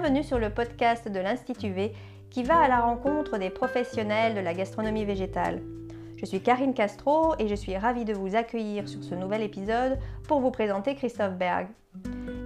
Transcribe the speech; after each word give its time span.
Bienvenue 0.00 0.24
sur 0.24 0.38
le 0.38 0.48
podcast 0.48 1.08
de 1.10 1.20
l'Institut 1.20 1.72
V 1.72 1.92
qui 2.30 2.42
va 2.42 2.58
à 2.58 2.68
la 2.68 2.80
rencontre 2.80 3.36
des 3.36 3.50
professionnels 3.50 4.34
de 4.34 4.40
la 4.40 4.54
gastronomie 4.54 5.04
végétale. 5.04 5.60
Je 6.16 6.24
suis 6.24 6.40
Karine 6.40 6.72
Castro 6.72 7.34
et 7.38 7.48
je 7.48 7.54
suis 7.54 7.76
ravie 7.76 8.06
de 8.06 8.14
vous 8.14 8.34
accueillir 8.34 8.88
sur 8.88 9.04
ce 9.04 9.14
nouvel 9.14 9.42
épisode 9.42 9.98
pour 10.26 10.40
vous 10.40 10.50
présenter 10.50 10.94
Christophe 10.94 11.34
Berg. 11.34 11.66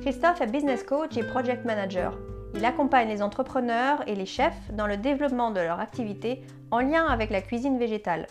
Christophe 0.01 0.41
est 0.41 0.51
business 0.51 0.83
coach 0.83 1.17
et 1.17 1.23
project 1.23 1.65
manager. 1.65 2.19
Il 2.57 2.65
accompagne 2.65 3.09
les 3.09 3.23
entrepreneurs 3.23 4.03
et 4.09 4.17
les 4.17 4.27
chefs 4.27 4.73
dans 4.73 4.89
le 4.89 4.97
développement 4.97 5.53
de 5.53 5.61
leur 5.61 5.79
activité 5.79 6.43
en 6.73 6.81
lien 6.81 7.07
avec 7.07 7.31
la 7.31 7.41
cuisine 7.41 7.79
végétale. 7.79 8.27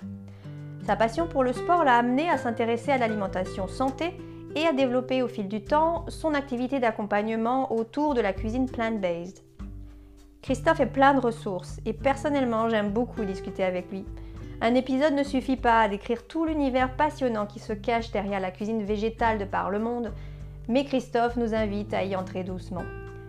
Sa 0.86 0.98
passion 0.98 1.28
pour 1.30 1.46
le 1.46 1.54
sport 1.54 1.86
l'a 1.86 1.96
amené 1.96 2.30
à 2.30 2.38
s'intéresser 2.38 2.92
à 2.92 2.98
l'alimentation 2.98 3.70
santé 3.70 4.18
et 4.56 4.68
à 4.68 4.74
développer 4.74 5.22
au 5.22 5.28
fil 5.28 5.48
du 5.48 5.64
temps 5.64 6.06
son 6.08 6.34
activité 6.34 6.80
d'accompagnement 6.80 7.74
autour 7.74 8.14
de 8.14 8.22
la 8.22 8.34
cuisine 8.34 8.70
plant-based. 8.70 9.44
Christophe 10.42 10.82
est 10.82 10.88
plein 10.88 11.14
de 11.14 11.20
ressources 11.20 11.80
et 11.86 11.94
personnellement 11.94 12.70
j'aime 12.70 12.92
beaucoup 12.92 13.24
discuter 13.24 13.64
avec 13.64 13.90
lui. 13.92 14.06
Un 14.62 14.76
épisode 14.76 15.14
ne 15.14 15.24
suffit 15.24 15.58
pas 15.58 15.82
à 15.82 15.88
décrire 15.88 16.28
tout 16.28 16.46
l'univers 16.46 16.96
passionnant 16.96 17.46
qui 17.46 17.60
se 17.60 17.74
cache 17.74 18.12
derrière 18.12 18.40
la 18.40 18.52
cuisine 18.52 18.84
végétale 18.84 19.38
de 19.38 19.46
par 19.46 19.70
le 19.70 19.80
monde, 19.80 20.12
mais 20.68 20.86
Christophe 20.86 21.38
nous 21.38 21.54
invite 21.54 21.94
à 21.94 22.04
y 22.04 22.16
entrer 22.16 22.44
doucement. 22.44 22.84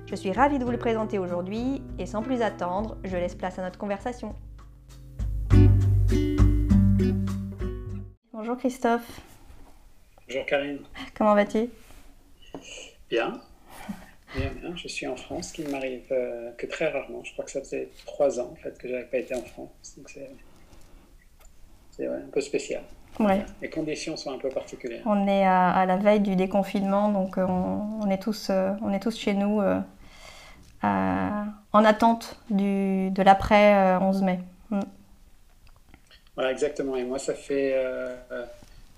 Je 0.06 0.14
suis 0.16 0.32
ravie 0.32 0.58
de 0.58 0.64
vous 0.64 0.70
le 0.70 0.78
présenter 0.78 1.18
aujourd'hui 1.18 1.82
et 1.98 2.06
sans 2.06 2.22
plus 2.22 2.42
attendre, 2.42 2.96
je 3.04 3.16
laisse 3.16 3.34
place 3.34 3.58
à 3.58 3.62
notre 3.62 3.78
conversation. 3.78 4.34
Bonjour 8.32 8.56
Christophe. 8.56 9.33
Bonjour 10.26 10.46
Karine. 10.46 10.78
Comment 11.14 11.34
vas-tu? 11.34 11.68
Bien. 13.10 13.40
Bien, 14.34 14.50
bien. 14.60 14.74
Je 14.74 14.88
suis 14.88 15.06
en 15.06 15.16
France, 15.16 15.48
ce 15.48 15.52
qui 15.52 15.62
ne 15.62 15.70
m'arrive 15.70 16.06
euh, 16.12 16.50
que 16.56 16.66
très 16.66 16.88
rarement. 16.88 17.22
Je 17.24 17.32
crois 17.32 17.44
que 17.44 17.50
ça 17.50 17.60
faisait 17.60 17.90
trois 18.06 18.40
ans 18.40 18.50
en 18.52 18.56
fait, 18.56 18.76
que 18.78 18.88
je 18.88 18.94
n'avais 18.94 19.04
pas 19.04 19.18
été 19.18 19.34
en 19.34 19.42
France. 19.42 19.94
Donc 19.98 20.08
c'est 21.90 22.06
un 22.06 22.28
peu 22.32 22.40
spécial. 22.40 22.82
Ouais. 23.20 23.44
Les 23.60 23.68
conditions 23.68 24.16
sont 24.16 24.32
un 24.32 24.38
peu 24.38 24.48
particulières. 24.48 25.02
On 25.04 25.28
est 25.28 25.44
à, 25.44 25.84
la 25.86 25.98
veille 25.98 26.20
du 26.20 26.36
déconfinement, 26.36 27.10
donc 27.10 27.36
euh, 27.36 27.44
on, 27.46 28.10
est, 28.10 28.20
tous, 28.20 28.48
euh, 28.48 28.72
on 28.82 28.92
est 28.94 29.00
tous 29.00 29.16
chez 29.16 29.34
nous 29.34 29.60
en 30.82 31.84
attente 31.84 32.40
du, 32.50 33.10
de 33.10 33.22
l'après 33.22 33.96
11 33.98 34.22
mai. 34.22 34.40
Mm. 34.70 34.80
Voilà, 36.34 36.50
exactement. 36.50 36.96
Et 36.96 37.04
moi, 37.04 37.18
ça 37.18 37.34
fait 37.34 37.74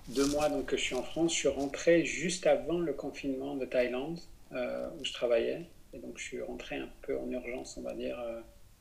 deux 0.09 0.27
mois 0.27 0.49
donc, 0.49 0.65
que 0.65 0.77
je 0.77 0.81
suis 0.81 0.95
en 0.95 1.03
France. 1.03 1.33
Je 1.33 1.37
suis 1.37 1.47
rentré 1.47 2.05
juste 2.05 2.47
avant 2.47 2.79
le 2.79 2.93
confinement 2.93 3.55
de 3.55 3.65
Thaïlande, 3.65 4.19
euh, 4.53 4.87
où 4.99 5.05
je 5.05 5.13
travaillais. 5.13 5.65
Et 5.93 5.99
donc, 5.99 6.13
je 6.17 6.23
suis 6.23 6.41
rentré 6.41 6.77
un 6.77 6.89
peu 7.01 7.17
en 7.17 7.29
urgence, 7.31 7.77
on 7.77 7.81
va 7.81 7.93
dire, 7.93 8.19
euh, 8.19 8.39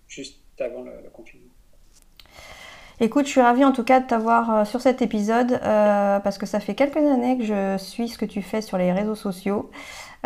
juste 0.09 0.39
avant 0.61 0.83
le, 0.83 0.93
confinement. 1.13 1.51
Écoute, 2.99 3.27
je 3.27 3.33
suis 3.33 3.41
ravie 3.43 3.65
en 3.65 3.73
tout 3.73 3.85
cas 3.85 4.01
de 4.01 4.07
t'avoir 4.07 4.51
euh, 4.51 4.65
sur 4.65 4.81
cet 4.81 5.03
épisode 5.03 5.61
parce 5.61 6.39
que 6.39 6.47
ça 6.47 6.61
fait 6.61 6.75
quelques 6.75 6.97
années 6.97 7.37
que 7.37 7.45
je 7.45 7.77
suis 7.77 8.09
ce 8.09 8.17
que 8.17 8.25
tu 8.25 8.41
fais 8.41 8.63
sur 8.63 8.79
les 8.79 8.91
réseaux 8.91 9.15
sociaux 9.15 9.71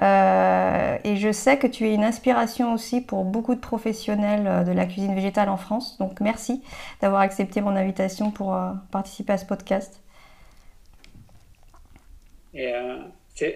et 0.00 1.16
je 1.16 1.30
sais 1.32 1.58
que 1.58 1.66
tu 1.66 1.86
es 1.86 1.94
une 1.94 2.04
inspiration 2.04 2.72
aussi 2.72 3.00
pour 3.00 3.24
beaucoup 3.24 3.56
de 3.56 3.60
professionnels 3.60 4.64
de 4.64 4.72
la 4.72 4.86
cuisine 4.86 5.14
végétale 5.14 5.48
en 5.48 5.56
France. 5.56 5.98
Donc 5.98 6.20
merci 6.20 6.62
d'avoir 7.02 7.22
accepté 7.22 7.60
mon 7.60 7.74
invitation 7.74 8.30
pour 8.30 8.56
participer 8.92 9.32
à 9.32 9.38
ce 9.38 9.44
podcast. 9.46 10.00
Et 12.54 12.72
euh, 12.74 12.98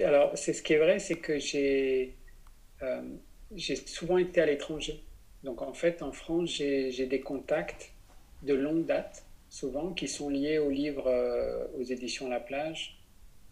alors, 0.05 0.37
c'est 0.37 0.53
ce 0.53 0.63
qui 0.63 0.75
est 0.75 0.79
vrai, 0.79 0.99
c'est 0.99 1.17
que 1.17 1.39
j'ai 1.39 2.15
euh, 2.83 3.03
j'ai 3.55 3.77
souvent 3.77 4.19
été 4.19 4.41
à 4.41 4.47
l'étranger. 4.47 5.03
Donc, 5.43 5.63
en 5.63 5.73
fait, 5.75 6.03
en 6.03 6.13
France, 6.13 6.51
j'ai 6.51 7.07
des 7.07 7.21
contacts 7.21 7.93
de 8.43 8.55
longue 8.55 8.87
date, 8.87 9.25
souvent, 9.49 9.93
qui 9.93 10.09
sont 10.09 10.29
liés 10.31 10.59
aux 10.59 10.71
livres 10.71 11.07
euh, 11.09 11.67
aux 11.79 11.83
éditions 11.83 12.29
La 12.29 12.41
Plage. 12.41 12.99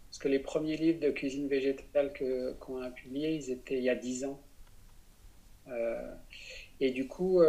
Parce 0.08 0.18
que 0.18 0.28
les 0.28 0.38
premiers 0.38 0.76
livres 0.76 1.00
de 1.00 1.10
cuisine 1.10 1.48
végétale 1.48 2.12
qu'on 2.60 2.82
a 2.82 2.90
publiés, 2.90 3.34
ils 3.34 3.50
étaient 3.50 3.78
il 3.78 3.84
y 3.84 3.88
a 3.88 3.94
dix 3.94 4.24
ans. 4.24 4.40
et 6.80 6.90
du 6.90 7.06
coup, 7.06 7.40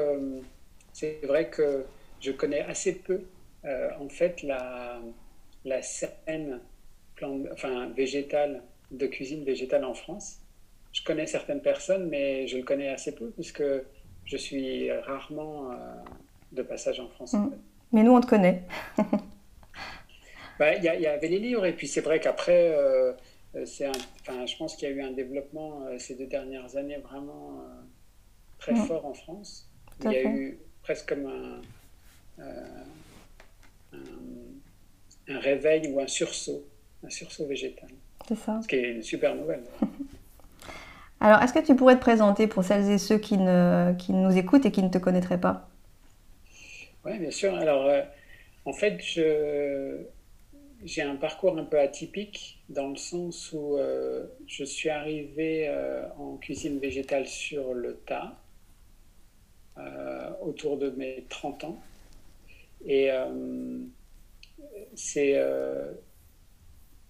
c'est 0.94 1.20
vrai 1.26 1.50
que 1.50 1.84
je 2.22 2.32
connais 2.32 2.62
assez 2.62 2.96
peu, 3.00 3.22
en 3.66 4.08
fait, 4.08 4.44
la, 4.44 5.02
la 5.66 5.82
enfin, 7.52 7.88
végétal, 7.96 8.64
de 8.92 9.08
cuisine 9.08 9.44
végétale 9.44 9.86
en 9.86 9.94
France. 9.94 10.40
Je 10.92 11.04
connais 11.04 11.26
certaines 11.26 11.62
personnes, 11.62 12.08
mais 12.08 12.48
je 12.48 12.58
le 12.58 12.64
connais 12.64 12.90
assez 12.90 13.16
peu 13.16 13.32
puisque 13.32 13.64
je 14.26 14.38
suis 14.38 14.92
rarement 14.92 15.72
euh, 15.72 15.76
de 16.52 16.62
passage 16.62 17.00
en 17.00 17.10
France. 17.10 17.34
Mm. 17.34 17.52
Mais 17.92 18.04
nous, 18.04 18.12
on 18.12 18.22
te 18.22 18.28
connaît. 18.28 18.64
Bah, 20.60 20.76
il 20.76 20.84
y, 20.84 20.86
y, 20.86 21.08
avait 21.08 21.30
les 21.30 21.40
livres, 21.40 21.66
et 21.66 21.74
puis 21.74 21.88
c'est 21.88 22.02
vrai 22.02 22.20
qu'après, 22.20 22.76
euh, 22.78 23.12
c'est 23.66 23.88
enfin, 24.22 24.46
je 24.46 24.56
pense 24.56 24.76
qu'il 24.76 24.88
y 24.88 24.92
a 24.92 24.96
eu 24.96 25.02
un 25.02 25.10
développement 25.10 25.82
euh, 25.88 25.98
ces 25.98 26.14
deux 26.14 26.28
dernières 26.28 26.78
années 26.78 26.98
vraiment 26.98 27.60
très 28.60 28.74
mm. 28.74 28.86
fort 28.86 29.04
en 29.08 29.16
France. 29.16 29.68
il 30.04 30.12
y 30.12 30.16
a 30.16 30.24
eu 30.24 30.60
presque 30.84 31.10
comme 31.10 31.26
un, 31.26 32.44
un 35.28 35.40
réveil 35.40 35.92
ou 35.92 36.00
un 36.00 36.08
sursaut 36.08 36.64
un 37.06 37.10
sursaut 37.10 37.46
végétal. 37.46 37.90
C'est 38.28 38.38
ça. 38.38 38.60
Ce 38.62 38.68
qui 38.68 38.76
est 38.76 38.92
une 38.92 39.04
super 39.04 39.36
nouvelle. 39.36 39.64
Alors, 41.20 41.42
est-ce 41.42 41.54
que 41.54 41.66
tu 41.66 41.76
pourrais 41.76 41.96
te 41.96 42.02
présenter 42.02 42.48
pour 42.48 42.66
celles 42.66 42.90
et 42.92 42.98
ceux 42.98 43.18
qui, 43.18 43.38
ne, 43.38 43.94
qui 43.98 44.12
nous 44.12 44.38
écoutent 44.38 44.66
et 44.66 44.72
qui 44.72 44.84
ne 44.84 44.90
te 44.90 44.98
connaîtraient 44.98 45.40
pas? 45.40 45.70
Oui, 47.06 47.18
bien 47.18 47.32
sûr. 47.32 47.56
Alors, 47.56 47.86
euh, 47.86 48.02
en 48.66 48.74
fait, 48.74 49.00
j'ai 50.84 51.02
un 51.02 51.16
parcours 51.16 51.58
un 51.58 51.64
peu 51.64 51.80
atypique 51.80 52.62
dans 52.68 52.90
le 52.90 52.98
sens 52.98 53.54
où 53.54 53.78
euh, 53.78 54.26
je 54.48 54.66
suis 54.66 54.90
arrivé 54.90 55.68
euh, 55.70 56.06
en 56.18 56.36
cuisine 56.36 56.80
végétale 56.80 57.28
sur 57.28 57.74
le 57.74 57.96
tas 58.06 58.38
autour 60.42 60.78
de 60.78 60.92
mes 60.92 61.26
30 61.30 61.64
ans. 61.64 61.82
Et 62.86 63.10
c'est 64.94 65.42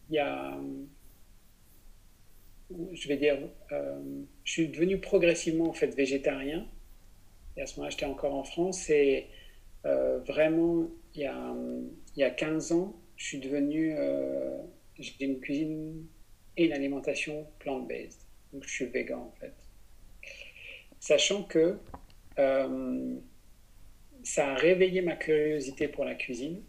il 0.10 0.16
y 0.16 0.20
a, 0.20 0.58
je 2.94 3.08
vais 3.08 3.18
dire, 3.18 3.38
euh, 3.72 4.24
je 4.44 4.52
suis 4.52 4.68
devenu 4.68 5.00
progressivement 5.00 5.70
en 5.70 5.74
fait 5.74 5.96
végétarien. 5.96 6.68
Et 7.56 7.62
à 7.62 7.66
ce 7.66 7.76
moment-là, 7.76 7.92
j'étais 7.92 8.06
encore 8.06 8.34
en 8.34 8.44
France 8.44 8.90
et 8.90 9.28
euh, 9.86 10.20
vraiment, 10.20 10.90
il 11.14 11.22
y, 11.22 11.26
a, 11.26 11.56
il 12.16 12.20
y 12.20 12.24
a 12.24 12.32
15 12.32 12.72
ans, 12.72 12.96
je 13.16 13.26
suis 13.26 13.40
devenu, 13.40 13.94
euh, 13.96 14.58
j'ai 14.98 15.26
une 15.26 15.40
cuisine 15.40 16.06
et 16.58 16.66
une 16.66 16.74
alimentation 16.74 17.46
plant-based. 17.60 18.22
Donc, 18.52 18.64
je 18.64 18.70
suis 18.70 18.86
végan 18.86 19.20
en 19.20 19.40
fait. 19.40 19.54
Sachant 21.00 21.44
que 21.44 21.78
ça 24.24 24.48
a 24.48 24.56
réveillé 24.56 25.02
ma 25.02 25.16
curiosité 25.16 25.88
pour 25.88 26.06
la 26.06 26.16
cuisine 26.16 26.64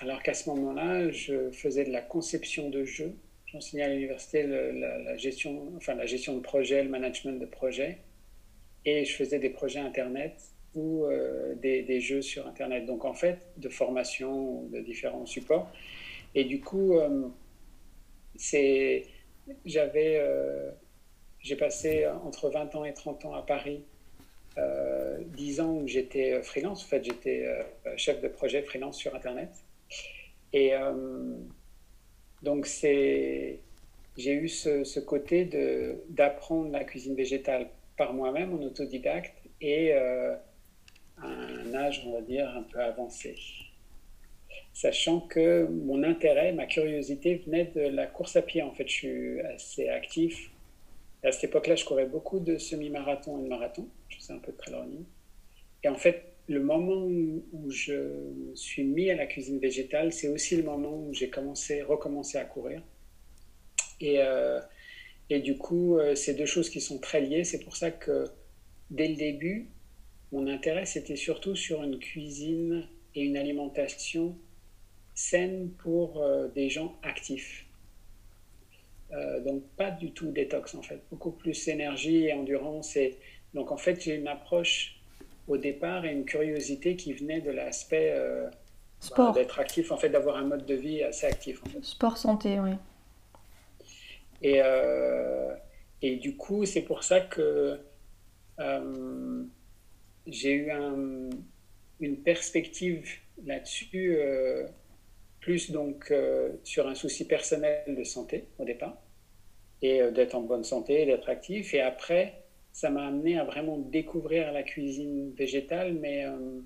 alors 0.00 0.22
qu'à 0.22 0.34
ce 0.34 0.48
moment-là, 0.50 1.10
je 1.10 1.50
faisais 1.52 1.84
de 1.84 1.92
la 1.92 2.00
conception 2.00 2.68
de 2.68 2.84
jeux. 2.84 3.14
J'enseignais 3.46 3.84
à 3.84 3.88
l'université 3.88 4.42
la, 4.44 5.16
gestion, 5.16 5.72
enfin, 5.76 5.94
la 5.94 6.06
gestion 6.06 6.34
de 6.34 6.40
projet, 6.40 6.82
le 6.82 6.88
management 6.88 7.38
de 7.38 7.46
projet. 7.46 7.98
Et 8.84 9.04
je 9.04 9.14
faisais 9.14 9.38
des 9.38 9.50
projets 9.50 9.78
Internet 9.78 10.34
ou 10.74 11.04
euh, 11.04 11.54
des, 11.54 12.00
jeux 12.00 12.22
sur 12.22 12.46
Internet. 12.48 12.86
Donc, 12.86 13.04
en 13.04 13.14
fait, 13.14 13.38
de 13.56 13.68
formation 13.68 14.64
de 14.64 14.80
différents 14.80 15.26
supports. 15.26 15.70
Et 16.34 16.44
du 16.44 16.60
coup, 16.60 16.98
euh, 16.98 17.28
c'est, 18.34 19.04
euh, 19.76 20.70
j'ai 21.38 21.56
passé 21.56 22.06
entre 22.24 22.50
20 22.50 22.74
ans 22.74 22.84
et 22.84 22.94
30 22.94 23.26
ans 23.26 23.34
à 23.34 23.42
Paris. 23.42 23.84
10 24.56 25.60
ans 25.60 25.72
où 25.74 25.88
j'étais 25.88 26.40
freelance. 26.42 26.84
En 26.84 26.86
fait, 26.86 27.04
j'étais 27.04 27.44
chef 27.96 28.20
de 28.20 28.28
projet 28.28 28.62
freelance 28.62 28.96
sur 28.96 29.12
Internet. 29.14 29.63
Et 30.54 30.72
euh, 30.72 31.36
donc, 32.42 32.64
j'ai 32.66 33.60
eu 34.16 34.48
ce, 34.48 35.00
côté 35.00 35.44
d'apprendre 36.08 36.70
la 36.70 36.84
cuisine 36.84 37.16
végétale 37.16 37.68
par 37.96 38.14
moi-même 38.14 38.54
en 38.54 38.62
autodidacte 38.62 39.34
et 39.60 39.92
euh, 39.92 40.36
à 41.20 41.26
un 41.26 41.74
âge, 41.74 42.04
on 42.06 42.12
va 42.12 42.20
dire, 42.20 42.48
un 42.56 42.62
peu 42.62 42.78
avancé. 42.78 43.34
Sachant 44.72 45.20
que 45.20 45.66
mon 45.66 46.04
intérêt, 46.04 46.52
ma 46.52 46.66
curiosité 46.66 47.42
venait 47.46 47.72
de 47.74 47.80
la 47.80 48.06
course 48.06 48.36
à 48.36 48.42
pied. 48.42 48.62
En 48.62 48.72
fait, 48.72 48.86
je 48.86 48.92
suis 48.92 49.40
assez 49.40 49.88
actif. 49.88 50.52
à 51.24 51.32
cette 51.32 51.44
époque-là, 51.44 51.74
je 51.74 51.84
courais 51.84 52.06
beaucoup 52.06 52.38
de 52.38 52.58
semi-marathon 52.58 53.40
et 53.40 53.42
de 53.42 53.48
marathon. 53.48 53.88
Je 54.08 54.18
faisais 54.18 54.32
un 54.32 54.38
peu 54.38 54.52
de 54.52 54.56
trail 54.56 54.74
running. 54.74 55.04
Et 55.82 55.88
en 55.88 55.96
fait, 55.96 56.33
le 56.46 56.60
moment 56.60 57.06
où 57.06 57.70
je 57.70 57.92
me 57.92 58.54
suis 58.54 58.84
mis 58.84 59.10
à 59.10 59.16
la 59.16 59.26
cuisine 59.26 59.58
végétale, 59.58 60.12
c'est 60.12 60.28
aussi 60.28 60.56
le 60.56 60.62
moment 60.62 60.94
où 60.94 61.14
j'ai 61.14 61.30
commencé, 61.30 61.82
recommencé 61.82 62.36
à 62.36 62.44
courir. 62.44 62.82
Et, 64.00 64.18
euh, 64.18 64.60
et 65.30 65.40
du 65.40 65.56
coup, 65.56 65.96
euh, 65.96 66.14
c'est 66.14 66.34
deux 66.34 66.46
choses 66.46 66.68
qui 66.68 66.80
sont 66.80 66.98
très 66.98 67.22
liées. 67.22 67.44
C'est 67.44 67.60
pour 67.60 67.76
ça 67.76 67.90
que 67.90 68.26
dès 68.90 69.08
le 69.08 69.16
début, 69.16 69.70
mon 70.32 70.46
intérêt, 70.46 70.84
c'était 70.84 71.16
surtout 71.16 71.56
sur 71.56 71.82
une 71.82 71.98
cuisine 71.98 72.86
et 73.14 73.22
une 73.22 73.38
alimentation 73.38 74.36
saine 75.14 75.70
pour 75.78 76.20
euh, 76.20 76.48
des 76.48 76.68
gens 76.68 76.98
actifs. 77.02 77.66
Donc 79.44 79.62
pas 79.76 79.92
du 79.92 80.10
tout 80.10 80.32
détox 80.32 80.74
en 80.74 80.82
fait, 80.82 81.00
beaucoup 81.08 81.30
plus 81.30 81.68
énergie 81.68 82.24
et 82.24 82.32
endurance. 82.32 82.96
Et... 82.96 83.16
Donc 83.52 83.70
en 83.70 83.76
fait 83.76 84.02
j'ai 84.02 84.16
une 84.16 84.26
approche 84.26 85.03
au 85.48 85.56
départ 85.56 86.04
et 86.04 86.12
une 86.12 86.24
curiosité 86.24 86.96
qui 86.96 87.12
venait 87.12 87.40
de 87.40 87.50
l'aspect 87.50 88.12
euh, 88.14 88.48
bah, 89.16 89.32
d'être 89.34 89.60
actif, 89.60 89.92
en 89.92 89.96
fait 89.96 90.08
d'avoir 90.08 90.36
un 90.36 90.44
mode 90.44 90.66
de 90.66 90.74
vie 90.74 91.02
assez 91.02 91.26
actif. 91.26 91.62
En 91.64 91.70
fait. 91.70 91.84
Sport 91.84 92.16
santé, 92.18 92.58
oui. 92.60 92.70
Et, 94.42 94.60
et 96.02 96.16
du 96.16 96.36
coup 96.36 96.66
c'est 96.66 96.82
pour 96.82 97.02
ça 97.02 97.20
que 97.20 97.78
j'ai 100.26 100.52
eu 100.52 100.70
un, 100.70 101.30
une 102.00 102.16
perspective 102.18 103.08
là-dessus 103.44 103.88
plus 105.44 105.70
donc 105.70 106.10
euh, 106.10 106.52
sur 106.64 106.88
un 106.88 106.94
souci 106.94 107.26
personnel 107.26 107.82
de 107.86 108.02
santé 108.02 108.46
au 108.58 108.64
départ, 108.64 108.96
et 109.82 110.00
euh, 110.00 110.10
d'être 110.10 110.34
en 110.34 110.40
bonne 110.40 110.64
santé, 110.64 111.04
d'être 111.04 111.28
actif. 111.28 111.74
Et 111.74 111.82
après, 111.82 112.43
ça 112.74 112.90
m'a 112.90 113.06
amené 113.06 113.38
à 113.38 113.44
vraiment 113.44 113.78
découvrir 113.78 114.52
la 114.52 114.62
cuisine 114.62 115.32
végétale, 115.32 115.94
mais, 115.94 116.26
euh, 116.26 116.60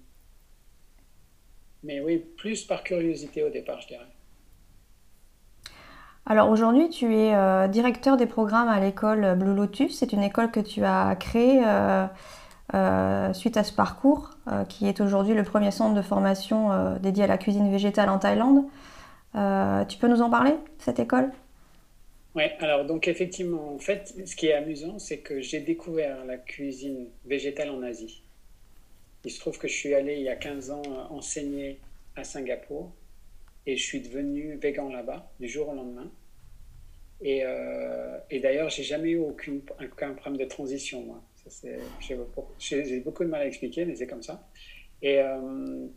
mais 1.85 2.01
oui, 2.01 2.19
plus 2.37 2.65
par 2.65 2.83
curiosité 2.83 3.45
au 3.45 3.51
départ, 3.51 3.81
je 3.81 3.87
dirais. 3.87 4.07
Alors 6.27 6.51
aujourd'hui, 6.51 6.91
tu 6.91 7.15
es 7.15 7.69
directeur 7.69 8.17
des 8.17 8.27
programmes 8.27 8.69
à 8.69 8.81
l'école 8.81 9.35
Blue 9.39 9.55
Lotus. 9.55 9.97
C'est 9.97 10.13
une 10.13 10.23
école 10.23 10.51
que 10.51 10.61
tu 10.61 10.85
as 10.85 11.17
créée 11.17 11.63
euh, 12.75 13.33
suite 13.33 13.57
à 13.57 13.65
ce 13.65 13.73
parcours, 13.73 14.31
euh, 14.53 14.65
qui 14.65 14.87
est 14.87 15.01
aujourd'hui 15.01 15.33
le 15.33 15.43
premier 15.43 15.71
centre 15.71 15.95
de 15.95 16.03
formation 16.03 16.71
euh, 16.71 16.99
dédié 16.99 17.25
à 17.25 17.27
la 17.27 17.39
cuisine 17.39 17.71
végétale 17.71 18.11
en 18.11 18.19
Thaïlande. 18.19 18.65
tu 19.89 19.99
peux 19.99 20.09
nous 20.09 20.21
en 20.21 20.29
parler, 20.29 20.55
cette 20.79 20.99
école? 20.99 21.31
Oui, 22.39 22.45
alors 22.61 22.85
donc 22.85 23.09
effectivement, 23.09 23.75
en 23.75 23.81
fait, 23.81 24.15
ce 24.25 24.37
qui 24.37 24.47
est 24.47 24.53
amusant, 24.53 25.01
c'est 25.01 25.19
que 25.19 25.41
j'ai 25.41 25.59
découvert 25.59 26.25
la 26.25 26.37
cuisine 26.37 27.09
végétale 27.25 27.69
en 27.71 27.83
Asie. 27.83 28.23
Il 29.25 29.33
se 29.33 29.41
trouve 29.41 29.59
que 29.59 29.67
je 29.67 29.75
suis 29.75 29.93
allé 29.93 30.15
il 30.15 30.23
y 30.23 30.29
a 30.29 30.37
15 30.37 30.71
ans 30.71 30.83
enseigner 31.11 31.81
à 32.15 32.23
Singapour 32.23 32.93
et 33.67 33.77
je 33.77 33.83
suis 33.83 34.01
devenu 34.01 34.55
végan 34.55 34.89
là-bas 34.89 35.33
du 35.41 35.49
jour 35.49 35.69
au 35.69 35.75
lendemain. 35.75 36.13
Et, 37.23 37.43
et 38.31 38.39
d'ailleurs, 38.39 38.71
j'ai 38.71 38.85
jamais 38.85 39.11
eu 39.11 39.19
aucun 39.19 40.15
problème 40.15 40.37
de 40.37 40.45
transition, 40.45 41.03
moi. 41.03 41.21
J'ai 42.61 43.01
beaucoup 43.01 43.25
de 43.25 43.31
mal 43.31 43.43
à 43.43 43.47
expliquer, 43.47 43.85
mais 43.85 43.97
c'est 43.97 44.07
comme 44.07 44.23
ça. 44.23 44.49
Et, 45.03 45.19
euh, 45.19 45.89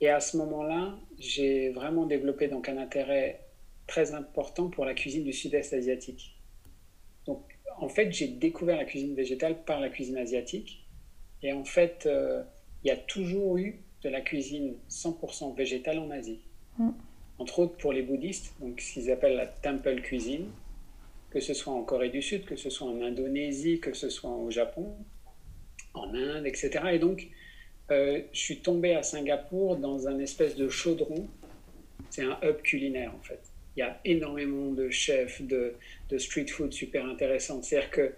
et 0.00 0.10
à 0.10 0.20
ce 0.20 0.36
moment-là, 0.36 0.96
j'ai 1.18 1.70
vraiment 1.70 2.06
développé 2.06 2.46
donc 2.46 2.68
un 2.68 2.78
intérêt 2.78 3.40
très 3.86 4.14
important 4.14 4.68
pour 4.68 4.84
la 4.84 4.94
cuisine 4.94 5.24
du 5.24 5.32
sud-est 5.32 5.72
asiatique. 5.72 6.36
Donc, 7.26 7.42
en 7.78 7.88
fait, 7.88 8.12
j'ai 8.12 8.28
découvert 8.28 8.76
la 8.76 8.84
cuisine 8.84 9.14
végétale 9.14 9.64
par 9.64 9.80
la 9.80 9.88
cuisine 9.88 10.16
asiatique. 10.16 10.86
Et 11.42 11.52
en 11.52 11.64
fait, 11.64 12.06
euh, 12.06 12.42
il 12.82 12.88
y 12.88 12.90
a 12.90 12.96
toujours 12.96 13.58
eu 13.58 13.80
de 14.02 14.08
la 14.08 14.20
cuisine 14.20 14.74
100% 14.88 15.54
végétale 15.56 15.98
en 15.98 16.10
Asie. 16.10 16.40
Mm. 16.78 16.90
Entre 17.38 17.58
autres 17.58 17.76
pour 17.76 17.92
les 17.92 18.02
bouddhistes, 18.02 18.54
donc 18.60 18.80
ce 18.80 18.94
qu'ils 18.94 19.10
appellent 19.10 19.36
la 19.36 19.46
temple 19.46 20.00
cuisine, 20.00 20.48
que 21.30 21.40
ce 21.40 21.52
soit 21.52 21.72
en 21.72 21.82
Corée 21.82 22.08
du 22.08 22.22
Sud, 22.22 22.46
que 22.46 22.56
ce 22.56 22.70
soit 22.70 22.88
en 22.88 23.02
Indonésie, 23.02 23.78
que 23.78 23.92
ce 23.92 24.08
soit 24.08 24.30
au 24.30 24.50
Japon, 24.50 24.94
en 25.92 26.14
Inde, 26.14 26.46
etc. 26.46 26.70
Et 26.92 26.98
donc, 26.98 27.28
euh, 27.90 28.22
je 28.32 28.38
suis 28.38 28.60
tombé 28.60 28.94
à 28.94 29.02
Singapour 29.02 29.76
dans 29.76 30.08
un 30.08 30.18
espèce 30.18 30.56
de 30.56 30.68
chaudron. 30.68 31.28
C'est 32.08 32.22
un 32.22 32.38
hub 32.42 32.62
culinaire, 32.62 33.14
en 33.14 33.22
fait. 33.22 33.40
Il 33.76 33.80
y 33.80 33.82
a 33.82 34.00
énormément 34.04 34.72
de 34.72 34.88
chefs, 34.90 35.42
de, 35.42 35.74
street 36.18 36.46
food 36.46 36.72
super 36.72 37.04
intéressants. 37.04 37.62
C'est-à-dire 37.62 37.90
qu'il 37.90 38.12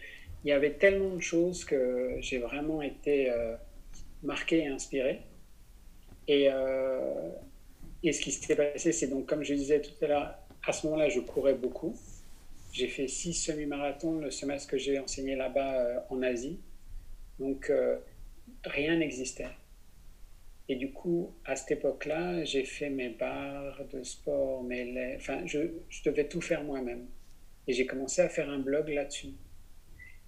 y 0.44 0.52
avait 0.52 0.74
tellement 0.74 1.16
de 1.16 1.20
choses 1.20 1.64
que 1.64 2.16
j'ai 2.20 2.38
vraiment 2.38 2.80
été 2.80 3.30
euh, 3.30 3.56
marqué 4.22 4.58
et 4.58 4.68
inspiré. 4.68 5.20
Et, 6.28 6.48
euh, 6.50 7.30
ce 8.04 8.20
qui 8.20 8.30
s'est 8.30 8.54
passé, 8.54 8.92
c'est 8.92 9.08
donc, 9.08 9.26
comme 9.26 9.42
je 9.42 9.54
disais 9.54 9.80
tout 9.80 10.04
à 10.04 10.06
l'heure, 10.06 10.34
à 10.64 10.72
ce 10.72 10.86
moment-là, 10.86 11.08
je 11.08 11.20
courais 11.20 11.54
beaucoup. 11.54 11.96
J'ai 12.72 12.86
fait 12.86 13.08
six 13.08 13.34
semi-marathons 13.34 14.18
le 14.20 14.30
semestre 14.30 14.70
que 14.70 14.78
j'ai 14.78 14.98
enseigné 14.98 15.34
là-bas 15.34 15.74
euh, 15.74 15.98
en 16.10 16.22
Asie. 16.22 16.60
Donc, 17.40 17.72
rien 18.64 18.96
n'existait. 18.96 19.46
Et 20.68 20.76
du 20.76 20.92
coup, 20.92 21.32
à 21.44 21.56
cette 21.56 21.70
époque-là, 21.72 22.44
j'ai 22.44 22.64
fait 22.64 22.90
mes 22.90 23.08
barres 23.08 23.84
de 23.92 24.02
sport, 24.02 24.62
mes 24.62 25.16
Enfin, 25.16 25.46
je, 25.46 25.60
devais 26.04 26.28
tout 26.28 26.40
faire 26.40 26.62
moi-même. 26.62 27.06
Et 27.66 27.72
j'ai 27.72 27.86
commencé 27.86 28.20
à 28.20 28.28
faire 28.28 28.50
un 28.50 28.58
blog 28.58 28.88
là-dessus. 28.88 29.32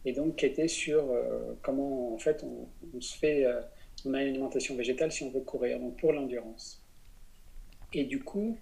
Et 0.04 0.12
donc, 0.12 0.36
qui 0.36 0.46
était 0.46 0.68
sur 0.68 1.10
euh, 1.10 1.54
comment, 1.62 2.14
en 2.14 2.18
fait, 2.18 2.42
on, 2.42 3.00
se 3.00 3.18
fait. 3.18 3.46
on 4.06 4.14
a 4.14 4.22
une 4.22 4.30
alimentation 4.30 4.74
végétale 4.76 5.12
si 5.12 5.24
on 5.24 5.30
veut 5.30 5.40
courir, 5.40 5.78
donc 5.78 5.98
pour 5.98 6.12
l'endurance. 6.12 6.82
Et 7.92 8.04
du 8.04 8.22
coup, 8.22 8.56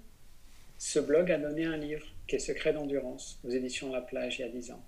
ce 0.78 1.00
blog 1.00 1.30
a 1.30 1.38
donné 1.38 1.64
un 1.64 1.76
livre 1.76 2.06
qui 2.26 2.36
est 2.36 2.38
Secret 2.38 2.72
d'endurance 2.72 3.40
aux 3.44 3.50
éditions 3.50 3.92
La 3.92 4.00
Plage 4.00 4.38
il 4.38 4.42
y 4.42 4.44
a 4.44 4.48
10 4.48 4.70
ans. 4.70 4.84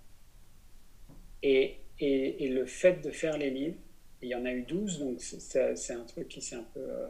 Et, 1.42 1.78
et, 1.98 2.48
le 2.48 2.64
fait 2.66 3.02
de 3.02 3.10
faire 3.10 3.36
les 3.36 3.50
livres, 3.50 3.78
il 4.22 4.28
y 4.28 4.34
en 4.34 4.44
a 4.44 4.52
eu 4.52 4.62
12, 4.62 4.98
donc 4.98 5.20
c'est 5.20 5.92
un 5.92 6.04
truc 6.04 6.28
qui 6.28 6.40
s'est 6.40 6.56
un 6.56 6.66
peu... 6.74 6.80
Euh, 6.80 7.06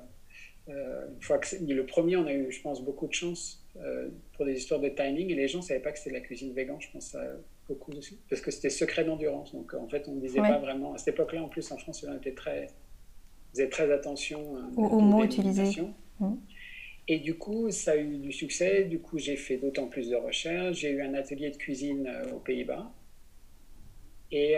euh, 0.68 1.08
une 1.14 1.22
fois 1.22 1.38
que 1.38 1.56
le 1.56 1.86
premier, 1.86 2.16
on 2.16 2.26
a 2.26 2.32
eu, 2.32 2.52
je 2.52 2.60
pense, 2.60 2.82
beaucoup 2.84 3.08
de 3.08 3.12
chance 3.12 3.66
euh, 3.76 4.08
pour 4.34 4.44
des 4.44 4.56
histoires 4.56 4.80
de 4.80 4.88
timing, 4.88 5.30
et 5.30 5.34
les 5.34 5.48
gens 5.48 5.58
ne 5.58 5.64
savaient 5.64 5.80
pas 5.80 5.90
que 5.90 5.98
c'était 5.98 6.10
de 6.10 6.16
la 6.16 6.20
cuisine 6.20 6.52
végane, 6.52 6.80
je 6.80 6.90
pense, 6.92 7.16
beaucoup 7.68 7.92
aussi, 7.92 8.18
parce 8.28 8.40
que 8.40 8.50
c'était 8.50 8.70
secret 8.70 9.04
d'endurance. 9.04 9.52
Donc 9.52 9.74
en 9.74 9.88
fait, 9.88 10.06
on 10.08 10.14
ne 10.14 10.20
disait 10.20 10.40
pas 10.40 10.58
vraiment... 10.58 10.94
À 10.94 10.98
cette 10.98 11.14
époque-là, 11.14 11.42
en 11.42 11.48
plus, 11.48 11.70
en 11.72 11.78
France, 11.78 12.04
on 12.08 12.16
était 12.16 12.34
très... 12.34 12.68
faisaient 13.52 13.68
très 13.68 13.90
attention 13.92 14.56
aux, 14.76 15.00
mots 15.00 15.24
utilisés. 15.24 15.82
Et 17.08 17.18
du 17.18 17.34
coup, 17.34 17.72
ça 17.72 17.92
a 17.92 17.96
eu 17.96 18.18
du 18.18 18.30
succès. 18.30 18.84
Du 18.84 19.00
coup, 19.00 19.18
j'ai 19.18 19.34
fait 19.34 19.56
d'autant 19.56 19.88
plus 19.88 20.10
de 20.10 20.16
recherches. 20.16 20.76
J'ai 20.76 20.90
eu 20.90 21.02
un 21.02 21.14
atelier 21.14 21.50
de 21.50 21.56
cuisine 21.56 22.08
aux 22.32 22.38
Pays-Bas. 22.38 22.92
Et 24.30 24.54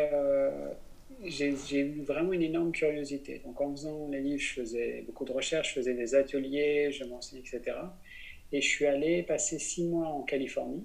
j'ai 1.25 1.81
eu 1.81 2.03
vraiment 2.03 2.33
une 2.33 2.43
énorme 2.43 2.73
curiosité. 2.73 3.41
Donc, 3.45 3.61
en 3.61 3.71
faisant 3.73 4.09
les 4.09 4.21
livres, 4.21 4.41
je 4.41 4.55
faisais 4.55 5.03
beaucoup 5.07 5.25
de 5.25 5.33
recherches, 5.33 5.71
je 5.71 5.75
faisais 5.75 5.95
des 5.95 6.15
ateliers, 6.15 6.91
je 6.93 7.05
m'enseignais, 7.05 7.43
etc. 7.43 7.77
Et 8.53 8.61
je 8.61 8.69
suis 8.69 8.87
allé 8.87 9.23
passer 9.23 9.59
six 9.59 9.85
mois 9.85 10.09
en 10.09 10.23
Californie, 10.23 10.85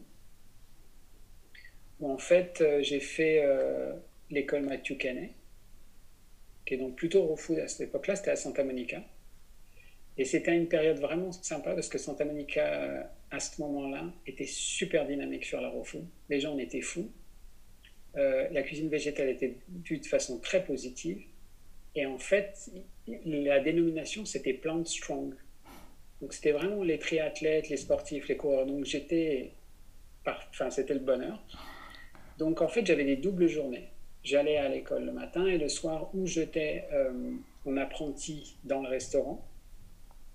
où 2.00 2.12
en 2.12 2.18
fait, 2.18 2.62
euh, 2.62 2.82
j'ai 2.82 3.00
fait 3.00 3.44
l'école 4.30 4.64
Matthew 4.64 4.98
qui 6.68 6.74
est 6.74 6.78
donc 6.78 6.96
plutôt 6.96 7.36
food 7.36 7.60
à 7.60 7.68
cette 7.68 7.88
époque-là, 7.90 8.16
c'était 8.16 8.32
à 8.32 8.36
Santa 8.36 8.64
Monica. 8.64 9.02
Et 10.18 10.26
c'était 10.26 10.56
une 10.56 10.68
période 10.68 11.00
vraiment 11.00 11.32
sympa 11.32 11.74
parce 11.74 11.88
que 11.88 11.98
Santa 11.98 12.26
Monica, 12.26 13.10
à 13.32 13.40
ce 13.40 13.62
moment-là, 13.62 14.12
était 14.26 14.48
super 14.48 15.08
dynamique 15.08 15.46
sur 15.46 15.62
la 15.62 15.72
food. 15.84 16.06
Les 16.30 16.40
gens 16.40 16.54
en 16.54 16.58
étaient 16.58 16.82
fous. 16.82 17.10
Euh, 18.18 18.48
la 18.52 18.64
cuisine 18.64 18.90
végétale 18.90 19.30
était 19.30 19.56
vue 19.86 20.00
de 20.00 20.06
façon 20.06 20.40
très 20.40 20.64
positive. 20.64 21.22
Et 21.96 22.06
en 22.06 22.18
fait, 22.18 22.70
la 23.26 23.60
dénomination, 23.60 24.26
c'était 24.26 24.54
Plant 24.54 24.84
Strong. 24.86 25.34
Donc 26.22 26.34
c'était 26.34 26.52
vraiment 26.52 26.84
les 26.84 26.98
triathlètes, 26.98 27.70
les 27.70 27.78
sportifs, 27.78 28.28
les 28.28 28.38
coureurs. 28.38 28.66
Donc 28.66 28.86
j'étais... 28.86 29.52
Enfin, 30.26 30.70
c'était 30.70 30.94
le 30.94 31.00
bonheur. 31.00 31.42
Donc 32.38 32.62
en 32.62 32.68
fait, 32.68 32.86
j'avais 32.86 33.06
des 33.06 33.16
doubles 33.16 33.48
journées. 33.48 33.90
J'allais 34.24 34.58
à 34.58 34.68
l'école 34.68 35.06
le 35.06 35.12
matin 35.12 35.46
et 35.46 35.58
le 35.58 35.70
soir 35.70 36.10
où 36.14 36.26
j'étais 36.26 36.86
euh, 36.92 37.38
apprenti 37.78 38.58
dans 38.64 38.82
le 38.82 38.90
restaurant 38.90 39.48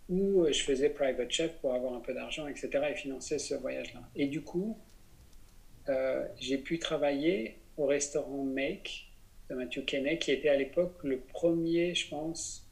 où 0.09 0.43
euh, 0.43 0.53
je 0.53 0.62
faisais 0.62 0.91
private 0.91 1.31
chef 1.31 1.53
pour 1.59 1.75
avoir 1.75 1.95
un 1.95 2.01
peu 2.01 2.12
d'argent, 2.12 2.47
etc., 2.47 2.71
et 2.91 2.95
financer 2.95 3.39
ce 3.39 3.55
voyage-là. 3.55 4.01
Et 4.15 4.27
du 4.27 4.43
coup, 4.43 4.79
euh, 5.89 6.27
j'ai 6.39 6.59
pu 6.59 6.79
travailler 6.79 7.57
au 7.76 7.87
restaurant 7.87 8.45
Make 8.45 9.12
de 9.49 9.55
Matthew 9.55 9.85
Kenney, 9.85 10.19
qui 10.19 10.31
était 10.33 10.49
à 10.49 10.57
l'époque 10.57 11.02
le 11.02 11.21
premier, 11.21 11.95
je 11.95 12.09
pense, 12.09 12.69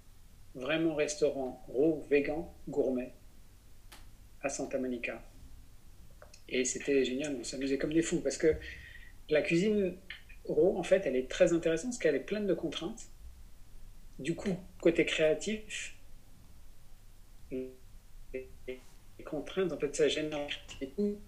vraiment 0.55 0.95
restaurant 0.95 1.65
raw, 1.69 2.03
vegan, 2.11 2.45
gourmet 2.69 3.13
à 4.43 4.49
Santa 4.49 4.79
Monica. 4.79 5.23
Et 6.49 6.65
c'était 6.65 7.05
génial, 7.05 7.37
on 7.39 7.45
s'amusait 7.45 7.79
comme 7.79 7.93
des 7.93 8.03
fous, 8.03 8.21
parce 8.21 8.37
que 8.37 8.57
la 9.29 9.43
cuisine 9.43 9.95
raw, 10.45 10.77
en 10.77 10.83
fait, 10.83 11.07
elle 11.07 11.17
est 11.17 11.31
très 11.31 11.53
intéressante, 11.53 11.91
parce 11.91 11.99
qu'elle 11.99 12.17
est 12.17 12.21
pleine 12.21 12.47
de 12.47 12.55
contraintes. 12.55 13.09
Du 14.19 14.35
coup, 14.35 14.57
côté 14.81 15.07
créatif, 15.07 15.95
les 19.21 19.25
contraintes, 19.25 19.73
en 19.73 19.79
fait, 19.79 19.95
ça 19.95 20.09
génère 20.09 20.49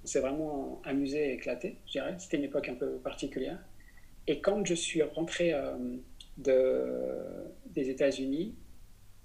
C'est 0.04 0.20
vraiment 0.20 0.80
amusé 0.84 1.30
et 1.30 1.32
éclaté, 1.34 1.76
je 1.86 1.92
dirais. 1.92 2.14
C'était 2.18 2.38
une 2.38 2.44
époque 2.44 2.68
un 2.68 2.74
peu 2.74 2.98
particulière. 2.98 3.58
Et 4.26 4.40
quand 4.40 4.64
je 4.64 4.74
suis 4.74 5.02
rentré 5.02 5.52
euh, 5.52 5.76
de, 6.38 6.96
des 7.66 7.90
États-Unis. 7.90 8.54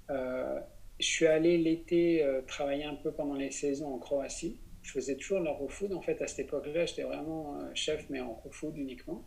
je 0.09 1.05
suis 1.05 1.27
allé 1.27 1.57
l'été 1.57 2.25
travailler 2.47 2.85
un 2.85 2.95
peu 2.95 3.11
pendant 3.11 3.35
les 3.35 3.51
saisons 3.51 3.93
en 3.93 3.99
Croatie. 3.99 4.57
Je 4.81 4.91
faisais 4.91 5.15
toujours 5.15 5.41
le 5.41 5.49
raw 5.49 5.67
food 5.67 5.93
en 5.93 6.01
fait 6.01 6.21
à 6.21 6.27
cette 6.27 6.39
époque-là. 6.47 6.85
J'étais 6.85 7.03
vraiment 7.03 7.59
chef 7.75 8.09
mais 8.09 8.19
en 8.19 8.33
raw 8.33 8.51
food 8.51 8.77
uniquement. 8.77 9.23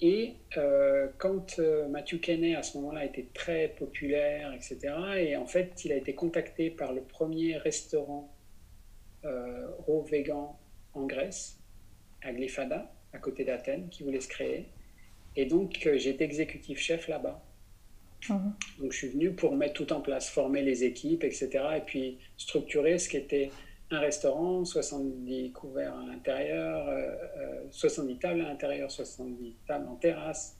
Et 0.00 0.36
euh, 0.56 1.08
quand 1.18 1.58
euh, 1.58 1.88
Matthew 1.88 2.20
Kenney, 2.20 2.54
à 2.54 2.62
ce 2.62 2.78
moment-là, 2.78 3.04
était 3.04 3.26
très 3.34 3.68
populaire, 3.68 4.52
etc., 4.52 4.78
et 5.16 5.36
en 5.36 5.46
fait, 5.46 5.84
il 5.84 5.92
a 5.92 5.96
été 5.96 6.14
contacté 6.14 6.70
par 6.70 6.92
le 6.92 7.00
premier 7.00 7.56
restaurant 7.56 8.32
euh, 9.24 9.66
raw 9.86 10.02
vegan 10.02 10.50
en 10.94 11.06
Grèce, 11.06 11.58
à 12.22 12.32
Glyphada, 12.32 12.92
à 13.12 13.18
côté 13.18 13.44
d'Athènes, 13.44 13.88
qui 13.88 14.04
voulait 14.04 14.20
se 14.20 14.28
créer. 14.28 14.66
Et 15.34 15.46
donc, 15.46 15.84
euh, 15.86 15.98
j'étais 15.98 16.24
exécutif 16.24 16.78
chef 16.78 17.08
là-bas. 17.08 17.42
Mhm. 18.28 18.54
Donc, 18.78 18.92
je 18.92 18.96
suis 18.96 19.08
venu 19.08 19.32
pour 19.32 19.56
mettre 19.56 19.74
tout 19.74 19.92
en 19.92 20.00
place, 20.00 20.28
former 20.30 20.62
les 20.62 20.84
équipes, 20.84 21.24
etc., 21.24 21.48
et 21.76 21.80
puis 21.80 22.18
structurer 22.36 22.98
ce 22.98 23.08
qui 23.08 23.16
était 23.16 23.50
un 23.90 24.00
restaurant, 24.00 24.64
70 24.64 25.52
couverts 25.52 25.96
à 25.96 26.06
l'intérieur, 26.06 26.86
70 27.70 28.10
euh, 28.10 28.14
euh, 28.14 28.18
tables 28.20 28.40
à 28.42 28.48
l'intérieur, 28.48 28.90
70 28.90 29.56
tables 29.66 29.88
en 29.88 29.94
terrasse, 29.96 30.58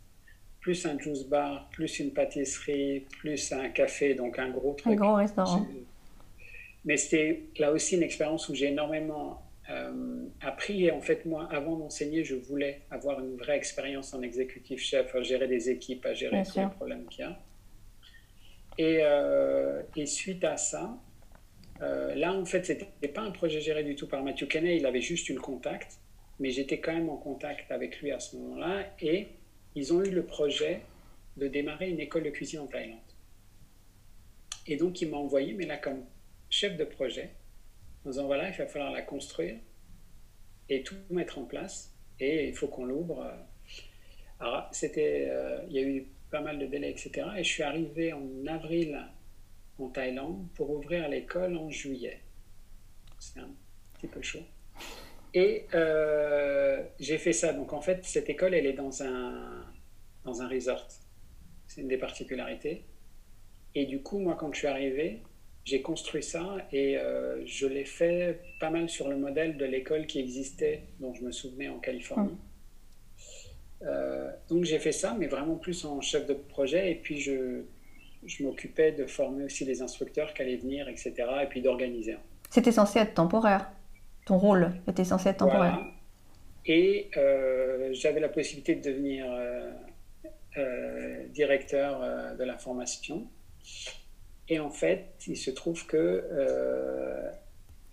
plus 0.61 0.87
un 0.87 0.99
juice 0.99 1.25
bar, 1.25 1.69
plus 1.71 2.01
une 2.01 2.13
pâtisserie, 2.13 3.07
plus 3.21 3.53
un 3.53 3.69
café, 3.69 4.15
donc 4.15 4.39
un 4.39 4.51
gros 4.51 4.75
truc. 4.75 4.93
Un 4.93 4.97
grand 4.97 5.15
restaurant. 5.17 5.67
Mais 6.85 6.97
c'était 6.97 7.45
là 7.59 7.73
aussi 7.73 7.97
une 7.97 8.03
expérience 8.03 8.49
où 8.49 8.55
j'ai 8.55 8.69
énormément 8.69 9.43
euh, 9.69 10.25
appris. 10.41 10.87
Et 10.87 10.91
en 10.91 11.03
fait, 11.03 11.27
moi, 11.27 11.49
avant 11.53 11.77
d'enseigner, 11.77 12.25
je 12.25 12.35
voulais 12.35 12.83
avoir 12.91 13.21
une 13.21 13.37
vraie 13.37 13.57
expérience 13.57 14.15
en 14.15 14.23
exécutif 14.23 14.81
chef, 14.81 15.15
à 15.15 15.23
gérer 15.23 15.49
des 15.49 15.69
équipes, 15.69 16.07
à 16.07 16.15
gérer 16.15 16.43
tous 16.45 16.59
les 16.59 16.67
problèmes 16.69 17.05
qu'il 17.09 17.25
y 17.25 17.29
a. 17.29 17.39
Et, 18.79 19.03
et 20.01 20.07
suite 20.07 20.45
à 20.45 20.57
ça, 20.57 20.97
euh, 21.81 22.15
là, 22.15 22.33
en 22.33 22.45
fait, 22.45 22.65
ce 22.65 22.73
n'était 22.73 23.09
pas 23.09 23.23
un 23.23 23.31
projet 23.31 23.61
géré 23.61 23.85
du 23.85 23.95
tout 23.95 24.09
par 24.09 24.23
Matthew 24.23 24.49
Kenney, 24.49 24.77
il 24.77 24.87
avait 24.87 25.01
juste 25.01 25.29
eu 25.29 25.35
le 25.35 25.41
contact, 25.41 25.99
mais 26.41 26.51
j'étais 26.51 26.81
quand 26.81 26.93
même 26.93 27.09
en 27.09 27.17
contact 27.17 27.71
avec 27.71 28.01
lui 28.01 28.11
à 28.11 28.21
ce 28.21 28.37
moment-là, 28.37 28.87
et 29.01 29.29
ils 29.75 29.93
ont 29.93 30.03
eu 30.03 30.11
le 30.11 30.25
projet 30.25 30.83
de 31.37 31.47
démarrer 31.47 31.91
une 31.91 32.01
école 32.01 32.25
de 32.25 32.31
cuisine 32.31 32.61
en 32.61 32.67
Thaïlande. 32.67 32.99
Et 34.67 34.77
donc, 34.77 35.01
il 35.01 35.09
m'a 35.09 35.17
envoyé, 35.17 35.55
mais 35.55 35.67
là, 35.67 35.77
comme 35.77 36.05
chef 36.51 36.77
de 36.77 36.85
projet, 36.85 37.31
en 38.05 38.11
disant 38.11 38.27
voilà, 38.27 38.49
il 38.49 38.55
va 38.57 38.67
falloir 38.67 38.93
la 38.93 39.03
construire 39.03 39.57
et 40.69 40.83
tout 40.83 40.97
mettre 41.11 41.39
en 41.39 41.45
place, 41.45 41.95
et 42.21 42.49
il 42.49 42.55
faut 42.55 42.69
qu'on 42.69 42.85
l'ouvre. 42.85 43.33
Alors, 44.41 44.69
c'était, 44.73 45.27
euh, 45.29 45.61
il 45.69 45.75
y 45.75 45.79
a 45.79 45.83
eu 45.83 46.07
pas 46.31 46.41
mal 46.41 46.59
de 46.59 46.67
délais, 46.67 46.91
etc. 46.91 47.27
Et 47.37 47.45
je 47.45 47.49
suis 47.49 47.63
arrivé 47.63 48.13
en 48.13 48.47
avril 48.47 49.01
en 49.79 49.89
Thaïlande 49.89 50.47
pour 50.55 50.71
ouvrir 50.71 51.09
l'école 51.09 51.57
en 51.57 51.71
juillet. 51.71 52.21
C'est 53.19 53.41
un 53.41 53.51
petit 53.95 54.07
peu 54.07 54.23
chaud. 54.23 54.45
Et 55.35 55.67
euh, 55.75 56.83
j'ai 56.99 57.19
fait 57.19 57.33
ça. 57.33 57.53
Donc 57.53 57.73
en 57.73 57.81
fait, 57.81 58.05
cette 58.05 58.31
école, 58.31 58.55
elle 58.55 58.67
est 58.67 58.73
dans 58.73 59.03
un, 59.03 59.65
dans 60.25 60.43
un 60.43 60.49
resort. 60.49 60.87
C'est 61.67 61.83
une 61.83 61.89
des 61.89 61.99
particularités. 61.99 62.85
Et 63.75 63.87
du 63.87 64.03
coup, 64.03 64.19
moi, 64.19 64.37
quand 64.39 64.53
je 64.53 64.59
suis 64.59 64.67
arrivé, 64.67 65.23
j'ai 65.65 65.83
construit 65.83 66.23
ça 66.23 66.57
et 66.73 66.97
euh, 66.97 67.45
je 67.45 67.67
l'ai 67.67 67.85
fait 67.85 68.41
pas 68.59 68.71
mal 68.71 68.89
sur 68.89 69.09
le 69.09 69.17
modèle 69.17 69.59
de 69.59 69.67
l'école 69.67 70.07
qui 70.07 70.19
existait, 70.19 70.85
dont 70.99 71.13
je 71.13 71.23
me 71.23 71.31
souvenais 71.31 71.69
en 71.69 71.79
Californie. 71.79 72.31
Hum. 72.31 72.39
Euh, 73.83 74.33
donc 74.49 74.65
j'ai 74.65 74.79
fait 74.79 74.93
ça, 74.93 75.15
mais 75.17 75.27
vraiment 75.27 75.57
plus 75.57 75.85
en 75.85 76.01
chef 76.01 76.27
de 76.27 76.35
projet. 76.35 76.91
Et 76.91 76.95
puis 76.95 77.21
je, 77.21 77.65
je 78.25 78.43
m'occupais 78.43 78.93
de 78.93 79.07
former 79.07 79.45
aussi 79.45 79.65
les 79.65 79.83
instructeurs 79.83 80.35
qui 80.35 80.43
allaient 80.43 80.57
venir, 80.57 80.89
etc. 80.89 81.15
Et 81.43 81.47
puis 81.47 81.63
d'organiser. 81.63 82.17
C'était 82.51 82.73
censé 82.73 82.99
être 82.99 83.15
temporaire. 83.15 83.71
Ton 84.27 84.39
rôle 84.39 84.73
était 84.87 85.05
censé 85.05 85.31
être 85.31 85.39
temporaire. 85.39 85.79
Et 86.67 87.11
euh, 87.17 87.89
j'avais 87.93 88.21
la 88.21 88.29
possibilité 88.29 88.75
de 88.75 88.83
devenir 88.83 89.27
euh, 89.31 89.71
euh, 90.59 91.27
directeur 91.29 92.37
de 92.37 92.45
la 92.45 92.59
formation. 92.59 93.27
Et 94.49 94.61
en 94.61 94.71
fait, 94.71 95.07
il 95.27 95.37
se 95.37 95.51
trouve 95.51 95.87
que 95.87 96.25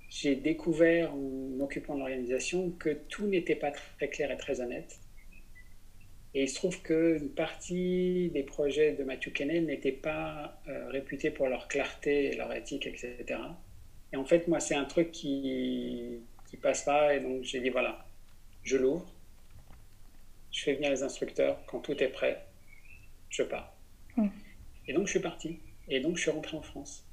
j'ai 0.10 0.36
découvert 0.36 1.14
en 1.14 1.18
m'occupant 1.58 1.96
de 1.96 2.00
l'organisation 2.00 2.72
que 2.72 2.90
tout 2.90 3.28
n'était 3.28 3.56
pas 3.56 3.72
très 3.72 4.08
clair 4.08 4.32
et 4.32 4.38
très 4.38 4.62
honnête 4.62 5.00
et 6.36 6.44
il 6.44 6.50
se 6.50 6.56
trouve 6.56 6.82
qu'une 6.82 7.30
partie 7.30 8.30
des 8.34 8.44
projets 8.44 8.92
de 8.92 9.06
Matthew 9.06 9.32
Kennel 9.32 9.66
n'étaient 9.66 9.94
pas 9.94 10.60
euh, 10.68 10.90
réputés 10.90 11.32
pour 11.32 11.48
leur 11.48 11.70
clarté, 11.70 12.36
leur 12.36 12.54
éthique, 12.54 12.86
etc. 12.86 13.40
Et 14.12 14.18
en 14.18 14.26
fait, 14.26 14.46
moi, 14.50 14.60
c'est 14.60 14.76
un 14.76 14.84
truc 14.84 15.12
qui 15.12 16.20
ne 16.52 16.58
passe 16.58 16.84
pas. 16.84 17.16
Et 17.16 17.22
donc, 17.22 17.44
j'ai 17.44 17.62
dit, 17.62 17.70
voilà, 17.70 18.06
je 18.64 18.76
l'ouvre. 18.76 19.10
Je 20.52 20.62
fais 20.62 20.74
venir 20.74 20.92
les 20.92 21.04
instructeurs. 21.04 21.58
Quand 21.68 21.80
tout 21.80 22.04
est 22.04 22.10
prêt, 22.10 22.46
je 23.30 23.44
pars. 23.44 23.74
Hmm. 24.18 24.28
Et 24.90 24.94
donc, 24.94 25.08
je 25.08 25.12
suis 25.12 25.22
parti. 25.22 25.60
Et 25.88 26.02
donc, 26.02 26.18
je 26.18 26.24
suis 26.24 26.32
rentré 26.32 26.58
en 26.58 26.62
France. 26.62 27.06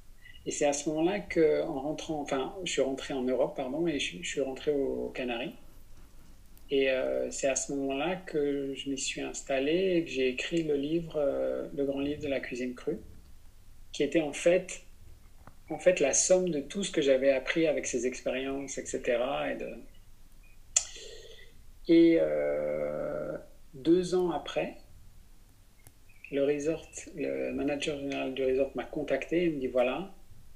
Et 0.45 0.51
c'est 0.51 0.65
à 0.65 0.73
ce 0.73 0.89
moment-là 0.89 1.19
qu'en 1.21 1.79
rentrant, 1.79 2.19
enfin, 2.19 2.53
je 2.65 2.71
suis 2.73 2.81
rentré 2.81 3.13
en 3.13 3.23
Europe, 3.23 3.55
pardon, 3.55 3.87
et 3.87 3.99
je, 3.99 4.21
suis 4.21 4.41
rentré 4.41 4.73
aux 4.73 5.11
Canaries. 5.15 5.55
Et 6.73 6.89
euh, 6.89 7.29
c'est 7.29 7.47
à 7.47 7.55
ce 7.55 7.71
moment-là 7.73 8.15
que 8.15 8.73
je 8.73 8.89
m'y 8.89 8.97
suis 8.97 9.21
installé 9.21 9.97
et 9.97 10.03
que 10.05 10.09
j'ai 10.09 10.29
écrit 10.29 10.63
le 10.63 10.73
livre, 10.73 11.17
euh, 11.17 11.67
le 11.75 11.85
grand 11.85 11.99
livre 11.99 12.23
de 12.23 12.27
la 12.27 12.39
cuisine 12.39 12.73
crue, 12.73 12.97
qui 13.91 14.01
était 14.01 14.21
en 14.21 14.33
fait, 14.33 14.81
en 15.69 15.77
fait 15.77 15.99
la 15.99 16.13
somme 16.13 16.49
de 16.49 16.59
tout 16.61 16.83
ce 16.83 16.89
que 16.89 17.03
j'avais 17.03 17.29
appris 17.29 17.67
avec 17.67 17.85
ces 17.85 18.07
expériences, 18.07 18.79
etc. 18.79 19.21
Et, 21.87 22.17
euh, 22.19 23.37
deux 23.75 24.15
ans 24.15 24.31
après, 24.31 24.77
le 26.31 26.43
resort, 26.43 26.89
le 27.15 27.51
manager 27.51 27.99
général 27.99 28.33
du 28.33 28.43
resort 28.43 28.71
m'a 28.73 28.85
contacté 28.85 29.43
et 29.43 29.49
me 29.51 29.59
dit 29.59 29.67
voilà, 29.67 30.11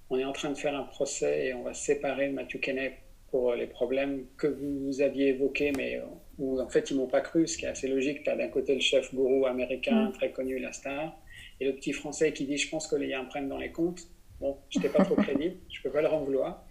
on 0.09 0.17
est 0.17 0.25
en 0.25 0.33
train 0.33 0.49
de 0.49 0.57
faire 0.57 0.75
un 0.75 0.85
procès 0.85 1.45
et 1.45 1.53
on 1.53 1.61
va 1.61 1.75
séparer 1.75 2.29
Matthew 2.29 2.59
Kenneth 2.59 2.95
pour 3.29 3.53
les 3.53 3.67
problèmes 3.67 4.25
que 4.37 4.47
vous 4.47 5.01
aviez 5.01 5.29
évoqués, 5.29 5.71
mais 5.75 6.01
où 6.37 6.59
en 6.61 6.69
fait 6.69 6.91
ils 6.91 6.97
m'ont 6.97 7.07
pas 7.07 7.21
cru, 7.21 7.47
ce 7.47 7.57
qui 7.57 7.65
est 7.65 7.69
assez 7.69 7.87
logique. 7.87 8.23
Tu 8.23 8.29
as 8.29 8.35
d'un 8.35 8.47
côté 8.47 8.73
le 8.73 8.81
chef 8.81 9.13
gourou 9.13 9.45
américain 9.45 10.09
mm. 10.09 10.13
très 10.13 10.31
connu, 10.31 10.59
la 10.59 10.71
star, 10.71 11.17
et 11.59 11.65
le 11.65 11.75
petit 11.75 11.93
français 11.93 12.31
qui 12.33 12.45
dit 12.45 12.57
Je 12.57 12.69
pense 12.69 12.87
qu'il 12.87 13.03
y 13.03 13.13
a 13.13 13.19
un 13.19 13.25
problème 13.25 13.49
dans 13.49 13.57
les 13.57 13.71
comptes. 13.71 14.07
Bon, 14.39 14.57
je 14.69 14.79
n'étais 14.79 14.89
pas 14.89 15.03
trop 15.03 15.15
crédible, 15.15 15.55
je 15.69 15.79
ne 15.79 15.83
peux 15.83 15.91
pas 15.91 16.01
le 16.01 16.07
renvouloir. 16.07 16.65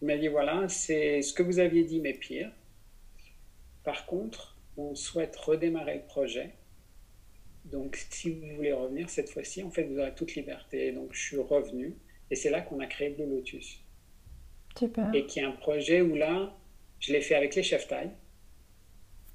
Il 0.00 0.06
m'a 0.06 0.16
dit 0.16 0.28
Voilà, 0.28 0.68
c'est 0.68 1.22
ce 1.22 1.32
que 1.32 1.42
vous 1.42 1.58
aviez 1.58 1.84
dit, 1.84 2.00
mais 2.00 2.14
pire. 2.14 2.50
Par 3.82 4.06
contre, 4.06 4.58
on 4.76 4.94
souhaite 4.94 5.34
redémarrer 5.36 5.96
le 5.96 6.02
projet. 6.02 6.54
Donc, 7.64 7.96
si 8.10 8.30
vous 8.30 8.56
voulez 8.56 8.72
revenir 8.72 9.10
cette 9.10 9.28
fois-ci, 9.28 9.62
en 9.62 9.70
fait, 9.70 9.84
vous 9.84 9.98
aurez 9.98 10.14
toute 10.14 10.34
liberté. 10.34 10.92
Donc, 10.92 11.12
je 11.12 11.20
suis 11.20 11.36
revenu. 11.36 11.96
Et 12.30 12.36
c'est 12.36 12.50
là 12.50 12.60
qu'on 12.60 12.80
a 12.80 12.86
créé 12.86 13.10
Blue 13.10 13.26
Lotus. 13.26 13.82
Et 15.14 15.26
qui 15.26 15.40
est 15.40 15.44
un 15.44 15.52
projet 15.52 16.00
où 16.00 16.14
là, 16.14 16.56
je 17.00 17.12
l'ai 17.12 17.20
fait 17.20 17.34
avec 17.34 17.54
les 17.54 17.62
chefs 17.62 17.88
Thai. 17.88 18.10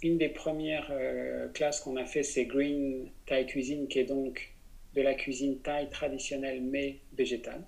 Une 0.01 0.17
des 0.17 0.29
premières 0.29 0.87
euh, 0.91 1.47
classes 1.49 1.79
qu'on 1.79 1.95
a 1.95 2.05
fait, 2.05 2.23
c'est 2.23 2.45
Green 2.45 3.09
Thai 3.25 3.45
Cuisine, 3.45 3.87
qui 3.87 3.99
est 3.99 4.05
donc 4.05 4.55
de 4.95 5.01
la 5.01 5.13
cuisine 5.13 5.59
thaï 5.59 5.89
traditionnelle 5.89 6.61
mais 6.61 6.99
végétale. 7.17 7.63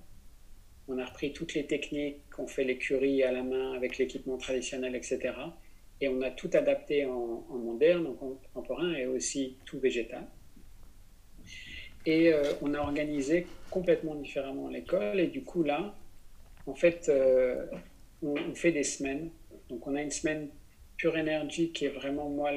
On 0.87 0.97
a 0.97 1.05
repris 1.05 1.33
toutes 1.33 1.53
les 1.53 1.65
techniques, 1.65 2.21
on 2.37 2.47
fait 2.47 2.63
les 2.63 2.77
curries 2.77 3.23
à 3.23 3.31
la 3.31 3.43
main 3.43 3.73
avec 3.73 3.97
l'équipement 3.97 4.37
traditionnel, 4.37 4.95
etc. 4.95 5.33
Et 5.99 6.07
on 6.07 6.21
a 6.21 6.31
tout 6.31 6.49
adapté 6.53 7.05
en, 7.05 7.43
moderne, 7.49 8.07
en 8.07 8.13
contemporain 8.13 8.93
et 8.93 9.05
aussi 9.05 9.57
tout 9.65 9.79
végétal. 9.79 10.25
Et 12.05 12.31
euh, 12.31 12.43
on 12.61 12.73
a 12.73 12.79
organisé 12.79 13.47
complètement 13.69 14.15
différemment 14.15 14.69
l'école. 14.69 15.19
Et 15.19 15.27
du 15.27 15.43
coup, 15.43 15.63
là, 15.63 15.93
en 16.67 16.75
fait, 16.75 17.09
euh, 17.09 17.65
on, 18.21 18.53
fait 18.53 18.71
des 18.71 18.83
semaines. 18.83 19.29
Donc, 19.69 19.87
on 19.87 19.95
a 19.95 20.01
une 20.01 20.11
semaine 20.11 20.49
pure 20.97 21.17
énergie 21.17 21.71
qui 21.71 21.85
est 21.85 21.89
vraiment, 21.89 22.29
moi, 22.29 22.51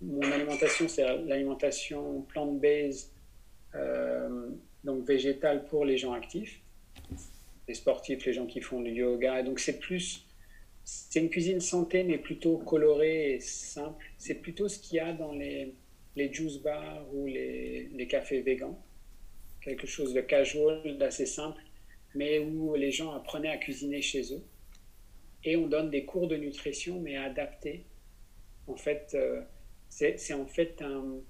mon 0.00 0.22
alimentation, 0.32 0.88
c'est 0.88 1.04
l'alimentation 1.26 2.22
plant-based, 2.22 3.10
euh, 3.74 4.48
donc 4.84 5.04
végétale 5.06 5.66
pour 5.66 5.84
les 5.84 5.98
gens 5.98 6.12
actifs, 6.12 6.60
les 7.66 7.74
sportifs, 7.74 8.24
les 8.24 8.32
gens 8.32 8.46
qui 8.46 8.60
font 8.60 8.80
du 8.80 8.92
yoga. 8.92 9.42
donc, 9.42 9.60
c'est 9.60 9.78
plus, 9.78 10.26
c'est 10.84 11.20
une 11.20 11.28
cuisine 11.28 11.60
santé, 11.60 12.04
mais 12.04 12.16
plutôt 12.16 12.56
colorée 12.56 13.34
et 13.34 13.40
simple. 13.40 14.04
C'est 14.16 14.36
plutôt 14.36 14.68
ce 14.68 14.78
qu'il 14.78 14.96
y 14.96 15.00
a 15.00 15.12
dans 15.12 15.32
les, 15.32 15.74
les 16.16 16.32
juice 16.32 16.58
bars 16.58 17.04
ou 17.12 17.26
les, 17.26 17.88
les 17.92 18.06
cafés 18.06 18.40
végans. 18.40 18.78
Quelque 19.60 19.86
chose 19.86 20.14
de 20.14 20.22
casual, 20.22 20.96
d'assez 20.96 21.26
simple 21.26 21.60
mais 22.14 22.38
où 22.38 22.74
les 22.74 22.90
gens 22.90 23.12
apprenaient 23.12 23.50
à 23.50 23.58
cuisiner 23.58 24.02
chez 24.02 24.34
eux. 24.34 24.42
Et 25.44 25.56
on 25.56 25.66
donne 25.66 25.90
des 25.90 26.04
cours 26.04 26.28
de 26.28 26.36
nutrition, 26.36 27.00
mais 27.00 27.16
adaptés. 27.16 27.84
En 28.66 28.76
fait, 28.76 29.12
euh, 29.14 29.42
c'est 29.88 30.34
en 30.34 30.46
fait 30.46 30.82
un, 30.82 31.20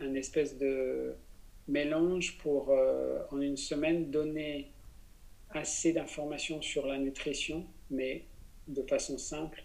un 0.00 0.14
espèce 0.14 0.56
de 0.58 1.14
mélange 1.68 2.38
pour, 2.38 2.70
euh, 2.70 3.22
en 3.30 3.40
une 3.40 3.56
semaine, 3.56 4.10
donner 4.10 4.70
assez 5.50 5.92
d'informations 5.92 6.62
sur 6.62 6.86
la 6.86 6.98
nutrition, 6.98 7.66
mais 7.90 8.24
de 8.68 8.82
façon 8.82 9.18
simple, 9.18 9.64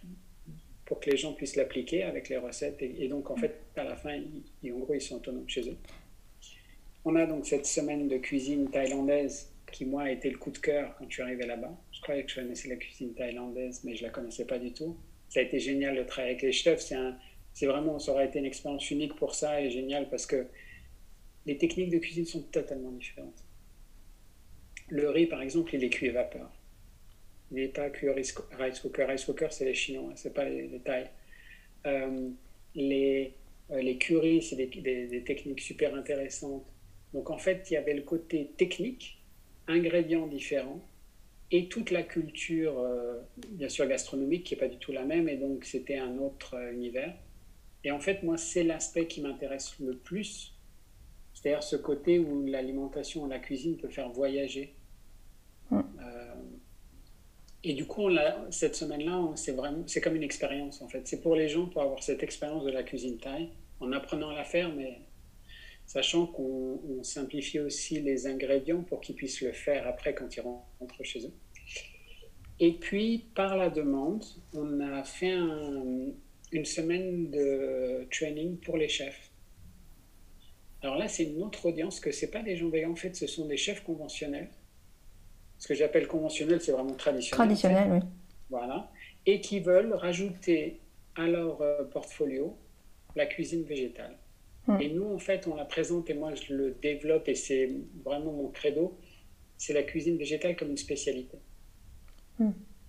pour 0.84 1.00
que 1.00 1.10
les 1.10 1.16
gens 1.16 1.32
puissent 1.32 1.56
l'appliquer 1.56 2.02
avec 2.02 2.28
les 2.28 2.36
recettes. 2.36 2.82
Et, 2.82 3.08
donc, 3.08 3.30
en 3.30 3.36
fait, 3.36 3.54
à 3.76 3.84
la 3.84 3.96
fin, 3.96 4.20
ils, 4.62 4.72
en 4.72 4.78
gros, 4.78 4.94
ils 4.94 5.00
sont 5.00 5.16
autonomes 5.16 5.48
chez 5.48 5.68
eux. 5.68 5.76
On 7.04 7.16
a 7.16 7.26
donc 7.26 7.46
cette 7.46 7.66
semaine 7.66 8.08
de 8.08 8.18
cuisine 8.18 8.70
thaïlandaise 8.70 9.51
qui, 9.72 9.84
moi, 9.84 10.02
a 10.02 10.10
été 10.10 10.30
le 10.30 10.38
coup 10.38 10.50
de 10.50 10.58
cœur 10.58 10.94
quand 10.96 11.06
je 11.08 11.14
suis 11.14 11.22
arrivé 11.22 11.46
là-bas. 11.46 11.76
Je 11.92 12.00
croyais 12.00 12.22
que 12.24 12.30
je 12.30 12.36
connaissais 12.36 12.68
la 12.68 12.76
cuisine 12.76 13.14
thaïlandaise, 13.14 13.82
mais 13.84 13.96
je 13.96 14.02
la 14.04 14.10
connaissais 14.10 14.46
pas 14.46 14.58
du 14.58 14.72
tout. 14.72 14.96
Ça 15.28 15.40
a 15.40 15.42
été 15.42 15.58
génial 15.58 15.96
de 15.96 16.02
travailler 16.04 16.34
avec 16.34 16.42
les 16.42 16.52
chefs. 16.52 16.92
C'est 17.54 17.66
vraiment, 17.66 17.98
ça 17.98 18.12
aurait 18.12 18.26
été 18.26 18.38
une 18.38 18.44
expérience 18.44 18.90
unique 18.90 19.16
pour 19.16 19.34
ça 19.34 19.60
et 19.60 19.70
génial 19.70 20.08
parce 20.08 20.26
que 20.26 20.46
les 21.46 21.58
techniques 21.58 21.90
de 21.90 21.98
cuisine 21.98 22.26
sont 22.26 22.42
totalement 22.42 22.92
différentes. 22.92 23.44
Le 24.88 25.08
riz, 25.10 25.26
par 25.26 25.42
exemple, 25.42 25.74
il 25.74 25.82
est 25.82 25.90
cuit 25.90 26.10
à 26.10 26.12
vapeur. 26.12 26.50
Il 27.50 27.56
n'est 27.56 27.68
pas 27.68 27.90
cuit 27.90 28.08
au 28.08 28.14
rice 28.14 28.32
cooker. 28.32 29.04
Rice 29.04 29.24
cooker, 29.24 29.48
c'est 29.50 29.64
les 29.64 29.74
Chinois, 29.74 30.12
c'est 30.16 30.32
pas 30.32 30.44
les, 30.44 30.68
les 30.68 30.80
Thaïs. 30.80 31.08
Euh, 31.86 32.30
les, 32.74 33.34
euh, 33.70 33.80
les 33.80 33.98
curries, 33.98 34.42
c'est 34.42 34.56
des, 34.56 35.24
techniques 35.24 35.60
super 35.60 35.94
intéressantes. 35.94 36.66
Donc 37.12 37.30
en 37.30 37.38
fait, 37.38 37.70
il 37.70 37.74
y 37.74 37.76
avait 37.76 37.94
le 37.94 38.02
côté 38.02 38.52
technique, 38.56 39.21
ingrédients 39.68 40.26
différents, 40.26 40.80
et 41.50 41.68
toute 41.68 41.90
la 41.90 42.02
culture, 42.02 42.78
euh, 42.78 43.20
bien 43.48 43.68
sûr 43.68 43.86
gastronomique, 43.86 44.44
qui 44.44 44.54
n'est 44.54 44.60
pas 44.60 44.68
du 44.68 44.78
tout 44.78 44.92
la 44.92 45.04
même, 45.04 45.28
et 45.28 45.36
donc 45.36 45.64
c'était 45.64 45.98
un 45.98 46.16
autre 46.18 46.56
univers. 46.72 47.14
Et 47.84 47.90
en 47.90 48.00
fait, 48.00 48.22
moi, 48.22 48.38
c'est 48.38 48.62
l'aspect 48.62 49.06
qui 49.06 49.20
m'intéresse 49.20 49.78
le 49.78 49.96
plus, 49.96 50.54
c'est-à-dire 51.34 51.62
ce 51.62 51.76
côté 51.76 52.18
où 52.18 52.46
l'alimentation, 52.46 53.26
la 53.26 53.38
cuisine 53.38 53.76
peut 53.76 53.88
faire 53.88 54.08
voyager. 54.10 54.74
Euh, 55.72 55.80
et 57.64 57.74
du 57.74 57.86
coup, 57.86 58.08
cette 58.50 58.74
semaine-là, 58.74 59.30
c'est 59.36 59.52
vraiment, 59.52 59.84
c'est 59.86 60.00
comme 60.00 60.16
une 60.16 60.22
expérience 60.22 60.82
en 60.82 60.88
fait. 60.88 61.06
C'est 61.06 61.20
pour 61.20 61.36
les 61.36 61.48
gens 61.48 61.66
pour 61.66 61.82
avoir 61.82 62.02
cette 62.02 62.22
expérience 62.22 62.64
de 62.64 62.70
la 62.70 62.82
cuisine 62.82 63.18
thaï, 63.18 63.50
en 63.80 63.92
apprenant 63.92 64.30
à 64.30 64.34
la 64.34 64.44
faire, 64.44 64.72
mais 64.74 65.00
sachant 65.86 66.26
qu'on 66.26 67.02
simplifie 67.02 67.60
aussi 67.60 68.00
les 68.00 68.26
ingrédients 68.26 68.82
pour 68.82 69.00
qu'ils 69.00 69.14
puissent 69.14 69.42
le 69.42 69.52
faire 69.52 69.86
après 69.86 70.14
quand 70.14 70.34
ils 70.36 70.40
rentrent 70.40 71.04
chez 71.04 71.26
eux. 71.26 71.32
Et 72.60 72.72
puis, 72.72 73.26
par 73.34 73.56
la 73.56 73.70
demande, 73.70 74.24
on 74.54 74.80
a 74.80 75.02
fait 75.02 75.32
un, 75.32 76.12
une 76.52 76.64
semaine 76.64 77.30
de 77.30 78.06
training 78.10 78.56
pour 78.58 78.76
les 78.76 78.88
chefs. 78.88 79.30
Alors 80.82 80.96
là, 80.96 81.08
c'est 81.08 81.24
une 81.24 81.42
autre 81.42 81.66
audience 81.66 82.00
que 82.00 82.12
ce 82.12 82.26
pas 82.26 82.42
des 82.42 82.56
gens 82.56 82.68
végans, 82.68 82.92
en 82.92 82.96
fait, 82.96 83.14
ce 83.14 83.26
sont 83.26 83.46
des 83.46 83.56
chefs 83.56 83.82
conventionnels. 83.82 84.48
Ce 85.58 85.68
que 85.68 85.74
j'appelle 85.74 86.08
conventionnel, 86.08 86.60
c'est 86.60 86.72
vraiment 86.72 86.94
traditionnel. 86.94 87.46
Traditionnel, 87.46 87.92
oui. 87.92 88.08
Voilà. 88.50 88.90
Et 89.24 89.40
qui 89.40 89.60
veulent 89.60 89.94
rajouter 89.94 90.80
à 91.14 91.26
leur 91.26 91.62
euh, 91.62 91.84
portfolio 91.84 92.56
la 93.14 93.26
cuisine 93.26 93.62
végétale. 93.62 94.16
Et 94.80 94.88
nous, 94.88 95.12
en 95.12 95.18
fait, 95.18 95.46
on 95.48 95.56
la 95.56 95.64
présente 95.64 96.08
et 96.08 96.14
moi, 96.14 96.34
je 96.34 96.54
le 96.54 96.76
développe 96.80 97.28
et 97.28 97.34
c'est 97.34 97.68
vraiment 98.04 98.32
mon 98.32 98.48
credo. 98.48 98.96
C'est 99.58 99.72
la 99.72 99.82
cuisine 99.82 100.16
végétale 100.16 100.56
comme 100.56 100.70
une 100.70 100.76
spécialité. 100.76 101.38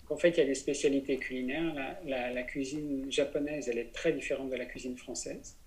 En 0.09 0.17
fait, 0.17 0.29
il 0.29 0.37
y 0.37 0.41
a 0.41 0.45
des 0.45 0.55
spécialités 0.55 1.17
culinaires. 1.17 1.97
La, 2.05 2.43
cuisine 2.43 3.11
japonaise, 3.11 3.69
elle 3.69 3.79
est 3.79 3.91
très 3.91 4.13
différente 4.13 4.49
de 4.49 4.55
la 4.55 4.65
cuisine 4.65 4.97
française. 4.97 5.57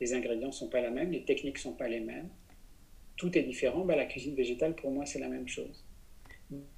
Les 0.00 0.12
ingrédients 0.12 0.48
ne 0.48 0.52
sont 0.52 0.68
pas 0.68 0.80
les 0.80 0.90
mêmes, 0.90 1.10
les 1.10 1.24
techniques 1.24 1.56
ne 1.56 1.60
sont 1.60 1.72
pas 1.72 1.88
les 1.88 2.00
mêmes. 2.00 2.28
Tout 3.16 3.36
est 3.36 3.42
différent. 3.42 3.84
Bah, 3.84 3.96
la 3.96 4.04
cuisine 4.04 4.34
végétale, 4.34 4.74
pour 4.74 4.90
moi, 4.90 5.06
c'est 5.06 5.18
la 5.18 5.28
même 5.28 5.48
chose. 5.48 5.84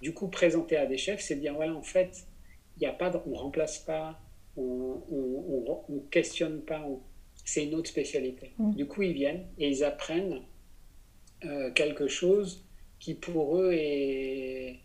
Du 0.01 0.14
coup, 0.14 0.29
présenter 0.29 0.77
à 0.77 0.87
des 0.87 0.97
chefs, 0.97 1.21
c'est 1.21 1.37
dire, 1.37 1.55
voilà, 1.55 1.75
en 1.75 1.83
fait, 1.83 2.27
il 2.77 2.85
y 2.85 2.87
a 2.87 2.93
pas 2.93 3.23
on 3.27 3.31
ne 3.31 3.37
remplace 3.37 3.81
pas, 3.81 4.21
on 4.57 5.03
ne 5.88 5.99
questionne 6.11 6.62
pas, 6.62 6.87
c'est 7.51 7.65
une 7.65 7.75
autre 7.75 7.91
spécialité. 7.91 8.53
Mm. 8.59 8.75
Du 8.75 8.87
coup, 8.87 9.03
ils 9.03 9.13
viennent 9.13 9.45
et 9.59 9.69
ils 9.69 9.83
apprennent 9.83 10.41
euh, 11.45 11.73
quelque 11.73 12.07
chose 12.07 12.65
qui 13.01 13.15
pour 13.15 13.59
eux 13.59 13.73
est 13.73 14.79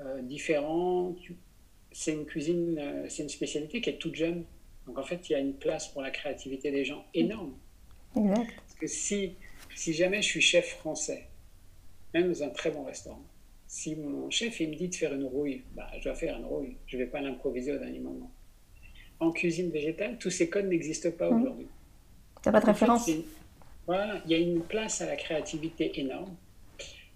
euh, 0.00 0.20
différent. 0.20 1.16
C'est 1.90 2.12
une 2.12 2.26
cuisine, 2.26 2.78
euh, 2.78 3.06
c'est 3.08 3.22
une 3.22 3.30
spécialité 3.30 3.80
qui 3.80 3.88
est 3.88 3.96
toute 3.96 4.14
jeune. 4.14 4.44
Donc 4.86 4.98
en 4.98 5.02
fait, 5.04 5.30
il 5.30 5.32
y 5.32 5.36
a 5.36 5.38
une 5.38 5.54
place 5.54 5.88
pour 5.88 6.02
la 6.02 6.10
créativité 6.10 6.70
des 6.70 6.84
gens 6.84 7.02
énorme. 7.14 7.54
Parce 8.14 8.74
que 8.78 8.86
si, 8.86 9.36
si 9.74 9.94
jamais 9.94 10.20
je 10.20 10.28
suis 10.28 10.42
chef 10.42 10.68
français, 10.68 11.28
même 12.12 12.28
dans 12.28 12.42
un 12.42 12.50
très 12.50 12.70
bon 12.70 12.84
restaurant, 12.84 13.24
si 13.66 13.96
mon 13.96 14.28
chef 14.28 14.60
il 14.60 14.68
me 14.68 14.74
dit 14.74 14.88
de 14.88 14.94
faire 14.94 15.14
une 15.14 15.24
rouille, 15.24 15.62
bah, 15.74 15.90
je 15.98 16.04
dois 16.04 16.14
faire 16.14 16.36
une 16.36 16.44
rouille. 16.44 16.76
Je 16.86 16.98
ne 16.98 17.04
vais 17.04 17.08
pas 17.08 17.22
l'improviser 17.22 17.72
au 17.72 17.78
dernier 17.78 18.00
moment. 18.00 18.30
En 19.18 19.32
cuisine 19.32 19.70
végétale, 19.70 20.18
tous 20.18 20.28
ces 20.28 20.50
codes 20.50 20.66
n'existent 20.66 21.12
pas 21.12 21.30
mmh. 21.30 21.40
aujourd'hui. 21.40 21.68
Tu 22.42 22.48
n'as 22.48 22.52
pas 22.52 22.60
de 22.60 22.66
référence 22.66 23.08
Voilà, 23.86 24.20
il 24.24 24.30
y 24.32 24.34
a 24.34 24.38
une 24.38 24.62
place 24.62 25.00
à 25.00 25.06
la 25.06 25.16
créativité 25.16 26.00
énorme. 26.00 26.34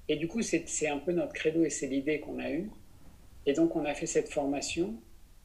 Et 0.09 0.17
du 0.17 0.29
coup, 0.29 0.41
c'est 0.43 0.89
un 0.89 0.99
peu 0.99 1.13
notre 1.13 1.33
credo 1.33 1.65
et 1.65 1.71
c'est 1.71 1.89
l'idée 1.89 2.21
qu'on 2.21 2.39
a 2.39 2.51
eue. 2.51 2.71
Et 3.45 3.53
donc, 3.53 3.75
on 3.75 3.85
a 3.85 3.95
fait 3.95 4.07
cette 4.07 4.29
formation. 4.29 4.95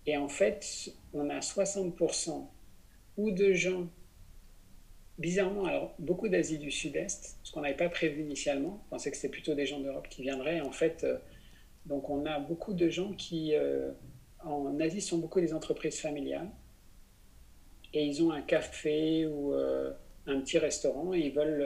Et 0.06 0.18
en 0.18 0.28
fait, 0.28 0.94
on 1.14 1.30
a 1.30 1.40
60% 1.40 2.48
ou 3.18 3.32
de 3.32 3.54
gens, 3.54 3.88
bizarrement, 5.18 5.66
alors 5.66 5.96
beaucoup 5.98 6.30
d'Asie 6.30 6.60
du 6.60 6.72
Sud-Est, 6.72 7.38
ce 7.44 7.52
qu'on 7.52 7.62
n'avait 7.62 7.76
pas 7.76 7.90
prévu 7.90 8.22
initialement. 8.22 8.84
On 8.86 8.90
pensait 8.92 9.10
que 9.10 9.18
c'était 9.18 9.30
plutôt 9.32 9.56
des 9.56 9.66
gens 9.66 9.80
d'Europe 9.80 10.08
qui 10.10 10.22
viendraient. 10.22 10.62
En 10.62 10.72
fait, 10.72 11.04
euh, 11.04 11.18
donc 11.88 12.10
on 12.10 12.26
a 12.26 12.40
beaucoup 12.40 12.74
de 12.74 12.88
gens 12.90 13.14
qui, 13.14 13.56
euh, 13.56 13.92
en 14.44 14.80
Asie, 14.80 15.02
sont 15.02 15.18
beaucoup 15.18 15.42
des 15.42 15.54
entreprises 15.54 16.00
familiales. 16.00 16.50
Et 17.94 18.06
ils 18.06 18.24
ont 18.24 18.32
un 18.32 18.42
café 18.42 19.26
ou. 19.26 19.54
Euh, 19.54 19.92
un 20.28 20.40
petit 20.42 20.58
restaurant 20.58 21.14
et 21.14 21.20
ils 21.20 21.34
veulent 21.34 21.58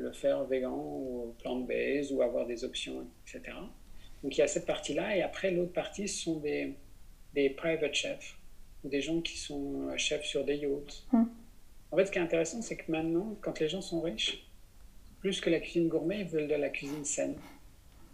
le, 0.00 0.12
faire 0.12 0.44
vegan 0.44 0.72
ou 0.72 1.34
plant-based 1.40 2.12
ou 2.12 2.22
avoir 2.22 2.46
des 2.46 2.64
options, 2.64 3.06
etc. 3.26 3.56
Donc 4.22 4.36
il 4.36 4.40
y 4.40 4.42
a 4.42 4.48
cette 4.48 4.66
partie-là 4.66 5.16
et 5.16 5.22
après 5.22 5.50
l'autre 5.50 5.72
partie 5.72 6.08
ce 6.08 6.24
sont 6.24 6.38
des, 6.38 6.74
des 7.34 7.50
private 7.50 7.94
chefs 7.94 8.36
ou 8.84 8.88
des 8.88 9.00
gens 9.00 9.20
qui 9.20 9.36
sont 9.36 9.88
euh, 9.88 9.96
chefs 9.96 10.24
sur 10.24 10.44
des 10.44 10.56
yachts. 10.56 11.04
Hum. 11.12 11.28
En 11.90 11.96
fait, 11.96 12.06
ce 12.06 12.12
qui 12.12 12.18
est 12.18 12.22
intéressant, 12.22 12.60
c'est 12.60 12.76
que 12.76 12.92
maintenant, 12.92 13.34
quand 13.40 13.58
les 13.60 13.68
gens 13.68 13.80
sont 13.80 14.02
riches, 14.02 14.46
plus 15.20 15.40
que 15.40 15.48
la 15.48 15.58
cuisine 15.58 15.88
gourmet, 15.88 16.20
ils 16.20 16.26
veulent 16.26 16.46
de 16.46 16.54
la 16.54 16.68
cuisine 16.68 17.04
saine. 17.04 17.34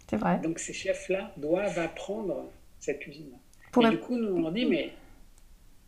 C'est 0.09 0.15
vrai. 0.15 0.39
Donc 0.39 0.59
ces 0.59 0.71
chefs-là 0.71 1.33
doivent 1.35 1.77
apprendre 1.77 2.49
cette 2.79 2.99
cuisine-là. 2.99 3.87
Et 3.87 3.89
du 3.89 3.99
coup, 3.99 4.15
nous 4.15 4.33
on 4.33 4.41
leur 4.41 4.51
dit, 4.53 4.65
mais 4.65 4.91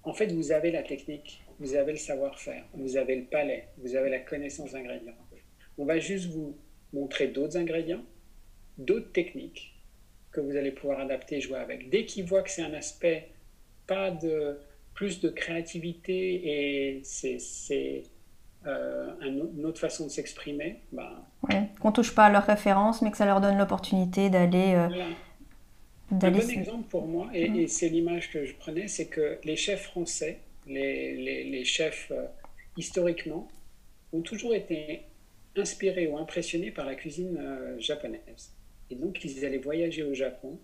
en 0.04 0.14
fait, 0.14 0.32
vous 0.34 0.52
avez 0.52 0.72
la 0.72 0.84
technique, 0.84 1.42
vous 1.60 1.76
avez 1.76 1.94
le 1.94 1.98
savoir-faire, 1.98 2.64
vous 2.74 2.98
avez 2.98 3.16
le 3.16 3.26
palais, 3.26 3.70
vous 3.78 3.96
avez 3.96 4.10
la 4.10 4.20
connaissance 4.20 4.72
d'ingrédients. 4.72 5.14
On 5.78 5.86
va 5.86 6.00
juste 6.00 6.30
vous 6.32 6.58
montrer 6.94 7.28
d'autres 7.28 7.58
ingrédients, 7.58 8.04
d'autres 8.78 9.12
techniques 9.12 9.74
que 10.32 10.42
vous 10.42 10.56
allez 10.56 10.72
pouvoir 10.72 11.00
adapter 11.00 11.38
et 11.38 11.42
jouer 11.42 11.58
avec. 11.58 11.90
Dès 11.90 12.06
qu'ils 12.06 12.26
voient 12.26 12.44
que 12.44 12.50
c'est 12.50 12.62
un 12.62 12.74
aspect, 12.74 13.30
pas 13.88 14.12
de 14.12 14.60
plus 14.94 15.20
de 15.22 15.30
créativité 15.30 16.96
et 16.96 17.02
c'est 17.04 18.04
euh, 18.66 19.14
une 19.22 19.66
autre 19.66 19.80
façon 19.80 20.06
de 20.06 20.12
s'exprimer. 20.12 20.82
Bah, 20.92 21.26
ouais, 21.50 21.70
qu'on 21.80 21.92
touche 21.92 22.14
pas 22.14 22.26
à 22.26 22.30
leurs 22.30 22.46
références, 22.46 23.02
mais 23.02 23.12
que 23.12 23.18
ça 23.18 23.26
leur 23.26 23.42
donne 23.42 23.58
l'opportunité 23.58 24.30
d'aller. 24.30 24.74
Euh, 24.76 24.90
un 26.10 26.32
bon 26.32 26.50
exemple 26.50 26.88
pour 26.90 27.06
moi, 27.06 27.30
et, 27.34 27.64
et 27.64 27.68
c'est 27.68 27.90
l'image 27.90 28.32
que 28.32 28.46
je 28.46 28.56
prenais, 28.56 28.88
c'est 28.88 29.08
que 29.08 29.40
les 29.44 29.58
chefs 29.58 29.84
français 29.84 30.40
les, 30.68 31.64
chefs, 31.66 32.12
euh, 32.12 32.26
historiquement, 32.78 33.48
ont 34.14 34.22
toujours 34.22 34.54
été 34.54 35.02
inspirés 35.56 36.08
ou 36.08 36.18
impressionnés 36.18 36.72
par 36.72 36.86
la 36.86 36.96
cuisine 36.96 37.38
euh, 37.40 37.80
japonaise. 37.80 38.54
Et 38.90 38.96
donc, 38.96 39.24
ils 39.24 39.46
allaient 39.46 39.58
voyager 39.58 40.04
au 40.04 40.14
Japon. 40.14 40.60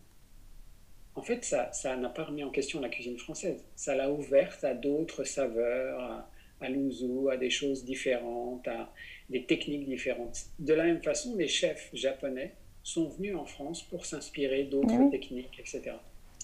En 1.15 1.21
fait, 1.21 1.43
ça, 1.43 1.71
ça 1.73 1.95
n'a 1.95 2.09
pas 2.09 2.23
remis 2.23 2.43
en 2.43 2.49
question 2.49 2.79
la 2.79 2.89
cuisine 2.89 3.17
française. 3.17 3.63
Ça 3.75 3.95
l'a 3.95 4.09
ouverte 4.11 4.63
à 4.63 4.73
d'autres 4.73 5.23
saveurs, 5.23 5.99
à, 5.99 6.31
à 6.61 6.69
l'uzu, 6.69 7.29
à 7.31 7.37
des 7.37 7.49
choses 7.49 7.83
différentes, 7.83 8.67
à 8.67 8.91
des 9.29 9.45
techniques 9.45 9.85
différentes. 9.85 10.45
De 10.59 10.73
la 10.73 10.85
même 10.85 11.01
façon, 11.01 11.35
les 11.35 11.47
chefs 11.47 11.89
japonais 11.93 12.53
sont 12.83 13.07
venus 13.09 13.35
en 13.35 13.45
France 13.45 13.83
pour 13.83 14.05
s'inspirer 14.05 14.63
d'autres 14.65 15.09
techniques, 15.09 15.57
etc. 15.59 15.95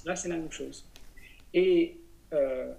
Là, 0.06 0.16
c'est 0.16 0.30
la 0.30 0.38
même 0.38 0.52
chose. 0.52 0.86
Et 1.54 1.98
euh, 2.34 2.72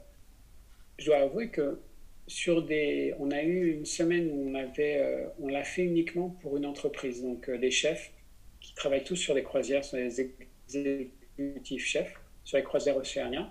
je 1.01 1.07
dois 1.07 1.17
avouer 1.17 1.49
que 1.49 1.81
sur 2.27 2.63
des, 2.63 3.15
on 3.19 3.31
a 3.33 3.43
eu 3.43 3.73
une 3.73 3.87
semaine 3.87 4.31
où 4.31 4.51
on 4.51 4.55
avait, 4.55 4.99
euh, 5.01 5.27
on 5.41 5.49
l'a 5.49 5.65
fait 5.65 5.83
uniquement 5.83 6.29
pour 6.43 6.57
une 6.57 6.67
entreprise, 6.67 7.23
donc 7.23 7.49
euh, 7.49 7.59
des 7.59 7.71
chefs 7.71 8.13
qui 8.61 8.75
travaillent 8.75 9.03
tous 9.03 9.17
sur 9.17 9.35
des 9.35 9.43
croisières, 9.43 9.83
sont 9.83 9.97
des 9.97 10.31
exécutifs 10.69 11.85
chefs 11.85 12.21
sur 12.45 12.59
les 12.59 12.63
croisières 12.63 12.99
océaniennes. 12.99 13.49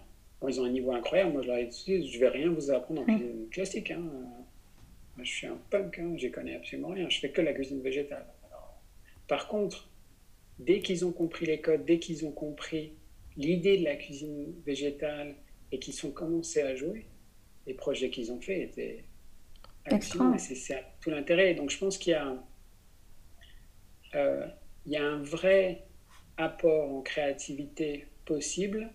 ils 0.47 0.61
ont 0.61 0.65
un 0.65 0.69
niveau 0.69 0.91
incroyable. 0.91 1.33
Moi, 1.33 1.41
je 1.41 1.47
leur 1.47 1.57
ai 1.57 1.65
dit, 1.65 2.07
je 2.07 2.19
vais 2.19 2.29
rien 2.29 2.49
vous 2.51 2.71
apprendre 2.71 3.01
en 3.01 3.05
cuisine 3.05 3.49
classique. 3.49 3.91
Hein. 3.91 4.03
je 5.17 5.29
suis 5.29 5.47
un 5.47 5.57
punk, 5.71 5.97
hein, 5.99 6.13
j'y 6.15 6.29
connais 6.29 6.55
absolument 6.55 6.89
rien, 6.89 7.09
je 7.09 7.19
fais 7.19 7.31
que 7.31 7.41
la 7.41 7.53
cuisine 7.53 7.81
végétale. 7.81 8.25
par 9.27 9.47
contre, 9.47 9.89
dès 10.59 10.79
qu'ils 10.79 11.03
ont 11.03 11.11
compris 11.11 11.47
les 11.47 11.59
codes, 11.59 11.83
dès 11.85 11.97
qu'ils 11.97 12.25
ont 12.25 12.31
compris 12.31 12.93
l'idée 13.35 13.77
de 13.77 13.83
la 13.83 13.95
cuisine 13.95 14.53
végétale 14.65 15.35
et 15.71 15.79
qu'ils 15.79 15.93
sont 15.93 16.11
commencés 16.11 16.61
à 16.61 16.75
jouer, 16.75 17.05
les 17.69 17.75
projets 17.75 18.09
qu'ils 18.09 18.31
ont 18.31 18.41
faits 18.41 18.71
étaient 18.71 19.03
hallucinants. 19.85 20.37
C'est 20.37 20.83
tout 21.01 21.11
l'intérêt. 21.11 21.53
Donc 21.53 21.69
je 21.69 21.77
pense 21.77 21.97
qu'il 21.99 22.11
y 22.11 22.15
a, 22.15 22.35
euh, 24.15 24.47
il 24.85 24.91
y 24.91 24.97
a 24.97 25.03
un 25.05 25.21
vrai 25.21 25.85
apport 26.37 26.91
en 26.91 27.01
créativité 27.01 28.07
possible 28.25 28.89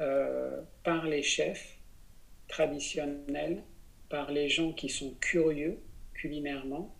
euh, 0.00 0.60
par 0.82 1.06
les 1.06 1.22
chefs 1.22 1.78
traditionnels, 2.46 3.64
par 4.10 4.30
les 4.30 4.50
gens 4.50 4.72
qui 4.74 4.90
sont 4.90 5.14
curieux 5.14 5.78
culinairement 6.12 6.94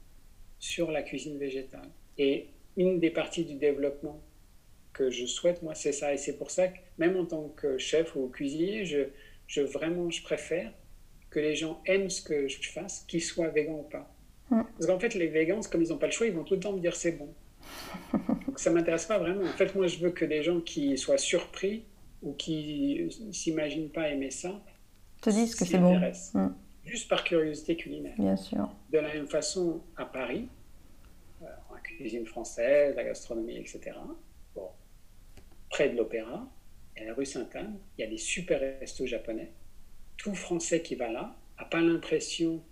sur 0.59 0.90
la 0.90 1.03
cuisine 1.03 1.38
végétale. 1.38 1.90
Et 2.17 2.49
une 2.79 2.99
des 2.99 3.11
parties 3.11 3.45
du 3.45 3.57
développement 3.57 4.23
que 4.95 5.11
je 5.11 5.27
souhaite, 5.27 5.62
moi, 5.62 5.75
c'est 5.75 5.93
ça. 5.93 6.14
Et 6.14 6.17
c'est 6.17 6.38
pour 6.38 6.51
ça 6.51 6.69
que, 6.69 6.79
même 6.97 7.17
en 7.17 7.27
tant 7.27 7.49
que 7.51 7.77
chef 7.77 8.17
ou 8.17 8.29
cuisinier, 8.29 8.87
je, 8.87 9.09
je 9.47 9.61
vraiment, 9.61 10.09
je 10.09 10.23
préfère 10.23 10.73
que 11.35 11.40
les 11.40 11.57
gens 11.57 11.81
aiment 11.87 12.09
ce 12.09 12.23
que 12.23 12.47
je 12.47 12.70
fasse, 12.70 13.05
qu'ils 13.09 13.23
soient 13.23 13.49
végans 13.49 13.81
ou 13.81 13.83
pas. 13.83 14.09
Mm. 14.51 14.62
Parce 14.62 14.87
qu'en 14.87 15.01
fait, 15.01 15.14
les 15.14 15.27
végans, 15.27 15.61
comme 15.70 15.83
ils 15.83 15.88
n'ont 15.88 15.99
pas 15.99 16.07
le 16.07 16.12
choix, 16.12 16.27
ils 16.27 16.33
vont 16.33 16.44
tout 16.44 16.55
le 16.55 16.61
temps 16.61 16.73
me 16.73 16.81
dire 16.81 16.94
c'est 16.94 17.12
bon. 17.12 17.29
Donc, 18.47 18.61
ça 18.61 18.70
m'intéresse 18.70 19.07
pas 19.07 19.18
vraiment. 19.18 19.42
En 19.42 19.57
fait, 19.57 19.75
moi, 19.75 19.88
je 19.88 19.99
veux 19.99 20.11
que 20.11 20.25
des 20.25 20.44
gens 20.44 20.61
qui 20.61 20.97
soient 20.97 21.18
surpris 21.18 21.85
ou 22.23 22.33
qui 22.35 23.11
s'imaginent 23.33 23.90
pas 23.90 24.09
aimer 24.09 24.31
ça 24.31 24.62
te 25.20 25.31
disent 25.31 25.55
que 25.55 25.64
c'est 25.64 25.79
bon. 25.79 25.99
Mm. 25.99 26.55
Juste 26.85 27.09
par 27.09 27.25
curiosité 27.25 27.77
culinaire. 27.77 28.14
Bien 28.18 28.37
sûr. 28.37 28.68
De 28.90 28.99
la 28.99 29.12
même 29.12 29.27
façon, 29.27 29.83
à 29.97 30.05
Paris, 30.05 30.49
euh, 31.42 31.47
la 31.47 31.81
cuisine 31.81 32.27
française, 32.27 32.94
la 32.94 33.05
gastronomie, 33.05 33.57
etc. 33.57 33.92
Bon, 34.55 34.68
près 35.70 35.88
de 35.88 35.97
l'opéra, 35.97 36.47
à 36.97 37.05
la 37.05 37.14
rue 37.14 37.25
Sainte-Anne, 37.25 37.79
il 37.97 38.03
y 38.03 38.05
a 38.05 38.11
des 38.11 38.18
super 38.18 38.61
restos 38.61 39.07
japonais. 39.07 39.51
Tout 40.16 40.35
Français 40.35 40.83
qui 40.83 40.94
va 40.94 41.11
là 41.11 41.35
n'a 41.59 41.64
pas 41.64 41.81
l'impression 41.81 42.62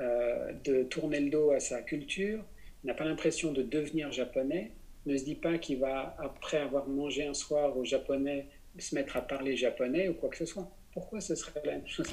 euh, 0.00 0.52
de 0.64 0.82
tourner 0.84 1.20
le 1.20 1.30
dos 1.30 1.50
à 1.50 1.60
sa 1.60 1.82
culture, 1.82 2.40
n'a 2.84 2.94
pas 2.94 3.04
l'impression 3.04 3.52
de 3.52 3.62
devenir 3.62 4.10
japonais, 4.10 4.72
ne 5.06 5.16
se 5.16 5.24
dit 5.24 5.34
pas 5.34 5.58
qu'il 5.58 5.78
va, 5.78 6.16
après 6.18 6.58
avoir 6.58 6.88
mangé 6.88 7.26
un 7.26 7.34
soir 7.34 7.76
au 7.76 7.84
japonais, 7.84 8.46
se 8.78 8.94
mettre 8.94 9.16
à 9.16 9.20
parler 9.20 9.56
japonais 9.56 10.08
ou 10.08 10.14
quoi 10.14 10.30
que 10.30 10.36
ce 10.36 10.46
soit. 10.46 10.68
Pourquoi 10.94 11.22
ce 11.22 11.34
serait 11.34 11.52
la 11.64 11.72
même 11.72 11.86
chose 11.86 12.06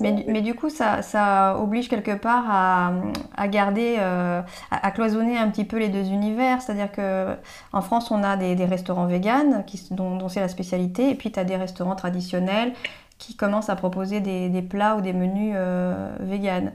mais, 0.00 0.42
du 0.42 0.54
coup, 0.54 0.68
ça, 0.68 1.00
ça, 1.02 1.56
oblige 1.60 1.88
quelque 1.88 2.16
part 2.16 2.44
à, 2.48 2.92
à 3.36 3.46
garder, 3.46 3.96
euh, 4.00 4.42
à, 4.72 4.90
cloisonner 4.90 5.38
un 5.38 5.48
petit 5.48 5.64
peu 5.64 5.78
les 5.78 5.88
deux 5.88 6.08
univers. 6.10 6.60
C'est-à-dire 6.60 6.90
qu'en 6.90 7.80
France, 7.82 8.10
on 8.10 8.24
a 8.24 8.36
des, 8.36 8.64
restaurants 8.64 9.06
véganes 9.06 9.64
dont, 9.92 10.16
dont 10.16 10.28
c'est 10.28 10.40
la 10.40 10.48
spécialité, 10.48 11.10
et 11.10 11.14
puis 11.14 11.30
tu 11.30 11.38
as 11.38 11.44
des 11.44 11.54
restaurants 11.54 11.94
traditionnels 11.94 12.72
qui 13.18 13.36
commencent 13.36 13.70
à 13.70 13.76
proposer 13.76 14.20
des, 14.20 14.48
des 14.48 14.62
plats 14.62 14.96
ou 14.96 15.00
des 15.00 15.12
menus 15.12 15.54
euh, 15.56 16.14
véganes. 16.20 16.72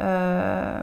Euh, 0.00 0.80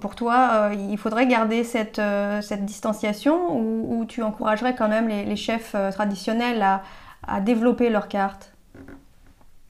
pour 0.00 0.14
toi, 0.14 0.70
euh, 0.70 0.74
il 0.74 0.98
faudrait 0.98 1.26
garder 1.26 1.64
cette, 1.64 1.98
euh, 1.98 2.40
cette 2.42 2.64
distanciation 2.64 3.56
ou, 3.56 4.04
tu 4.06 4.22
encouragerais 4.22 4.74
quand 4.74 4.88
même 4.88 5.08
les, 5.08 5.36
chefs 5.36 5.74
traditionnels 5.92 6.62
à, 6.62 6.82
à, 7.26 7.40
développer 7.40 7.90
leur 7.90 8.08
carte 8.08 8.52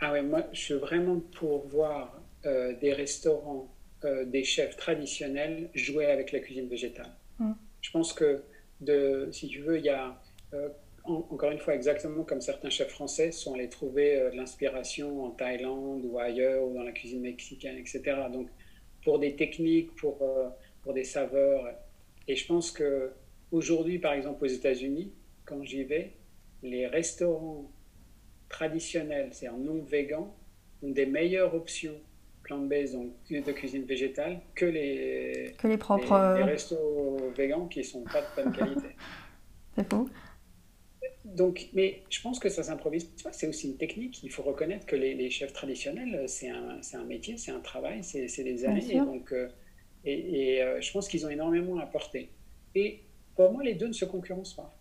Ah 0.01 0.13
oui, 0.13 0.23
moi 0.23 0.43
je 0.53 0.61
suis 0.61 0.75
vraiment 0.75 1.21
pour 1.39 1.67
voir 1.69 2.15
des 2.45 2.93
restaurants, 2.93 3.69
des 4.05 4.45
chefs 4.45 4.77
traditionnels 4.77 5.71
jouer 5.75 6.07
avec 6.07 6.31
la 6.33 6.39
cuisine 6.41 6.69
végétale. 6.69 7.11
Hum. 7.41 7.57
Je 7.81 7.91
pense 7.91 8.13
que, 8.13 8.43
de, 8.81 9.29
si 9.33 9.49
tu 9.49 9.61
veux, 9.61 9.79
il 9.79 9.85
y 9.85 9.91
a, 9.91 10.15
encore 11.09 11.51
une 11.51 11.59
fois, 11.59 11.75
exactement 11.75 12.25
comme 12.25 12.41
certains 12.41 12.71
chefs 12.71 12.91
français 12.91 13.33
sont 13.33 13.55
allés 13.55 13.69
trouver 13.69 14.31
de 14.31 14.37
l'inspiration 14.37 15.25
en 15.25 15.31
Thaïlande 15.31 16.05
ou 16.05 16.19
ailleurs, 16.19 16.65
ou 16.65 16.75
dans 16.75 16.83
la 16.83 16.93
cuisine 16.93 17.21
mexicaine, 17.21 17.77
etc. 17.77 18.03
Donc, 18.33 18.49
pour 19.05 19.19
des 19.19 19.37
techniques, 19.37 19.95
pour, 19.97 20.19
euh, 20.23 20.49
pour 20.83 20.93
des 20.93 21.05
saveurs. 21.05 21.67
Et 22.27 22.37
je 22.37 22.47
pense 22.47 22.71
que 22.71 23.13
aujourd'hui, 23.51 23.99
par 23.99 24.13
exemple 24.13 24.45
aux 24.45 24.49
États-Unis, 24.49 25.13
quand 25.45 25.63
j'y 25.65 25.85
vais, 25.85 26.13
les 26.63 26.87
restaurants 26.87 27.71
traditionnels, 28.49 29.29
c'est-à-dire 29.33 29.59
non 29.59 29.83
végan, 29.83 30.35
ont 30.83 30.91
des 30.91 31.07
meilleures 31.07 31.55
options 31.55 31.99
plant-based, 32.43 32.95
donc 32.95 33.13
de 33.31 33.53
cuisine 33.53 33.85
végétale, 33.85 34.41
que 34.55 34.65
les, 34.65 35.55
que 35.59 35.69
les 35.69 35.77
propres 35.77 36.37
les, 36.37 36.45
restos 36.45 37.33
végans 37.37 37.67
qui 37.67 37.81
ne 37.81 37.85
sont 37.85 38.05
pas 38.05 38.23
de 38.23 38.43
bonne 38.43 38.53
qualité. 38.55 38.89
c'est 39.77 39.91
faux. 39.91 40.09
Donc, 41.35 41.69
mais 41.75 42.03
je 42.09 42.21
pense 42.23 42.39
que 42.39 42.49
ça 42.49 42.63
s'improvise 42.63 43.11
C'est 43.33 43.49
aussi 43.49 43.69
une 43.69 43.77
technique. 43.77 44.23
Il 44.23 44.31
faut 44.31 44.43
reconnaître 44.43 44.87
que 44.87 44.97
les, 44.97 45.31
chefs 45.31 45.53
traditionnels, 45.53 46.25
c'est 46.27 46.49
un, 46.49 46.81
un, 46.95 47.05
métier, 47.05 47.37
c'est 47.37 47.51
un 47.51 47.61
travail, 47.61 48.03
c'est 48.03 48.43
des 48.43 48.65
années. 48.65 48.85
Et, 48.91 48.97
donc, 48.97 49.33
euh, 49.33 49.49
et, 50.05 50.63
euh, 50.63 50.81
je 50.81 50.91
pense 50.93 51.09
qu'ils 51.09 51.27
ont 51.27 51.31
énormément 51.31 51.79
à 51.79 51.83
apporté. 51.83 52.31
Et 52.75 53.01
pour 53.37 53.53
moi, 53.53 53.63
les 53.63 53.75
deux 53.75 53.89
ne 53.89 53.93
se 53.93 54.05
concurrencent 54.05 54.57
pas. 54.57 54.75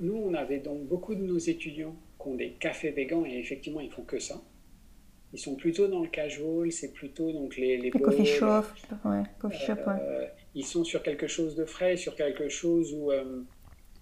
Nous, 0.00 0.14
on 0.14 0.34
avait 0.34 0.58
donc 0.58 0.86
beaucoup 0.86 1.14
de 1.14 1.22
nos 1.22 1.38
étudiants 1.38 1.96
qui 2.20 2.28
ont 2.28 2.34
des 2.34 2.50
cafés 2.52 2.90
végans 2.90 3.24
et 3.24 3.38
effectivement, 3.38 3.80
ils 3.80 3.90
font 3.90 4.02
que 4.02 4.18
ça. 4.18 4.42
Ils 5.32 5.38
sont 5.38 5.56
plutôt 5.56 5.88
dans 5.88 6.02
le 6.02 6.08
casual, 6.08 6.70
c'est 6.70 6.92
plutôt 6.92 7.32
donc 7.32 7.56
les, 7.56 7.76
les, 7.76 7.90
coffee 7.90 8.24
shop, 8.24 8.64
ouais, 9.04 9.22
coffee 9.40 9.66
shop, 9.66 9.72
euh, 9.88 10.26
Ils 10.54 10.64
sont 10.64 10.84
sur 10.84 11.02
quelque 11.02 11.26
chose 11.26 11.56
de 11.56 11.64
frais, 11.64 11.96
sur 11.96 12.14
quelque 12.14 12.48
chose 12.48 12.94
où 12.94 13.10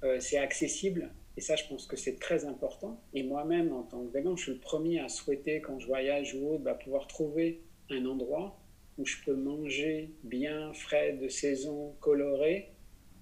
euh, 0.04 0.18
c'est 0.20 0.38
accessible. 0.38 1.10
Et 1.36 1.40
ça, 1.40 1.56
je 1.56 1.64
pense 1.66 1.86
que 1.86 1.96
c'est 1.96 2.18
très 2.18 2.44
important. 2.44 3.02
Et 3.14 3.22
moi-même, 3.22 3.72
en 3.72 3.82
tant 3.82 4.04
que 4.04 4.12
végan, 4.12 4.36
je 4.36 4.42
suis 4.42 4.52
le 4.52 4.58
premier 4.58 5.00
à 5.00 5.08
souhaiter, 5.08 5.60
quand 5.60 5.78
je 5.78 5.86
voyage 5.86 6.34
ou 6.34 6.48
autre, 6.48 6.62
bah, 6.62 6.74
pouvoir 6.74 7.06
trouver 7.06 7.62
un 7.90 8.04
endroit 8.06 8.58
où 8.98 9.06
je 9.06 9.16
peux 9.24 9.34
manger 9.34 10.12
bien, 10.24 10.72
frais, 10.74 11.14
de 11.14 11.28
saison, 11.28 11.94
coloré, 12.00 12.72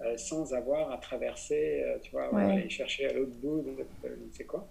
euh, 0.01 0.17
sans 0.17 0.55
avoir 0.55 0.91
à 0.91 0.99
traverser, 0.99 1.83
euh, 1.85 1.99
tu 2.01 2.11
vois, 2.11 2.35
aller 2.37 2.69
chercher 2.69 3.07
à 3.07 3.13
l'autre 3.13 3.33
bout 3.33 3.65
je 4.03 4.09
ne 4.09 4.33
sais 4.33 4.45
quoi. 4.45 4.69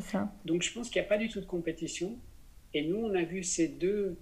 Ça. 0.00 0.30
Donc 0.44 0.62
je 0.62 0.72
pense 0.72 0.90
qu'il 0.90 1.00
n'y 1.00 1.06
a 1.06 1.08
pas 1.08 1.18
du 1.18 1.28
tout 1.28 1.40
de 1.40 1.46
compétition. 1.46 2.18
Et 2.74 2.82
nous, 2.86 2.96
on 2.96 3.14
a 3.14 3.22
vu 3.22 3.42
ces 3.44 3.68
deux 3.68 4.18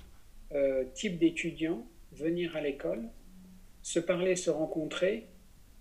types 0.92 1.18
d'étudiants 1.18 1.86
venir 2.12 2.54
à 2.56 2.60
l'école, 2.60 3.08
se 3.82 3.98
parler, 3.98 4.36
se 4.36 4.50
rencontrer, 4.50 5.28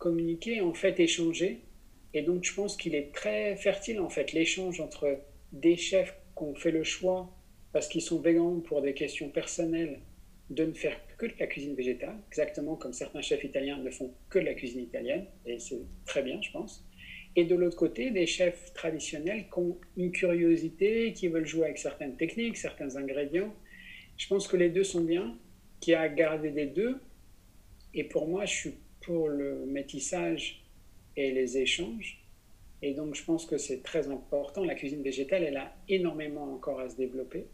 communiquer, 0.02 0.62
en 0.62 0.74
fait 0.74 1.00
échanger. 1.00 1.62
Et 2.16 2.24
donc 2.24 2.44
je 2.44 2.54
pense 2.54 2.76
qu'il 2.76 2.96
est 2.96 3.14
très 3.14 3.56
fertile 3.56 4.00
en 4.00 4.10
fait 4.10 4.34
l'échange 4.34 4.82
entre 4.82 5.20
des 5.54 5.78
chefs 5.78 6.18
qui 6.36 6.44
ont 6.44 6.56
fait 6.56 6.72
le 6.72 6.84
choix 6.84 7.30
parce 7.72 7.88
qu'ils 7.88 8.02
sont 8.02 8.20
végans 8.20 8.60
pour 8.62 8.82
des 8.82 8.94
questions 8.94 9.30
personnelles 9.30 10.00
de 10.50 10.66
ne 10.66 10.74
faire 10.74 11.00
que 11.18 11.28
de 11.28 11.34
la 11.40 11.46
cuisine 11.48 11.76
végétale, 11.76 12.18
exactement 12.28 12.76
comme 12.76 12.94
certains 12.94 13.22
chefs 13.22 13.44
italiens 13.44 13.78
ne 13.78 13.92
font 13.92 14.12
que 14.30 14.40
de 14.40 14.46
la 14.46 14.56
cuisine 14.56 14.82
italienne, 14.82 15.26
et 15.46 15.60
c'est 15.60 15.80
très 16.06 16.24
bien, 16.24 16.42
je 16.42 16.52
pense. 16.52 16.84
Et 17.38 17.46
de 17.46 17.56
l'autre 17.56 17.78
côté, 17.78 18.12
des 18.12 18.26
chefs 18.26 18.74
traditionnels 18.74 19.46
qui 19.50 19.60
ont 19.60 19.78
une 19.96 20.12
curiosité, 20.12 21.14
qui 21.14 21.30
veulent 21.30 21.46
jouer 21.46 21.66
avec 21.66 21.78
certaines 21.78 22.18
techniques, 22.18 22.58
certains 22.58 22.98
ingrédients. 22.98 23.54
Je 24.18 24.28
pense 24.28 24.50
que 24.50 24.58
les 24.58 24.70
deux 24.70 24.84
sont 24.84 25.06
bien, 25.06 25.38
qui 25.80 25.94
a 25.94 26.10
gardé 26.10 26.50
des 26.50 26.66
deux. 26.66 26.98
Et 27.94 28.04
pour 28.04 28.28
moi, 28.28 28.44
je 28.44 28.54
suis 28.54 28.74
pour 29.02 29.30
le 29.30 29.66
métissage 29.66 30.64
et 31.18 31.32
les 31.32 31.58
échanges. 31.58 32.22
Et 32.82 32.94
donc, 32.94 33.16
je 33.16 33.24
pense 33.24 33.46
que 33.46 33.58
c'est 33.58 33.84
très 33.84 34.10
important. 34.10 34.64
La 34.64 34.76
cuisine 34.76 35.04
végétale, 35.04 35.44
elle 35.44 35.58
a 35.58 35.76
énormément 35.88 36.52
encore 36.54 36.80
à 36.80 36.90
se 36.90 36.96
développer. 36.96 37.46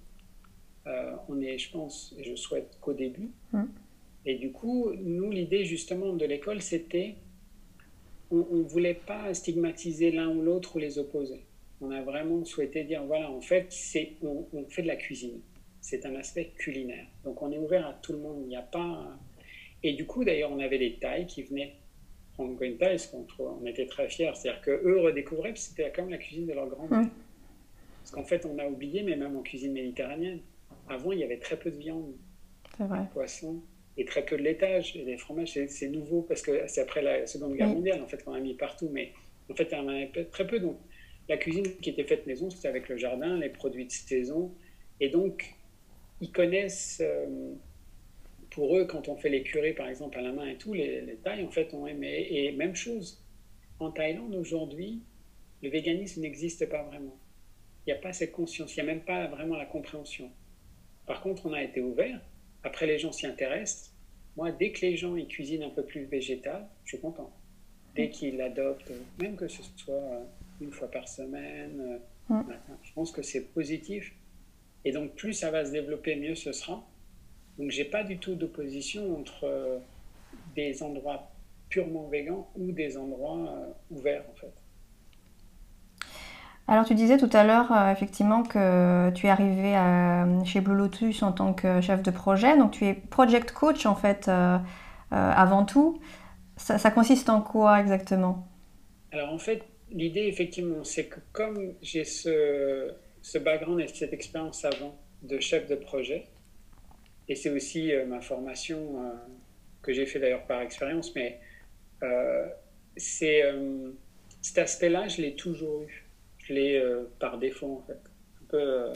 Euh, 0.85 1.15
on 1.27 1.41
est, 1.41 1.57
je 1.57 1.71
pense, 1.71 2.15
et 2.17 2.23
je 2.23 2.35
souhaite 2.35 2.77
qu'au 2.79 2.93
début. 2.93 3.29
Mm. 3.51 3.63
Et 4.25 4.35
du 4.35 4.51
coup, 4.51 4.91
nous, 4.93 5.31
l'idée 5.31 5.65
justement 5.65 6.13
de 6.13 6.25
l'école, 6.25 6.61
c'était, 6.61 7.15
on 8.31 8.37
ne 8.37 8.63
voulait 8.63 8.93
pas 8.93 9.33
stigmatiser 9.33 10.11
l'un 10.11 10.29
ou 10.29 10.41
l'autre 10.41 10.75
ou 10.75 10.79
les 10.79 10.97
opposer. 10.97 11.45
On 11.81 11.91
a 11.91 12.01
vraiment 12.01 12.43
souhaité 12.45 12.83
dire, 12.83 13.03
voilà, 13.03 13.29
en 13.29 13.41
fait, 13.41 13.67
c'est, 13.69 14.13
on, 14.21 14.45
on 14.53 14.65
fait 14.65 14.81
de 14.81 14.87
la 14.87 14.95
cuisine. 14.95 15.41
C'est 15.81 16.05
un 16.05 16.15
aspect 16.15 16.51
culinaire. 16.57 17.05
Donc, 17.23 17.41
on 17.41 17.51
est 17.51 17.57
ouvert 17.57 17.85
à 17.85 17.93
tout 17.93 18.13
le 18.13 18.19
monde. 18.19 18.39
Il 18.43 18.47
n'y 18.47 18.55
a 18.55 18.61
pas 18.61 19.17
et 19.83 19.93
du 19.93 20.05
coup, 20.05 20.23
d'ailleurs, 20.23 20.51
on 20.51 20.59
avait 20.59 20.79
des 20.79 20.95
tailles 20.95 21.27
qui 21.27 21.43
venaient 21.43 21.75
prendre 22.33 22.57
qu'on 22.57 23.25
on 23.39 23.65
était 23.65 23.87
très 23.87 24.09
fiers. 24.09 24.31
C'est-à-dire 24.35 24.61
qu'eux 24.61 24.99
redécouvraient, 24.99 25.53
que 25.53 25.59
c'était 25.59 25.91
comme 25.91 26.09
la 26.09 26.17
cuisine 26.17 26.45
de 26.45 26.53
leur 26.53 26.67
grand-mère. 26.67 27.01
Mmh. 27.01 27.09
Parce 27.99 28.11
qu'en 28.11 28.23
fait, 28.23 28.45
on 28.45 28.57
a 28.59 28.67
oublié, 28.67 29.03
mais 29.03 29.15
même 29.15 29.35
en 29.35 29.41
cuisine 29.41 29.73
méditerranéenne, 29.73 30.39
avant, 30.87 31.11
il 31.11 31.19
y 31.19 31.23
avait 31.23 31.39
très 31.39 31.57
peu 31.57 31.71
de 31.71 31.77
viande, 31.77 32.13
de 32.79 33.11
poisson, 33.11 33.61
et 33.97 34.05
très 34.05 34.23
peu 34.23 34.37
de 34.37 34.43
laitage. 34.43 34.95
Et 34.95 35.03
les 35.03 35.17
fromages, 35.17 35.59
c'est 35.67 35.89
nouveau, 35.89 36.21
parce 36.21 36.41
que 36.41 36.67
c'est 36.67 36.81
après 36.81 37.01
la 37.01 37.27
Seconde 37.27 37.55
Guerre 37.55 37.67
mondiale, 37.67 38.01
en 38.01 38.07
fait, 38.07 38.23
qu'on 38.23 38.33
a 38.33 38.39
mis 38.39 38.53
partout. 38.53 38.89
Mais 38.91 39.11
en 39.51 39.55
fait, 39.55 39.67
il 39.71 39.77
y 39.77 39.81
en 39.81 39.87
avait 39.87 40.07
très 40.31 40.47
peu. 40.47 40.59
Donc, 40.59 40.77
la 41.27 41.37
cuisine 41.37 41.65
qui 41.81 41.89
était 41.89 42.05
faite 42.05 42.25
maison, 42.27 42.49
c'était 42.49 42.69
avec 42.69 42.87
le 42.87 42.97
jardin, 42.97 43.37
les 43.37 43.49
produits 43.49 43.85
de 43.85 43.91
saison. 43.91 44.53
Et 44.99 45.09
donc, 45.09 45.55
ils 46.21 46.31
connaissent, 46.31 47.03
pour 48.57 48.75
eux, 48.75 48.85
quand 48.85 49.07
on 49.07 49.15
fait 49.15 49.29
les 49.29 49.43
curés, 49.43 49.73
par 49.73 49.87
exemple, 49.87 50.17
à 50.17 50.21
la 50.23 50.31
main 50.31 50.47
et 50.47 50.55
tout, 50.55 50.73
les, 50.73 51.01
les 51.01 51.17
tailles, 51.17 51.45
en 51.45 51.51
fait, 51.51 51.75
on 51.75 51.85
aimé. 51.85 52.25
Et 52.31 52.51
même 52.53 52.75
chose, 52.75 53.23
en 53.79 53.91
Thaïlande, 53.91 54.33
aujourd'hui, 54.33 55.03
le 55.61 55.69
véganisme 55.69 56.21
n'existe 56.21 56.67
pas 56.67 56.81
vraiment. 56.81 57.15
Il 57.85 57.93
n'y 57.93 57.99
a 57.99 58.01
pas 58.01 58.13
cette 58.13 58.31
conscience, 58.31 58.75
il 58.75 58.83
n'y 58.83 58.89
a 58.89 58.93
même 58.95 59.03
pas 59.03 59.27
vraiment 59.27 59.55
la 59.55 59.67
compréhension. 59.67 60.31
Par 61.05 61.21
contre, 61.21 61.45
on 61.45 61.53
a 61.53 61.61
été 61.61 61.81
ouvert. 61.81 62.19
Après, 62.63 62.87
les 62.87 62.97
gens 62.97 63.11
s'y 63.11 63.27
intéressent. 63.27 63.93
Moi, 64.35 64.51
dès 64.51 64.71
que 64.71 64.81
les 64.81 64.97
gens 64.97 65.15
ils 65.15 65.27
cuisinent 65.27 65.61
un 65.61 65.69
peu 65.69 65.83
plus 65.83 66.05
végétal, 66.05 66.67
je 66.83 66.95
suis 66.95 66.99
content. 66.99 67.31
Dès 67.93 68.09
qu'ils 68.09 68.37
l'adoptent, 68.37 68.91
même 69.19 69.35
que 69.35 69.47
ce 69.47 69.61
soit 69.75 69.93
euh, 69.93 70.23
une 70.61 70.71
fois 70.71 70.89
par 70.89 71.07
semaine, 71.07 72.01
euh, 72.31 72.33
mm. 72.33 72.53
je 72.81 72.93
pense 72.93 73.11
que 73.11 73.21
c'est 73.21 73.53
positif. 73.53 74.15
Et 74.83 74.91
donc, 74.91 75.13
plus 75.13 75.33
ça 75.33 75.51
va 75.51 75.63
se 75.63 75.71
développer, 75.71 76.15
mieux 76.15 76.33
ce 76.33 76.51
sera. 76.51 76.83
Donc, 77.57 77.71
j'ai 77.71 77.85
pas 77.85 78.03
du 78.03 78.17
tout 78.17 78.35
d'opposition 78.35 79.17
entre 79.19 79.45
euh, 79.45 79.79
des 80.55 80.83
endroits 80.83 81.31
purement 81.69 82.07
végans 82.07 82.47
ou 82.55 82.71
des 82.71 82.97
endroits 82.97 83.75
ouverts, 83.91 84.23
en 84.31 84.35
fait. 84.35 84.53
Alors 86.69 86.83
tu 86.83 86.95
disais 86.95 87.17
tout 87.17 87.29
à 87.31 87.45
l'heure 87.45 87.71
euh, 87.71 87.91
effectivement 87.91 88.43
que 88.43 89.09
tu 89.11 89.27
es 89.27 89.29
arrivé 89.29 89.73
chez 90.45 90.59
Blue 90.59 90.75
Lotus 90.75 91.23
en 91.23 91.31
tant 91.31 91.53
que 91.53 91.79
chef 91.79 92.03
de 92.03 92.11
projet, 92.11 92.57
donc 92.57 92.71
tu 92.71 92.85
es 92.85 92.93
project 92.93 93.53
coach 93.53 93.85
en 93.85 93.95
fait 93.95 94.27
euh, 94.27 94.57
euh, 94.57 94.59
avant 95.11 95.63
tout. 95.63 96.01
Ça, 96.57 96.89
consiste 96.89 97.29
en 97.29 97.41
quoi 97.41 97.79
exactement? 97.79 98.47
Alors 99.11 99.31
en 99.31 99.37
fait 99.37 99.63
l'idée 99.91 100.25
effectivement 100.25 100.83
c'est 100.83 101.05
que 101.05 101.19
comme 101.31 101.73
j'ai 101.81 102.03
ce, 102.03 102.91
ce, 103.21 103.37
background 103.37 103.79
et 103.79 103.87
cette 103.87 104.11
expérience 104.11 104.65
avant 104.65 104.97
de 105.21 105.39
chef 105.39 105.67
de 105.69 105.75
projet, 105.75 106.25
et 107.29 107.35
c'est 107.35 107.49
aussi 107.49 107.91
ma 108.07 108.21
formation 108.21 109.01
que 109.81 109.93
j'ai 109.93 110.05
fait 110.05 110.19
d'ailleurs 110.19 110.45
par 110.45 110.61
expérience, 110.61 111.13
mais 111.15 111.39
c'est 112.95 113.43
cet 114.41 114.57
aspect-là 114.57 115.07
je 115.07 115.21
l'ai 115.21 115.35
toujours 115.35 115.81
eu 115.83 116.07
euh, 116.51 117.05
par 117.19 117.37
défaut, 117.37 117.83
en 117.83 117.87
fait. 117.87 117.99
Un 118.41 118.45
peu, 118.49 118.57
euh, 118.57 118.93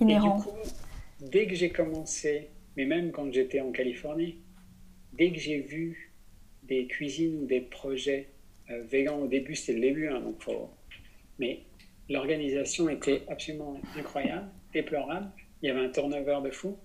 Et 0.00 0.04
du 0.04 0.20
coup, 0.20 0.50
dès 1.20 1.46
que 1.46 1.54
j'ai 1.54 1.70
commencé, 1.70 2.48
mais 2.76 2.84
même 2.84 3.12
quand 3.12 3.32
j'étais 3.32 3.60
en 3.60 3.70
Californie, 3.70 4.38
dès 5.12 5.30
que 5.30 5.38
j'ai 5.38 5.60
vu 5.60 6.12
des 6.64 6.86
cuisines 6.86 7.42
ou 7.42 7.46
des 7.46 7.60
projets 7.60 8.28
euh, 8.70 8.82
végans, 8.82 9.20
au 9.20 9.26
début 9.28 9.54
c'était 9.54 9.74
le 9.74 9.80
début, 9.80 10.08
hein, 10.08 10.20
donc 10.20 10.42
mais 11.38 11.60
l'organisation 12.08 12.88
était 12.88 13.22
absolument 13.28 13.80
incroyable, 13.96 14.48
déplorable. 14.72 15.30
Il 15.62 15.68
y 15.68 15.70
avait 15.70 15.84
un 15.84 15.90
turnover 15.90 16.40
de 16.44 16.50
fou. 16.50 16.76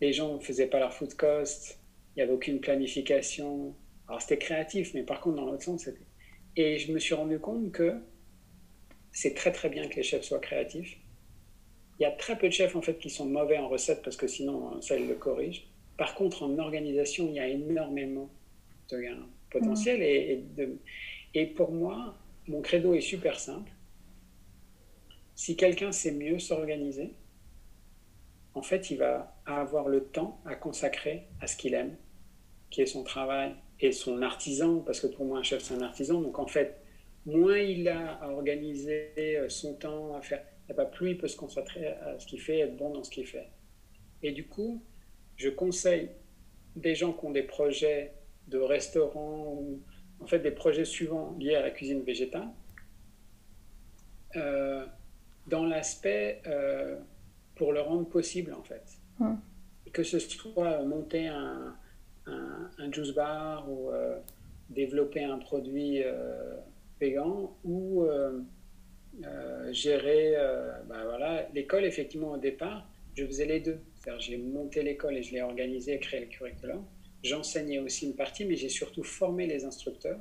Les 0.00 0.12
gens 0.12 0.34
ne 0.34 0.40
faisaient 0.40 0.66
pas 0.66 0.78
leur 0.78 0.92
food 0.94 1.14
cost, 1.14 1.78
il 2.14 2.18
n'y 2.18 2.22
avait 2.22 2.32
aucune 2.32 2.60
planification. 2.60 3.74
Alors 4.06 4.22
c'était 4.22 4.38
créatif, 4.38 4.94
mais 4.94 5.02
par 5.02 5.20
contre, 5.20 5.36
dans 5.36 5.46
l'autre 5.46 5.62
sens, 5.62 5.84
c'était. 5.84 6.06
Et 6.56 6.78
je 6.78 6.92
me 6.92 6.98
suis 6.98 7.14
rendu 7.14 7.38
compte 7.38 7.72
que 7.72 7.94
c'est 9.12 9.34
très 9.34 9.52
très 9.52 9.68
bien 9.68 9.86
que 9.88 9.96
les 9.96 10.02
chefs 10.02 10.24
soient 10.24 10.40
créatifs. 10.40 10.98
Il 11.98 12.02
y 12.02 12.06
a 12.06 12.12
très 12.12 12.38
peu 12.38 12.48
de 12.48 12.52
chefs 12.52 12.76
en 12.76 12.82
fait 12.82 12.98
qui 12.98 13.10
sont 13.10 13.26
mauvais 13.26 13.58
en 13.58 13.68
recette 13.68 14.02
parce 14.02 14.16
que 14.16 14.28
sinon 14.28 14.80
ça 14.80 14.96
ils 14.96 15.08
le 15.08 15.14
corrigent. 15.14 15.64
Par 15.98 16.14
contre, 16.14 16.44
en 16.44 16.56
organisation, 16.58 17.26
il 17.28 17.34
y 17.34 17.40
a 17.40 17.48
énormément 17.48 18.30
de 18.88 19.00
gains 19.00 19.26
potentiels. 19.50 20.00
Et, 20.00 20.44
et, 21.34 21.46
pour 21.46 21.72
moi, 21.72 22.16
mon 22.46 22.62
credo 22.62 22.94
est 22.94 23.00
super 23.00 23.38
simple. 23.38 23.70
Si 25.34 25.56
quelqu'un 25.56 25.90
sait 25.90 26.12
mieux 26.12 26.38
s'organiser, 26.38 27.10
en 28.58 28.62
fait, 28.62 28.90
il 28.90 28.98
va 28.98 29.40
avoir 29.46 29.88
le 29.88 30.04
temps 30.04 30.40
à 30.44 30.56
consacrer 30.56 31.28
à 31.40 31.46
ce 31.46 31.56
qu'il 31.56 31.74
aime, 31.74 31.96
qui 32.70 32.82
est 32.82 32.86
son 32.86 33.04
travail 33.04 33.54
et 33.78 33.92
son 33.92 34.20
artisan, 34.20 34.80
parce 34.80 34.98
que 35.00 35.06
pour 35.06 35.24
moi, 35.26 35.38
un 35.38 35.44
chef, 35.44 35.62
c'est 35.62 35.74
un 35.74 35.80
artisan. 35.80 36.20
Donc, 36.20 36.40
en 36.40 36.48
fait, 36.48 36.82
moins 37.24 37.58
il 37.58 37.88
a 37.88 38.14
à 38.14 38.30
organiser 38.30 39.12
euh, 39.16 39.48
son 39.48 39.74
temps, 39.74 40.16
à 40.16 40.22
faire, 40.22 40.42
pas 40.74 40.86
plus 40.86 41.10
il 41.10 41.18
peut 41.18 41.28
se 41.28 41.36
concentrer 41.36 41.86
à 41.86 42.18
ce 42.18 42.26
qu'il 42.26 42.40
fait, 42.40 42.58
être 42.58 42.76
bon 42.76 42.90
dans 42.90 43.04
ce 43.04 43.10
qu'il 43.10 43.26
fait. 43.28 43.46
Et 44.24 44.32
du 44.32 44.48
coup, 44.48 44.82
je 45.36 45.48
conseille 45.48 46.10
des 46.74 46.96
gens 46.96 47.12
qui 47.12 47.26
ont 47.26 47.30
des 47.30 47.44
projets 47.44 48.12
de 48.48 48.58
restaurants 48.58 49.54
ou 49.54 49.80
en 50.18 50.26
fait 50.26 50.40
des 50.40 50.50
projets 50.50 50.84
suivants 50.84 51.36
liés 51.38 51.54
à 51.54 51.62
la 51.62 51.70
cuisine 51.70 52.02
végétale, 52.02 52.48
euh, 54.34 54.84
dans 55.46 55.64
l'aspect 55.64 56.42
euh, 56.48 56.98
pour 57.58 57.72
le 57.72 57.80
rendre 57.80 58.08
possible 58.08 58.54
en 58.54 58.62
fait. 58.62 58.84
Que 59.92 60.02
ce 60.02 60.18
soit 60.18 60.82
monter 60.84 61.26
un, 61.26 61.74
un, 62.26 62.92
juice 62.92 63.12
bar 63.12 63.70
ou 63.70 63.90
développer 64.70 65.24
un 65.24 65.38
produit 65.38 66.02
végan 67.00 67.56
ou 67.64 68.02
euh, 68.02 68.40
euh, 69.24 69.72
gérer 69.72 70.34
euh, 70.36 70.72
ben 70.88 71.04
voilà, 71.04 71.48
l'école, 71.54 71.84
effectivement, 71.84 72.32
au 72.32 72.36
départ, 72.36 72.88
je 73.14 73.26
faisais 73.26 73.46
les 73.46 73.60
deux. 73.60 73.80
C'est-à-dire, 73.96 74.20
j'ai 74.20 74.36
monté 74.36 74.82
l'école 74.82 75.16
et 75.16 75.22
je 75.22 75.32
l'ai 75.32 75.42
organisée 75.42 75.94
et 75.94 75.98
créé 75.98 76.20
le 76.20 76.26
curriculum. 76.26 76.84
J'enseignais 77.22 77.78
aussi 77.78 78.06
une 78.06 78.14
partie, 78.14 78.44
mais 78.44 78.56
j'ai 78.56 78.68
surtout 78.68 79.02
formé 79.02 79.46
les 79.46 79.64
instructeurs, 79.64 80.20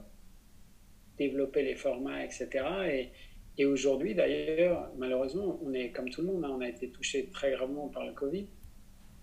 développé 1.18 1.64
les 1.64 1.76
formats, 1.76 2.24
etc. 2.24 2.48
Et, 2.88 3.10
et 3.58 3.66
aujourd'hui, 3.66 4.14
d'ailleurs, 4.14 4.92
malheureusement, 4.98 5.60
on 5.64 5.74
est 5.74 5.92
comme 5.92 6.10
tout 6.10 6.22
le 6.22 6.28
monde, 6.28 6.46
hein, 6.46 6.54
on 6.56 6.62
a 6.62 6.70
été 6.70 6.90
touché 6.90 7.30
très 7.32 7.52
gravement 7.52 7.88
par 7.88 8.06
le 8.06 8.14
Covid. 8.14 8.48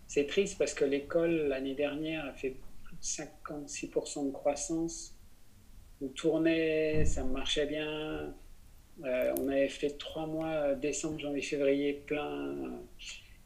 C'est 0.07 0.27
triste 0.27 0.59
parce 0.59 0.75
que 0.75 0.85
l'école, 0.85 1.49
l'année 1.49 1.75
dernière, 1.75 2.25
a 2.27 2.33
fait 2.33 2.57
plus 2.83 2.97
de 2.97 3.03
56% 3.03 4.27
de 4.27 4.33
croissance 4.33 5.15
on 6.01 6.09
tournait, 6.09 7.05
ça 7.05 7.25
marchait 7.25 7.67
bien. 7.67 8.35
Euh, 9.05 9.35
on 9.41 9.49
avait 9.49 9.69
fait 9.69 9.97
trois 9.99 10.27
mois, 10.27 10.75
décembre, 10.75 11.19
janvier, 11.19 11.43
février, 11.43 11.93
plein. 12.07 12.57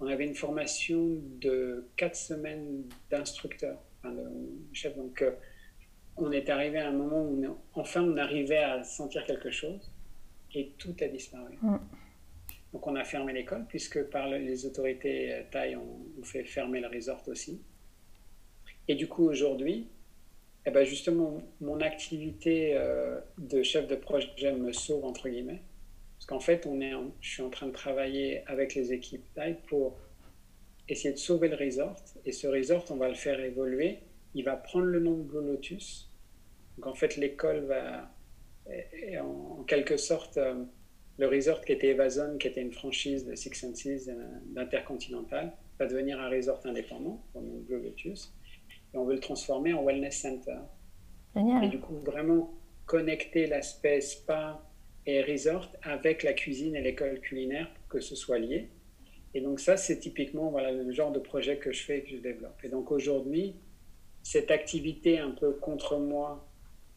On 0.01 0.07
avait 0.07 0.27
une 0.27 0.35
formation 0.35 1.18
de 1.40 1.87
quatre 1.96 2.16
semaines 2.16 2.85
d'instructeur, 3.11 3.79
enfin 3.98 4.14
de 4.14 4.24
chef. 4.72 4.96
Donc, 4.96 5.22
euh, 5.22 5.33
on 6.16 6.33
est 6.33 6.51
arrivé 6.51 6.79
à 6.79 6.88
un 6.88 6.92
moment 6.92 7.22
où, 7.22 7.44
enfin, 7.74 8.03
on 8.03 8.16
arrivait 8.16 8.59
à 8.59 8.83
sentir 8.83 9.24
quelque 9.24 9.51
chose 9.51 9.92
et 10.54 10.72
tout 10.78 10.94
a 11.00 11.08
disparu. 11.08 11.56
Mm. 11.62 11.76
Donc, 12.72 12.87
on 12.87 12.96
a 12.96 13.04
fermé 13.04 13.32
l'école 13.32 13.64
puisque 13.68 14.02
par 14.04 14.28
les 14.28 14.66
autorités 14.66 15.44
thaï, 15.50 15.76
on, 15.76 16.00
on 16.20 16.22
fait 16.22 16.44
fermer 16.44 16.80
le 16.80 16.88
resort 16.88 17.22
aussi. 17.28 17.62
Et 18.88 18.94
du 18.94 19.06
coup, 19.06 19.24
aujourd'hui, 19.24 19.88
eh 20.68 20.70
ben 20.70 20.84
justement, 20.84 21.42
mon 21.61 21.80
activité 21.80 22.74
euh, 22.74 23.20
de 23.38 23.62
chef 23.62 23.87
de 23.87 23.96
projet 23.96 24.52
me 24.52 24.72
sauve, 24.72 25.04
entre 25.04 25.28
guillemets. 25.28 25.62
Parce 26.16 26.26
qu'en 26.26 26.40
fait, 26.40 26.66
on 26.66 26.80
est 26.80 26.92
je 27.20 27.30
suis 27.30 27.42
en 27.42 27.50
train 27.50 27.68
de 27.68 27.72
travailler 27.72 28.42
avec 28.46 28.74
les 28.74 28.92
équipes 28.92 29.24
TAI 29.34 29.54
pour 29.68 29.96
essayer 30.88 31.12
de 31.12 31.18
sauver 31.18 31.48
le 31.48 31.56
resort. 31.56 31.96
Et 32.24 32.32
ce 32.32 32.46
resort, 32.46 32.84
on 32.90 32.96
va 32.96 33.08
le 33.08 33.14
faire 33.14 33.40
évoluer. 33.40 34.00
Il 34.34 34.44
va 34.44 34.56
prendre 34.56 34.87
le 34.87 35.00
nom 35.00 35.16
de 35.16 35.22
Blue 35.22 35.46
Lotus. 35.46 36.11
Donc 36.76 36.87
en 36.87 36.94
fait, 36.94 37.16
l'école 37.16 37.61
va, 37.61 38.11
en, 39.20 39.64
quelque 39.64 39.96
sorte, 39.96 40.37
euh, 40.37 40.64
le 41.18 41.26
resort 41.26 41.64
qui 41.64 41.72
était 41.72 41.88
Evazone, 41.88 42.38
qui 42.38 42.46
était 42.46 42.62
une 42.62 42.72
franchise 42.72 43.26
de 43.26 43.35
Six 43.35 43.54
Senses 43.54 44.09
euh, 44.09 44.14
d'Intercontinental, 44.46 45.52
va 45.78 45.87
devenir 45.87 46.20
un 46.20 46.28
resort 46.28 46.61
indépendant, 46.64 47.22
comme 47.33 47.62
Blue 47.62 47.81
Lotus 47.81 48.35
et 48.94 48.98
on 48.98 49.04
veut 49.04 49.14
le 49.14 49.20
transformer 49.20 49.72
en 49.72 49.85
wellness 49.85 50.20
center. 50.20 50.59
Génial. 51.35 51.64
Et 51.64 51.68
du 51.68 51.78
coup, 51.78 51.96
vraiment 52.04 52.54
connecter 52.87 53.46
l'aspect 53.46 54.00
spa 54.00 54.62
et 55.07 55.22
resort 55.22 55.70
avec 55.83 56.22
la 56.22 56.33
cuisine 56.33 56.74
et 56.74 56.81
l'école 56.81 57.20
culinaire 57.20 57.72
pour 57.74 57.88
que 57.88 58.00
ce 58.00 58.16
soit 58.16 58.38
lié. 58.38 58.70
Et 59.35 59.40
donc 59.40 59.61
ça, 59.61 59.76
c'est 59.76 59.98
typiquement 59.98 60.50
voilà, 60.50 60.72
le 60.72 60.90
genre 60.92 61.12
de 61.12 61.18
projet 61.18 61.59
que 61.59 61.72
je 61.72 61.83
fais 61.83 61.98
et 61.98 62.02
que 62.02 62.11
je 62.11 62.16
développe. 62.16 62.59
Et 62.64 62.68
donc 62.68 62.90
aujourd'hui, 62.90 63.57
cette 64.22 64.50
activité 64.50 65.18
un 65.18 65.31
peu 65.31 65.52
contre 65.52 65.98
moi, 65.98 66.47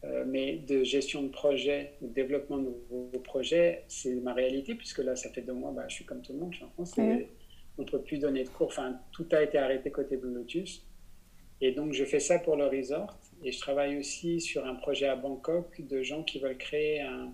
euh, 0.04 0.24
mais 0.26 0.56
de 0.56 0.82
gestion 0.82 1.22
de 1.22 1.28
projet, 1.28 1.94
de 2.00 2.08
développement 2.08 2.58
de 2.58 2.70
nouveaux 2.90 3.18
projets, 3.20 3.84
c'est 3.88 4.14
ma 4.14 4.32
réalité, 4.32 4.74
puisque 4.74 4.98
là, 4.98 5.14
ça 5.16 5.30
fait 5.30 5.42
deux 5.42 5.52
mois, 5.52 5.70
bah, 5.70 5.84
je 5.88 5.94
suis 5.94 6.04
comme 6.04 6.22
tout 6.22 6.32
le 6.32 6.38
monde, 6.40 6.52
je 6.52 6.58
suis 6.58 6.64
en 6.64 6.70
France, 6.70 6.94
on 7.78 7.82
ne 7.82 7.88
peut 7.88 8.02
plus 8.02 8.18
donner 8.18 8.44
de 8.44 8.48
cours, 8.48 8.66
enfin, 8.66 9.00
tout 9.12 9.26
a 9.32 9.42
été 9.42 9.58
arrêté 9.58 9.90
côté 9.90 10.16
Blue 10.16 10.34
Lotus. 10.34 10.84
Et 11.60 11.72
donc, 11.72 11.92
je 11.92 12.04
fais 12.04 12.20
ça 12.20 12.38
pour 12.38 12.56
le 12.56 12.66
resort. 12.66 13.16
Et 13.44 13.52
je 13.52 13.58
travaille 13.58 13.96
aussi 13.96 14.40
sur 14.40 14.66
un 14.66 14.74
projet 14.74 15.06
à 15.06 15.16
Bangkok 15.16 15.80
de 15.80 16.02
gens 16.02 16.22
qui 16.22 16.38
veulent 16.38 16.58
créer 16.58 17.00
un, 17.00 17.32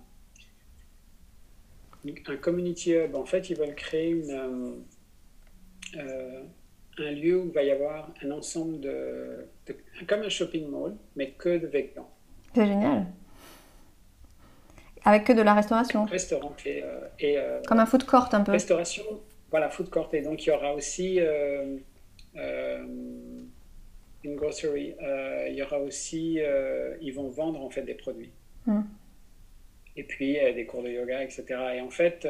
un 2.27 2.37
community 2.37 2.93
hub. 2.93 3.15
En 3.15 3.25
fait, 3.25 3.51
ils 3.51 3.57
veulent 3.57 3.75
créer 3.75 4.11
une, 4.11 4.85
euh, 5.97 6.43
un 6.99 7.11
lieu 7.11 7.41
où 7.41 7.47
il 7.47 7.53
va 7.53 7.63
y 7.63 7.71
avoir 7.71 8.13
un 8.23 8.31
ensemble 8.31 8.81
de, 8.81 9.47
comme 10.07 10.23
un 10.23 10.29
shopping 10.29 10.69
mall, 10.69 10.97
mais 11.17 11.31
que 11.33 11.59
de 11.59 11.67
vêtements. 11.67 12.11
C'est 12.59 12.67
génial. 12.67 13.07
Avec 15.05 15.23
que 15.23 15.33
de 15.33 15.43
la 15.43 15.55
restauration. 15.55 16.07
Restaurant 16.07 16.53
et, 16.67 16.83
euh, 17.39 17.63
comme 17.69 17.79
un 17.79 17.87
food 17.87 18.05
court 18.05 18.29
un 18.33 18.43
peu. 18.43 18.51
Restauration 18.51 19.05
Voilà, 19.53 19.71
food 19.71 19.89
court. 19.91 20.09
Et 20.13 20.23
donc, 20.23 20.45
il 20.45 20.49
y 20.49 20.53
aura 20.53 20.75
aussi 20.75 21.21
une 24.25 24.35
grocery. 24.35 24.97
il 25.49 25.55
y 25.55 25.63
aura 25.63 25.79
aussi, 25.79 26.41
ils 27.01 27.13
vont 27.13 27.29
vendre 27.29 27.63
en 27.65 27.71
fait 27.71 27.83
des 27.83 27.95
produits. 27.95 28.33
Hmm. 28.67 28.83
Et 29.97 30.03
puis, 30.03 30.33
des 30.33 30.67
cours 30.67 30.83
de 30.83 30.89
yoga, 30.89 31.23
etc. 31.23 31.45
Et 31.77 31.81
en 31.81 31.91
fait, 31.91 32.27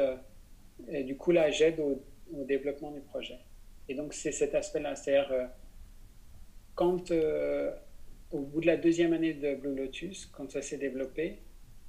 et 0.89 1.03
du 1.03 1.17
coup, 1.17 1.31
là, 1.31 1.49
j'aide 1.49 1.79
au, 1.79 2.03
au, 2.37 2.43
développement 2.43 2.91
du 2.91 3.01
projet. 3.01 3.39
Et 3.87 3.95
donc, 3.95 4.13
c'est 4.13 4.31
cet 4.31 4.53
aspect-là. 4.53 4.95
C'est-à-dire, 4.95 5.49
quand 6.75 7.11
au 8.31 8.39
bout 8.39 8.61
de 8.61 8.67
la 8.67 8.77
deuxième 8.77 9.13
année 9.13 9.33
de 9.33 9.55
Blue 9.55 9.75
Lotus, 9.75 10.27
quand 10.27 10.49
ça 10.51 10.61
s'est 10.61 10.77
développé, 10.77 11.39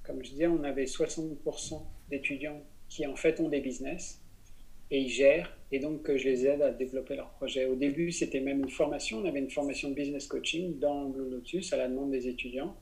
comme 0.02 0.24
je 0.24 0.30
disais, 0.30 0.46
on 0.46 0.62
avait 0.64 0.84
60% 0.84 1.82
d'étudiants 2.08 2.60
qui 2.88 3.06
en 3.06 3.16
fait 3.16 3.40
ont 3.40 3.48
des 3.48 3.60
business 3.60 4.20
et 4.90 5.00
ils 5.00 5.08
gèrent 5.08 5.56
et 5.70 5.78
donc 5.78 6.10
je 6.16 6.24
les 6.24 6.46
aide 6.46 6.62
à 6.62 6.70
développer 6.70 7.14
leur 7.14 7.30
projet. 7.30 7.66
Au 7.66 7.76
début, 7.76 8.10
c'était 8.10 8.40
même 8.40 8.60
une 8.60 8.70
formation, 8.70 9.18
on 9.18 9.24
avait 9.24 9.38
une 9.38 9.50
formation 9.50 9.90
de 9.90 9.94
business 9.94 10.26
coaching 10.26 10.78
dans 10.78 11.08
Blue 11.10 11.30
Lotus 11.30 11.72
à 11.72 11.76
la 11.76 11.88
demande 11.88 12.10
des 12.10 12.26
étudiants 12.26 12.74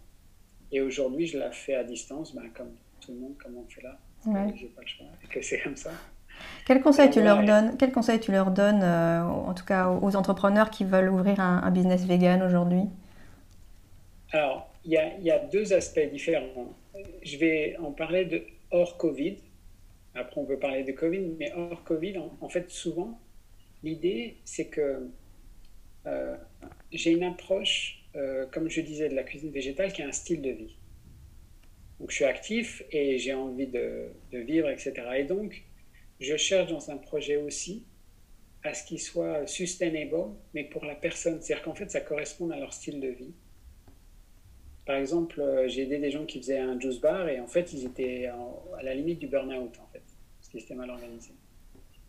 et 0.71 0.81
aujourd'hui, 0.81 1.27
je 1.27 1.39
la 1.39 1.51
fais 1.51 1.75
à 1.75 1.85
distance, 1.85 2.35
ben, 2.35 2.49
comme 2.55 2.71
tout 3.01 3.13
le 3.13 3.19
monde, 3.19 3.37
comme 3.43 3.57
on 3.57 3.65
fait 3.69 3.83
là. 3.83 3.99
Ouais. 4.27 4.53
J'ai 4.57 4.67
pas 4.67 4.83
le 4.83 4.87
choix 4.87 5.07
et 5.25 5.29
que 5.29 5.43
c'est 5.43 5.61
comme 5.61 5.77
ça. 5.77 5.91
Quel 6.67 6.81
conseil, 6.81 7.11
tu 7.11 7.21
leur 7.21 7.43
donnes, 7.43 7.77
quel 7.79 7.91
conseil 7.91 8.21
tu 8.21 8.31
leur 8.31 8.53
donnes, 8.53 8.83
euh, 8.83 9.23
en 9.25 9.55
tout 9.55 9.65
cas 9.65 9.89
aux 9.89 10.15
entrepreneurs 10.15 10.71
qui 10.71 10.85
veulent 10.85 11.11
ouvrir 11.11 11.41
un, 11.41 11.63
un 11.65 11.71
business 11.71 12.05
vegan 12.05 12.43
aujourd'hui? 12.43 12.85
Alors, 14.31 14.71
il 14.85 14.93
y, 14.93 15.31
a, 15.31 15.39
deux 15.39 15.73
aspects 15.73 16.07
différents. 16.11 16.77
Je 17.23 17.39
vais 17.39 17.77
en 17.79 17.93
parler 17.93 18.27
de 18.27 18.45
hors 18.71 18.99
Covid. 18.99 19.37
Après, 20.15 20.41
on 20.41 20.45
peut 20.45 20.59
parler 20.59 20.85
de 20.85 20.93
Covid, 20.93 21.21
mais 21.39 21.53
hors 21.53 21.83
Covid, 21.85 22.19
en, 22.19 22.49
fait, 22.49 22.71
souvent, 22.71 23.19
l'idée, 23.83 24.37
c'est 24.45 24.67
que 24.67 25.09
euh, 26.07 26.37
j'ai 26.93 27.13
une 27.13 27.25
approche, 27.25 28.05
euh, 28.17 28.47
comme 28.47 28.69
je 28.69 28.83
disais, 28.83 29.09
de 29.09 29.15
la 29.15 29.23
cuisine 29.23 29.51
végétale 29.51 29.93
qui 29.93 30.03
est 30.03 30.07
un 30.07 30.13
style 30.13 30.43
de 30.43 30.51
vie. 30.51 30.77
Donc, 31.99 32.11
je 32.11 32.17
suis 32.17 32.25
actif 32.25 32.83
et 32.93 33.19
j'ai 33.19 33.33
envie 33.33 33.67
de, 33.67 34.09
de, 34.31 34.39
vivre, 34.39 34.69
etc. 34.69 34.93
Et 35.17 35.25
donc, 35.25 35.65
je 36.21 36.37
cherche 36.37 36.71
dans 36.71 36.91
un 36.91 36.99
projet 36.99 37.37
aussi 37.37 37.87
à 38.63 38.75
ce 38.75 38.85
qu'il 38.85 39.01
soit 39.01 39.47
sustainable, 39.47 40.35
mais 40.53 40.65
pour 40.65 40.85
la 40.85 40.95
personne. 40.95 41.41
C'est-à-dire 41.41 41.65
qu'en 41.65 41.75
fait, 41.75 41.91
ça 41.91 42.03
correspond 42.03 42.51
à 42.51 42.59
leur 42.59 42.75
style 42.75 43.01
de 43.01 43.09
vie. 43.09 43.33
Par 44.89 44.97
exemple, 44.97 45.39
euh, 45.43 45.69
j'ai 45.69 45.83
aidé 45.83 45.99
des 45.99 46.11
gens 46.11 46.25
qui 46.25 46.39
faisaient 46.39 46.61
un 46.61 46.81
juice 46.81 46.99
bar 46.99 47.29
et 47.29 47.39
en 47.41 47.47
fait, 47.47 47.75
ils 47.75 47.85
étaient 47.85 48.25
à 48.25 48.83
la 48.83 48.95
limite 48.95 49.19
du 49.19 49.27
burn-out, 49.27 49.79
en 49.79 49.87
fait, 49.93 50.03
parce 50.39 50.49
qu'ils 50.51 50.61
étaient 50.61 50.75
mal 50.75 50.89
organisés. 50.89 51.35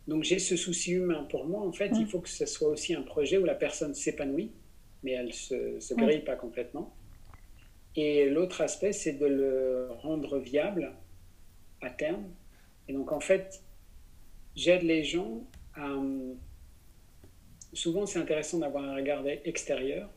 Donc, 0.08 0.24
j'ai 0.24 0.38
ce 0.38 0.56
souci 0.56 0.92
humain. 0.92 1.24
Pour 1.24 1.44
moi, 1.44 1.60
en 1.60 1.72
fait, 1.72 1.90
il 1.92 2.04
mm. 2.04 2.06
faut 2.06 2.20
que 2.20 2.30
ce 2.30 2.46
soit 2.46 2.70
aussi 2.70 2.94
un 2.94 3.02
projet 3.02 3.36
où 3.36 3.44
la 3.44 3.54
personne 3.54 3.92
s'épanouit, 3.92 4.52
mais 5.02 5.10
elle 5.10 5.26
ne 5.26 5.30
se, 5.30 5.78
se, 5.78 5.92
grille 5.92 6.24
pas 6.24 6.36
complètement. 6.36 6.96
Et 7.96 8.30
l'autre 8.30 8.62
aspect, 8.62 8.94
c'est 8.94 9.12
de 9.12 9.26
le 9.26 9.88
rendre 9.98 10.38
viable 10.38 10.94
à 11.82 11.90
terme. 11.90 12.30
Et 12.88 12.94
donc, 12.94 13.12
en 13.12 13.20
fait, 13.20 13.62
j'aide 14.56 14.84
les 14.84 15.04
gens 15.04 15.46
à... 15.74 15.98
Souvent, 17.74 18.06
c'est 18.06 18.18
intéressant 18.18 18.56
d'avoir 18.56 18.84
un 18.84 18.94
regard 18.94 19.22
extérieur. 19.26 20.08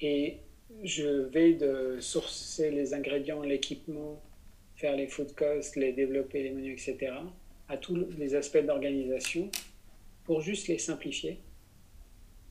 Et 0.00 0.38
je 0.82 1.06
vais 1.06 1.54
de 1.54 1.98
sourcer 2.00 2.70
les 2.70 2.94
ingrédients, 2.94 3.42
l'équipement, 3.42 4.20
faire 4.76 4.96
les 4.96 5.06
food 5.06 5.34
costs, 5.34 5.76
les 5.76 5.92
développer, 5.92 6.42
les 6.42 6.50
menus, 6.50 6.88
etc., 6.88 7.12
à 7.68 7.76
tous 7.76 7.96
les 8.16 8.34
aspects 8.34 8.64
d'organisation, 8.64 9.50
pour 10.24 10.40
juste 10.40 10.68
les 10.68 10.78
simplifier 10.78 11.38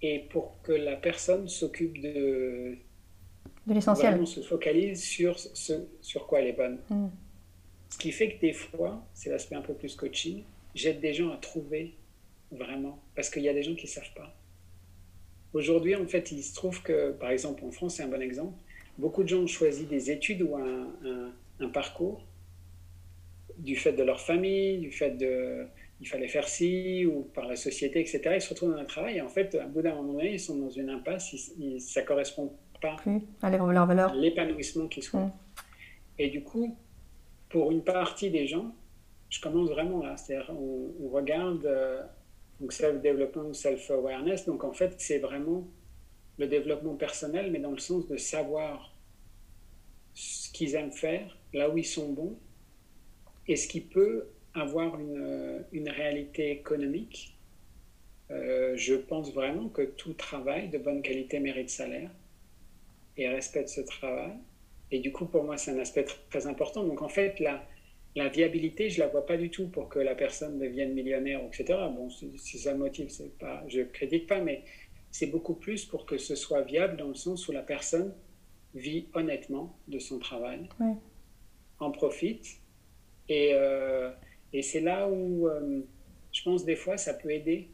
et 0.02 0.20
pour 0.30 0.62
que 0.62 0.72
la 0.72 0.96
personne 0.96 1.48
s'occupe 1.48 2.02
de, 2.02 2.76
de 3.68 3.74
l'essentiel. 3.74 4.12
Vraiment 4.12 4.26
se 4.26 4.42
focalise 4.42 5.04
sur 5.04 5.40
ce 5.40 5.88
sur 6.02 6.28
quoi 6.28 6.42
elle 6.42 6.48
est 6.48 6.54
bonne. 6.54 6.80
Mm. 6.90 7.08
Ce 7.90 7.98
qui 7.98 8.12
fait 8.12 8.34
que 8.34 8.42
des 8.42 8.54
fois, 8.54 9.06
c'est 9.14 9.30
l'aspect 9.30 9.56
un 9.56 9.62
peu 9.62 9.74
plus 9.74 9.96
coaching, 9.96 10.44
j'aide 10.74 11.00
des 11.00 11.14
gens 11.14 11.32
à 11.32 11.38
trouver 11.38 11.94
vraiment, 12.52 13.00
parce 13.16 13.30
qu'il 13.30 13.44
y 13.44 13.50
a 13.50 13.54
des 13.54 13.64
gens 13.64 13.76
qui 13.76 13.86
ne 13.86 13.92
savent 13.92 14.14
pas. 14.16 14.36
Aujourd'hui, 15.56 15.96
en 15.96 16.06
fait, 16.06 16.34
il 16.34 16.44
se 16.44 16.54
trouve 16.54 16.82
que, 16.84 17.14
par 17.14 17.30
exemple, 17.30 17.64
en 17.64 17.72
France, 17.72 17.96
c'est 17.96 18.04
un 18.04 18.10
bon 18.10 18.22
exemple, 18.22 18.60
beaucoup 18.98 19.24
de 19.24 19.30
gens 19.30 19.40
ont 19.40 19.48
choisi 19.48 19.86
des 19.86 20.12
études 20.12 20.42
ou 20.42 20.58
un, 20.58 21.70
parcours 21.70 22.22
du 23.58 23.78
fait 23.78 23.94
de 23.94 24.04
leur 24.04 24.20
famille, 24.20 24.80
du 24.80 24.92
fait 24.92 25.12
de 25.12 25.66
il 26.02 26.08
fallait 26.10 26.28
faire 26.28 26.50
ci, 26.50 27.06
ou 27.06 27.22
par 27.34 27.48
la 27.48 27.56
société, 27.56 28.02
etc. 28.02 28.22
Ils 28.36 28.42
se 28.42 28.50
retrouvent 28.50 28.74
dans 28.74 28.82
un 28.82 28.84
travail 28.84 29.16
et 29.16 29.22
en 29.22 29.30
fait, 29.30 29.56
à 29.56 29.66
bout 29.66 29.82
d'un 29.82 29.96
moment 29.96 30.12
donné, 30.12 30.34
ils 30.34 30.42
sont 30.42 30.58
dans 30.58 30.70
une 30.70 30.90
impasse, 30.90 31.34
ça 31.80 32.02
ne 32.02 32.06
correspond 32.06 32.52
pas 32.82 32.98
à 33.42 33.50
leur 33.50 33.86
valeur. 33.86 34.14
l'épanouissement 34.14 34.90
qu'ils 34.90 35.04
souhaitent. 35.04 35.32
Et 36.20 36.28
du 36.28 36.44
coup, 36.44 36.76
pour 37.48 37.72
une 37.72 37.82
partie 37.82 38.30
des 38.30 38.46
gens, 38.46 38.76
je 39.30 39.40
commence 39.40 39.70
vraiment 39.70 40.04
là, 40.04 40.18
c'est-à-dire 40.18 40.52
on, 40.54 41.08
regarde 41.08 41.66
euh, 41.66 42.04
donc 42.60 42.72
self-development, 42.74 43.54
self-awareness. 43.54 44.46
Donc 44.46 44.64
en 44.64 44.74
fait, 44.74 44.96
c'est 44.98 45.20
vraiment 45.20 45.68
le 46.38 46.48
développement 46.48 46.96
personnel, 46.96 47.52
mais 47.52 47.60
dans 47.60 47.72
le 47.72 47.80
sens 47.80 48.08
de 48.08 48.18
savoir 48.18 48.94
ce 50.14 50.52
qu'ils 50.52 50.76
aiment 50.76 50.92
faire, 50.92 51.38
là 51.54 51.70
où 51.70 51.78
ils 51.78 51.86
sont 51.86 52.12
bons, 52.14 52.38
et 53.48 53.56
ce 53.56 53.68
qui 53.68 53.82
peut 53.82 54.28
avoir 54.54 55.00
une, 55.00 55.66
une 55.72 55.90
réalité 55.90 56.52
économique. 56.52 57.38
Euh, 58.32 58.76
je 58.76 58.96
pense 58.96 59.34
vraiment 59.34 59.70
que 59.70 59.84
tout 59.84 60.14
travail 60.14 60.70
de 60.70 60.80
bonne 60.80 61.04
qualité 61.04 61.40
mérite 61.40 61.70
salaire 61.70 62.10
et 63.18 63.28
respecte 63.30 63.70
ce 63.70 63.82
travail. 63.82 64.34
Et 64.92 65.00
du 65.00 65.12
coup, 65.12 65.26
pour 65.26 65.44
moi, 65.44 65.58
c'est 65.58 65.72
un 65.72 65.80
aspect 65.80 66.06
très 66.30 66.48
important. 66.48 66.84
Donc 66.84 67.02
en 67.02 67.10
fait, 67.10 67.40
là, 67.40 67.64
la 68.16 68.30
viabilité, 68.30 68.90
je 68.90 69.00
la 69.00 69.08
vois 69.08 69.26
pas 69.26 69.38
du 69.38 69.50
tout 69.50 69.68
pour 69.68 69.90
que 69.90 70.00
la 70.00 70.16
personne 70.16 70.58
devienne 70.58 70.94
millionnaire, 70.94 71.42
etc. 71.46 71.78
Bon, 71.94 72.10
si 72.10 72.58
ça 72.58 72.74
motive, 72.74 73.10
c'est 73.10 73.38
pas, 73.38 73.64
je 73.68 73.82
critique 73.82 74.28
pas, 74.28 74.40
mais 74.40 74.64
c'est 75.12 75.28
beaucoup 75.28 75.56
plus 75.56 75.86
pour 75.86 76.06
que 76.06 76.18
ce 76.18 76.36
soit 76.36 76.62
viable 76.62 76.98
dans 76.98 77.10
le 77.10 77.14
sens 77.16 77.48
où 77.48 77.52
la 77.52 77.62
personne 77.62 78.14
vit 78.74 79.08
honnêtement 79.14 79.78
de 79.88 80.00
son 80.00 80.20
travail, 80.20 80.68
en 81.80 81.92
profite, 81.92 82.60
et, 83.28 83.52
euh, 83.54 84.12
et 84.54 84.62
c'est 84.62 84.82
là 84.82 85.08
où 85.10 85.48
euh, 85.48 85.82
je 86.32 86.44
pense 86.44 86.66
des 86.66 86.76
fois 86.76 86.98
ça 86.98 87.14
peut 87.14 87.32
aider 87.32 87.70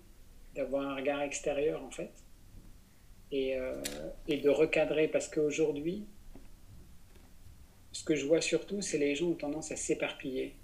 d'avoir 0.55 0.87
un 0.87 0.95
regard 0.95 1.21
extérieur 1.21 1.83
en 1.83 1.91
fait, 1.91 2.11
et, 3.31 3.57
euh, 3.57 3.81
et 4.27 4.37
de 4.37 4.49
recadrer, 4.49 5.07
parce 5.07 5.27
qu'aujourd'hui, 5.27 6.05
ce 7.91 8.03
que 8.03 8.15
je 8.15 8.25
vois 8.25 8.41
surtout, 8.41 8.81
c'est 8.81 8.97
les 8.97 9.15
gens 9.15 9.27
ont 9.27 9.35
tendance 9.35 9.71
à 9.71 9.75
s'éparpiller. 9.75 10.55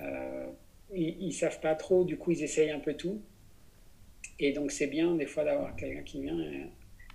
Euh, 0.00 0.46
ils 0.94 1.28
ne 1.28 1.32
savent 1.32 1.60
pas 1.60 1.74
trop, 1.74 2.04
du 2.04 2.18
coup, 2.18 2.32
ils 2.32 2.42
essayent 2.42 2.70
un 2.70 2.80
peu 2.80 2.94
tout. 2.94 3.20
Et 4.38 4.52
donc, 4.52 4.70
c'est 4.70 4.86
bien 4.86 5.14
des 5.14 5.26
fois 5.26 5.44
d'avoir 5.44 5.74
quelqu'un 5.76 6.02
qui 6.02 6.22
vient. 6.22 6.36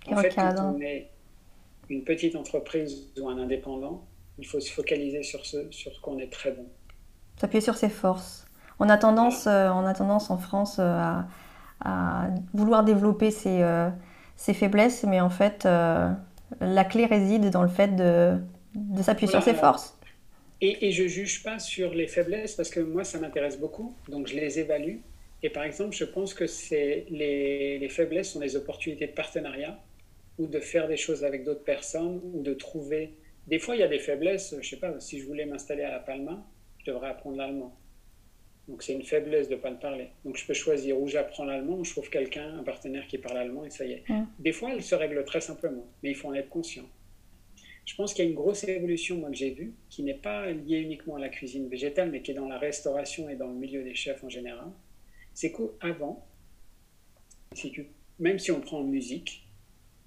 en 0.06 0.16
fait, 0.16 0.34
quand 0.34 0.74
on 0.74 0.80
est 0.80 1.08
une 1.88 2.04
petite 2.04 2.36
entreprise 2.36 3.12
ou 3.20 3.28
un 3.28 3.38
indépendant, 3.38 4.04
il 4.38 4.46
faut 4.46 4.60
se 4.60 4.72
focaliser 4.72 5.22
sur 5.22 5.44
ce 5.46 5.70
sur 5.70 6.00
quoi 6.00 6.14
on 6.14 6.18
est 6.18 6.32
très 6.32 6.52
bon. 6.52 6.66
S'appuyer 7.36 7.60
sur 7.60 7.76
ses 7.76 7.88
forces. 7.88 8.46
On 8.80 8.88
a 8.88 8.96
tendance, 8.96 9.46
euh, 9.46 9.68
on 9.70 9.84
a 9.84 9.94
tendance 9.94 10.30
en 10.30 10.38
France 10.38 10.76
euh, 10.78 11.20
à, 11.80 12.28
vouloir 12.54 12.84
développer 12.84 13.30
ses, 13.30 13.64
ses, 14.36 14.54
faiblesses, 14.54 15.04
mais 15.04 15.20
en 15.20 15.30
fait, 15.30 15.64
la 15.64 16.84
clé 16.84 17.06
réside 17.06 17.50
dans 17.50 17.62
le 17.62 17.68
fait 17.68 17.94
de 17.94 18.40
de 18.74 19.02
s'appuyer 19.02 19.30
sur 19.30 19.42
ses 19.42 19.54
forces. 19.54 19.96
Et, 20.60 20.88
et 20.88 20.92
je 20.92 21.04
ne 21.04 21.08
juge 21.08 21.42
pas 21.42 21.58
sur 21.58 21.94
les 21.94 22.08
faiblesses 22.08 22.54
parce 22.54 22.70
que 22.70 22.80
moi, 22.80 23.04
ça 23.04 23.18
m'intéresse 23.18 23.58
beaucoup, 23.58 23.94
donc 24.08 24.26
je 24.26 24.34
les 24.34 24.58
évalue. 24.58 24.96
Et 25.42 25.50
par 25.50 25.62
exemple, 25.62 25.94
je 25.94 26.04
pense 26.04 26.34
que 26.34 26.44
les, 27.10 27.78
les 27.78 27.88
faiblesses 27.88 28.32
sont 28.32 28.40
des 28.40 28.56
opportunités 28.56 29.06
de 29.06 29.12
partenariat 29.12 29.80
ou 30.36 30.46
de 30.46 30.58
faire 30.58 30.88
des 30.88 30.96
choses 30.96 31.24
avec 31.24 31.44
d'autres 31.44 31.64
personnes 31.64 32.20
ou 32.34 32.42
de 32.42 32.54
trouver. 32.54 33.14
Des 33.46 33.60
fois, 33.60 33.76
il 33.76 33.80
y 33.80 33.84
a 33.84 33.88
des 33.88 34.00
faiblesses. 34.00 34.56
Je 34.60 34.68
sais 34.68 34.76
pas, 34.78 34.98
si 34.98 35.20
je 35.20 35.26
voulais 35.26 35.46
m'installer 35.46 35.84
à 35.84 35.90
La 35.90 36.00
Palma, 36.00 36.44
je 36.78 36.90
devrais 36.90 37.08
apprendre 37.10 37.36
l'allemand. 37.36 37.76
Donc 38.66 38.82
c'est 38.82 38.92
une 38.92 39.02
faiblesse 39.02 39.48
de 39.48 39.54
ne 39.54 39.60
pas 39.60 39.70
le 39.70 39.78
parler. 39.78 40.08
Donc 40.24 40.36
je 40.36 40.44
peux 40.44 40.54
choisir 40.54 41.00
où 41.00 41.08
j'apprends 41.08 41.44
l'allemand, 41.44 41.82
je 41.84 41.90
trouve 41.92 42.10
quelqu'un, 42.10 42.58
un 42.58 42.62
partenaire 42.62 43.06
qui 43.06 43.16
parle 43.16 43.38
allemand 43.38 43.64
et 43.64 43.70
ça 43.70 43.86
y 43.86 43.92
est. 43.92 44.04
Des 44.38 44.52
fois, 44.52 44.72
elle 44.74 44.82
se 44.82 44.94
règle 44.94 45.24
très 45.24 45.40
simplement, 45.40 45.86
mais 46.02 46.10
il 46.10 46.14
faut 46.14 46.28
en 46.28 46.34
être 46.34 46.50
conscient. 46.50 46.84
Je 47.88 47.94
pense 47.94 48.12
qu'il 48.12 48.22
y 48.22 48.28
a 48.28 48.30
une 48.30 48.36
grosse 48.36 48.64
évolution, 48.64 49.16
moi, 49.16 49.30
que 49.30 49.36
j'ai 49.36 49.50
vue, 49.50 49.72
qui 49.88 50.02
n'est 50.02 50.12
pas 50.12 50.50
liée 50.50 50.80
uniquement 50.80 51.16
à 51.16 51.18
la 51.18 51.30
cuisine 51.30 51.70
végétale, 51.70 52.10
mais 52.10 52.20
qui 52.20 52.32
est 52.32 52.34
dans 52.34 52.46
la 52.46 52.58
restauration 52.58 53.30
et 53.30 53.34
dans 53.34 53.46
le 53.46 53.54
milieu 53.54 53.82
des 53.82 53.94
chefs 53.94 54.22
en 54.22 54.28
général. 54.28 54.68
C'est 55.32 55.52
qu'avant, 55.52 56.26
même 58.18 58.38
si 58.38 58.50
on 58.50 58.60
prend 58.60 58.80
en 58.80 58.84
musique, 58.84 59.42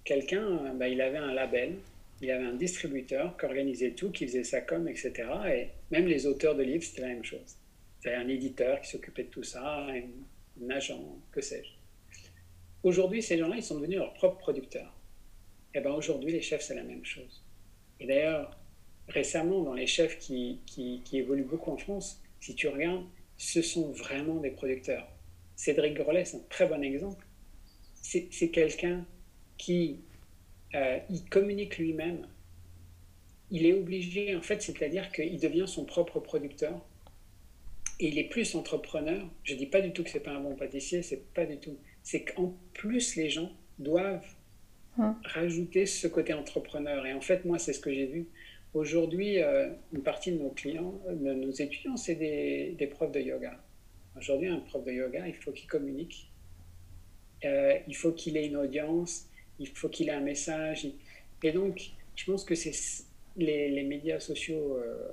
quelqu'un, 0.03 0.75
bah, 0.75 0.89
il 0.89 1.01
avait 1.01 1.17
un 1.17 1.34
label, 1.34 1.73
il 2.21 2.29
avait 2.29 2.45
un 2.45 2.53
distributeur 2.53 3.36
qui 3.36 3.45
organisait 3.45 3.91
tout, 3.93 4.11
qui 4.11 4.27
faisait 4.27 4.43
sa 4.43 4.61
com, 4.61 4.88
etc. 4.88 5.11
Et 5.51 5.67
même 5.89 6.05
les 6.05 6.27
auteurs 6.27 6.53
de 6.53 6.61
livres, 6.61 6.84
c'était 6.84 7.01
la 7.01 7.07
même 7.07 7.25
chose. 7.25 7.57
un 8.05 8.27
éditeur 8.27 8.79
qui 8.82 8.91
s'occupait 8.91 9.23
de 9.23 9.29
tout 9.29 9.43
ça, 9.43 9.88
un, 9.88 10.69
agent, 10.69 11.03
que 11.32 11.41
sais-je. 11.41 11.71
Aujourd'hui, 12.84 13.23
ces 13.23 13.39
gens-là, 13.39 13.55
ils 13.55 13.63
sont 13.63 13.79
devenus 13.79 13.97
leurs 13.97 14.13
propres 14.13 14.38
producteurs. 14.38 14.93
Et 15.73 15.79
eh 15.79 15.82
bien 15.82 15.93
aujourd'hui, 15.93 16.32
les 16.32 16.43
chefs, 16.43 16.61
c'est 16.61 16.75
la 16.75 16.84
même 16.84 17.05
chose. 17.05 17.41
Et 18.02 18.08
d'ailleurs, 18.08 18.58
récemment, 19.08 19.62
dans 19.62 19.76
les 19.76 19.86
chefs 19.86 20.18
qui, 20.18 20.60
qui, 20.66 21.02
évoluent 21.14 21.43
beaucoup 21.43 21.72
en 21.72 21.78
France, 21.78 22.20
si 22.39 22.56
tu 22.56 22.68
regardes, 22.68 23.06
ce 23.38 23.62
sont 23.62 23.91
vraiment 23.91 24.36
des 24.36 24.49
producteurs. 24.49 25.08
Cédric 25.56 25.93
Grolet, 25.93 26.26
c'est 26.26 26.38
un 26.38 26.43
très 26.49 26.68
bon 26.68 26.82
exemple. 26.84 27.24
C'est 28.02 28.49
quelqu'un 28.49 29.06
qui 29.58 29.99
euh, 30.74 30.97
il 31.12 31.24
communique 31.26 31.78
lui-même. 31.78 32.28
Il 33.52 33.68
est 33.68 33.74
obligé, 33.74 34.36
en 34.36 34.41
fait, 34.41 34.64
c'est-à-dire 34.64 35.12
qu'il 35.12 35.39
devient 35.39 35.68
son 35.68 35.86
propre 35.86 36.20
producteur. 36.20 36.84
Et 37.99 38.08
il 38.08 38.18
est 38.18 38.30
plus 38.30 38.56
entrepreneur. 38.56 39.24
Je 39.43 39.54
ne 39.54 39.60
dis 39.60 39.68
pas 39.68 39.82
du 39.82 39.93
tout 39.93 40.04
que 40.04 40.10
c'est 40.10 40.22
pas 40.22 40.32
un 40.32 40.39
bon 40.39 40.56
pâtissier, 40.56 41.04
c'est 41.04 41.32
pas 41.36 41.45
du 41.45 41.58
tout. 41.58 41.78
C'est 42.02 42.24
qu'en 42.24 42.56
plus, 42.74 43.16
les 43.16 43.30
gens 43.30 43.52
doivent 43.78 44.26
hum. 44.98 45.16
rajouter 45.24 45.86
ce 45.86 46.08
côté 46.08 46.34
entrepreneur. 46.34 47.06
Et 47.06 47.14
en 47.14 47.22
fait, 47.22 47.46
moi, 47.46 47.60
c'est 47.60 47.74
ce 47.74 47.80
que 47.80 47.94
j'ai 47.94 48.06
vu. 48.06 48.28
Aujourd'hui, 48.74 49.42
euh, 49.42 49.70
une 49.94 50.02
partie 50.02 50.32
de 50.32 50.38
nos 50.38 50.50
clients, 50.50 51.02
de 51.10 51.34
nos 51.34 51.52
étudiants, 51.52 51.98
c'est 51.98 52.16
des, 52.16 52.76
des, 52.78 52.88
profs 52.88 53.12
de 53.12 53.20
yoga. 53.20 53.60
Aujourd'hui, 54.18 54.48
un 54.48 54.60
prof 54.60 54.84
de 54.86 54.92
yoga, 54.92 55.28
il 55.28 55.36
faut 55.36 55.52
qu'il 55.52 55.68
communique. 55.68 56.32
Euh, 57.44 57.78
il 57.88 57.96
faut 57.96 58.12
qu'il 58.12 58.38
ait 58.38 58.48
une 58.48 58.56
audience 58.58 59.28
il 59.62 59.68
faut 59.68 59.89
qu'il 59.89 60.10
ait 60.10 60.14
un 60.14 60.22
message. 60.22 60.88
Et 61.44 61.52
donc, 61.52 61.92
je 62.16 62.26
pense 62.26 62.44
que 62.44 62.56
c'est 62.56 62.74
les, 63.38 63.84
médias 63.84 64.20
sociaux 64.20 64.78
euh, 64.78 65.12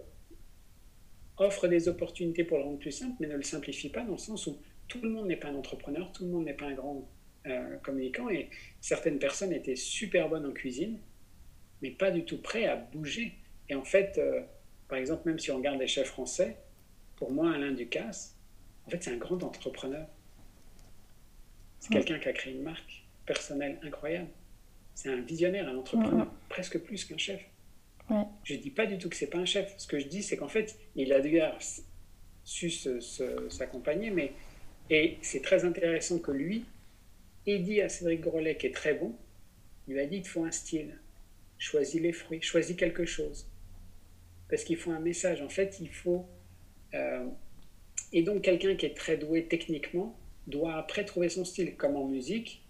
offrent 1.37 1.69
des 1.69 1.89
opportunités 1.89 2.45
pour 2.45 2.59
le 2.59 2.65
rendre 2.65 2.79
plus 2.79 2.93
simple, 2.93 3.15
mais 3.21 3.27
ne 3.27 3.37
le 3.37 3.43
simplifient 3.43 3.91
pas 3.91 4.03
dans 4.05 4.13
le 4.13 4.19
sens 4.19 4.47
où 4.47 4.59
tout 4.89 5.01
le 5.03 5.11
monde 5.11 5.27
n'est 5.27 5.37
pas 5.37 5.49
un 5.49 5.55
entrepreneur, 5.55 6.11
tout 6.13 6.25
le 6.25 6.31
monde 6.31 6.47
n'est 6.47 6.55
pas 6.55 6.67
un 6.67 6.75
grand 6.75 7.07
euh, 7.51 7.77
communicant, 7.79 8.29
et 8.29 8.49
certaines 8.81 9.19
personnes 9.19 9.53
étaient 9.53 9.77
super 9.77 10.29
bonnes 10.29 10.47
en 10.47 10.53
cuisine, 10.53 10.99
mais 11.83 11.91
pas 11.91 12.11
du 12.11 12.25
tout 12.25 12.39
prêts 12.39 12.67
à 12.67 12.77
bouger. 12.77 13.35
Et 13.69 13.75
en 13.75 13.85
fait, 13.85 14.19
euh, 14.19 14.41
par 14.89 14.99
exemple, 14.99 15.29
même 15.29 15.39
si 15.39 15.51
on 15.51 15.57
regarde 15.57 15.79
les 15.79 15.87
chefs 15.87 16.09
français, 16.09 16.57
pour 17.17 17.31
moi, 17.33 17.53
Alain 17.53 17.73
Ducasse, 17.73 18.37
en 18.87 18.91
fait, 18.91 19.03
c'est 19.03 19.13
un 19.13 19.17
grand 19.19 19.43
entrepreneur. 19.43 20.07
C'est 21.81 21.93
quelqu'un 21.93 22.19
qui 22.19 22.29
a 22.29 22.33
créé 22.33 22.55
une 22.55 22.63
marque 22.63 23.05
personnelle 23.27 23.79
incroyable. 23.83 24.29
C'est 24.95 25.11
un 25.11 25.21
visionnaire, 25.21 25.69
un 25.69 25.77
entrepreneur, 25.77 26.27
presque 26.49 26.79
plus 26.79 27.05
qu'un 27.05 27.19
chef. 27.19 27.41
Je 28.43 28.55
ne 28.55 28.59
dis 28.59 28.71
pas 28.71 28.87
du 28.87 28.99
tout 28.99 29.09
que 29.09 29.17
c'est 29.17 29.29
pas 29.29 29.39
un 29.39 29.45
chef. 29.45 29.75
Ce 29.77 29.87
que 29.87 29.99
je 29.99 30.07
dis, 30.07 30.23
c'est 30.23 30.37
qu'en 30.37 30.49
fait, 30.49 30.79
il 30.97 31.13
a 31.13 31.21
dû 31.21 31.39
su 32.45 32.71
s'accompagner, 33.51 34.11
mais 34.11 34.33
et 34.91 35.19
c'est 35.23 35.43
très 35.43 35.65
intéressant 35.65 36.19
que 36.19 36.33
lui 36.33 36.65
ait 37.47 37.59
dit 37.59 37.81
à 37.81 37.89
Cédric 37.89 38.21
Grolet, 38.21 38.57
qui 38.57 38.67
est 38.67 38.75
très 38.75 38.95
bon, 38.95 39.15
il 39.87 39.95
lui 39.95 40.01
a 40.01 40.07
dit 40.07 40.19
il 40.19 40.27
faut 40.27 40.45
un 40.45 40.51
style, 40.51 40.99
choisis 41.59 42.01
les 42.01 42.13
fruits, 42.13 42.43
choisis 42.43 42.77
quelque 42.77 43.07
chose, 43.07 43.49
parce 44.49 44.65
qu'il 44.65 44.77
faut 44.77 44.91
un 44.91 45.01
message. 45.01 45.41
En 45.43 45.49
fait, 45.49 45.79
il 45.81 45.91
faut 45.91 46.27
euh, 46.95 47.27
et 48.13 48.23
donc 48.23 48.43
quelqu'un 48.43 48.75
qui 48.77 48.87
est 48.87 48.97
très 48.97 49.17
doué 49.17 49.47
techniquement 49.47 50.19
doit 50.47 50.77
après 50.77 51.05
trouver 51.05 51.29
son 51.29 51.45
style, 51.45 51.77
comme 51.77 51.97
en 51.97 52.07
musique 52.07 52.63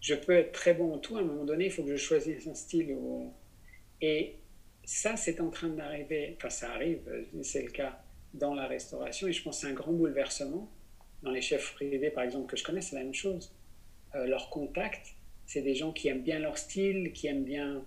je 0.00 0.14
peux 0.14 0.32
être 0.32 0.52
très 0.52 0.74
bon 0.74 0.94
en 0.94 0.98
tout, 0.98 1.16
à 1.16 1.20
un 1.20 1.24
moment 1.24 1.44
donné, 1.44 1.66
il 1.66 1.70
faut 1.70 1.82
que 1.82 1.90
je 1.90 1.96
choisisse 1.96 2.46
un 2.46 2.54
style. 2.54 2.96
Et 4.00 4.36
ça, 4.84 5.16
c'est 5.16 5.40
en 5.40 5.50
train 5.50 5.68
d'arriver, 5.68 6.34
enfin 6.36 6.50
ça 6.50 6.72
arrive, 6.72 7.00
c'est 7.42 7.62
le 7.62 7.70
cas 7.70 8.02
dans 8.32 8.54
la 8.54 8.66
restauration, 8.66 9.28
et 9.28 9.32
je 9.32 9.42
pense 9.42 9.56
que 9.56 9.66
c'est 9.66 9.72
un 9.72 9.74
grand 9.74 9.92
bouleversement. 9.92 10.70
Dans 11.22 11.32
les 11.32 11.42
chefs 11.42 11.74
privés, 11.74 12.10
par 12.10 12.24
exemple, 12.24 12.50
que 12.50 12.56
je 12.56 12.64
connais, 12.64 12.80
c'est 12.80 12.96
la 12.96 13.02
même 13.02 13.12
chose. 13.12 13.54
Euh, 14.14 14.26
leur 14.26 14.50
contact, 14.50 15.14
c'est 15.46 15.62
des 15.62 15.74
gens 15.74 15.92
qui 15.92 16.08
aiment 16.08 16.22
bien 16.22 16.38
leur 16.38 16.58
style, 16.58 17.12
qui 17.12 17.26
aiment 17.26 17.44
bien 17.44 17.82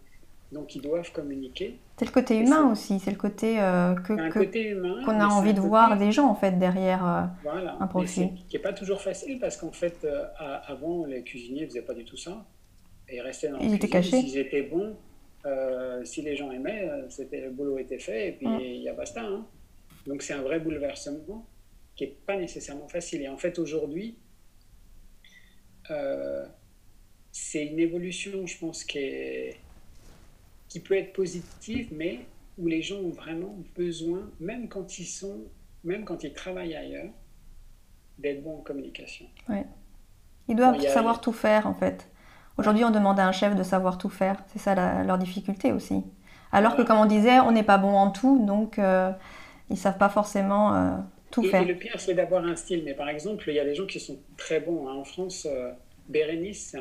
donc 0.53 0.75
ils 0.75 0.81
doivent 0.81 1.11
communiquer. 1.11 1.77
C'est 1.97 2.05
le 2.05 2.11
côté 2.11 2.37
humain 2.37 2.71
aussi, 2.71 2.99
c'est 2.99 3.11
le 3.11 3.17
côté 3.17 3.59
euh, 3.59 3.95
que 3.95 4.13
qu'on 5.05 5.19
a 5.19 5.27
envie 5.27 5.53
de 5.53 5.59
voir 5.59 5.97
des 5.97 6.11
gens 6.11 6.27
en 6.27 6.35
fait 6.35 6.57
derrière 6.57 7.05
euh, 7.05 7.69
un 7.79 7.87
profil. 7.87 8.29
Qui 8.47 8.55
n'est 8.55 8.61
pas 8.61 8.73
toujours 8.73 9.01
facile 9.01 9.39
parce 9.39 9.57
qu'en 9.57 9.71
fait 9.71 9.97
euh, 10.05 10.25
avant 10.39 11.05
les 11.05 11.23
cuisiniers 11.23 11.65
faisaient 11.65 11.81
pas 11.81 11.93
du 11.93 12.05
tout 12.05 12.17
ça 12.17 12.45
et 13.09 13.17
ils 13.17 13.21
restaient 13.21 13.49
dans 13.49 13.59
ils 13.59 13.73
étaient 13.73 13.89
cachés. 13.89 14.21
S'ils 14.21 14.37
étaient 14.37 14.63
bons, 14.63 14.95
si 16.03 16.21
les 16.21 16.35
gens 16.35 16.51
aimaient, 16.51 16.89
c'était 17.09 17.41
le 17.41 17.49
boulot 17.49 17.79
était 17.79 17.99
fait 17.99 18.29
et 18.29 18.31
puis 18.33 18.47
mm. 18.47 18.59
il 18.61 18.81
y 18.83 18.89
a 18.89 18.93
basta. 18.93 19.21
Hein. 19.21 19.45
Donc 20.07 20.21
c'est 20.21 20.33
un 20.33 20.41
vrai 20.41 20.59
bouleversement 20.59 21.45
qui 21.95 22.05
est 22.05 22.17
pas 22.25 22.37
nécessairement 22.37 22.87
facile. 22.87 23.21
Et 23.23 23.27
en 23.27 23.37
fait 23.37 23.59
aujourd'hui 23.59 24.15
c'est 27.31 27.65
une 27.65 27.79
évolution, 27.79 28.45
je 28.45 28.57
pense, 28.57 28.83
qui 28.83 28.97
est 28.99 29.59
qui 30.73 30.79
peut 30.79 30.97
être 30.97 31.13
positive, 31.13 31.89
mais 31.91 32.25
où 32.57 32.65
les 32.65 32.81
gens 32.81 32.97
ont 32.97 33.11
vraiment 33.11 33.55
besoin, 33.75 34.21
même 34.39 34.67
quand 34.67 34.97
ils 34.97 35.05
sont, 35.05 35.41
même 35.83 36.03
quand 36.03 36.23
ils 36.23 36.33
travaillent 36.33 36.75
ailleurs, 36.75 37.11
d'être 38.17 38.43
bons 38.43 38.57
en 38.57 38.61
communication. 38.61 39.27
Ouais. 39.47 39.67
Ils 40.47 40.55
doivent 40.55 40.81
savoir 40.81 41.21
tout 41.21 41.31
faire 41.31 41.67
en 41.67 41.75
fait. 41.75 42.09
Aujourd'hui, 42.57 42.83
on 42.83 42.89
demande 42.89 43.19
à 43.19 43.27
un 43.27 43.31
chef 43.31 43.55
de 43.55 43.61
savoir 43.61 43.99
tout 43.99 44.09
faire. 44.09 44.37
C'est 44.47 44.59
ça 44.59 45.03
leur 45.03 45.19
difficulté 45.19 45.71
aussi. 45.71 46.03
Alors 46.51 46.75
que, 46.75 46.81
comme 46.81 46.97
on 46.97 47.05
disait, 47.05 47.39
on 47.39 47.51
n'est 47.51 47.63
pas 47.63 47.77
bon 47.77 47.95
en 47.95 48.09
tout, 48.09 48.43
donc 48.45 48.77
euh, 48.77 49.11
ils 49.69 49.77
savent 49.77 49.97
pas 49.97 50.09
forcément 50.09 50.73
euh, 50.73 50.97
tout 51.33 51.43
faire. 51.43 51.63
Et 51.63 51.65
le 51.65 51.75
pire, 51.75 51.99
c'est 51.99 52.13
d'avoir 52.13 52.45
un 52.45 52.55
style. 52.55 52.83
Mais 52.83 52.93
par 52.93 53.09
exemple, 53.09 53.43
il 53.49 53.55
y 53.55 53.59
a 53.59 53.65
des 53.65 53.75
gens 53.75 53.87
qui 53.87 53.99
sont 53.99 54.19
très 54.37 54.59
bons. 54.59 54.87
Hein. 54.87 54.93
En 54.93 55.03
France, 55.03 55.47
euh, 55.49 55.71
Bérénice, 56.07 56.75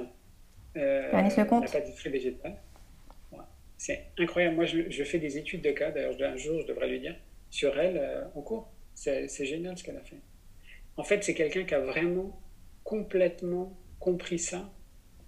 euh, 0.76 1.10
Bérénice 1.10 1.36
la 1.36 1.44
pâtisserie 1.44 2.10
végétale, 2.10 2.56
c'est 3.78 4.06
incroyable. 4.18 4.56
Moi, 4.56 4.66
je, 4.66 5.04
fais 5.04 5.18
des 5.18 5.38
études 5.38 5.62
de 5.62 5.72
cas, 5.72 5.90
d'ailleurs, 5.90 6.14
un 6.22 6.36
jour, 6.36 6.60
je 6.60 6.66
devrais 6.66 6.88
lui 6.88 7.00
dire, 7.00 7.16
sur 7.50 7.76
elle 7.78 7.96
euh, 7.96 8.24
en 8.36 8.42
cours. 8.42 8.70
C'est 8.94 9.46
génial 9.46 9.76
ce 9.76 9.82
qu'elle 9.82 9.96
a 9.96 10.04
fait. 10.04 10.20
En 10.96 11.02
fait, 11.02 11.24
c'est 11.24 11.34
quelqu'un 11.34 11.64
qui 11.64 11.74
a 11.74 11.80
vraiment 11.80 12.38
complètement 12.84 13.76
compris 13.98 14.38
ça, 14.38 14.70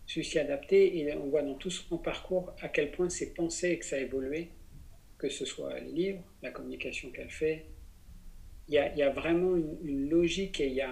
su 0.07 0.23
s'y 0.23 0.39
adapter, 0.39 0.99
et 0.99 1.17
on 1.17 1.29
voit 1.31 1.43
dans 1.43 1.55
tout 1.55 1.71
son 1.71 1.97
parcours 1.97 2.55
à 2.61 2.69
quel 2.69 2.91
point 2.91 3.09
c'est 3.09 3.33
pensé 3.33 3.71
et 3.71 3.79
que 3.79 3.87
ça 3.87 3.97
a 3.97 4.01
évolué, 4.01 4.51
que 5.19 5.31
ce 5.31 5.47
soit 5.47 5.81
les 5.81 5.91
livres, 5.91 6.23
la 6.43 6.51
communication 6.51 7.11
qu'elle 7.11 7.31
fait. 7.31 7.65
Il 8.69 8.75
y, 8.75 8.79
a, 8.79 8.91
il 8.93 8.99
y 8.99 9.03
a, 9.03 9.11
vraiment 9.11 9.57
une, 9.57 10.09
logique 10.09 10.61
et 10.61 10.69
il 10.69 10.75
y 10.75 10.81
a, 10.81 10.91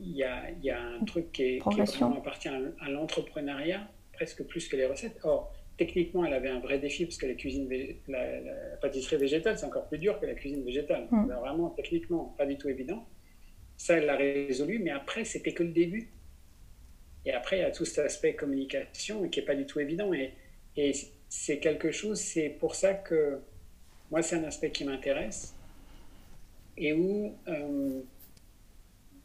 il 0.00 0.16
y 0.16 0.24
a, 0.24 0.50
il 0.50 0.64
y 0.64 0.70
a 0.70 0.82
un 0.82 1.04
truc 1.04 1.30
qui, 1.32 1.42
est, 1.42 1.58
qui 1.58 1.80
vraiment 1.80 2.18
appartient 2.18 2.48
à, 2.48 2.88
l'entrepreneuriat, 2.88 3.88
presque 4.12 4.42
plus 4.44 4.68
que 4.68 4.76
les 4.76 4.86
recettes. 4.86 5.18
Or, 5.22 5.52
techniquement, 5.76 6.24
elle 6.24 6.34
avait 6.34 6.48
un 6.48 6.58
vrai 6.58 6.78
défi 6.78 7.04
parce 7.04 7.18
que 7.18 7.26
la, 7.26 7.34
cuisine 7.34 7.68
la, 8.08 8.26
pâtisserie 8.80 9.16
végétale, 9.16 9.58
c'est 9.58 9.66
encore 9.66 9.86
plus 9.86 9.98
dur 9.98 10.18
que 10.18 10.26
la 10.26 10.34
cuisine 10.34 10.64
végétale. 10.64 11.06
Mm. 11.10 11.32
Vraiment, 11.40 11.70
techniquement, 11.70 12.34
pas 12.36 12.46
du 12.46 12.56
tout 12.56 12.68
évident. 12.68 13.06
Ça, 13.76 13.94
elle 13.94 14.06
l'a 14.06 14.16
résolu, 14.16 14.80
mais 14.80 14.90
après, 14.90 15.24
c'était 15.24 15.52
que 15.52 15.62
le 15.62 15.70
début. 15.70 16.10
Et 17.24 17.32
après, 17.32 17.58
il 17.58 17.60
y 17.60 17.64
a 17.64 17.70
tout 17.70 17.84
cet 17.84 18.04
aspect 18.04 18.34
communication 18.34 19.28
qui 19.28 19.38
n'est 19.38 19.46
pas 19.46 19.54
du 19.54 19.66
tout 19.66 19.78
évident. 19.78 20.12
Et, 20.12 20.32
et 20.76 20.92
c'est 21.28 21.58
quelque 21.58 21.92
chose, 21.92 22.20
c'est 22.20 22.48
pour 22.48 22.74
ça 22.74 22.94
que 22.94 23.40
moi, 24.10 24.22
c'est 24.22 24.36
un 24.36 24.44
aspect 24.44 24.70
qui 24.70 24.84
m'intéresse 24.84 25.54
et 26.76 26.92
où 26.92 27.34
euh, 27.48 28.00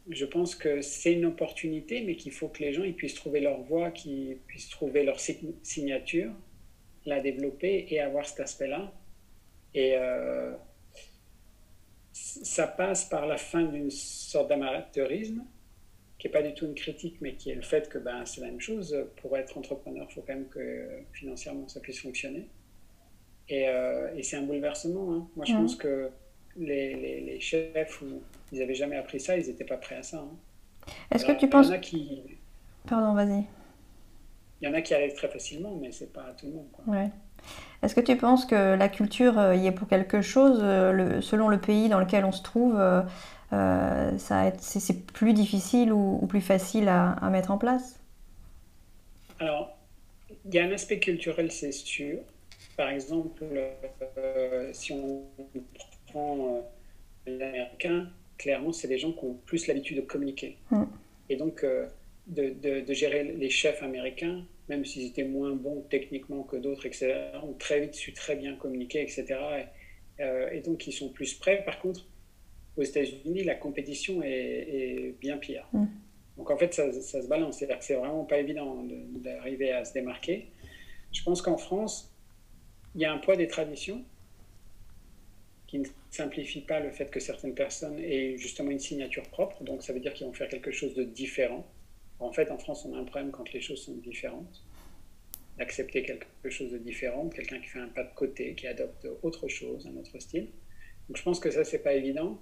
je 0.08 0.24
pense 0.24 0.54
que 0.54 0.80
c'est 0.80 1.12
une 1.12 1.26
opportunité, 1.26 2.02
mais 2.02 2.16
qu'il 2.16 2.32
faut 2.32 2.48
que 2.48 2.62
les 2.62 2.72
gens 2.72 2.82
ils 2.82 2.94
puissent 2.94 3.14
trouver 3.14 3.40
leur 3.40 3.60
voie, 3.62 3.90
qu'ils 3.90 4.38
puissent 4.46 4.70
trouver 4.70 5.04
leur 5.04 5.18
signature, 5.20 6.32
la 7.04 7.20
développer 7.20 7.86
et 7.90 8.00
avoir 8.00 8.26
cet 8.26 8.40
aspect-là. 8.40 8.92
Et 9.74 9.94
euh, 9.96 10.54
ça 12.12 12.66
passe 12.66 13.04
par 13.04 13.26
la 13.26 13.36
fin 13.36 13.62
d'une 13.62 13.90
sorte 13.90 14.48
d'amateurisme, 14.48 15.44
qui 16.18 16.26
n'est 16.26 16.32
pas 16.32 16.42
du 16.42 16.54
tout 16.54 16.66
une 16.66 16.74
critique, 16.74 17.18
mais 17.20 17.34
qui 17.34 17.50
est 17.50 17.54
le 17.54 17.62
fait 17.62 17.88
que 17.88 17.98
ben, 17.98 18.24
c'est 18.24 18.40
la 18.40 18.48
même 18.48 18.60
chose. 18.60 18.96
Pour 19.16 19.36
être 19.36 19.56
entrepreneur, 19.56 20.06
il 20.10 20.14
faut 20.14 20.22
quand 20.22 20.34
même 20.34 20.48
que 20.48 21.02
financièrement 21.12 21.68
ça 21.68 21.80
puisse 21.80 22.00
fonctionner. 22.00 22.48
Et, 23.48 23.68
euh, 23.68 24.14
et 24.14 24.22
c'est 24.22 24.36
un 24.36 24.42
bouleversement. 24.42 25.14
Hein. 25.14 25.28
Moi, 25.36 25.44
je 25.46 25.52
pense 25.52 25.76
que 25.76 26.10
les, 26.58 27.20
les, 27.20 27.40
chefs, 27.40 28.02
où 28.02 28.22
ils 28.52 28.58
n'avaient 28.58 28.74
jamais 28.74 28.96
appris 28.96 29.20
ça, 29.20 29.36
ils 29.36 29.46
n'étaient 29.46 29.64
pas 29.64 29.76
prêts 29.76 29.96
à 29.96 30.02
ça. 30.02 30.18
Hein. 30.18 30.92
Est-ce 31.10 31.24
que 31.24 31.32
tu 31.32 31.48
penses... 31.48 31.70
qui... 31.80 32.22
Pardon, 32.86 33.12
vas-y. 33.14 33.44
Il 34.60 34.68
y 34.68 34.68
en 34.68 34.74
a 34.74 34.80
qui 34.80 34.94
arrivent 34.94 35.14
très 35.14 35.28
facilement, 35.28 35.76
mais 35.80 35.92
c'est 35.92 36.12
pas 36.12 36.34
tout 36.38 36.46
le 36.46 36.52
monde. 36.52 36.66
Ouais. 36.86 37.10
Est-ce 37.82 37.94
que 37.94 38.00
tu 38.00 38.16
penses 38.16 38.44
que 38.44 38.74
la 38.74 38.88
culture 38.88 39.38
euh, 39.38 39.54
y 39.54 39.66
est 39.66 39.72
pour 39.72 39.88
quelque 39.88 40.20
chose 40.20 40.60
euh, 40.62 40.92
le, 40.92 41.22
Selon 41.22 41.48
le 41.48 41.60
pays 41.60 41.88
dans 41.88 42.00
lequel 42.00 42.24
on 42.24 42.32
se 42.32 42.42
trouve, 42.42 42.76
euh, 42.78 44.18
ça 44.18 44.52
c'est 44.58 45.06
plus 45.06 45.32
difficile 45.32 45.92
ou, 45.92 46.26
plus 46.28 46.40
facile 46.40 46.88
à, 46.88 47.12
à, 47.12 47.30
mettre 47.30 47.50
en 47.52 47.58
place? 47.58 48.00
Alors, 49.38 49.76
il 50.44 50.54
y 50.54 50.58
a 50.58 50.64
un 50.64 50.72
aspect 50.72 50.98
culturel, 50.98 51.52
c'est 51.52 51.72
sûr. 51.72 52.18
Par 52.76 52.88
exemple, 52.88 53.44
si 54.72 54.92
on 54.92 55.22
prend 56.18 56.70
l'américain, 57.26 58.08
clairement, 58.36 58.72
c'est 58.72 58.88
des 58.88 58.98
gens 58.98 59.12
qui 59.12 59.24
ont 59.24 59.34
plus 59.46 59.66
l'habitude 59.66 59.96
de 59.96 60.02
communiquer. 60.02 60.56
Mm. 60.70 60.84
Et 61.28 61.36
donc, 61.36 61.64
euh, 61.64 61.86
de, 62.26 62.50
de, 62.80 62.92
gérer 62.92 63.24
les 63.24 63.50
chefs 63.50 63.82
américains, 63.82 64.44
même 64.68 64.84
s'ils 64.84 65.06
étaient 65.06 65.24
moins 65.24 65.54
bons 65.54 65.84
techniquement 65.88 66.42
que 66.42 66.56
d'autres, 66.56 66.86
etc., 66.86 67.14
ont 67.42 67.54
très 67.54 67.80
vite 67.80 67.94
su 67.94 68.12
très 68.12 68.36
bien 68.36 68.56
communiquer, 68.56 69.02
etc. 69.02 69.24
Et, 69.28 70.22
euh, 70.22 70.50
et 70.50 70.60
donc, 70.60 70.86
ils 70.86 70.92
sont 70.92 71.10
plus 71.10 71.34
prêts. 71.34 71.62
Par 71.64 71.80
contre, 71.80 72.06
aux 72.76 72.82
États-Unis, 72.82 73.44
la 73.44 73.54
compétition 73.54 74.22
est, 74.22 75.14
bien 75.20 75.36
pire. 75.36 75.66
Mm. 75.72 75.86
Donc, 76.36 76.50
en 76.50 76.56
fait, 76.56 76.72
ça, 76.72 76.92
ça 76.92 77.22
se 77.22 77.28
balance. 77.28 77.58
C'est-à-dire 77.58 77.78
que 77.78 77.84
c'est 77.84 77.94
vraiment 77.94 78.24
pas 78.24 78.38
évident 78.38 78.84
d'arriver 79.16 79.72
à 79.72 79.84
se 79.84 79.92
démarquer. 79.92 80.48
Je 81.12 81.22
pense 81.22 81.42
qu'en 81.42 81.56
France, 81.56 82.14
il 82.94 83.00
y 83.00 83.04
a 83.04 83.12
un 83.12 83.18
poids 83.18 83.36
des 83.36 83.48
traditions 83.48 84.04
qui 85.66 85.78
ne 85.78 85.84
simplifie 86.10 86.62
pas 86.62 86.80
le 86.80 86.90
fait 86.90 87.10
que 87.10 87.20
certaines 87.20 87.54
personnes 87.54 87.98
aient 87.98 88.36
justement 88.38 88.70
une 88.70 88.78
signature 88.78 89.24
propre. 89.24 89.62
Donc, 89.62 89.82
ça 89.82 89.92
veut 89.92 90.00
dire 90.00 90.14
qu'ils 90.14 90.26
vont 90.26 90.32
faire 90.32 90.48
quelque 90.48 90.70
chose 90.70 90.94
de 90.94 91.04
différent. 91.04 91.66
En 92.18 92.32
fait, 92.32 92.50
en 92.50 92.58
France, 92.58 92.84
on 92.84 92.94
a 92.94 92.98
un 92.98 93.04
problème 93.04 93.30
quand 93.30 93.52
les 93.52 93.60
choses 93.60 93.82
sont 93.84 93.96
différentes. 93.96 94.64
D'accepter 95.58 96.02
quelque 96.02 96.50
chose 96.50 96.70
de 96.72 96.78
différent, 96.78 97.28
quelqu'un 97.28 97.60
qui 97.60 97.68
fait 97.68 97.80
un 97.80 97.88
pas 97.88 98.04
de 98.04 98.14
côté, 98.14 98.54
qui 98.54 98.66
adopte 98.66 99.06
autre 99.22 99.48
chose, 99.48 99.86
un 99.86 99.96
autre 99.98 100.18
style. 100.18 100.48
Donc, 101.08 101.16
je 101.16 101.22
pense 101.22 101.40
que 101.40 101.50
ça, 101.50 101.64
c'est 101.64 101.82
pas 101.82 101.94
évident. 101.94 102.40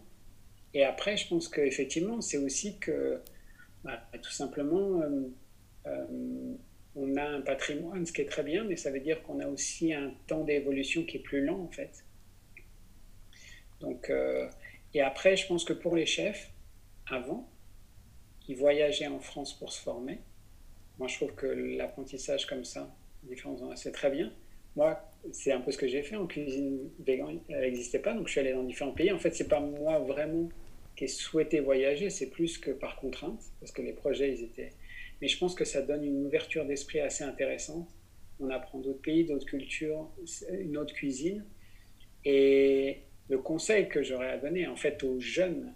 Et 0.74 0.84
après, 0.84 1.16
je 1.16 1.28
pense 1.28 1.48
qu'effectivement, 1.48 2.20
c'est 2.20 2.38
aussi 2.38 2.78
que, 2.78 3.20
bah, 3.82 4.02
tout 4.22 4.30
simplement, 4.30 5.00
euh, 5.02 5.22
euh, 5.86 6.54
on 6.94 7.16
a 7.16 7.24
un 7.24 7.40
patrimoine, 7.40 8.06
ce 8.06 8.12
qui 8.12 8.22
est 8.22 8.26
très 8.26 8.42
bien, 8.42 8.64
mais 8.64 8.76
ça 8.76 8.90
veut 8.90 9.00
dire 9.00 9.22
qu'on 9.22 9.40
a 9.40 9.46
aussi 9.46 9.92
un 9.92 10.12
temps 10.26 10.44
d'évolution 10.44 11.04
qui 11.04 11.18
est 11.18 11.20
plus 11.22 11.44
lent, 11.44 11.60
en 11.60 11.70
fait. 11.70 12.05
Donc, 13.80 14.10
euh, 14.10 14.48
et 14.94 15.00
après, 15.00 15.36
je 15.36 15.46
pense 15.46 15.64
que 15.64 15.72
pour 15.72 15.96
les 15.96 16.06
chefs, 16.06 16.50
avant, 17.10 17.48
ils 18.48 18.56
voyageaient 18.56 19.06
en 19.06 19.20
France 19.20 19.52
pour 19.58 19.72
se 19.72 19.80
former. 19.80 20.18
Moi, 20.98 21.08
je 21.08 21.16
trouve 21.16 21.34
que 21.34 21.46
l'apprentissage 21.46 22.46
comme 22.46 22.64
ça, 22.64 22.94
c'est 23.74 23.92
très 23.92 24.10
bien. 24.10 24.32
Moi, 24.76 25.00
c'est 25.32 25.52
un 25.52 25.60
peu 25.60 25.72
ce 25.72 25.78
que 25.78 25.88
j'ai 25.88 26.02
fait 26.02 26.16
en 26.16 26.26
cuisine 26.26 26.90
vegan, 27.00 27.40
elle 27.48 27.60
n'existait 27.60 27.98
pas, 27.98 28.14
donc 28.14 28.26
je 28.26 28.32
suis 28.32 28.40
allé 28.40 28.52
dans 28.52 28.62
différents 28.62 28.92
pays. 28.92 29.10
En 29.10 29.18
fait, 29.18 29.34
c'est 29.34 29.48
pas 29.48 29.60
moi 29.60 29.98
vraiment 29.98 30.48
qui 30.94 31.04
ai 31.04 31.08
souhaité 31.08 31.60
voyager, 31.60 32.08
c'est 32.10 32.30
plus 32.30 32.58
que 32.58 32.70
par 32.70 32.96
contrainte, 32.96 33.42
parce 33.60 33.72
que 33.72 33.82
les 33.82 33.92
projets, 33.92 34.32
ils 34.32 34.44
étaient 34.44 34.72
mais 35.20 35.28
je 35.28 35.38
pense 35.38 35.54
que 35.54 35.64
ça 35.64 35.82
donne 35.82 36.04
une 36.04 36.26
ouverture 36.26 36.64
d'esprit 36.64 37.00
assez 37.00 37.24
intéressante. 37.24 37.88
On 38.38 38.50
apprend 38.50 38.78
d'autres 38.78 39.00
pays, 39.00 39.24
d'autres 39.24 39.46
cultures, 39.46 40.10
une 40.50 40.76
autre 40.76 40.92
cuisine. 40.92 41.44
Et 42.24 42.98
le 43.28 43.38
conseil 43.38 43.88
que 43.88 44.02
j'aurais 44.02 44.30
à 44.30 44.38
donner, 44.38 44.66
en 44.66 44.76
fait, 44.76 45.02
aux 45.02 45.18
jeunes, 45.20 45.72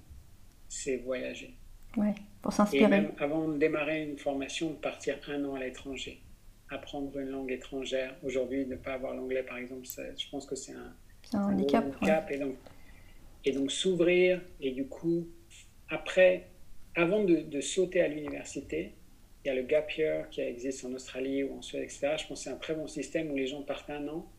c'est 0.68 0.96
voyager. 0.98 1.55
Ouais, 1.96 2.14
pour 2.42 2.53
s'inspirer. 2.53 2.84
Et 2.84 2.88
même 2.88 3.12
avant 3.18 3.48
de 3.48 3.59
démarrer 3.59 4.05
une 4.05 4.18
formation, 4.18 4.70
de 4.70 4.76
partir 4.76 5.18
un 5.28 5.44
an 5.44 5.55
à 5.55 5.61
l'étranger, 5.61 6.20
apprendre 6.70 7.18
une 7.18 7.30
langue 7.30 7.51
étrangère. 7.51 8.14
Aujourd'hui, 8.22 8.66
ne 8.66 8.76
pas 8.76 8.94
avoir 8.94 9.14
l'anglais, 9.14 9.42
par 9.42 9.59
exemple, 9.59 9.86
je 9.86 10.30
pense 10.30 10.46
que 10.46 10.55
c'est 10.55 10.72
un, 10.72 10.94
un, 11.32 11.53
handicap. 11.53 12.30
Et 12.30 12.38
donc, 12.38 12.55
et 13.44 13.53
donc 13.53 13.72
s'ouvrir, 13.72 14.40
et 14.61 14.70
du 14.70 14.86
coup, 14.86 15.26
après, 15.88 16.46
avant 16.94 17.24
de, 17.24 17.36
de 17.36 17.61
sauter 17.61 18.01
à 18.01 18.09
l'université, 18.09 18.94
il 19.44 19.48
y 19.48 19.51
a 19.51 19.55
le 19.55 19.62
gap 19.62 19.90
year 19.96 20.28
qui 20.28 20.42
existe 20.42 20.84
en 20.84 20.92
Australie 20.92 21.42
ou 21.42 21.57
en 21.57 21.62
Suède, 21.62 21.82
etc. 21.82 22.14
Je 22.18 22.26
pense 22.26 22.40
que 22.40 22.44
c'est 22.44 22.51
un 22.51 22.59
très 22.59 22.74
bon 22.74 22.86
système 22.86 23.30
où 23.30 23.36
les 23.36 23.46
gens 23.46 23.62
partent 23.62 23.90
un 23.90 24.07
an 24.09 24.30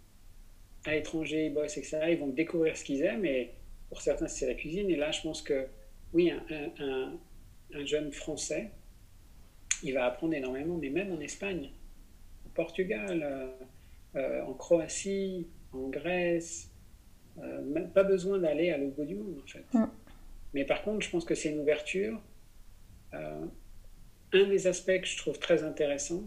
à 0.86 0.92
l'étranger, 0.92 1.46
ils 1.46 1.54
bossent, 1.54 1.78
etc. 1.78 2.00
Ils 2.10 2.18
vont 2.18 2.28
découvrir 2.28 2.76
ce 2.76 2.84
qu'ils 2.84 3.04
aiment 3.04 3.26
et 3.26 3.52
pour 3.90 4.02
certains, 4.02 4.28
c'est 4.28 4.48
la 4.48 4.54
cuisine. 4.54 4.90
Et 4.90 4.96
là, 4.96 5.12
je 5.12 5.22
pense 5.22 5.42
que 5.42 5.68
oui, 6.14 6.32
un, 6.32 7.20
un, 7.74 7.86
jeune 7.86 8.12
Français, 8.12 8.72
il 9.84 9.94
va 9.94 10.06
apprendre 10.06 10.34
énormément, 10.34 10.78
mais 10.78 10.90
même 10.90 11.12
en 11.12 11.20
Espagne, 11.20 11.72
au 12.46 12.50
Portugal, 12.50 13.22
euh, 13.24 14.20
euh, 14.20 14.44
en 14.44 14.54
Croatie, 14.54 15.48
en 15.72 15.88
Grèce, 15.90 16.70
euh, 17.42 17.62
même 17.62 17.90
pas 17.92 18.04
besoin 18.04 18.40
d'aller 18.40 18.72
à 18.72 18.78
l'autre 18.78 18.96
bout 18.96 19.06
du 19.06 19.16
monde, 19.16 19.42
en 19.44 19.48
fait. 19.48 19.66
Mm. 19.74 19.90
Mais 20.54 20.66
par 20.66 20.84
contre, 20.84 21.06
je 21.06 21.10
pense 21.10 21.24
que 21.24 21.36
c'est 21.36 21.50
une 21.50 21.60
ouverture 21.60 22.22
un 24.34 24.48
des 24.48 24.68
aspects 24.68 25.02
que 25.02 25.08
je 25.08 25.18
trouve 25.18 25.40
très 25.40 25.64
intéressant, 25.64 26.24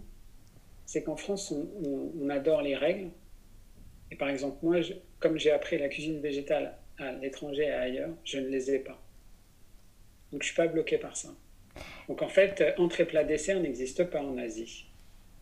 c'est 0.86 1.02
qu'en 1.02 1.16
France, 1.16 1.52
on, 1.52 2.28
adore 2.28 2.62
les 2.62 2.76
règles. 2.76 3.10
Et 4.14 4.16
par 4.16 4.28
exemple, 4.28 4.58
moi, 4.62 4.76
comme 5.18 5.40
j'ai 5.40 5.50
appris 5.50 5.76
la 5.76 5.88
cuisine 5.88 6.20
végétale 6.20 6.76
à 6.98 7.10
l'étranger 7.14 7.64
et 7.64 7.72
ailleurs, 7.72 8.10
je 8.22 8.38
ne 8.38 8.46
les 8.46 8.70
ai 8.70 8.78
pas. 8.78 9.02
Donc 10.30 10.42
je 10.42 10.46
ne 10.46 10.52
suis 10.52 10.54
pas 10.54 10.68
bloqué 10.68 10.98
par 10.98 11.16
ça. 11.16 11.34
Donc 12.06 12.22
en 12.22 12.28
fait, 12.28 12.62
entrée 12.78 13.06
plat 13.06 13.24
dessert 13.24 13.58
n'existe 13.58 14.04
pas 14.04 14.22
en 14.22 14.38
Asie. 14.38 14.86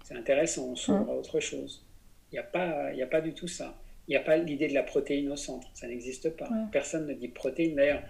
C'est 0.04 0.14
intéressant, 0.14 0.70
on 0.70 0.74
s'ouvre 0.74 1.10
à 1.10 1.14
autre 1.14 1.38
chose. 1.38 1.84
Il 2.30 2.36
n'y 2.36 2.38
a, 2.38 2.44
pas, 2.44 2.86
a 2.98 3.06
pas 3.06 3.20
du 3.20 3.34
tout 3.34 3.46
ça. 3.46 3.78
Il 4.08 4.12
n'y 4.12 4.16
a 4.16 4.20
pas 4.20 4.38
l'idée 4.38 4.68
de 4.68 4.74
la 4.74 4.84
protéine 4.84 5.30
au 5.30 5.36
centre, 5.36 5.68
ça 5.74 5.86
n'existe 5.86 6.30
pas. 6.30 6.48
Personne 6.72 7.06
ne 7.06 7.12
dit 7.12 7.28
protéine. 7.28 7.74
D'ailleurs, 7.74 8.02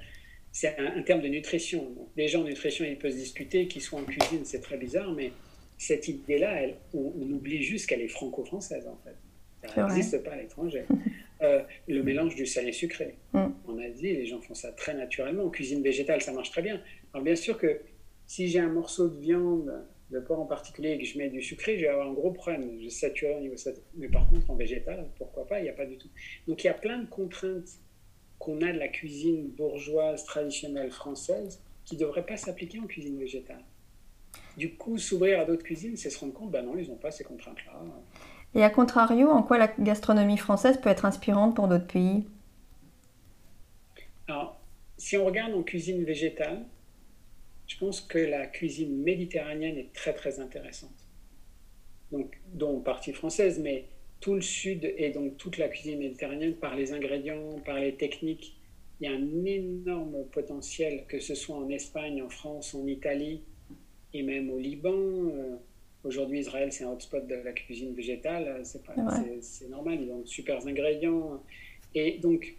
c'est 0.53 0.79
un, 0.79 1.03
terme 1.03 1.23
de 1.23 1.29
nutrition. 1.29 1.91
Donc, 1.91 2.15
déjà 2.15 2.39
en 2.39 2.45
nutrition, 2.45 2.85
il 2.85 2.99
peut 2.99 3.11
se 3.11 3.17
discuter, 3.17 3.67
qu'il 3.67 3.83
soit 3.83 3.99
en 3.99 4.05
cuisine, 4.05 4.45
c'est 4.45 4.61
très 4.61 4.77
bizarre, 4.77 5.11
mais 5.11 5.33
cette 5.77 6.07
idée-là, 6.07 6.69
on, 6.95 7.13
on, 7.21 7.33
oublie 7.33 7.65
juste 7.65 7.89
qu'elle 7.89 8.03
est 8.03 8.07
franco-française 8.07 8.87
en 8.87 8.97
fait. 9.05 9.17
Elle 9.63 9.85
n'existe 9.85 10.23
pas 10.23 10.33
à 10.33 10.37
l'étranger. 10.37 10.85
Euh, 11.43 11.61
le 11.89 12.05
mélange 12.05 12.37
du 12.37 12.47
salé 12.47 12.71
sucré. 12.71 13.17
Mm. 13.33 13.47
En 13.67 13.79
Asie, 13.79 14.15
les 14.15 14.27
gens 14.27 14.41
font 14.41 14.55
ça 14.55 14.71
très 14.71 14.95
naturellement. 14.95 15.43
En 15.43 15.51
cuisine 15.51 15.83
végétale, 15.83 16.21
ça 16.23 16.33
marche 16.33 16.53
très 16.53 16.63
bien. 16.63 16.81
Alors 17.13 17.25
bien 17.25 17.35
sûr 17.35 17.59
que 17.59 17.81
si 18.29 18.47
j'ai 18.47 18.61
un 18.61 18.69
morceau 18.69 19.09
de 19.09 19.19
viande, 19.19 19.85
de 20.13 20.21
porc 20.21 20.39
en 20.39 20.47
particulier, 20.47 20.93
et 20.93 20.99
que 20.99 21.05
je 21.05 21.19
mets 21.19 21.31
du 21.31 21.43
sucré, 21.43 21.77
je 21.79 21.83
vais 21.83 21.89
avoir 21.89 22.09
un 22.09 22.13
gros 22.13 22.31
problème. 22.31 22.77
Je 22.79 22.85
vais 22.85 22.91
saturer 22.91 23.35
au 23.35 23.41
niveau 23.41 23.57
Mais 23.97 24.09
par 24.09 24.29
contre, 24.31 24.49
en 24.51 24.55
végétal, 24.55 25.09
pourquoi 25.17 25.45
pas 25.47 25.59
Il 25.59 25.65
n'y 25.65 25.69
a 25.69 25.73
pas 25.73 25.87
du 25.87 25.99
tout. 25.99 26.11
Donc 26.47 26.63
il 26.63 26.69
y 26.69 26.71
a 26.71 26.75
plein 26.75 26.99
de 26.99 27.09
contraintes 27.09 27.81
qu'on 28.39 28.61
a 28.63 28.73
de 28.73 28.79
la 28.79 28.89
cuisine 28.89 29.49
bourgeoise 29.49 30.25
traditionnelle 30.25 30.91
française 30.93 31.61
qui 31.85 31.97
ne 31.97 32.01
devrait 32.01 32.27
pas 32.27 32.37
s'appliquer 32.37 32.79
en 32.79 32.87
cuisine 32.87 33.19
végétale. 33.19 33.65
Du 34.57 34.75
coup, 34.77 34.99
s'ouvrir 34.99 35.41
à 35.41 35.45
d'autres 35.45 35.65
cuisines, 35.65 35.97
c'est 35.97 36.11
se 36.11 36.19
rendre 36.19 36.33
compte, 36.33 36.51
ben 36.51 36.63
non, 36.63 36.77
ils 36.77 36.89
n'ont 36.89 36.97
pas 36.97 37.11
ces 37.11 37.25
contraintes-là. 37.25 37.73
Et 38.55 38.63
à 38.63 38.71
contrario, 38.71 39.29
en 39.31 39.43
quoi 39.43 39.59
la 39.59 39.69
gastronomie 39.79 40.37
française 40.37 40.79
peut 40.81 40.91
être 40.91 41.05
inspirante 41.05 41.57
pour 41.57 41.69
d'autres 41.69 41.87
pays? 41.87 42.25
Alors, 44.29 44.61
si 44.99 45.17
on 45.17 45.25
regarde 45.25 45.55
en 45.55 45.63
cuisine 45.63 46.05
végétale, 46.05 46.65
je 47.67 47.79
pense 47.79 48.01
que 48.01 48.19
la 48.19 48.47
cuisine 48.47 49.03
méditerranéenne 49.03 49.79
est 49.79 49.93
très 49.95 50.13
très 50.13 50.39
intéressante. 50.41 50.91
Donc, 52.11 52.39
dont 52.53 52.81
partie 52.81 53.15
française, 53.15 53.59
mais 53.59 53.87
tout 54.21 54.35
le 54.35 54.43
sud 54.43 54.85
et 54.97 55.11
donc 55.11 55.37
toute 55.37 55.59
la 55.59 55.69
cuisine 55.69 55.99
méditerranéenne 55.99 56.55
par 56.55 56.77
les 56.77 56.93
ingrédients, 56.93 57.59
par 57.65 57.79
les 57.79 57.97
techniques. 57.97 58.57
Il 59.01 59.11
y 59.11 59.13
a 59.13 59.17
un 59.17 59.45
énorme 59.45 60.25
potentiel, 60.31 61.05
que 61.09 61.19
ce 61.19 61.35
soit 61.35 61.57
en 61.57 61.69
Espagne, 61.71 62.23
en 62.23 62.29
France, 62.29 62.75
en 62.75 62.87
Italie 62.87 63.43
et 64.15 64.23
même 64.23 64.51
au 64.51 64.59
Liban. 64.59 64.93
Aujourd'hui, 66.05 66.41
Israël, 66.41 66.73
c'est 66.73 66.85
un 66.85 66.91
hotspot 66.91 67.27
de 67.27 67.37
la 67.37 67.53
cuisine 67.53 67.95
végétale. 67.95 68.63
C'est, 68.65 69.69
normal, 69.69 70.01
ils 70.03 70.11
ont 70.11 70.21
de 70.21 70.27
super 70.27 70.67
ingrédients. 70.67 71.43
Et 71.95 72.19
donc, 72.19 72.55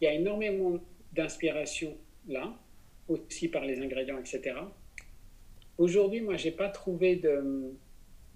il 0.00 0.04
y 0.04 0.08
a 0.08 0.14
énormément 0.14 0.78
d'inspiration 1.12 1.96
là, 2.28 2.54
aussi 3.08 3.48
par 3.48 3.64
les 3.64 3.80
ingrédients, 3.80 4.18
etc. 4.18 4.56
Aujourd'hui, 5.78 6.22
moi, 6.22 6.36
j'ai 6.36 6.50
pas 6.50 6.68
trouvé 6.68 7.16
de, 7.16 7.74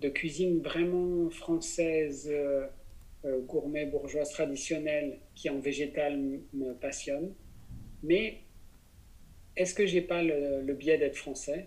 de 0.01 0.09
cuisine 0.09 0.61
vraiment 0.61 1.31
française, 1.31 2.29
euh, 2.31 2.67
euh, 3.25 3.41
gourmet, 3.41 3.87
bourgeoise, 3.87 4.31
traditionnelle, 4.31 5.19
qui 5.35 5.51
en 5.51 5.59
végétal 5.59 6.19
me 6.53 6.75
passionne. 6.75 7.33
Mais 8.03 8.39
est-ce 9.57 9.75
que 9.75 9.87
j'ai 9.87 10.01
pas 10.01 10.23
le, 10.23 10.73
biais 10.73 10.97
d'être 10.97 11.17
français? 11.17 11.67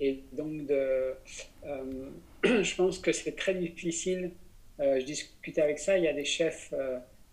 Et 0.00 0.24
donc, 0.32 0.70
euh, 0.70 1.14
je 2.44 2.74
pense 2.74 2.98
que 2.98 3.12
c'est 3.12 3.36
très 3.36 3.54
difficile. 3.54 4.32
je 4.78 5.04
discutais 5.04 5.62
avec 5.62 5.78
ça, 5.78 5.96
il 5.98 6.04
y 6.04 6.08
a 6.08 6.12
des 6.12 6.24
chefs 6.24 6.74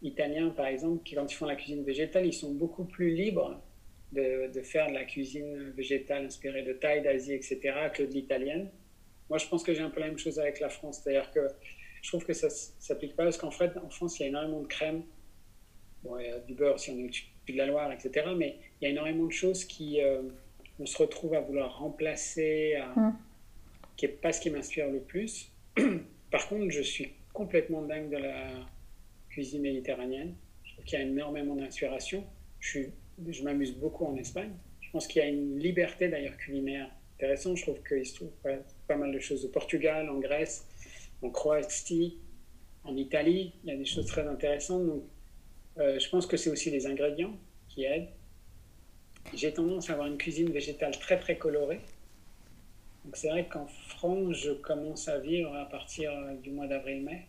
italiens, 0.01 0.49
par 0.49 0.67
exemple, 0.67 1.03
qui, 1.03 1.15
quand 1.15 1.31
ils 1.31 1.35
font 1.35 1.45
la 1.45 1.55
cuisine 1.55 1.83
végétale, 1.83 2.25
ils 2.25 2.33
sont 2.33 2.53
beaucoup 2.53 2.85
plus 2.85 3.11
libres 3.11 3.61
de, 4.11 4.61
faire 4.63 4.87
de 4.89 4.93
la 4.93 5.05
cuisine 5.05 5.71
végétale 5.71 6.25
inspirée 6.25 6.63
de 6.63 6.73
Thaï, 6.73 7.01
d'Asie, 7.01 7.33
etc., 7.33 7.59
que 7.93 8.03
de 8.03 8.11
l'italienne. 8.11 8.69
Moi, 9.29 9.37
je 9.37 9.47
pense 9.47 9.63
que 9.63 9.73
j'ai 9.73 9.81
un 9.81 9.89
peu 9.89 10.01
la 10.01 10.07
même 10.07 10.17
chose 10.17 10.39
avec 10.39 10.59
la 10.59 10.69
France. 10.69 11.01
C'est-à-dire 11.01 11.31
que 11.31 11.47
je 12.01 12.09
trouve 12.09 12.25
que 12.25 12.33
ça 12.33 12.47
ne 12.47 12.51
s'applique 12.51 13.15
pas 13.15 13.23
parce 13.23 13.37
qu'en 13.37 13.51
fait, 13.51 13.77
en 13.77 13.89
France, 13.89 14.19
il 14.19 14.23
y 14.23 14.25
a 14.25 14.29
énormément 14.29 14.61
de 14.61 14.67
crème. 14.67 15.03
Bon, 16.03 16.17
il 16.19 16.25
y 16.25 16.29
a 16.29 16.39
du 16.39 16.53
beurre 16.53 16.79
si 16.79 16.91
on 16.91 16.97
est 16.97 17.05
au-dessus 17.05 17.27
de 17.47 17.57
la 17.57 17.65
Loire, 17.67 17.91
etc. 17.91 18.27
Mais 18.35 18.57
il 18.79 18.85
y 18.85 18.87
a 18.87 18.89
énormément 18.89 19.25
de 19.25 19.31
choses 19.31 19.65
qui, 19.65 20.01
euh, 20.01 20.21
on 20.81 20.85
se 20.85 20.97
retrouve 20.97 21.35
à 21.35 21.41
vouloir 21.41 21.79
remplacer, 21.79 22.81
mmh. 22.95 23.09
qui 23.95 24.07
n'est 24.07 24.11
pas 24.11 24.33
ce 24.33 24.41
qui 24.41 24.49
m'inspire 24.49 24.89
le 24.89 24.99
plus. 24.99 25.51
Par 26.31 26.47
contre, 26.49 26.69
je 26.71 26.81
suis 26.81 27.13
complètement 27.33 27.83
dingue 27.83 28.09
de 28.09 28.17
la 28.17 28.49
cuisine 29.29 29.61
méditerranéenne. 29.61 30.33
Je 30.63 30.73
trouve 30.73 30.85
qu'il 30.85 30.99
y 30.99 31.01
a 31.01 31.05
énormément 31.05 31.55
d'inspiration. 31.55 32.23
je, 32.59 32.79
je 33.29 33.43
m'amuse 33.43 33.75
beaucoup 33.75 34.05
en 34.05 34.15
Espagne. 34.15 34.51
Je 34.81 34.89
pense 34.91 35.07
qu'il 35.07 35.21
y 35.21 35.25
a 35.25 35.27
une 35.29 35.57
liberté 35.57 36.09
d'ailleurs 36.09 36.35
culinaire 36.37 36.89
intéressante. 37.15 37.57
Je 37.57 37.63
trouve 37.63 37.81
qu'il 37.87 38.05
se 38.05 38.15
trouve 38.15 38.31
pas, 38.87 38.97
mal 38.97 39.13
de 39.13 39.19
choses 39.19 39.45
au 39.45 39.49
Portugal, 39.49 40.09
en 40.09 40.19
Grèce, 40.19 40.67
en 41.21 41.29
Croatie, 41.29 42.17
en 42.83 42.97
Italie. 42.97 43.53
Il 43.63 43.69
y 43.69 43.73
a 43.73 43.77
des 43.77 43.85
choses 43.85 44.07
très 44.07 44.27
intéressantes. 44.27 44.85
Donc, 44.85 45.03
euh, 45.77 45.99
je 45.99 46.09
pense 46.09 46.25
que 46.25 46.35
c'est 46.35 46.49
aussi 46.49 46.71
les 46.71 46.87
ingrédients 46.87 47.37
qui 47.69 47.83
aident. 47.85 48.09
J'ai 49.33 49.53
tendance 49.53 49.89
à 49.89 49.93
avoir 49.93 50.07
une 50.07 50.17
cuisine 50.17 50.51
végétale 50.51 50.97
très 50.99 51.19
très 51.19 51.37
colorée. 51.37 51.81
Donc 53.05 53.15
c'est 53.15 53.29
vrai 53.29 53.47
qu'en 53.47 53.67
France, 53.67 54.35
je 54.35 54.51
commence 54.51 55.07
à 55.07 55.19
vivre 55.19 55.55
à 55.55 55.65
partir 55.65 56.11
du 56.41 56.51
mois 56.51 56.67
d'avril-mai. 56.67 57.27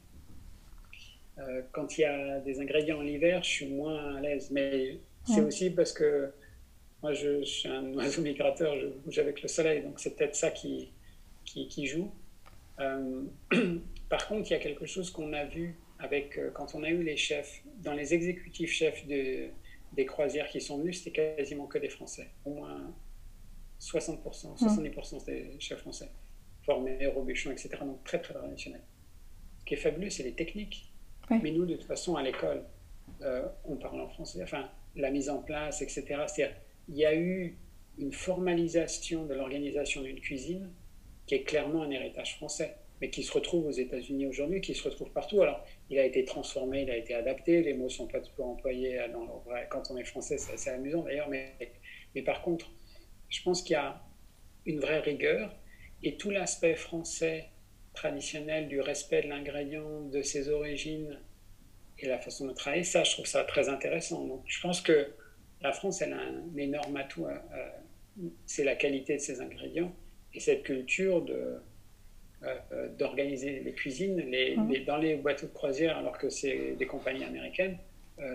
Euh, 1.39 1.63
quand 1.73 1.97
il 1.97 2.03
y 2.03 2.05
a 2.05 2.41
des 2.41 2.61
ingrédients 2.61 2.99
en 2.99 3.07
hiver, 3.07 3.43
je 3.43 3.49
suis 3.49 3.67
moins 3.67 4.17
à 4.17 4.21
l'aise. 4.21 4.51
Mais 4.51 4.99
c'est 5.25 5.41
aussi 5.41 5.71
parce 5.71 5.93
que 5.93 6.33
moi, 7.03 7.13
je, 7.15 7.43
suis 7.45 7.69
un 7.69 7.93
oiseau 7.95 8.23
migrateur, 8.23 8.79
je 8.79 8.87
bouge 8.87 9.19
avec 9.19 9.43
le 9.43 9.49
soleil, 9.49 9.83
donc 9.83 9.99
c'est 9.99 10.17
peut-être 10.17 10.37
ça 10.37 10.51
qui, 10.51 10.91
qui, 11.45 11.87
joue. 11.87 12.13
Euh, 12.81 13.23
par 14.09 14.27
contre, 14.29 14.51
il 14.51 14.53
y 14.53 14.57
a 14.57 14.61
quelque 14.61 14.87
chose 14.87 15.11
qu'on 15.11 15.33
a 15.33 15.45
vu 15.45 15.77
avec, 15.99 16.39
euh, 16.39 16.51
quand 16.53 16.75
on 16.75 16.83
a 16.83 16.91
eu 16.91 17.03
les 17.03 17.17
chefs, 17.17 17.63
dans 17.79 17.93
les 17.93 18.15
exécutifs 18.15 18.73
chefs 18.73 19.07
de, 19.07 19.49
des 19.93 20.07
croisières 20.07 20.49
qui 20.49 20.61
sont 20.61 20.79
venus, 20.79 21.03
c'était 21.03 21.37
quasiment 21.37 21.67
que 21.67 21.79
des 21.79 21.89
Français. 21.89 22.31
Au 22.45 22.55
moins 22.55 22.95
60%, 23.81 24.59
70% 24.59 25.25
des 25.27 25.57
chefs 25.59 25.81
français, 25.81 26.09
formés, 26.63 27.07
Robuchon, 27.07 27.51
etc. 27.51 27.71
Donc 27.81 28.03
très, 28.05 28.21
très 28.21 28.35
traditionnel. 28.35 28.83
Ce 29.59 29.65
qui 29.65 29.75
est 29.75 29.79
fabuleux, 29.79 30.11
c'est 30.11 30.23
les 30.23 30.35
techniques. 30.35 30.89
Mais 31.31 31.51
nous, 31.51 31.65
de 31.65 31.77
toute 31.77 31.87
façon, 31.87 32.17
à 32.17 32.23
l'école, 32.23 32.63
euh, 33.23 33.49
on 33.65 33.77
parle 33.77 34.01
en 34.01 34.09
français. 34.09 34.43
Enfin, 34.43 34.69
la 34.97 35.11
mise 35.11 35.31
en 35.31 35.39
place, 35.39 35.81
etc. 35.81 36.05
C'est-à-dire, 36.27 36.55
il 36.89 36.97
y 36.97 37.07
a 37.07 37.15
eu 37.15 37.57
une 37.99 38.13
formalisation 38.13 39.25
de 39.25 39.35
l'organisation 39.35 40.03
d'une 40.03 40.21
cuisine 40.21 40.71
qui 41.27 41.37
est 41.37 41.45
clairement 41.45 41.83
un 41.83 41.91
héritage 41.91 42.37
français, 42.37 42.77
mais 43.03 43.11
qui 43.11 43.25
se 43.25 43.33
retrouve 43.33 43.67
aux 43.67 43.73
États-Unis 43.73 44.29
aujourd'hui, 44.29 44.61
qui 44.61 44.77
se 44.77 44.85
retrouve 44.85 45.11
partout. 45.11 45.43
Alors, 45.43 45.67
il 45.91 45.99
a 45.99 46.05
été 46.05 46.25
transformé, 46.25 46.83
il 46.83 46.91
a 46.91 46.97
été 46.97 47.15
adapté, 47.15 47.61
les 47.61 47.75
mots 47.75 47.87
ne 47.87 47.89
sont 47.89 48.07
pas 48.07 48.21
toujours 48.21 48.47
employés 48.47 48.97
dans 49.13 49.45
quand 49.71 49.91
on 49.91 49.97
est 49.97 50.05
français, 50.05 50.39
c'est 50.39 50.53
assez 50.53 50.71
amusant 50.71 51.03
d'ailleurs, 51.03 51.29
mais, 51.29 51.53
mais 52.15 52.23
par 52.23 52.43
contre, 52.43 52.71
je 53.29 53.43
pense 53.43 53.63
qu'il 53.63 53.73
y 53.73 53.77
a 53.77 54.01
une 54.67 54.79
vraie 54.79 55.01
rigueur 55.01 55.53
et 56.05 56.17
tout 56.17 56.31
l'aspect 56.31 56.77
français 56.77 57.49
traditionnel 57.93 58.69
du 58.69 58.81
respect 58.81 59.23
de 59.23 59.29
l'ingrédient, 59.29 60.03
de 60.03 60.23
ses 60.23 60.49
origines 60.49 61.19
et 61.99 62.07
la 62.07 62.21
façon 62.21 62.47
de 62.47 62.53
travailler, 62.53 62.85
ça, 62.85 63.03
je 63.03 63.11
trouve 63.15 63.27
ça 63.27 63.43
très 63.43 63.69
intéressant. 63.69 64.25
Donc, 64.25 64.45
je 64.47 64.61
pense 64.61 64.81
que 64.81 65.13
la 65.61 65.73
France, 65.73 66.03
elle 66.03 66.13
a 66.13 66.21
un 66.21 66.57
énorme 66.57 66.97
atout, 66.97 67.27
euh, 67.27 67.37
euh, 67.53 68.29
c'est 68.47 68.65
la 68.65 68.77
qualité 68.77 69.17
de 69.17 69.21
ses 69.21 69.41
ingrédients 69.41 69.93
et 70.35 70.39
cette 70.39 70.63
culture 70.63 71.23
de, 71.23 71.61
euh, 72.45 72.89
d'organiser 72.99 73.61
les 73.65 73.73
cuisines. 73.73 74.19
Les, 74.19 74.57
mmh. 74.57 74.85
dans 74.87 74.97
les 74.97 75.17
boîtes 75.17 75.45
de 75.45 75.49
croisière, 75.49 75.97
alors 75.99 76.19
que 76.19 76.29
c'est 76.29 76.75
des 76.79 76.87
compagnies 76.87 77.25
américaines, 77.25 77.77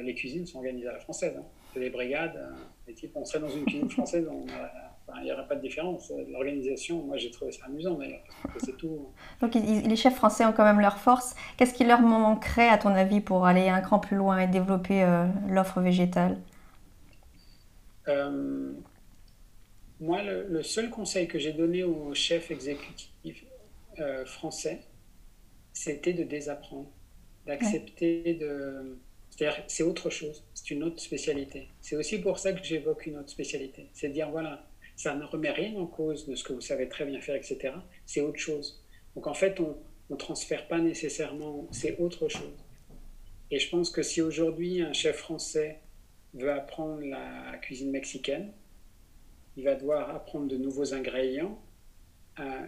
les 0.02 0.16
cuisines 0.16 0.46
sont 0.46 0.58
organisées 0.58 0.90
à 0.90 0.94
la 0.94 1.00
française. 1.00 1.34
Hein. 1.38 1.46
C'est 1.74 1.80
des 1.80 1.90
brigades, 1.90 2.38
les 2.88 2.94
types, 2.94 3.12
on 3.16 3.24
serait 3.24 3.40
dans 3.40 3.50
une 3.50 3.64
cuisine 3.64 3.90
française, 3.90 4.28
il 5.16 5.24
n'y 5.24 5.32
aurait 5.32 5.48
pas 5.48 5.56
de 5.56 5.62
différence. 5.62 6.12
L'organisation, 6.30 7.02
moi 7.04 7.18
j'ai 7.18 7.32
trouvé 7.32 7.52
ça 7.52 7.66
amusant 7.66 7.96
d'ailleurs, 7.96 8.24
c'est 8.58 8.76
tout. 8.78 9.08
Donc 9.42 9.54
les 9.56 9.96
chefs 9.96 10.16
français 10.16 10.46
ont 10.46 10.54
quand 10.54 10.66
même 10.66 10.80
leur 10.80 10.98
force. 10.98 11.36
Qu'est-ce 11.58 11.74
qui 11.74 11.86
leur 11.86 12.02
manquerait 12.02 12.70
à 12.70 12.78
ton 12.78 12.90
avis 12.90 13.22
pour 13.22 13.46
aller 13.46 13.70
un 13.70 13.82
cran 13.82 14.00
plus 14.00 14.18
loin 14.18 14.40
et 14.40 14.48
développer 14.48 15.04
euh, 15.04 15.26
l'offre 15.50 15.80
végétale? 15.82 16.38
Euh, 18.08 18.74
Moi, 20.00 20.22
le, 20.24 20.62
seul 20.62 20.90
conseil 20.90 21.28
que 21.28 21.40
j'ai 21.40 21.54
donné 21.54 21.84
aux 21.84 22.14
chefs 22.14 22.52
exécutifs 22.52 23.46
euh, 24.00 24.26
français, 24.26 24.82
c'était 25.74 26.14
de 26.14 26.24
désapprendre, 26.24 26.92
d'accepter 27.46 28.36
de... 28.36 28.98
C'est-à-dire, 29.30 29.64
c'est 29.68 29.84
autre 29.84 30.10
chose, 30.10 30.44
c'est 30.54 30.72
une 30.72 30.84
autre 30.84 31.00
spécialité. 31.00 31.68
C'est 31.82 31.96
aussi 31.96 32.20
pour 32.20 32.40
ça 32.40 32.54
que 32.54 32.64
j'évoque 32.64 33.06
une 33.06 33.18
autre 33.18 33.30
spécialité. 33.30 33.90
C'est 33.94 34.10
de 34.10 34.14
dire, 34.14 34.32
voilà, 34.32 34.68
ça 34.96 35.16
ne 35.16 35.24
remet 35.24 35.52
rien 35.52 35.76
en 35.76 35.86
cause 35.86 36.28
de 36.28 36.36
ce 36.36 36.44
que 36.44 36.54
vous 36.54 36.62
savez 36.62 36.90
très 36.90 37.06
bien 37.06 37.22
faire, 37.22 37.36
etc. 37.36 37.74
C'est 38.06 38.22
autre 38.22 38.40
chose. 38.40 38.84
Donc 39.16 39.28
en 39.28 39.34
fait, 39.34 39.60
on 39.60 39.78
ne 40.10 40.16
transfère 40.16 40.68
pas 40.68 40.80
nécessairement, 40.80 41.68
c'est 41.72 42.00
autre 42.00 42.28
chose. 42.30 42.66
Et 43.52 43.60
je 43.60 43.70
pense 43.70 43.90
que 43.90 44.02
si 44.02 44.22
aujourd'hui 44.22 44.82
un 44.82 44.94
chef 44.94 45.18
français 45.18 45.80
veut 46.34 46.52
apprendre 46.52 47.02
la 47.02 47.58
cuisine 47.62 47.92
mexicaine, 47.92 48.52
il 49.56 49.64
va 49.64 49.76
devoir 49.76 50.14
apprendre 50.16 50.48
de 50.48 50.58
nouveaux 50.58 50.94
ingrédients, 50.94 51.60
un, 52.38 52.68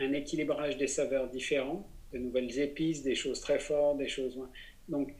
un 0.00 0.12
équilibrage 0.12 0.76
des 0.76 0.86
saveurs 0.86 1.28
différents, 1.28 1.88
de 2.12 2.18
nouvelles 2.18 2.58
épices, 2.58 3.02
des 3.02 3.14
choses 3.14 3.40
très 3.40 3.58
fortes, 3.58 3.98
des 3.98 4.08
choses 4.08 4.36
moins. 4.36 4.50
Donc 4.88 5.12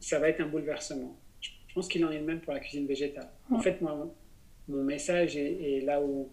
ça 0.00 0.18
va 0.18 0.28
être 0.28 0.40
un 0.40 0.46
bouleversement. 0.46 1.18
Je 1.40 1.74
pense 1.74 1.88
qu'il 1.88 2.04
en 2.04 2.10
est 2.10 2.18
de 2.18 2.24
même 2.24 2.40
pour 2.40 2.52
la 2.52 2.60
cuisine 2.60 2.86
végétale. 2.86 3.30
En 3.50 3.60
fait, 3.60 3.80
moi, 3.80 4.12
mon 4.68 4.82
message 4.82 5.36
est, 5.36 5.80
là 5.84 6.00
où, 6.00 6.30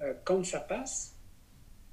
euh, 0.00 0.14
quand 0.24 0.44
ça 0.44 0.60
passe, 0.60 1.16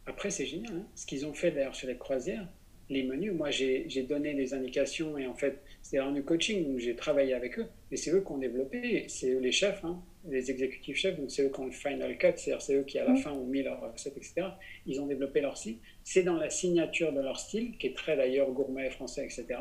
après 0.06 0.30
c'est 0.30 0.46
génial. 0.46 0.74
Hein. 0.74 0.88
Ce 0.96 1.06
qu'ils 1.06 1.26
ont 1.26 1.34
fait 1.34 1.52
d'ailleurs 1.52 1.74
chez 1.74 1.88
les 1.88 1.98
croisières, 1.98 2.48
les 2.90 3.04
menus, 3.04 3.34
moi 3.34 3.50
j'ai 3.50 4.06
donné 4.08 4.36
des 4.36 4.54
indications 4.54 5.18
et 5.18 5.26
en 5.26 5.34
fait 5.34 5.60
c'est 5.82 5.98
un 5.98 6.22
coaching 6.22 6.74
où 6.74 6.80
j'ai 6.80 6.96
travaillé 6.96 7.34
avec 7.34 7.58
eux 7.58 7.66
et 7.92 7.98
c'est 7.98 8.12
eux 8.12 8.22
qui 8.22 8.32
ont 8.32 8.38
développé, 8.38 9.06
c'est 9.10 9.32
eux 9.32 9.40
les 9.40 9.52
chefs, 9.52 9.84
hein, 9.84 10.00
les 10.28 10.50
exécutifs 10.52 10.98
chefs, 10.98 11.18
donc 11.20 11.32
c'est 11.32 11.44
eux 11.44 11.50
qui 11.50 11.60
ont 11.60 11.66
le 11.66 11.72
final 11.72 12.18
cut, 12.18 12.28
c'est-à-dire 12.36 12.62
c'est 12.62 12.76
eux 12.76 12.84
qui 12.84 12.98
à 13.00 13.06
la 13.06 13.16
fin 13.16 13.32
ont 13.32 13.46
mis 13.46 13.64
leur 13.64 13.80
recette, 13.82 14.18
etc. 14.18 14.48
Ils 14.86 15.00
ont 15.02 15.06
développé 15.06 15.42
leur 15.42 15.58
style. 15.58 15.78
C'est 16.04 16.24
dans 16.24 16.38
la 16.38 16.50
signature 16.50 17.14
de 17.14 17.22
leur 17.22 17.40
style, 17.40 17.78
qui 17.78 17.88
est 17.88 17.96
très 17.96 18.16
d'ailleurs 18.16 18.50
gourmet 18.52 18.90
français, 18.90 19.24
etc. 19.26 19.60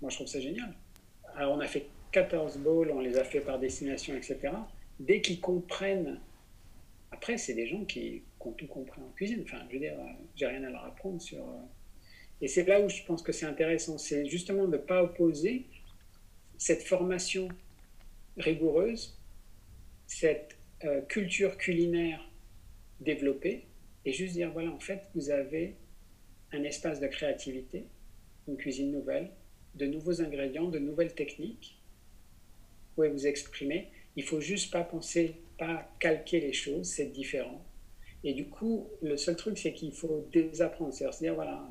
Moi 0.00 0.10
je 0.10 0.16
trouve 0.16 0.26
ça 0.26 0.40
génial. 0.40 0.74
Alors 1.34 1.54
on 1.54 1.60
a 1.60 1.66
fait 1.66 1.86
14 2.12 2.58
bowls, 2.58 2.90
on 2.90 3.00
les 3.00 3.16
a 3.18 3.24
fait 3.24 3.40
par 3.40 3.58
destination, 3.58 4.14
etc. 4.14 4.38
Dès 5.00 5.20
qu'ils 5.20 5.40
comprennent, 5.40 6.20
après, 7.12 7.38
c'est 7.38 7.54
des 7.54 7.66
gens 7.66 7.84
qui, 7.84 8.22
ont 8.40 8.52
tout 8.52 8.66
compris 8.66 9.00
en 9.00 9.10
cuisine. 9.16 9.42
Enfin, 9.42 9.58
je 9.68 9.74
veux 9.74 9.80
dire, 9.80 9.94
j'ai 10.36 10.46
rien 10.46 10.62
à 10.64 10.70
leur 10.70 10.84
apprendre 10.84 11.20
sur. 11.20 11.38
Euh, 11.38 11.62
et 12.40 12.46
c'est 12.46 12.64
là 12.64 12.80
où 12.80 12.88
je 12.88 13.02
pense 13.02 13.22
que 13.22 13.32
c'est 13.32 13.46
intéressant, 13.46 13.98
c'est 13.98 14.26
justement 14.26 14.66
de 14.66 14.76
ne 14.76 14.76
pas 14.76 15.02
opposer 15.02 15.66
cette 16.58 16.82
formation 16.82 17.48
rigoureuse, 18.36 19.18
cette 20.06 20.56
euh, 20.84 21.00
culture 21.02 21.56
culinaire 21.56 22.20
développée, 23.00 23.66
et 24.04 24.12
juste 24.12 24.34
dire 24.34 24.52
voilà, 24.52 24.70
en 24.70 24.80
fait, 24.80 25.02
vous 25.14 25.30
avez 25.30 25.76
un 26.52 26.62
espace 26.62 27.00
de 27.00 27.06
créativité, 27.06 27.86
une 28.48 28.56
cuisine 28.56 28.92
nouvelle, 28.92 29.30
de 29.74 29.86
nouveaux 29.86 30.22
ingrédients, 30.22 30.68
de 30.68 30.78
nouvelles 30.78 31.14
techniques, 31.14 31.76
pouvez 32.96 33.08
vous 33.10 33.26
exprimer. 33.26 33.88
Il 34.16 34.24
faut 34.24 34.40
juste 34.40 34.72
pas 34.72 34.82
penser, 34.82 35.36
pas 35.58 35.88
calquer 36.00 36.40
les 36.40 36.52
choses, 36.52 36.86
c'est 36.86 37.12
différent. 37.12 37.64
Et 38.24 38.32
du 38.32 38.48
coup, 38.48 38.88
le 39.02 39.16
seul 39.16 39.36
truc, 39.36 39.58
c'est 39.58 39.72
qu'il 39.72 39.92
faut 39.92 40.26
désapprendre. 40.32 40.92
C'est-à-dire, 40.92 41.18
dire, 41.18 41.34
voilà. 41.34 41.68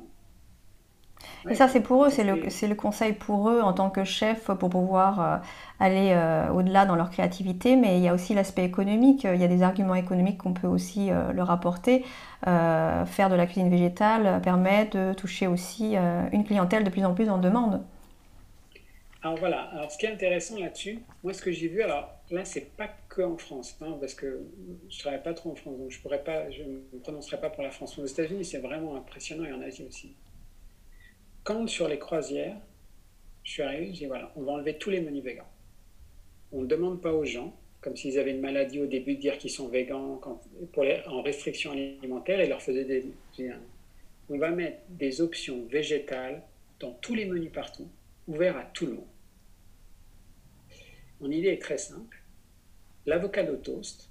Et 1.48 1.54
ça, 1.54 1.68
c'est 1.68 1.80
pour 1.80 2.04
eux, 2.04 2.10
c'est 2.10 2.24
le, 2.24 2.34
le, 2.34 2.74
conseil 2.74 3.12
pour 3.12 3.48
eux 3.50 3.60
en 3.60 3.72
tant 3.72 3.88
que 3.88 4.04
chef 4.04 4.44
pour 4.44 4.68
pouvoir 4.68 5.20
euh, 5.20 5.36
aller 5.78 6.10
euh, 6.12 6.48
au-delà 6.50 6.86
dans 6.86 6.96
leur 6.96 7.10
créativité. 7.10 7.76
Mais 7.76 7.98
il 7.98 8.02
y 8.02 8.08
a 8.08 8.14
aussi 8.14 8.34
l'aspect 8.34 8.64
économique. 8.64 9.24
Il 9.24 9.40
y 9.40 9.44
a 9.44 9.48
des 9.48 9.62
arguments 9.62 9.94
économiques 9.94 10.38
qu'on 10.38 10.52
peut 10.52 10.66
aussi 10.66 11.10
euh, 11.10 11.32
leur 11.32 11.50
apporter. 11.50 12.04
faire 12.44 13.30
de 13.30 13.34
la 13.34 13.46
cuisine 13.46 13.70
végétale 13.70 14.40
permet 14.42 14.86
de 14.86 15.12
toucher 15.14 15.46
aussi 15.46 15.96
une 16.32 16.44
clientèle 16.44 16.84
de 16.84 16.90
plus 16.90 17.04
en 17.04 17.14
plus 17.14 17.28
en 17.28 17.38
demande. 17.38 17.82
Alors 19.22 19.38
voilà, 19.38 19.62
alors 19.72 19.90
ce 19.90 19.98
qui 19.98 20.06
est 20.06 20.12
intéressant 20.12 20.56
là-dessus, 20.56 21.00
moi 21.24 21.32
ce 21.32 21.42
que 21.42 21.50
j'ai 21.50 21.66
vu, 21.66 21.82
alors 21.82 22.08
là 22.30 22.44
c'est 22.44 22.76
pas 22.76 22.88
que 23.08 23.22
en 23.22 23.36
France, 23.36 23.76
hein, 23.80 23.96
parce 23.98 24.14
que 24.14 24.46
je 24.88 24.98
travaille 25.00 25.22
pas 25.22 25.34
trop 25.34 25.50
en 25.50 25.56
France, 25.56 25.76
donc 25.78 25.90
je 25.90 26.00
pourrais 26.00 26.22
pas, 26.22 26.48
je 26.52 26.62
ne 26.62 26.68
me 26.68 26.98
prononcerai 27.02 27.40
pas 27.40 27.50
pour 27.50 27.64
la 27.64 27.72
France. 27.72 27.98
Aux 27.98 28.06
États-Unis 28.06 28.44
c'est 28.44 28.58
vraiment 28.58 28.94
impressionnant 28.94 29.44
et 29.44 29.52
en 29.52 29.62
Asie 29.62 29.84
aussi. 29.88 30.14
Quand 31.46 31.68
sur 31.68 31.86
les 31.86 32.00
croisières, 32.00 32.56
je 33.44 33.52
suis 33.52 33.62
arrivé, 33.62 33.86
je 33.92 33.98
dis 33.98 34.06
voilà, 34.06 34.32
on 34.34 34.42
va 34.42 34.54
enlever 34.54 34.78
tous 34.78 34.90
les 34.90 35.00
menus 35.00 35.22
végans. 35.22 35.46
On 36.50 36.62
ne 36.62 36.66
demande 36.66 37.00
pas 37.00 37.12
aux 37.12 37.24
gens, 37.24 37.56
comme 37.80 37.96
s'ils 37.96 38.18
avaient 38.18 38.32
une 38.32 38.40
maladie 38.40 38.80
au 38.80 38.86
début, 38.86 39.14
de 39.14 39.20
dire 39.20 39.38
qu'ils 39.38 39.52
sont 39.52 39.68
végans 39.68 40.20
en 41.06 41.22
restriction 41.22 41.70
alimentaire 41.70 42.40
et 42.40 42.48
leur 42.48 42.60
faisait 42.60 42.84
des... 42.84 43.04
On 44.28 44.38
va 44.38 44.50
mettre 44.50 44.78
des 44.88 45.20
options 45.20 45.64
végétales 45.66 46.42
dans 46.80 46.90
tous 46.94 47.14
les 47.14 47.26
menus 47.26 47.52
partout, 47.52 47.88
ouverts 48.26 48.56
à 48.56 48.64
tout 48.64 48.86
le 48.86 48.94
monde. 48.94 49.06
Mon 51.20 51.30
idée 51.30 51.50
est 51.50 51.62
très 51.62 51.78
simple. 51.78 52.24
L'avocado 53.06 53.54
toast, 53.54 54.10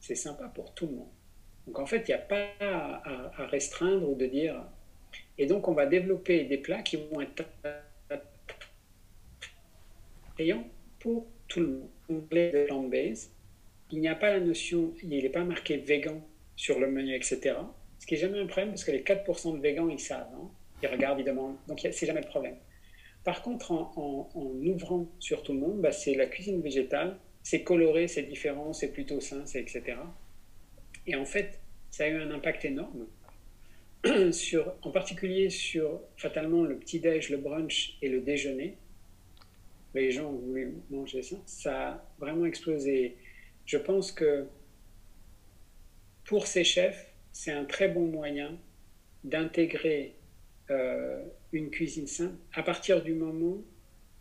c'est 0.00 0.16
sympa 0.16 0.48
pour 0.48 0.74
tout 0.74 0.88
le 0.88 0.94
monde. 0.94 1.12
Donc 1.68 1.78
en 1.78 1.86
fait, 1.86 2.08
il 2.08 2.10
n'y 2.10 2.14
a 2.14 2.18
pas 2.18 2.48
à, 2.58 3.46
restreindre 3.46 4.08
ou 4.08 4.16
de 4.16 4.26
dire. 4.26 4.60
Et 5.38 5.46
donc 5.46 5.68
on 5.68 5.72
va 5.72 5.86
développer 5.86 6.44
des 6.44 6.58
plats 6.58 6.82
qui 6.82 6.96
vont 6.96 7.20
être 7.20 7.44
payant 10.36 10.64
pour 10.98 11.26
tout 11.48 11.60
le 11.60 11.66
monde. 11.68 11.88
On 12.08 12.14
de 12.14 12.66
plant-based. 12.66 13.30
Il 13.90 14.00
n'y 14.00 14.08
a 14.08 14.14
pas 14.14 14.30
la 14.30 14.40
notion, 14.40 14.92
il 15.02 15.10
n'est 15.10 15.28
pas 15.28 15.44
marqué 15.44 15.76
vegan 15.76 16.20
sur 16.56 16.78
le 16.78 16.90
menu, 16.90 17.14
etc. 17.14 17.56
Ce 17.98 18.06
qui 18.06 18.14
n'est 18.14 18.20
jamais 18.20 18.40
un 18.40 18.46
problème 18.46 18.70
parce 18.70 18.84
que 18.84 18.90
les 18.90 19.02
4% 19.02 19.56
de 19.56 19.60
végans, 19.60 19.88
ils 19.88 20.00
savent. 20.00 20.28
Hein. 20.34 20.50
Ils 20.82 20.88
regardent, 20.88 21.20
ils 21.20 21.24
demandent. 21.24 21.56
Donc, 21.68 21.80
c'est 21.80 22.06
jamais 22.06 22.20
le 22.20 22.26
problème. 22.26 22.56
Par 23.24 23.40
contre, 23.42 23.72
en, 23.72 24.28
ouvrant 24.34 25.08
sur 25.18 25.42
tout 25.42 25.52
le 25.52 25.60
monde, 25.60 25.80
bah, 25.80 25.92
c'est 25.92 26.14
la 26.14 26.26
cuisine 26.26 26.60
végétale. 26.60 27.16
C'est 27.42 27.62
coloré, 27.62 28.08
c'est 28.08 28.22
différent, 28.22 28.72
c'est 28.72 28.92
plutôt 28.92 29.20
sain, 29.20 29.44
etc. 29.46 29.96
Et 31.06 31.16
en 31.16 31.24
fait, 31.24 31.60
ça 31.90 32.04
a 32.04 32.08
eu 32.08 32.20
un 32.20 32.30
impact 32.30 32.64
énorme, 32.64 33.06
sur, 34.32 34.74
en 34.82 34.90
particulier 34.90 35.50
sur 35.50 36.00
fatalement 36.16 36.62
le 36.62 36.76
petit-déj, 36.76 37.30
le 37.30 37.38
brunch 37.38 37.96
et 38.02 38.08
le 38.08 38.20
déjeuner. 38.20 38.76
Les 39.94 40.10
gens 40.10 40.32
voulaient 40.32 40.72
manger 40.90 41.22
ça. 41.22 41.36
Ça 41.46 41.88
a 41.88 42.04
vraiment 42.18 42.46
explosé. 42.46 43.16
Je 43.64 43.78
pense 43.78 44.12
que 44.12 44.46
pour 46.24 46.46
ces 46.46 46.64
chefs, 46.64 47.12
c'est 47.32 47.52
un 47.52 47.64
très 47.64 47.88
bon 47.88 48.06
moyen 48.06 48.58
d'intégrer 49.22 50.14
euh, 50.70 51.22
une 51.52 51.70
cuisine 51.70 52.06
saine 52.06 52.36
à 52.52 52.62
partir 52.62 53.02
du 53.02 53.14
moment 53.14 53.58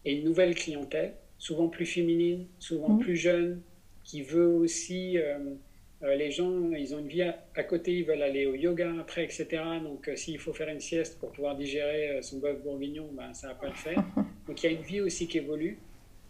et 0.05 0.13
une 0.13 0.25
nouvelle 0.25 0.55
clientèle, 0.55 1.13
souvent 1.37 1.67
plus 1.67 1.85
féminine, 1.85 2.45
souvent 2.59 2.89
mmh. 2.89 2.99
plus 2.99 3.15
jeune, 3.15 3.61
qui 4.03 4.21
veut 4.21 4.47
aussi 4.47 5.17
euh, 5.17 5.39
euh, 6.03 6.15
les 6.15 6.31
gens, 6.31 6.71
ils 6.71 6.93
ont 6.93 6.99
une 6.99 7.07
vie 7.07 7.21
à, 7.21 7.63
côté, 7.63 7.97
ils 7.97 8.05
veulent 8.05 8.21
aller 8.21 8.45
au 8.45 8.55
yoga 8.55 8.91
après, 8.99 9.23
etc. 9.23 9.47
Donc, 9.81 10.09
s'il 10.15 10.39
faut 10.39 10.53
faire 10.53 10.69
une 10.69 10.79
sieste 10.79 11.19
pour 11.19 11.31
pouvoir 11.31 11.55
digérer 11.55 12.21
son 12.21 12.39
bœuf 12.39 12.61
bourguignon, 12.61 13.09
ben, 13.13 13.33
ça 13.33 13.47
ne 13.47 13.53
va 13.53 13.59
pas 13.59 13.67
le 13.67 13.75
faire. 13.75 14.03
Donc, 14.47 14.61
il 14.61 14.71
y 14.71 14.73
a 14.73 14.77
une 14.77 14.83
vie 14.83 15.01
aussi 15.01 15.27
qui 15.27 15.37
évolue. 15.37 15.77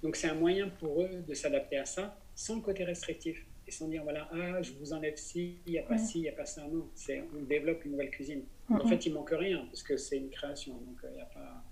Donc, 0.04 0.16
c'est 0.16 0.28
un 0.28 0.36
moyen 0.36 0.70
pour 0.80 1.02
eux 1.02 1.24
de 1.28 1.34
s'adapter 1.34 1.78
à 1.78 1.86
ça 1.86 2.18
sans 2.36 2.56
le 2.56 2.62
côté 2.62 2.84
restrictif 2.84 3.46
et 3.68 3.72
sans 3.72 3.88
dire 3.88 4.04
voilà, 4.04 4.30
ah, 4.32 4.62
je 4.62 4.72
vous 4.74 4.94
enlève 4.94 5.16
ci, 5.16 5.60
il 5.66 5.74
n'y 5.74 5.80
a 5.80 5.84
pas 5.84 5.98
ci, 5.98 6.20
il 6.20 6.22
n'y 6.24 6.30
a 6.30 6.34
pas 6.34 6.46
ça. 6.46 6.68
Non, 6.68 6.90
on 7.36 7.44
développe 7.44 7.86
une 7.86 7.92
nouvelle 7.92 8.10
cuisine. 8.10 8.44
En 8.70 8.88
fait, 8.88 9.06
il 9.06 9.14
manque 9.14 9.32
rien 9.32 9.66
parce 9.66 9.84
que 9.84 9.98
c'est 9.98 10.18
une 10.18 10.30
création. 10.30 10.74
Donc, 10.74 10.98
il 11.04 11.20
euh, 11.20 11.22
a 11.22 11.26
pas... 11.26 11.64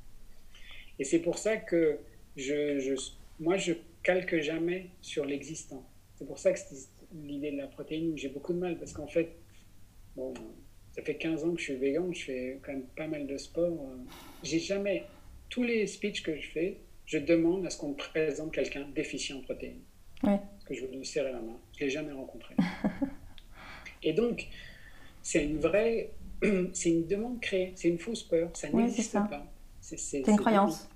Et 1.00 1.04
c'est 1.04 1.20
pour 1.20 1.38
ça 1.38 1.58
que 1.58 1.98
je, 2.36 2.80
je, 2.80 2.94
moi, 3.40 3.58
je 3.58 3.74
calque 4.04 4.40
jamais 4.40 4.90
sur 5.02 5.26
l'existant. 5.26 5.86
C'est 6.16 6.26
pour 6.26 6.38
ça 6.38 6.54
que 6.54 6.60
l'idée 7.14 7.52
de 7.52 7.58
la 7.58 7.68
protéine, 7.68 8.18
j'ai 8.18 8.30
beaucoup 8.30 8.54
de 8.54 8.60
mal 8.60 8.78
parce 8.78 8.94
qu'en 8.94 9.08
fait, 9.08 9.36
bon, 10.16 10.34
ça 10.92 11.02
fait 11.02 11.16
15 11.16 11.44
ans 11.44 11.54
que 11.54 11.60
je 11.60 11.66
suis 11.66 11.76
végan, 11.76 12.12
je 12.12 12.26
fais 12.26 12.60
quand 12.64 12.74
même 12.74 12.86
pas 12.96 13.08
mal 13.08 13.28
de 13.28 13.38
sport. 13.38 13.90
Euh, 13.90 13.98
j'ai 14.44 14.60
jamais, 14.60 15.04
tous 15.50 15.64
les 15.64 15.88
speeches 15.88 16.24
que 16.24 16.36
je 16.36 16.50
fais, 16.50 16.78
je 17.06 17.18
demande 17.18 17.66
à 17.66 17.70
ce 17.70 17.78
qu'on 17.78 17.90
me 17.90 17.96
présente 17.96 18.54
quelqu'un 18.54 18.88
déficient 18.94 19.38
en 19.38 19.42
protéines 19.42 19.82
que 20.66 20.74
je 20.74 20.86
veux 20.86 20.98
lui 20.98 21.06
serrer 21.06 21.32
la 21.32 21.42
main. 21.42 21.58
Je 21.74 21.84
ne 21.84 21.86
l'ai 21.86 21.90
jamais 21.90 22.12
rencontré. 22.12 22.56
Et 24.04 24.14
donc, 24.14 24.48
c'est 25.22 25.44
une 25.44 25.60
vraie, 25.60 26.12
c'est 26.74 26.90
une 26.90 27.08
demande 27.08 27.40
créée, 27.40 27.74
c'est 27.76 27.90
une 27.90 28.00
fausse 28.00 28.24
peur, 28.24 28.50
ça 28.54 28.70
n'existe 28.70 29.14
pas. 29.14 29.46
C'est 29.80 30.20
une 30.20 30.38
croyance. 30.38 30.90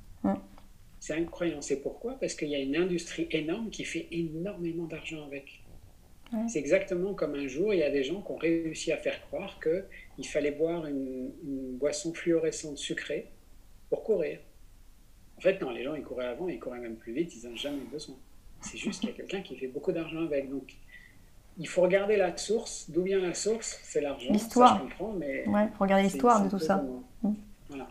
C'est 0.99 1.17
une 1.17 1.29
croyance. 1.29 1.69
Et 1.69 1.81
pourquoi? 1.81 2.13
Parce 2.19 2.33
qu'il 2.33 2.49
y 2.49 2.55
a 2.55 2.59
une 2.59 2.75
industrie 2.75 3.27
énorme 3.29 3.69
qui 3.69 3.83
fait 3.83 4.07
énormément 4.11 4.85
d'argent 4.85 5.23
avec. 5.25 5.61
C'est 6.47 6.59
exactement 6.59 7.13
comme 7.13 7.35
un 7.35 7.47
jour, 7.47 7.73
il 7.73 7.79
y 7.79 7.83
a 7.83 7.89
des 7.89 8.03
gens 8.03 8.21
qui 8.21 8.31
ont 8.31 8.37
réussi 8.37 8.91
à 8.91 8.97
faire 8.97 9.19
croire 9.27 9.59
qu'il 9.61 10.27
fallait 10.27 10.51
boire 10.51 10.85
une, 10.87 11.31
une, 11.43 11.77
boisson 11.77 12.13
fluorescente 12.13 12.77
sucrée 12.77 13.31
pour 13.89 14.03
courir. 14.03 14.39
En 15.37 15.41
fait, 15.41 15.61
non, 15.61 15.71
les 15.71 15.83
gens, 15.83 15.95
ils 15.95 16.03
couraient 16.03 16.27
avant, 16.27 16.47
ils 16.47 16.59
couraient 16.59 16.79
même 16.79 16.95
plus 16.95 17.13
vite, 17.13 17.33
ils 17.35 17.47
n'ont 17.47 17.55
jamais 17.55 17.83
besoin. 17.91 18.15
C'est 18.61 18.77
juste 18.77 19.01
qu'il 19.01 19.09
y 19.09 19.13
a 19.13 19.15
quelqu'un 19.15 19.41
qui 19.41 19.55
fait 19.55 19.67
beaucoup 19.67 19.91
d'argent 19.91 20.23
avec. 20.23 20.49
Donc, 20.49 20.75
il 21.57 21.67
faut 21.67 21.81
regarder 21.81 22.17
la 22.17 22.35
source. 22.37 22.89
D'où 22.89 23.03
vient 23.03 23.19
la 23.19 23.33
source 23.33 23.79
C'est 23.83 24.01
l'argent. 24.01 24.31
L'histoire. 24.31 24.77
je 24.77 24.83
comprends, 24.83 25.13
mais. 25.13 25.47
Ouais, 25.47 25.67
faut 25.77 25.83
regarder 25.83 26.03
l'histoire 26.03 26.43
de 26.43 26.49
tout 26.49 26.59
ça. 26.59 26.83
Mm. 27.21 27.33
Voilà. 27.69 27.87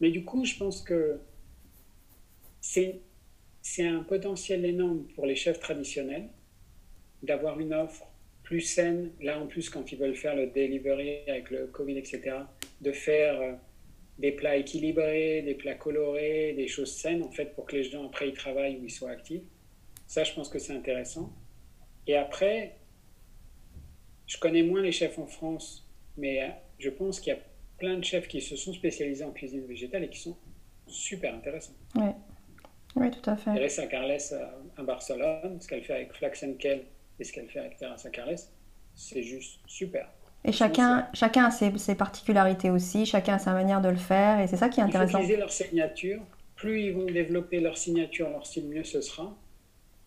Mais 0.00 0.10
du 0.10 0.24
coup, 0.24 0.44
je 0.44 0.56
pense 0.56 0.82
que 0.82 1.18
c'est, 2.60 3.00
c'est 3.62 3.86
un 3.86 4.02
potentiel 4.02 4.64
énorme 4.64 5.04
pour 5.14 5.26
les 5.26 5.36
chefs 5.36 5.60
traditionnels 5.60 6.28
d'avoir 7.26 7.58
une 7.60 7.74
offre 7.74 8.06
plus 8.42 8.60
saine. 8.60 9.10
Là, 9.20 9.40
en 9.40 9.46
plus, 9.46 9.68
quand 9.68 9.90
ils 9.92 9.98
veulent 9.98 10.16
faire 10.16 10.36
le 10.36 10.46
delivery 10.46 11.28
avec 11.28 11.50
le 11.50 11.66
Covid, 11.66 11.98
etc., 11.98 12.36
de 12.80 12.92
faire 12.92 13.40
euh, 13.40 13.52
des 14.18 14.32
plats 14.32 14.56
équilibrés, 14.56 15.42
des 15.42 15.54
plats 15.54 15.74
colorés, 15.74 16.54
des 16.56 16.68
choses 16.68 16.92
saines, 16.92 17.22
en 17.22 17.30
fait, 17.30 17.54
pour 17.54 17.66
que 17.66 17.76
les 17.76 17.82
gens, 17.82 18.06
après, 18.06 18.28
ils 18.28 18.34
travaillent 18.34 18.76
ou 18.76 18.84
ils 18.84 18.90
soient 18.90 19.10
actifs. 19.10 19.42
Ça, 20.06 20.22
je 20.22 20.32
pense 20.32 20.48
que 20.48 20.58
c'est 20.58 20.72
intéressant. 20.72 21.32
Et 22.06 22.16
après, 22.16 22.76
je 24.26 24.38
connais 24.38 24.62
moins 24.62 24.80
les 24.80 24.92
chefs 24.92 25.18
en 25.18 25.26
France, 25.26 25.88
mais 26.16 26.42
euh, 26.42 26.48
je 26.78 26.90
pense 26.90 27.18
qu'il 27.18 27.32
y 27.32 27.36
a 27.36 27.40
plein 27.78 27.98
de 27.98 28.04
chefs 28.04 28.28
qui 28.28 28.40
se 28.40 28.56
sont 28.56 28.72
spécialisés 28.72 29.24
en 29.24 29.32
cuisine 29.32 29.66
végétale 29.66 30.04
et 30.04 30.08
qui 30.08 30.20
sont 30.20 30.36
super 30.86 31.34
intéressants. 31.34 31.74
Oui, 31.96 32.10
oui 32.94 33.10
tout 33.10 33.28
à 33.28 33.36
fait. 33.36 33.54
Teresa 33.54 33.86
Carles 33.86 34.18
euh, 34.32 34.46
à 34.76 34.82
Barcelone, 34.84 35.60
ce 35.60 35.66
qu'elle 35.66 35.82
fait 35.82 35.94
avec 35.94 36.12
Flax 36.12 36.44
Kell 36.58 36.84
et 37.18 37.24
ce 37.24 37.32
qu'elle 37.32 37.48
fait 37.48 37.60
avec 37.60 37.76
Teresa 37.76 38.10
Carles, 38.10 38.36
c'est 38.94 39.22
juste 39.22 39.60
super. 39.66 40.08
Et 40.44 40.52
chacun, 40.52 41.08
chacun 41.12 41.46
a 41.46 41.50
ses, 41.50 41.76
ses, 41.76 41.96
particularités 41.96 42.70
aussi, 42.70 43.04
chacun 43.04 43.34
a 43.34 43.38
sa 43.38 43.52
manière 43.52 43.80
de 43.80 43.88
le 43.88 43.96
faire, 43.96 44.40
et 44.40 44.46
c'est 44.46 44.56
ça 44.56 44.68
qui 44.68 44.80
est 44.80 44.82
intéressant. 44.82 45.18
Ils 45.18 45.22
utiliser 45.22 45.40
leur 45.40 45.50
signature. 45.50 46.22
Plus 46.54 46.82
ils 46.82 46.92
vont 46.92 47.06
développer 47.06 47.60
leur 47.60 47.76
signature, 47.76 48.30
leur 48.30 48.46
style, 48.46 48.68
mieux 48.68 48.84
ce 48.84 49.00
sera. 49.00 49.36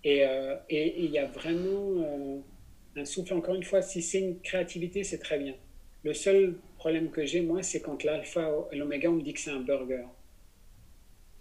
Euh, 0.05 0.55
et 0.69 1.03
il 1.03 1.11
y 1.11 1.19
a 1.19 1.25
vraiment 1.25 2.03
euh, 2.03 2.37
un 2.95 3.05
souffle, 3.05 3.33
encore 3.33 3.55
une 3.55 3.63
fois, 3.63 3.81
si 3.81 4.01
c'est 4.01 4.19
une 4.19 4.39
créativité, 4.39 5.03
c'est 5.03 5.19
très 5.19 5.37
bien. 5.37 5.55
Le 6.03 6.13
seul 6.13 6.55
problème 6.77 7.09
que 7.09 7.25
j'ai, 7.25 7.41
moi, 7.41 7.61
c'est 7.61 7.81
quand 7.81 8.03
l'alpha 8.03 8.49
et 8.71 8.77
l'oméga, 8.77 9.09
on 9.09 9.15
me 9.15 9.21
dit 9.21 9.33
que 9.33 9.39
c'est 9.39 9.51
un 9.51 9.59
burger. 9.59 10.05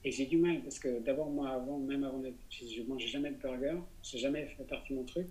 Et 0.04 0.10
j'ai 0.10 0.26
du 0.26 0.38
mal, 0.38 0.60
parce 0.62 0.78
que 0.78 1.00
d'abord, 1.00 1.30
moi, 1.30 1.50
avant, 1.50 1.78
même 1.78 2.02
avant 2.02 2.18
d'être, 2.18 2.36
je 2.50 2.82
ne 2.82 2.86
mangeais 2.86 3.06
jamais 3.06 3.30
de 3.30 3.36
burger, 3.36 3.76
ça 4.02 4.18
jamais 4.18 4.46
fait 4.46 4.64
partie 4.64 4.92
de 4.92 4.98
mon 4.98 5.04
truc. 5.04 5.28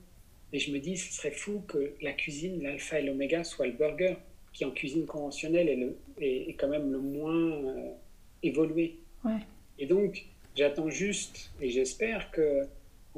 Et 0.54 0.60
je 0.60 0.72
me 0.72 0.80
dis, 0.80 0.98
ce 0.98 1.14
serait 1.14 1.32
fou 1.32 1.62
que 1.68 1.94
la 2.02 2.14
cuisine, 2.14 2.64
l'alpha 2.64 3.00
et 3.00 3.04
l'oméga, 3.04 3.44
soit 3.44 3.68
le 3.68 3.74
burger, 3.74 4.16
qui 4.54 4.66
en 4.66 4.72
cuisine 4.72 5.06
conventionnelle 5.06 5.70
est, 5.70 5.76
le, 5.76 5.98
est, 6.20 6.54
quand 6.54 6.70
même 6.70 6.92
le 6.92 7.00
moins 7.00 7.52
euh, 7.52 7.92
évolué. 8.44 8.96
Ouais. 9.24 9.40
Et 9.78 9.86
donc, 9.86 10.26
j'attends 10.56 10.90
juste, 10.90 11.52
et 11.62 11.70
j'espère 11.70 12.32
que 12.32 12.64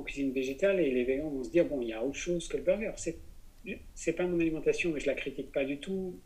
cuisine 0.03 0.32
végétale 0.32 0.80
et 0.80 0.91
les 0.91 1.03
végans 1.03 1.30
vont 1.30 1.43
se 1.43 1.49
dire 1.49 1.65
bon, 1.65 1.82
il 1.82 1.89
y 1.89 1.93
a 1.93 2.03
autre 2.03 2.17
chose 2.17 2.47
que 2.47 2.57
le 2.57 2.63
burger. 2.63 2.91
C'est 2.95 3.17
c'est 3.93 4.13
pas 4.13 4.25
mon 4.25 4.39
alimentation, 4.39 4.91
mais 4.91 4.99
je 4.99 5.05
la 5.05 5.13
critique 5.13 5.51
pas 5.51 5.65
du 5.65 5.77
tout. 5.77 6.17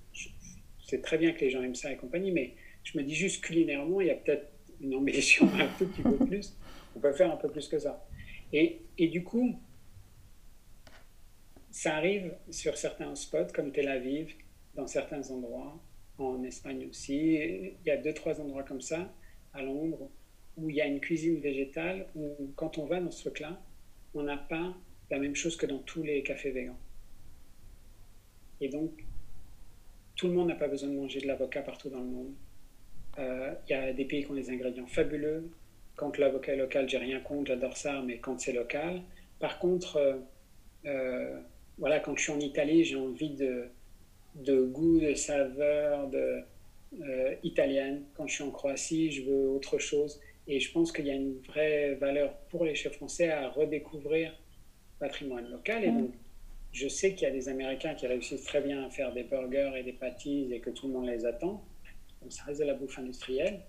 C'est 0.86 1.02
très 1.02 1.18
bien 1.18 1.32
que 1.32 1.42
les 1.42 1.50
gens 1.50 1.64
aiment 1.64 1.76
ça 1.76 1.92
et 1.92 1.98
compagnie, 1.98 2.32
mais 2.32 2.54
je 2.84 2.98
me 2.98 3.04
dis 3.04 3.16
juste 3.16 3.44
culinairement, 3.44 4.00
il 4.02 4.08
y 4.08 4.12
a 4.12 4.16
peut-être 4.16 4.48
une 4.80 4.96
ambition 4.96 5.50
un 5.60 5.68
tout 5.78 5.88
petit 5.88 6.04
peu 6.04 6.26
plus. 6.26 6.56
On 6.96 7.00
peut 7.00 7.12
faire 7.12 7.32
un 7.32 7.36
peu 7.36 7.50
plus 7.50 7.68
que 7.68 7.80
ça. 7.80 8.06
Et, 8.54 8.82
et 9.00 9.08
du 9.08 9.24
coup, 9.24 9.60
ça 11.74 11.96
arrive 11.96 12.36
sur 12.52 12.78
certains 12.78 13.16
spots 13.16 13.52
comme 13.52 13.72
Tel 13.72 13.88
Aviv, 13.88 14.36
dans 14.76 14.86
certains 14.86 15.28
endroits, 15.32 15.82
en 16.20 16.44
Espagne 16.44 16.86
aussi. 16.88 17.34
Il 17.34 17.88
y 17.88 17.90
a 17.90 17.98
deux, 17.98 18.14
trois 18.14 18.40
endroits 18.40 18.62
comme 18.62 18.80
ça, 18.80 19.12
à 19.54 19.64
Londres, 19.64 20.08
où 20.56 20.70
il 20.70 20.76
y 20.76 20.82
a 20.82 20.86
une 20.86 21.00
cuisine 21.00 21.40
végétale, 21.40 22.06
où 22.16 22.54
quand 22.56 22.78
on 22.78 22.86
va 22.86 23.02
dans 23.02 23.10
ce 23.10 23.22
truc-là, 23.22 23.60
on 24.14 24.22
n'a 24.22 24.38
pas 24.38 24.76
la 25.10 25.18
même 25.18 25.36
chose 25.36 25.58
que 25.58 25.66
dans 25.66 25.80
tous 25.80 26.04
les 26.04 26.22
cafés 26.22 26.52
végans. 26.52 26.78
Et 28.62 28.70
donc, 28.70 29.04
tout 30.16 30.28
le 30.28 30.34
monde 30.34 30.50
n'a 30.50 30.56
pas 30.56 30.68
besoin 30.68 30.90
de 30.90 30.96
manger 30.96 31.22
de 31.22 31.28
l'avocat 31.28 31.64
partout 31.64 31.90
dans 31.90 32.02
le 32.02 32.06
monde. 32.06 32.34
Euh, 33.18 33.52
il 33.68 33.72
y 33.72 33.74
a 33.74 33.94
des 33.94 34.06
pays 34.06 34.24
qui 34.24 34.30
ont 34.30 34.36
des 34.36 34.52
ingrédients 34.52 34.86
fabuleux. 34.86 35.50
Quand 35.96 36.20
l'avocat 36.20 36.54
est 36.54 36.58
local, 36.58 36.88
j'ai 36.88 37.00
rien 37.00 37.20
contre, 37.20 37.48
j'adore 37.48 37.78
ça, 37.78 38.04
mais 38.04 38.20
quand 38.20 38.40
c'est 38.40 38.54
local. 38.54 39.02
Par 39.40 39.58
contre, 39.58 39.98
euh, 39.98 40.18
euh, 40.86 41.42
voilà, 41.78 42.00
quand 42.00 42.16
je 42.16 42.24
suis 42.24 42.32
en 42.32 42.40
Italie, 42.40 42.84
j'ai 42.84 42.96
envie 42.96 43.32
de, 43.32 43.66
de 44.36 44.62
goût, 44.62 45.00
de 45.00 45.14
saveur, 45.14 46.08
de 46.10 46.44
italienne. 47.44 48.04
Quand 48.16 48.28
je 48.28 48.36
suis 48.36 48.44
en 48.44 48.52
Croatie, 48.52 49.12
je 49.12 49.24
veux 49.24 49.50
autre 49.50 49.78
chose. 49.80 50.20
Et 50.48 50.60
je 50.60 50.72
pense 50.72 50.92
qu'il 50.92 51.08
y 51.08 51.12
a 51.12 51.16
une 51.16 51.40
vraie 51.48 51.96
valeur 51.96 52.34
pour 52.50 52.66
les 52.66 52.76
chefs 52.76 52.96
français 52.98 53.32
à 53.32 53.50
redécouvrir 53.50 54.32
le 54.32 55.08
patrimoine 55.08 55.50
local. 55.50 55.84
Et 55.84 55.92
donc, 55.92 56.12
je 56.72 56.88
sais 56.88 57.14
qu'il 57.14 57.24
y 57.28 57.32
a 57.32 57.34
des 57.34 57.50
Américains 57.50 57.94
qui 57.94 58.08
réussissent 58.08 58.44
très 58.44 58.62
bien 58.62 58.86
à 58.86 58.90
faire 58.90 59.14
des 59.14 59.24
burgers 59.24 59.72
et 59.78 59.84
des 59.84 59.94
pâtisses 59.94 60.52
et 60.52 60.60
que 60.60 60.70
tout 60.70 60.88
le 60.88 60.94
monde 60.94 61.08
les 61.08 61.26
attend. 61.26 61.64
Donc, 62.22 62.32
ça 62.32 62.44
reste 62.44 62.60
de 62.60 62.66
la 62.66 62.74
bouffe 62.74 63.00
industrielle. 63.00 63.62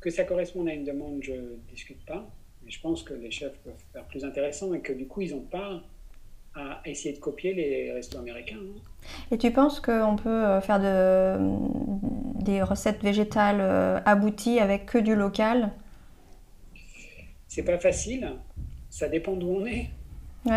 Que 0.00 0.10
ça 0.10 0.24
corresponde 0.24 0.68
à 0.68 0.74
une 0.74 0.84
demande, 0.84 1.22
je 1.22 1.32
ne 1.32 1.56
discute 1.70 2.04
pas. 2.04 2.28
Mais 2.64 2.70
je 2.70 2.80
pense 2.80 3.02
que 3.02 3.14
les 3.14 3.30
chefs 3.30 3.56
peuvent 3.58 3.84
faire 3.92 4.06
plus 4.06 4.24
intéressant 4.24 4.74
et 4.74 4.80
que 4.80 4.92
du 4.92 5.06
coup, 5.06 5.20
ils 5.20 5.30
n'ont 5.30 5.40
pas 5.40 5.82
à 6.54 6.80
essayer 6.84 7.14
de 7.14 7.20
copier 7.20 7.54
les 7.54 7.92
restos 7.92 8.18
américains. 8.18 8.58
Hein. 8.60 8.80
Et 9.30 9.38
tu 9.38 9.50
penses 9.50 9.80
qu'on 9.80 10.16
peut 10.16 10.28
euh, 10.28 10.60
faire 10.60 10.80
de, 10.80 12.42
des 12.42 12.62
recettes 12.62 13.02
végétales 13.02 13.60
euh, 13.60 14.00
abouties 14.04 14.58
avec 14.58 14.86
que 14.86 14.98
du 14.98 15.14
local? 15.14 15.70
C'est 17.48 17.64
pas 17.64 17.78
facile. 17.78 18.32
Ça 18.90 19.08
dépend 19.08 19.34
d'où 19.34 19.48
on 19.48 19.66
est. 19.66 19.88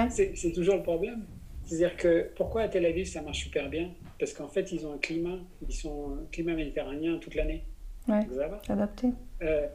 C'est 0.09 0.51
toujours 0.53 0.75
le 0.75 0.83
problème. 0.83 1.23
C'est-à-dire 1.65 1.95
que 1.97 2.29
pourquoi 2.35 2.63
à 2.63 2.67
Tel 2.67 2.85
Aviv 2.85 3.05
ça 3.05 3.21
marche 3.21 3.39
super 3.39 3.69
bien? 3.69 3.89
Parce 4.19 4.33
qu'en 4.33 4.47
fait 4.47 4.71
ils 4.71 4.85
ont 4.85 4.93
un 4.93 4.97
climat, 4.97 5.37
ils 5.67 5.73
sont 5.73 6.17
un 6.19 6.25
climat 6.31 6.53
méditerranéen 6.53 7.17
toute 7.17 7.35
l'année. 7.35 7.63
Ouais, 8.07 8.21
adapté. 8.69 9.09
Euh, 9.41 9.67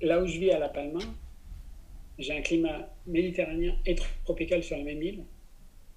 là 0.00 0.22
où 0.22 0.26
je 0.26 0.38
vis 0.38 0.52
à 0.52 0.58
La 0.58 0.68
Palma, 0.68 1.00
j'ai 2.22 2.32
un 2.32 2.40
climat 2.40 2.88
méditerranéen 3.06 3.76
et 3.86 3.96
tropical 4.24 4.62
sur 4.62 4.76
la 4.76 4.84
même 4.84 5.02
île. 5.02 5.24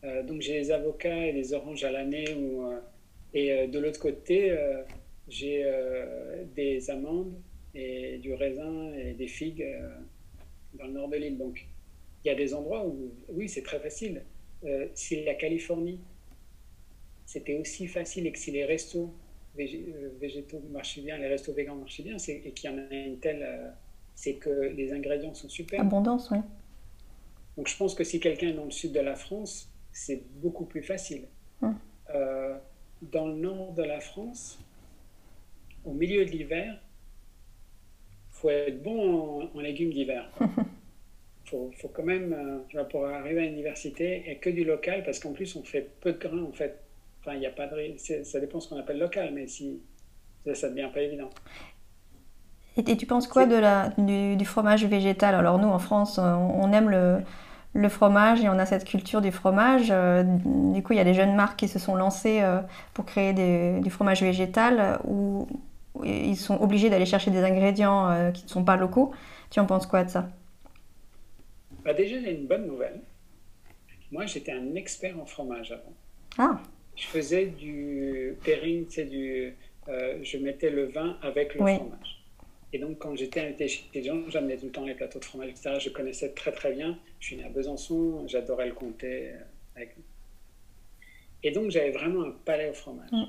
Euh, 0.03 0.23
donc 0.23 0.41
j'ai 0.41 0.53
les 0.53 0.71
avocats 0.71 1.25
et 1.25 1.31
les 1.31 1.53
oranges 1.53 1.83
à 1.83 1.91
l'année. 1.91 2.25
Euh, 2.29 2.79
et 3.33 3.67
de 3.67 3.79
l'autre 3.79 3.99
côté, 3.99 4.57
j'ai 5.27 5.69
des 6.55 6.89
amandes 6.89 7.33
et 7.73 8.17
du 8.19 8.33
raisin 8.33 8.93
et 8.93 9.13
des 9.13 9.27
figues 9.27 9.65
dans 10.75 10.85
le 10.85 10.93
nord 10.93 11.09
de 11.09 11.17
l'île. 11.17 11.37
Donc 11.37 11.65
il 12.23 12.29
y 12.29 12.31
a 12.31 12.35
des 12.35 12.53
endroits 12.53 12.87
où, 12.87 13.11
oui, 13.27 13.49
c'est 13.49 13.61
très 13.61 13.79
facile. 13.79 14.21
si 14.93 15.21
la 15.25 15.33
Californie, 15.33 15.99
c'était 17.25 17.55
aussi 17.55 17.87
facile 17.87 18.25
et 18.27 18.31
que 18.31 18.39
si 18.39 18.51
les 18.51 18.63
restos 18.63 19.13
euh, 19.59 20.09
végétaux 20.19 20.61
marchent 20.71 20.99
bien, 20.99 21.17
les 21.17 21.27
restos 21.27 21.53
végans 21.53 21.75
marchent 21.75 22.01
bien, 22.01 22.17
et 22.17 22.51
qu'il 22.51 22.69
y 22.69 22.73
en 22.73 22.77
a 22.77 22.93
une 22.93 23.19
telle, 23.19 23.43
euh, 23.43 23.69
c'est 24.15 24.35
que 24.35 24.49
les 24.49 24.93
ingrédients 24.93 25.33
sont 25.33 25.49
super. 25.49 25.79
Abondance, 25.79 26.29
oui. 26.31 26.39
Donc 27.57 27.67
je 27.67 27.77
pense 27.77 27.95
que 27.95 28.03
si 28.03 28.19
quelqu'un 28.19 28.49
est 28.49 28.53
dans 28.53 28.65
le 28.65 28.71
sud 28.71 28.91
de 28.91 28.99
la 28.99 29.15
France, 29.15 29.71
c'est 29.91 30.23
beaucoup 30.41 30.65
plus 30.65 30.83
facile. 30.83 31.25
Hum. 31.61 31.77
Euh, 32.13 32.57
dans 33.01 33.27
le 33.27 33.35
nord 33.35 33.73
de 33.73 33.83
la 33.83 33.99
France, 33.99 34.59
au 35.85 35.93
milieu 35.93 36.25
de 36.25 36.31
l'hiver, 36.31 36.81
faut 38.31 38.49
être 38.49 38.81
bon 38.81 39.49
en, 39.53 39.59
légumes 39.59 39.93
d'hiver. 39.93 40.29
faut, 41.45 41.71
faut 41.77 41.87
quand 41.89 42.03
même, 42.03 42.63
tu 42.67 42.75
vas 42.75 42.85
pour 42.85 43.05
arriver 43.05 43.41
à 43.41 43.45
l'université, 43.45 44.29
et 44.29 44.37
que 44.37 44.49
du 44.49 44.65
local, 44.65 45.03
parce 45.03 45.19
qu'en 45.19 45.33
plus 45.33 45.55
on 45.55 45.63
fait 45.63 45.89
peu 46.01 46.13
de 46.13 46.17
grains 46.17 46.43
en 46.43 46.51
fait 46.51 46.85
Enfin, 47.25 47.37
il 47.37 47.41
y 47.41 47.47
a 47.47 47.51
pas 47.51 47.65
de. 47.65 47.95
Ça 47.97 48.39
dépend 48.39 48.59
ce 48.59 48.69
qu'on 48.69 48.77
appelle 48.77 48.99
local, 48.99 49.31
mais 49.33 49.47
si 49.47 49.81
ça, 50.53 50.69
devient 50.69 50.91
pas 50.93 51.01
évident. 51.01 51.31
Et, 52.77 52.97
tu 52.97 53.05
penses 53.05 53.27
quoi 53.27 53.45
de 53.45 53.55
la, 53.55 53.89
du, 53.97 54.45
fromage 54.45 54.85
végétal? 54.85 55.35
Alors 55.35 55.59
nous, 55.59 55.67
en 55.67 55.79
France, 55.79 56.19
on, 56.19 56.71
aime 56.73 56.89
le, 56.89 57.19
le, 57.73 57.89
fromage 57.89 58.43
et 58.43 58.49
on 58.49 58.59
a 58.59 58.65
cette 58.65 58.85
culture 58.85 59.21
du 59.21 59.31
fromage. 59.31 59.87
Euh, 59.91 60.23
du 60.23 60.83
coup, 60.83 60.93
il 60.93 60.97
y 60.97 60.99
a 60.99 61.05
des 61.05 61.13
jeunes 61.13 61.35
marques 61.35 61.57
qui 61.57 61.67
se 61.67 61.79
sont 61.79 61.95
lancées 61.95 62.41
euh, 62.41 62.59
pour 62.93 63.05
créer 63.05 63.33
du 63.79 63.89
fromage 63.89 64.21
végétal 64.21 64.99
où 65.05 65.47
ils 66.03 66.35
sont 66.35 66.61
obligés 66.61 66.89
d'aller 66.89 67.05
chercher 67.05 67.31
des 67.31 67.43
ingrédients 67.43 68.09
euh, 68.09 68.31
qui 68.31 68.43
ne 68.43 68.49
sont 68.49 68.65
pas 68.65 68.75
locaux. 68.75 69.13
Tu 69.49 69.59
en 69.59 69.65
penses 69.65 69.87
quoi 69.87 70.03
de 70.03 70.09
ça? 70.09 70.29
Bah 71.85 71.93
Déjà, 71.93 72.19
j'ai 72.19 72.33
une 72.33 72.47
bonne 72.47 72.67
nouvelle. 72.67 72.99
Moi, 74.11 74.25
j'étais 74.25 74.51
un 74.51 74.75
expert 74.75 75.17
en 75.19 75.25
fromage 75.25 75.71
avant. 75.71 75.93
Ah 76.37 76.59
je 76.95 77.07
faisais 77.07 77.47
du 77.47 78.35
pairing, 78.43 78.85
c'est 78.89 79.05
du, 79.05 79.53
euh, 79.87 80.17
je 80.23 80.37
mettais 80.37 80.69
le 80.69 80.85
vin 80.85 81.17
avec 81.21 81.53
le 81.55 81.59
fromage. 81.59 82.24
Et 82.75 82.77
donc, 82.77 82.97
quand 82.97 83.15
j'étais 83.15 83.39
invité 83.39 83.69
chez 83.69 83.85
les 83.93 84.03
gens, 84.03 84.29
j'amenais 84.29 84.57
tout 84.57 84.65
le 84.65 84.71
temps 84.73 84.83
les 84.83 84.95
plateaux 84.95 85.19
de 85.19 85.23
fromage, 85.23 85.51
etc. 85.51 85.77
Je 85.79 85.89
connaissais 85.91 86.33
très 86.33 86.51
très 86.51 86.73
bien. 86.73 86.99
Je 87.21 87.27
suis 87.27 87.37
né 87.37 87.45
à 87.45 87.47
Besançon, 87.47 88.27
j'adorais 88.27 88.67
le 88.67 88.73
comté. 88.73 89.29
Euh, 89.29 89.39
avec... 89.77 89.95
Et 91.41 91.51
donc, 91.51 91.71
j'avais 91.71 91.91
vraiment 91.91 92.23
un 92.23 92.31
palais 92.31 92.69
au 92.69 92.73
fromage. 92.73 93.09
Mm. 93.13 93.27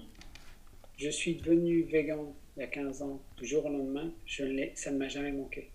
Je 0.98 1.08
suis 1.10 1.36
devenu 1.36 1.82
végan 1.84 2.34
il 2.56 2.60
y 2.60 2.62
a 2.64 2.66
15 2.66 3.02
ans, 3.02 3.22
du 3.36 3.46
jour 3.46 3.64
au 3.64 3.68
lendemain, 3.68 4.12
je 4.24 4.42
ça 4.74 4.90
ne 4.90 4.98
m'a 4.98 5.06
jamais 5.06 5.30
manqué. 5.30 5.70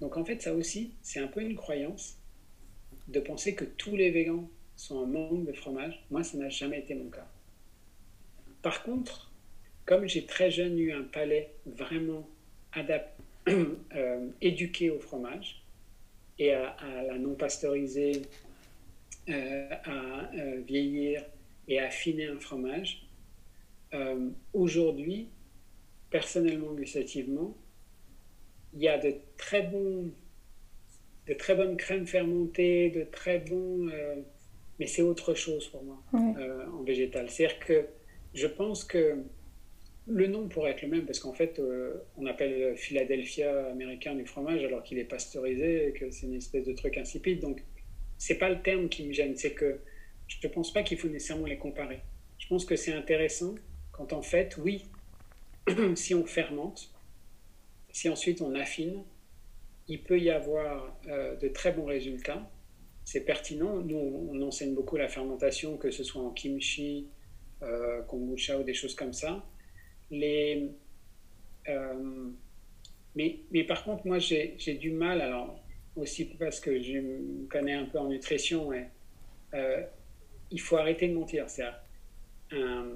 Donc, 0.00 0.16
en 0.16 0.24
fait, 0.24 0.40
ça 0.40 0.54
aussi, 0.54 0.94
c'est 1.02 1.20
un 1.20 1.26
peu 1.26 1.42
une 1.42 1.56
croyance 1.56 2.16
de 3.08 3.20
penser 3.20 3.54
que 3.54 3.66
tous 3.66 3.96
les 3.96 4.10
végans 4.10 4.48
sont 4.76 4.96
en 4.96 5.06
manque 5.06 5.44
de 5.44 5.52
fromage. 5.52 6.02
Moi, 6.10 6.24
ça 6.24 6.38
n'a 6.38 6.48
jamais 6.48 6.78
été 6.78 6.94
mon 6.94 7.10
cas. 7.10 7.28
Par 8.62 8.82
contre, 8.82 9.30
comme 9.84 10.06
j'ai 10.08 10.24
très 10.24 10.50
jeune 10.50 10.78
eu 10.78 10.92
un 10.92 11.02
palais 11.02 11.50
vraiment 11.66 12.26
euh, 13.48 14.28
éduqué 14.40 14.90
au 14.90 14.98
fromage 14.98 15.62
et 16.38 16.52
à, 16.52 16.76
la 17.06 17.18
non 17.18 17.34
pasteurisée, 17.34 18.22
euh, 19.28 19.68
à 19.84 20.30
euh, 20.34 20.60
vieillir 20.66 21.24
et 21.68 21.80
à 21.80 21.86
affiner 21.86 22.26
un 22.26 22.38
fromage, 22.38 23.02
aujourd'hui, 24.52 25.28
personnellement, 26.10 26.74
gustativement, 26.74 27.56
il 28.74 28.82
y 28.82 28.88
a 28.88 28.98
de 28.98 29.14
très 29.38 29.62
bons 29.62 30.10
de 31.26 31.32
très 31.32 31.54
bonnes 31.54 31.78
crèmes 31.78 32.06
fermentées, 32.06 32.90
de 32.90 33.04
très 33.04 33.38
bons 33.38 33.88
mais 34.78 34.86
c'est 34.86 35.02
autre 35.02 35.34
chose 35.34 35.68
pour 35.68 35.82
moi 35.82 36.02
euh, 36.14 36.66
en 36.66 36.82
végétal. 36.82 37.30
C'est-à-dire 37.30 37.58
que 37.60 37.86
je 38.34 38.46
pense 38.46 38.84
que 38.84 39.18
le 40.06 40.26
nom 40.28 40.48
pourrait 40.48 40.72
être 40.72 40.82
le 40.82 40.88
même 40.88 41.04
parce 41.04 41.18
qu'en 41.18 41.32
fait, 41.32 41.58
euh, 41.58 41.94
on 42.16 42.26
appelle 42.26 42.76
Philadelphia 42.76 43.66
américain 43.66 44.14
du 44.14 44.24
fromage 44.24 44.62
alors 44.64 44.82
qu'il 44.82 44.98
est 44.98 45.04
pasteurisé 45.04 45.88
et 45.88 45.92
que 45.92 46.10
c'est 46.10 46.26
une 46.26 46.34
espèce 46.34 46.64
de 46.64 46.72
truc 46.72 46.96
insipide. 46.96 47.40
Donc, 47.40 47.62
c'est 48.18 48.38
pas 48.38 48.48
le 48.48 48.62
terme 48.62 48.88
qui 48.88 49.06
me 49.06 49.12
gêne. 49.12 49.36
C'est 49.36 49.52
que 49.52 49.80
je 50.28 50.36
ne 50.46 50.52
pense 50.52 50.72
pas 50.72 50.82
qu'il 50.82 50.98
faut 50.98 51.08
nécessairement 51.08 51.46
les 51.46 51.58
comparer. 51.58 52.00
Je 52.38 52.46
pense 52.48 52.64
que 52.64 52.76
c'est 52.76 52.92
intéressant 52.92 53.54
quand 53.92 54.12
en 54.12 54.22
fait, 54.22 54.56
oui, 54.58 54.84
si 55.94 56.14
on 56.14 56.24
fermente, 56.24 56.90
si 57.90 58.08
ensuite 58.08 58.40
on 58.40 58.54
affine, 58.54 59.02
il 59.88 60.02
peut 60.02 60.18
y 60.18 60.30
avoir 60.30 60.98
euh, 61.08 61.36
de 61.36 61.48
très 61.48 61.72
bons 61.72 61.86
résultats 61.86 62.50
c'est 63.06 63.20
pertinent. 63.20 63.76
Nous, 63.76 63.96
on 63.96 64.42
enseigne 64.42 64.74
beaucoup 64.74 64.96
la 64.96 65.08
fermentation, 65.08 65.78
que 65.78 65.92
ce 65.92 66.02
soit 66.02 66.20
en 66.20 66.30
kimchi, 66.30 67.06
euh, 67.62 68.02
kombucha 68.02 68.58
ou 68.58 68.64
des 68.64 68.74
choses 68.74 68.96
comme 68.96 69.12
ça. 69.12 69.46
Les, 70.10 70.70
euh, 71.68 72.30
mais, 73.14 73.38
mais, 73.50 73.64
par 73.64 73.84
contre, 73.84 74.06
moi, 74.06 74.18
j'ai 74.18 74.78
du 74.80 74.90
mal, 74.90 75.20
alors 75.20 75.58
aussi 75.96 76.26
parce 76.26 76.60
que 76.60 76.82
je 76.82 76.98
me 76.98 77.48
connais 77.48 77.72
un 77.72 77.86
peu 77.86 77.98
en 77.98 78.08
nutrition, 78.08 78.72
et, 78.72 78.84
euh, 79.54 79.82
il 80.50 80.60
faut 80.60 80.76
arrêter 80.76 81.08
de 81.08 81.14
mentir. 81.14 81.48
C'est 81.48 81.64
un, 82.52 82.88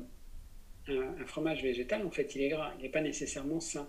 un, 0.89 1.27
fromage 1.27 1.63
végétal, 1.63 2.07
en 2.07 2.11
fait, 2.11 2.35
il 2.35 2.43
est 2.43 2.49
gras, 2.51 2.73
il 2.79 2.83
n'est 2.83 2.91
pas 2.91 3.01
nécessairement 3.01 3.61
sain. 3.61 3.89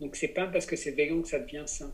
Donc, 0.00 0.16
c'est 0.16 0.28
pas 0.28 0.46
parce 0.46 0.66
que 0.66 0.76
c'est 0.76 0.90
végan 0.90 1.22
que 1.22 1.28
ça 1.28 1.38
devient 1.38 1.64
sain. 1.66 1.92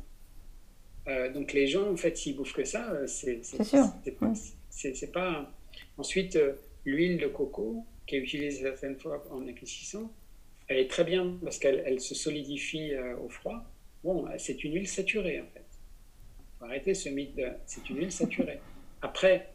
Euh, 1.09 1.33
donc 1.33 1.53
les 1.53 1.67
gens, 1.67 1.91
en 1.91 1.97
fait, 1.97 2.17
s'ils 2.17 2.37
bouffent 2.37 2.53
que 2.53 2.65
ça, 2.65 3.07
c'est 3.09 5.13
pas. 5.13 5.51
Ensuite, 5.99 6.39
l'huile 6.85 7.19
de 7.19 7.27
coco 7.27 7.85
qui 8.07 8.17
est 8.17 8.19
utilisée 8.19 8.63
certaines 8.63 8.99
fois 8.99 9.25
en 9.31 9.47
épaississant, 9.47 10.13
elle 10.69 10.79
est 10.79 10.91
très 10.91 11.05
bien 11.05 11.39
parce 11.43 11.59
qu'elle 11.59 11.83
elle 11.87 12.01
se 12.01 12.15
solidifie 12.15 12.93
au 13.23 13.29
froid. 13.29 13.65
Bon, 14.05 14.27
c'est 14.39 14.65
une 14.65 14.75
huile 14.75 14.89
saturée 14.89 15.41
en 15.41 15.47
fait. 15.53 15.65
Faut 16.59 16.65
arrêter 16.65 16.95
ce 16.95 17.09
mythe 17.09 17.35
de. 17.37 17.49
C'est 17.67 17.89
une 17.91 17.99
huile 17.99 18.13
saturée. 18.13 18.61
Après, 19.03 19.49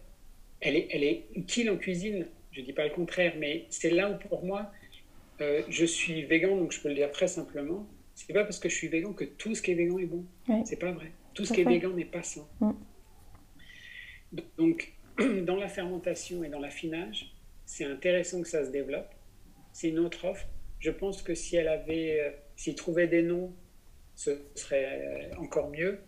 elle 0.60 0.76
est, 0.76 0.88
elle 0.92 1.04
est 1.04 1.26
utile 1.36 1.70
en 1.70 1.78
cuisine. 1.78 2.28
Je 2.52 2.62
dis 2.62 2.74
pas 2.74 2.86
le 2.86 2.94
contraire, 2.94 3.34
mais 3.38 3.66
c'est 3.70 3.90
là 3.90 4.12
où 4.12 4.18
pour 4.28 4.46
moi, 4.46 4.72
je 5.40 5.86
suis 5.86 6.24
végan, 6.24 6.56
donc 6.56 6.72
je 6.72 6.82
peux 6.82 6.90
le 6.90 6.96
dire 6.96 7.12
très 7.12 7.28
simplement. 7.28 7.88
C'est 8.16 8.34
pas 8.34 8.44
parce 8.44 8.60
que 8.60 8.70
je 8.70 8.76
suis 8.76 8.88
végan 8.88 9.14
que 9.14 9.26
tout 9.26 9.54
ce 9.54 9.62
qui 9.62 9.72
est 9.72 9.76
végan 9.76 10.00
est 10.00 10.06
bon. 10.06 10.26
C'est 10.66 10.80
pas 10.80 10.92
vrai. 10.92 11.12
Tout 11.34 11.46
ce 11.46 11.54
qui 11.54 11.62
est 11.62 11.66
végan 11.66 11.92
n'est 11.92 12.06
pas 12.06 12.24
sain. 12.24 12.48
Mm. 12.60 12.72
Donc, 14.58 14.94
dans 15.46 15.56
la 15.56 15.68
fermentation 15.68 16.44
et 16.44 16.50
dans 16.50 16.60
l'affinage, 16.60 17.32
c'est 17.68 17.84
intéressant 17.84 18.42
que 18.42 18.48
ça 18.48 18.66
se 18.66 18.72
développe. 18.72 19.14
C'est 19.74 19.90
une 19.90 20.00
autre 20.00 20.26
offre. 20.26 20.48
Je 20.80 20.90
pense 20.90 21.22
que 21.22 21.36
si 21.36 21.58
elle 21.58 21.68
avait, 21.68 22.22
euh, 22.22 22.32
s'il 22.56 22.76
trouvait 22.76 23.08
des 23.08 23.22
noms, 23.22 23.54
ce 24.16 24.32
serait 24.56 25.32
euh, 25.34 25.36
encore 25.38 25.70
mieux. 25.70 26.00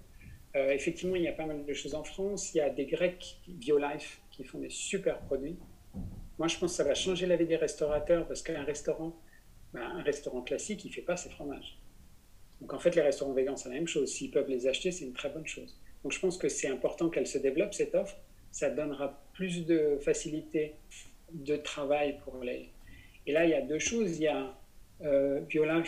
Euh, 0.56 0.72
effectivement, 0.72 1.16
il 1.16 1.24
y 1.24 1.28
a 1.28 1.34
pas 1.34 1.46
mal 1.46 1.66
de 1.66 1.74
choses 1.74 1.94
en 1.94 2.04
France. 2.04 2.54
Il 2.54 2.58
y 2.58 2.62
a 2.62 2.70
des 2.70 2.86
Grecs 2.86 3.42
BioLife 3.48 4.22
qui 4.32 4.46
font 4.46 4.60
des 4.60 4.70
super 4.70 5.20
produits. 5.20 5.58
Moi, 6.40 6.48
je 6.48 6.58
pense 6.58 6.72
que 6.72 6.78
ça 6.78 6.86
va 6.86 6.96
changer 6.96 7.26
la 7.26 7.36
vie 7.36 7.46
des 7.46 7.58
restaurateurs 7.58 8.26
parce 8.26 8.42
qu'un 8.42 8.64
restaurant, 8.64 9.20
ben, 9.74 9.82
un 9.82 10.02
restaurant 10.02 10.42
classique, 10.42 10.86
il 10.86 10.88
ne 10.88 10.94
fait 10.94 11.02
pas 11.02 11.18
ses 11.18 11.30
fromages. 11.30 11.78
Donc 12.62 12.74
en 12.74 12.80
fait, 12.80 12.96
les 12.96 13.02
restaurants 13.02 13.34
végans, 13.34 13.58
c'est 13.58 13.70
la 13.70 13.76
même 13.76 13.88
chose. 13.88 14.10
S'ils 14.10 14.32
peuvent 14.32 14.50
les 14.50 14.66
acheter, 14.66 14.92
c'est 14.92 15.04
une 15.04 15.14
très 15.14 15.30
bonne 15.30 15.46
chose. 15.46 15.78
Donc 16.04 16.14
je 16.14 16.20
pense 16.20 16.38
que 16.38 16.48
c'est 16.48 16.70
important 16.70 17.10
qu'elle 17.10 17.28
se 17.28 17.38
développe, 17.38 17.74
cette 17.74 17.96
offre. 17.96 18.16
Ça 18.50 18.70
donnera 18.70 19.22
plus 19.34 19.66
de 19.66 19.98
facilité 20.02 20.76
de 21.34 21.56
travail 21.56 22.20
pour 22.24 22.44
les... 22.44 22.70
Et 23.26 23.32
là, 23.32 23.46
il 23.46 23.52
y 23.52 23.54
a 23.54 23.62
deux 23.62 23.80
choses. 23.80 24.18
Il 24.18 24.24
y 24.24 24.28
a 24.28 24.56
euh, 25.02 25.42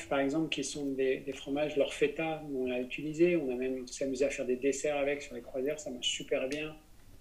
par 0.09 0.19
exemple, 0.19 0.49
qui 0.49 0.63
sont 0.63 0.85
des, 0.93 1.23
fromages, 1.33 1.75
leur 1.75 1.93
feta, 1.93 2.41
on 2.53 2.67
l'a 2.67 2.79
utilisé. 2.79 3.35
On 3.35 3.51
a 3.51 3.55
même 3.55 3.87
s'amusé 3.87 4.25
à 4.25 4.29
faire 4.29 4.45
des 4.45 4.55
desserts 4.55 4.97
avec 4.97 5.21
sur 5.21 5.35
les 5.35 5.41
croisières. 5.41 5.79
Ça 5.79 5.89
marche 5.89 6.09
super 6.09 6.47
bien. 6.47 6.75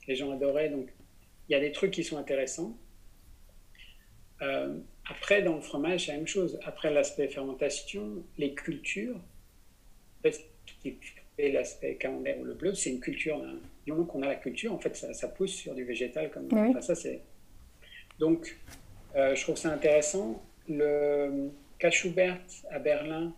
Les 0.07 0.14
gens 0.14 0.31
adoraient. 0.31 0.68
Donc 0.68 0.89
il 1.49 1.53
y 1.53 1.55
a 1.57 1.61
des 1.61 1.73
trucs 1.73 1.91
qui 1.91 2.05
sont 2.05 2.16
intéressants. 2.16 2.77
Euh, 4.43 4.79
après, 5.09 5.43
dans 5.43 5.57
le 5.57 5.61
fromage, 5.61 6.07
c'est 6.07 6.12
la 6.12 6.18
même 6.18 6.27
chose. 6.27 6.59
Après 6.64 6.93
l'aspect 6.93 7.29
fermentation, 7.29 8.23
les 8.39 8.55
cultures, 8.55 9.21
qui 10.83 10.97
fait 11.37 11.51
l'aspect 11.51 11.97
camembert 11.97 12.39
ou 12.39 12.45
le 12.45 12.55
bleu, 12.55 12.75
c'est 12.75 12.91
une 12.91 13.01
culture. 13.01 13.43
Du 13.85 13.93
moment 13.93 14.05
qu'on 14.05 14.23
a 14.23 14.29
la 14.29 14.37
culture, 14.37 14.73
en 14.73 14.79
fait, 14.79 14.95
ça, 14.95 15.29
pousse 15.29 15.53
sur 15.53 15.75
du 15.75 15.85
végétal. 15.85 16.31
Comme, 16.31 16.49
ça, 16.81 16.95
c'est... 16.95 17.21
Donc, 18.21 18.57
euh, 19.16 19.35
je 19.35 19.43
trouve 19.43 19.57
ça 19.57 19.73
intéressant. 19.73 20.43
Le 20.68 21.51
Schubert 21.91 22.39
à 22.71 22.79
Berlin, 22.79 23.35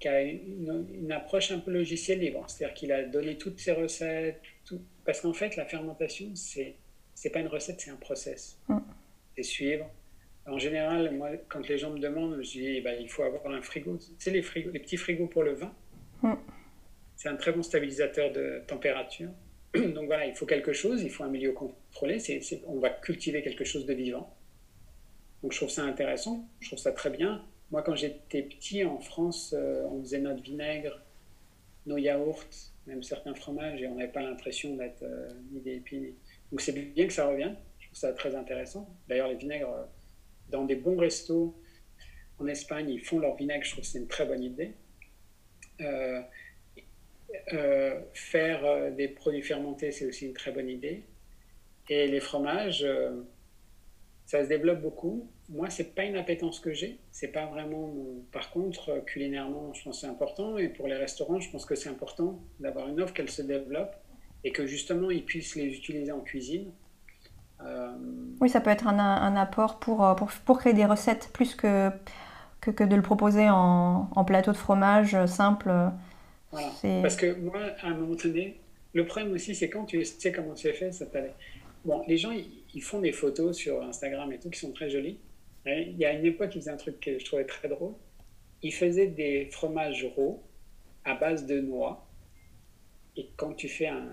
qui 0.00 0.08
a 0.08 0.20
une, 0.22 1.10
approche 1.12 1.52
un 1.52 1.60
peu 1.60 1.70
logiciel 1.70 2.18
libre, 2.18 2.44
c'est-à-dire 2.48 2.74
qu'il 2.74 2.92
a 2.92 3.04
donné 3.04 3.38
toutes 3.38 3.58
ses 3.58 3.72
recettes, 3.72 4.42
tout, 4.66 4.82
parce 5.06 5.20
qu'en 5.22 5.32
fait, 5.32 5.56
la 5.56 5.64
fermentation, 5.64 6.26
c'est 6.34 6.74
c'est 7.14 7.30
pas 7.30 7.40
une 7.40 7.46
recette, 7.46 7.80
c'est 7.80 7.90
un 7.90 7.96
process. 7.96 8.58
Mm. 8.68 8.78
C'est 9.34 9.42
suivre. 9.42 9.90
En 10.46 10.58
général, 10.58 11.14
moi, 11.14 11.30
quand 11.48 11.66
les 11.66 11.78
gens 11.78 11.90
me 11.90 11.98
demandent, 11.98 12.42
je 12.42 12.50
dis, 12.50 12.80
bah, 12.82 12.92
il 12.94 13.08
faut 13.08 13.22
avoir 13.22 13.46
un 13.46 13.62
frigo. 13.62 13.96
Tu 13.96 14.12
sais, 14.18 14.30
les, 14.30 14.42
frigos, 14.42 14.70
les 14.70 14.80
petits 14.80 14.98
frigos 14.98 15.26
pour 15.26 15.42
le 15.42 15.54
vin, 15.54 15.72
mm. 16.22 16.34
c'est 17.16 17.30
un 17.30 17.36
très 17.36 17.52
bon 17.52 17.62
stabilisateur 17.62 18.32
de 18.32 18.62
température. 18.66 19.30
Donc 19.94 20.06
voilà, 20.06 20.26
il 20.26 20.34
faut 20.34 20.46
quelque 20.46 20.72
chose, 20.72 21.02
il 21.02 21.10
faut 21.10 21.24
un 21.24 21.28
milieu 21.28 21.52
contrôlé. 21.52 22.18
on 22.66 22.78
va 22.78 22.90
cultiver 22.90 23.42
quelque 23.42 23.64
chose 23.64 23.86
de 23.86 23.94
vivant. 23.94 24.34
Donc 25.42 25.52
je 25.52 25.58
trouve 25.58 25.70
ça 25.70 25.82
intéressant, 25.82 26.48
je 26.60 26.68
trouve 26.68 26.78
ça 26.78 26.92
très 26.92 27.10
bien. 27.10 27.44
Moi, 27.70 27.82
quand 27.82 27.94
j'étais 27.94 28.42
petit 28.42 28.84
en 28.84 28.98
France, 28.98 29.54
euh, 29.56 29.84
on 29.90 30.00
faisait 30.02 30.20
notre 30.20 30.42
vinaigre, 30.42 31.00
nos 31.84 31.98
yaourts, 31.98 32.44
même 32.86 33.02
certains 33.02 33.34
fromages, 33.34 33.82
et 33.82 33.88
on 33.88 33.96
n'avait 33.96 34.12
pas 34.12 34.22
l'impression 34.22 34.76
d'être 34.76 35.02
euh, 35.02 35.28
ni 35.52 35.60
des 35.60 35.76
épis. 35.76 36.14
Donc 36.50 36.60
c'est 36.60 36.72
bien 36.72 37.06
que 37.06 37.12
ça 37.12 37.26
revienne. 37.26 37.56
Je 37.78 37.86
trouve 37.86 37.98
ça 37.98 38.12
très 38.12 38.34
intéressant. 38.34 38.88
D'ailleurs, 39.08 39.28
les 39.28 39.36
vinaigres, 39.36 39.72
euh, 39.72 39.84
dans 40.48 40.64
des 40.64 40.76
bons 40.76 40.96
restos 40.96 41.56
en 42.38 42.46
Espagne, 42.46 42.88
ils 42.88 43.00
font 43.00 43.18
leur 43.18 43.36
vinaigre. 43.36 43.64
Je 43.64 43.72
trouve 43.72 43.82
que 43.82 43.90
c'est 43.90 43.98
une 43.98 44.06
très 44.06 44.26
bonne 44.26 44.42
idée. 44.42 44.72
Faire 48.12 48.92
des 48.92 49.08
produits 49.08 49.42
fermentés, 49.42 49.92
c'est 49.92 50.06
aussi 50.06 50.26
une 50.26 50.34
très 50.34 50.52
bonne 50.52 50.68
idée. 50.68 51.04
Et 51.88 52.08
les 52.08 52.20
fromages, 52.20 52.86
ça 54.26 54.42
se 54.42 54.48
développe 54.48 54.82
beaucoup. 54.82 55.28
Moi, 55.48 55.70
c'est 55.70 55.94
pas 55.94 56.04
une 56.04 56.16
appétence 56.16 56.58
que 56.58 56.72
j'ai. 56.72 56.98
C'est 57.12 57.28
pas 57.28 57.46
vraiment. 57.46 57.92
Par 58.32 58.50
contre, 58.50 59.04
culinairement, 59.04 59.72
je 59.72 59.84
pense 59.84 60.00
c'est 60.00 60.08
important. 60.08 60.58
Et 60.58 60.68
pour 60.68 60.88
les 60.88 60.96
restaurants, 60.96 61.38
je 61.38 61.50
pense 61.50 61.64
que 61.64 61.76
c'est 61.76 61.88
important 61.88 62.40
d'avoir 62.58 62.88
une 62.88 63.00
offre 63.00 63.14
qu'elle 63.14 63.30
se 63.30 63.42
développe 63.42 63.94
et 64.42 64.52
que 64.52 64.66
justement 64.66 65.10
ils 65.10 65.24
puissent 65.24 65.56
les 65.56 65.66
utiliser 65.66 66.12
en 66.12 66.20
cuisine. 66.20 66.72
Euh, 67.62 67.92
oui, 68.40 68.48
ça 68.48 68.60
peut 68.60 68.70
être 68.70 68.86
un, 68.86 69.36
apport 69.36 69.78
pour, 69.78 70.04
euh, 70.04 70.14
pour, 70.14 70.30
pour, 70.44 70.58
créer 70.58 70.74
des 70.74 70.84
recettes 70.84 71.30
plus 71.32 71.54
que, 71.54 71.90
que, 72.60 72.84
de 72.84 72.96
le 72.96 73.02
proposer 73.02 73.48
en, 73.48 74.24
plateau 74.26 74.52
de 74.52 74.56
fromage 74.56 75.16
simple. 75.26 75.72
Voilà. 76.56 77.02
Parce 77.02 77.16
que 77.16 77.34
moi, 77.34 77.60
à 77.80 77.88
un 77.88 77.94
moment 77.94 78.14
donné, 78.14 78.56
le 78.94 79.06
problème 79.06 79.32
aussi, 79.32 79.54
c'est 79.54 79.68
quand 79.68 79.84
tu 79.84 80.04
sais 80.04 80.32
comment 80.32 80.56
c'est 80.56 80.72
fait, 80.72 80.92
ça 80.92 81.06
t'allait. 81.06 81.34
Bon, 81.84 82.02
les 82.08 82.16
gens, 82.16 82.32
ils, 82.32 82.82
font 82.82 83.00
des 83.00 83.12
photos 83.12 83.56
sur 83.56 83.82
Instagram 83.82 84.32
et 84.32 84.38
tout 84.38 84.50
qui 84.50 84.58
sont 84.58 84.72
très 84.72 84.90
jolies. 84.90 85.18
il 85.66 85.96
y 85.96 86.04
a 86.04 86.12
une 86.12 86.24
époque, 86.24 86.54
ils 86.54 86.60
faisaient 86.60 86.70
un 86.70 86.76
truc 86.76 87.00
que 87.00 87.18
je 87.18 87.24
trouvais 87.24 87.44
très 87.44 87.68
drôle. 87.68 87.94
Ils 88.62 88.72
faisaient 88.72 89.06
des 89.06 89.48
fromages 89.50 90.06
roux 90.16 90.40
à 91.04 91.14
base 91.14 91.46
de 91.46 91.60
noix. 91.60 92.08
Et 93.16 93.28
quand 93.36 93.52
tu 93.52 93.68
fais 93.68 93.86
un, 93.86 94.08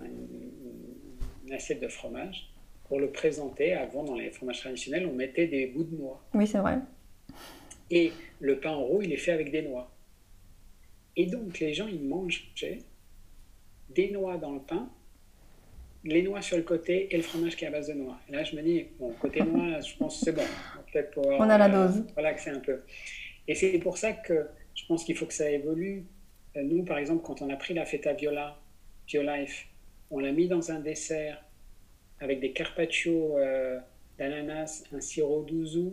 une 1.45 1.53
assiette 1.53 1.81
de 1.81 1.87
fromage, 1.87 2.49
pour 2.87 2.99
le 2.99 3.09
présenter, 3.09 3.73
avant, 3.73 4.03
dans 4.03 4.15
les 4.15 4.31
fromages 4.31 4.59
traditionnels, 4.59 5.07
on 5.07 5.13
mettait 5.13 5.47
des 5.47 5.67
bouts 5.67 5.83
de 5.83 5.95
noix. 5.95 6.21
Oui, 6.33 6.45
c'est 6.45 6.59
vrai. 6.59 6.77
Et 7.89 8.11
le 8.39 8.59
pain 8.59 8.75
roux, 8.75 9.01
il 9.01 9.11
est 9.13 9.17
fait 9.17 9.31
avec 9.31 9.51
des 9.51 9.61
noix. 9.61 9.92
Et 11.16 11.28
donc, 11.28 11.59
les 11.59 11.74
gens, 11.74 11.88
ils 11.88 12.03
mangeaient 12.03 12.80
des 13.89 14.11
noix 14.11 14.38
dans 14.38 14.53
le 14.53 14.61
pain 14.61 14.89
les 16.05 16.22
noix 16.22 16.41
sur 16.41 16.57
le 16.57 16.64
côté 16.64 17.14
et 17.14 17.18
le 17.18 17.24
fromage 17.24 17.55
qui 17.55 17.66
est 17.66 17.68
à 17.68 17.72
base 17.72 17.88
de 17.88 17.93
noix. 17.93 18.20
Et 18.30 18.34
là, 18.34 18.43
je 18.43 18.55
me 18.55 18.61
dis, 18.61 18.86
bon, 18.99 19.11
côté 19.14 19.41
noix, 19.41 19.80
je 19.80 19.95
pense 19.95 20.20
que 20.20 20.26
c'est 20.26 20.32
bon. 20.34 20.43
On 21.16 21.49
a 21.49 21.57
la 21.57 21.74
euh, 21.74 21.88
dose. 21.88 22.05
Voilà, 22.14 22.34
que 22.34 22.41
c'est 22.41 22.49
un 22.49 22.59
peu. 22.59 22.82
Et 23.47 23.55
c'est 23.55 23.80
pour 23.80 23.97
ça 23.97 24.11
que 24.14 24.47
je 24.76 24.86
pense 24.86 25.03
qu'il 25.05 25.16
faut 25.16 25.26
que 25.26 25.34
ça 25.34 25.49
évolue. 25.49 26.05
Euh, 26.55 26.64
nous, 26.64 26.84
par 26.84 26.97
exemple, 26.97 27.24
quand 27.24 27.41
on 27.41 27.49
a 27.49 27.55
pris 27.55 27.74
la 27.74 27.86
feta 27.86 28.14
viola, 28.14 28.59
Violife, 29.07 29.68
on 30.11 30.20
l'a 30.20 30.32
mis 30.32 30.47
dans 30.47 30.72
un 30.72 30.80
dessert 30.80 31.43
avec 32.20 32.39
des 32.39 32.51
carpaccio 32.51 33.38
euh, 33.38 33.80
d'ananas, 34.18 34.84
un 34.93 35.01
sirop 35.01 35.43
d'ouzu 35.43 35.91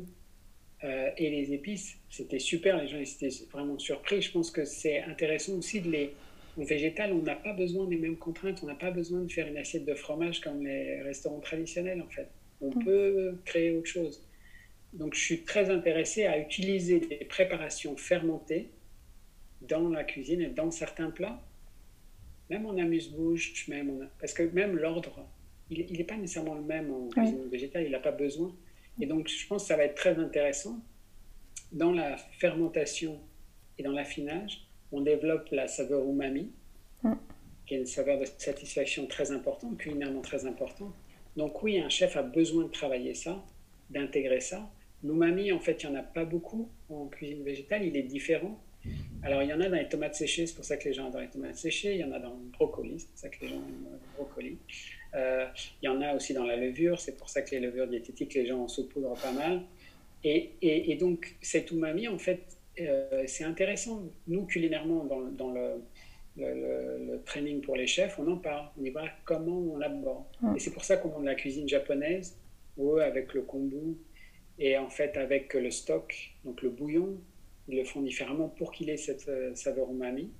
et 0.83 1.29
les 1.29 1.53
épices. 1.53 2.00
C'était 2.11 2.41
super, 2.41 2.83
les 2.83 2.89
gens 2.89 2.99
étaient 2.99 3.35
vraiment 3.53 3.79
surpris. 3.79 4.21
Je 4.21 4.33
pense 4.33 4.51
que 4.51 4.65
c'est 4.65 5.01
intéressant 5.03 5.55
aussi 5.55 5.81
de 5.81 5.91
les, 5.91 6.13
au 6.57 6.65
végétal, 6.65 7.13
on 7.13 7.23
n'a 7.23 7.37
pas 7.37 7.53
besoin 7.53 7.87
des 7.87 7.97
mêmes 7.97 8.17
contraintes, 8.17 8.61
on 8.65 8.67
n'a 8.67 8.75
pas 8.75 8.91
besoin 8.91 9.21
de 9.21 9.31
faire 9.31 9.47
une 9.47 9.57
assiette 9.57 9.85
de 9.85 9.95
fromage 9.95 10.41
comme 10.41 10.67
les 10.67 11.01
restaurants 11.03 11.39
traditionnels 11.39 12.03
en 12.03 12.09
fait. 12.09 12.29
On 12.61 12.71
mm. 12.71 12.85
peut 12.85 13.39
créer 13.45 13.71
autre 13.71 13.87
chose. 13.87 14.27
Donc 14.93 15.15
je 15.15 15.21
suis 15.21 15.43
très 15.45 15.71
intéressé 15.71 16.27
à 16.27 16.39
utiliser 16.39 16.99
des 16.99 17.25
préparations 17.25 17.97
fermentées 17.97 18.71
dans 19.63 19.89
la 19.89 20.03
cuisine 20.03 20.41
et 20.41 20.49
dans 20.49 20.73
certains 20.73 21.11
plats, 21.11 21.41
même 22.49 22.67
en 22.67 22.77
amuse-bouche, 22.77 23.69
même 23.69 24.09
parce 24.19 24.33
que 24.33 24.43
même 24.43 24.77
l'ordre, 24.77 25.25
il 25.71 25.97
n'est 25.97 26.05
pas 26.05 26.17
nécessairement 26.17 26.55
le 26.55 26.63
même 26.63 26.93
en 26.93 27.09
cuisine 27.09 27.49
végétale, 27.49 27.85
il 27.85 27.93
n'a 27.93 28.01
pas 28.01 28.11
besoin. 28.11 28.53
Et 29.01 29.07
donc 29.07 29.29
je 29.29 29.47
pense 29.47 29.63
que 29.63 29.69
ça 29.69 29.77
va 29.77 29.85
être 29.85 29.95
très 29.95 30.19
intéressant 30.19 30.83
dans 31.73 31.93
la 31.93 32.17
fermentation 32.17 33.19
et 33.79 33.83
dans 33.83 33.93
l'affinage 33.93 34.71
on 34.93 35.01
développe 35.01 35.49
la 35.53 35.69
saveur 35.69 36.05
umami, 36.05 36.51
mm. 37.03 37.13
qui 37.67 37.75
est 37.75 37.79
une 37.79 37.87
saveur 37.87 38.19
de 38.19 38.27
satisfaction 38.39 39.07
très 39.07 39.31
importante, 39.31 39.79
culinairement 39.79 40.23
très 40.23 40.47
importante. 40.47 40.95
Donc 41.37 41.63
oui, 41.63 41.79
un 41.79 41.89
chef 41.89 42.17
a 42.17 42.23
besoin 42.23 42.65
de 42.65 42.71
travailler 42.71 43.15
ça, 43.15 43.45
d'intégrer 43.91 44.41
ça. 44.41 44.69
L'umami, 45.03 45.53
en 45.53 45.61
fait, 45.61 45.83
il 45.83 45.91
n'y 45.91 45.97
en 45.97 46.01
a 46.01 46.03
pas 46.03 46.25
beaucoup 46.25 46.69
en 46.89 47.07
cuisine 47.07 47.43
végétale, 47.43 47.85
il 47.85 47.97
est 47.97 48.03
différent. 48.03 48.61
Alors, 49.23 49.43
il 49.43 49.49
y 49.49 49.53
en 49.53 49.61
a 49.61 49.69
dans 49.69 49.77
les 49.77 49.89
tomates 49.89 50.15
séchées, 50.15 50.47
c'est 50.47 50.55
pour 50.55 50.65
ça 50.65 50.77
que 50.77 50.89
les 50.89 50.95
gens 50.95 51.07
adorent 51.07 51.21
les 51.21 51.29
tomates 51.29 51.57
séchées. 51.57 51.95
Il 51.95 52.01
y 52.01 52.05
en 52.05 52.13
a 52.13 52.19
dans 52.19 52.31
le 52.31 52.51
brocoli, 52.53 52.99
c'est 52.99 53.09
pour 53.09 53.19
ça 53.19 53.29
que 53.29 53.41
les 53.43 53.49
gens 53.49 53.57
aiment 53.57 53.89
le 53.93 53.99
brocoli. 54.17 54.59
Euh, 55.15 55.47
il 55.83 55.87
y 55.87 55.89
en 55.89 56.01
a 56.01 56.15
aussi 56.15 56.35
dans 56.35 56.45
la 56.45 56.57
levure, 56.57 56.99
c'est 56.99 57.17
pour 57.17 57.29
ça 57.29 57.43
que 57.43 57.51
les 57.51 57.61
levures 57.61 57.87
diététiques, 57.87 58.35
les 58.35 58.47
gens 58.47 58.63
en 58.63 58.69
saupoudrent 58.69 59.21
pas 59.21 59.33
mal. 59.33 59.63
Et, 60.25 60.53
et, 60.63 60.93
et 60.93 60.97
donc, 60.97 61.37
cet 61.41 61.71
umami, 61.71 62.09
en 62.09 62.19
fait, 62.19 62.59
euh, 62.81 63.25
c'est 63.27 63.45
intéressant. 63.45 64.03
Nous, 64.27 64.47
culinairement, 64.47 65.05
dans, 65.05 65.51
le, 65.51 65.83
le, 66.37 67.23
training 67.25 67.61
pour 67.61 67.77
les 67.77 67.87
chefs, 67.87 68.19
on 68.19 68.31
en 68.31 68.37
parle. 68.37 68.69
On 68.81 68.85
y 68.85 68.91
voit 68.91 69.09
comment 69.25 69.59
on 69.59 69.77
l'aborde. 69.79 70.25
Et 70.57 70.61
c'est 70.61 70.73
pour 70.73 70.85
ça 70.85 70.97
qu'on 70.97 71.09
monte 71.09 71.25
la 71.25 71.35
cuisine 71.35 71.69
japonaise, 71.69 72.39
où 72.77 72.97
avec 72.97 73.35
le 73.35 73.43
kombu 73.43 73.97
et 74.59 74.77
en 74.77 74.91
fait 74.91 75.17
avec 75.17 75.55
le 75.55 75.71
stock, 75.71 76.15
donc 76.45 76.61
le 76.61 76.69
bouillon, 76.69 77.19
ils 77.67 77.79
le 77.79 77.85
font 77.85 78.03
différemment 78.03 78.49
pour 78.49 78.73
qu'il 78.73 78.91
ait 78.91 78.99
cette 78.99 79.29
euh, 79.29 79.55
saveur 79.55 79.91
umami. 79.91 80.31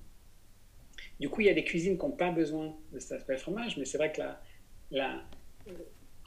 Du 1.19 1.29
coup, 1.29 1.41
il 1.41 1.47
y 1.47 1.49
a 1.49 1.53
des 1.53 1.63
cuisines 1.63 1.97
qui 1.97 2.05
n'ont 2.05 2.11
pas 2.11 2.31
besoin 2.31 2.75
de 2.93 2.99
cet 2.99 3.13
aspect 3.13 3.37
fromage, 3.37 3.77
mais 3.77 3.85
c'est 3.85 3.97
vrai 3.97 4.11
que 4.11 4.19
la, 4.19 4.41
la, 4.91 5.23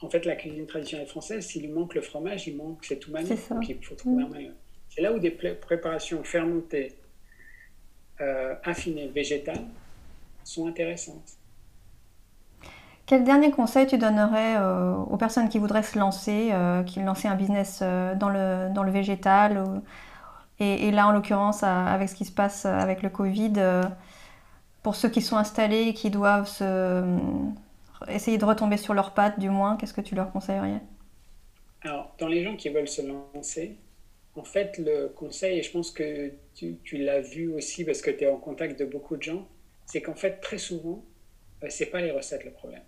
en 0.05 0.09
fait, 0.09 0.25
la 0.25 0.35
cuisine 0.35 0.67
traditionnelle 0.67 1.07
française, 1.07 1.45
s'il 1.45 1.73
manque 1.73 1.95
le 1.95 2.01
fromage, 2.01 2.47
il 2.47 2.55
manque 2.55 2.85
cet 2.85 3.07
umami. 3.07 3.29
Donc 3.49 3.67
il 3.67 3.83
faut 3.83 3.95
trouver 3.95 4.23
un 4.23 4.27
moyen. 4.27 4.51
C'est 4.89 5.01
là 5.01 5.11
où 5.11 5.19
des 5.19 5.31
préparations 5.31 6.23
fermentées, 6.23 6.93
euh, 8.21 8.53
affinées, 8.63 9.07
végétales, 9.07 9.65
sont 10.43 10.67
intéressantes. 10.67 11.33
Quel 13.07 13.23
dernier 13.23 13.51
conseil 13.51 13.87
tu 13.87 13.97
donnerais 13.97 14.55
euh, 14.57 14.93
aux 14.95 15.17
personnes 15.17 15.49
qui 15.49 15.59
voudraient 15.59 15.83
se 15.83 15.97
lancer, 15.97 16.49
euh, 16.51 16.83
qui 16.83 16.99
lancer 17.01 17.27
un 17.27 17.35
business 17.35 17.81
dans, 17.81 18.29
le, 18.29 18.73
dans 18.73 18.83
le 18.83 18.91
végétal 18.91 19.81
et, 20.59 20.89
là, 20.91 21.07
en 21.07 21.11
l'occurrence, 21.11 21.63
avec 21.63 22.07
ce 22.07 22.15
qui 22.15 22.23
se 22.23 22.31
passe 22.31 22.65
avec 22.65 23.01
le 23.01 23.09
Covid, 23.09 23.53
pour 24.83 24.95
ceux 24.95 25.09
qui 25.09 25.21
sont 25.21 25.35
installés 25.35 25.87
et 25.89 25.93
qui 25.93 26.09
doivent 26.09 26.47
se, 26.47 27.03
essayer 28.09 28.37
de 28.37 28.45
retomber 28.45 28.77
sur 28.77 28.93
leurs 28.93 29.13
pattes, 29.13 29.39
du 29.39 29.49
moins, 29.49 29.77
qu'est-ce 29.77 29.93
que 29.93 30.01
tu 30.01 30.15
leur 30.15 30.31
conseillerais? 30.31 30.81
Alors, 31.81 32.15
dans 32.17 32.27
les 32.27 32.43
gens 32.43 32.55
qui 32.55 32.69
veulent 32.69 32.87
se 32.87 33.01
lancer, 33.01 33.77
en 34.35 34.43
fait, 34.43 34.77
le 34.77 35.07
conseil, 35.07 35.59
et 35.59 35.63
je 35.63 35.71
pense 35.71 35.91
que 35.91 36.31
tu, 36.55 36.97
l'as 36.97 37.21
vu 37.21 37.53
aussi 37.53 37.85
parce 37.85 38.01
que 38.01 38.11
tu 38.11 38.23
es 38.23 38.27
en 38.27 38.37
contact 38.37 38.79
de 38.79 38.85
beaucoup 38.85 39.17
de 39.17 39.23
gens, 39.23 39.47
c'est 39.85 40.01
qu'en 40.01 40.15
fait, 40.15 40.39
très 40.41 40.57
souvent, 40.57 41.05
ce 41.61 41.65
euh, 41.65 41.69
c'est 41.69 41.85
pas 41.85 42.01
les 42.01 42.11
recettes 42.11 42.43
le 42.43 42.51
problème. 42.51 42.83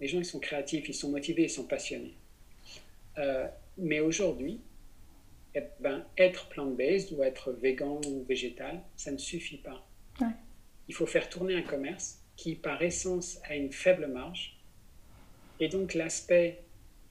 Les 0.00 0.08
gens, 0.08 0.18
ils 0.18 0.24
sont 0.24 0.40
créatifs, 0.40 0.88
ils 0.88 0.94
sont 0.94 1.10
motivés, 1.10 1.44
ils 1.44 1.50
sont 1.50 1.64
passionnés. 1.64 2.16
Euh, 3.18 3.46
mais 3.78 4.00
aujourd'hui, 4.00 4.60
eh 5.54 5.62
ben, 5.80 6.04
être 6.16 6.48
plant-based 6.48 7.12
ou 7.12 7.22
être 7.22 7.52
végan 7.52 8.00
ou 8.06 8.24
végétal, 8.24 8.82
ça 8.96 9.10
ne 9.10 9.18
suffit 9.18 9.58
pas. 9.58 9.86
Il 10.88 10.94
faut 10.94 11.06
faire 11.06 11.28
tourner 11.28 11.54
un 11.54 11.62
commerce 11.62 12.20
qui, 12.36 12.54
par 12.54 12.82
essence, 12.82 13.40
a 13.48 13.54
une 13.54 13.72
faible 13.72 14.06
marge. 14.06 14.59
Et 15.60 15.68
donc, 15.68 15.94
l'aspect 15.94 16.62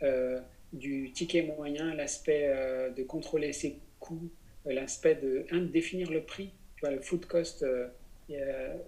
euh, 0.02 0.42
du 0.74 1.12
ticket 1.12 1.44
moyen, 1.44 1.94
l'aspect 1.94 2.48
euh, 2.48 2.90
de 2.90 3.04
contrôler 3.04 3.54
ses 3.54 3.80
coûts, 4.00 4.30
euh, 4.66 4.74
l'aspect 4.74 5.16
de, 5.16 5.46
définir 5.68 6.10
le 6.10 6.24
prix. 6.24 6.52
Tu 6.76 6.82
vois, 6.82 6.92
le 6.92 7.02
food 7.02 7.26
cost, 7.26 7.66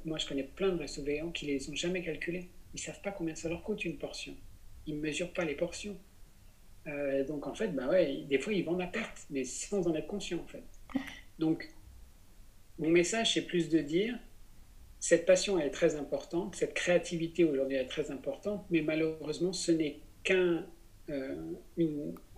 moi, 0.05 0.17
je 0.17 0.27
connais 0.27 0.43
plein 0.43 0.69
de 0.69 0.79
restos 0.79 1.03
végans 1.03 1.31
qui 1.31 1.45
les 1.45 1.69
ont 1.69 1.75
jamais 1.75 2.01
calculés. 2.01 2.49
Ils 2.73 2.79
savent 2.79 3.01
pas 3.01 3.11
combien 3.11 3.35
ça 3.35 3.49
leur 3.49 3.63
coûte 3.63 3.85
une 3.85 3.97
portion. 3.97 4.33
Ils 4.87 4.95
ne 4.95 5.01
mesurent 5.01 5.33
pas 5.33 5.45
les 5.45 5.55
portions. 5.55 5.95
Donc 7.27 7.45
en 7.45 7.53
fait, 7.53 7.67
bah 7.67 7.89
ouais, 7.89 8.23
des 8.27 8.39
fois 8.39 8.53
ils 8.53 8.63
vendent 8.63 8.81
à 8.81 8.87
perte, 8.87 9.27
mais 9.29 9.43
sans 9.43 9.87
en 9.87 9.93
être 9.93 10.07
conscient 10.07 10.39
en 10.39 10.47
fait. 10.47 10.63
Donc 11.37 11.69
mon 12.79 12.89
message 12.89 13.35
c'est 13.35 13.45
plus 13.45 13.69
de 13.69 13.79
dire 13.79 14.17
cette 15.01 15.25
passion 15.25 15.59
elle 15.59 15.67
est 15.67 15.71
très 15.71 15.95
importante, 15.95 16.55
cette 16.55 16.75
créativité 16.75 17.43
aujourd'hui 17.43 17.75
est 17.75 17.87
très 17.87 18.11
importante, 18.11 18.63
mais 18.69 18.81
malheureusement 18.81 19.51
ce 19.51 19.71
n'est 19.71 19.97
qu'un 20.23 20.63
euh, 21.09 21.35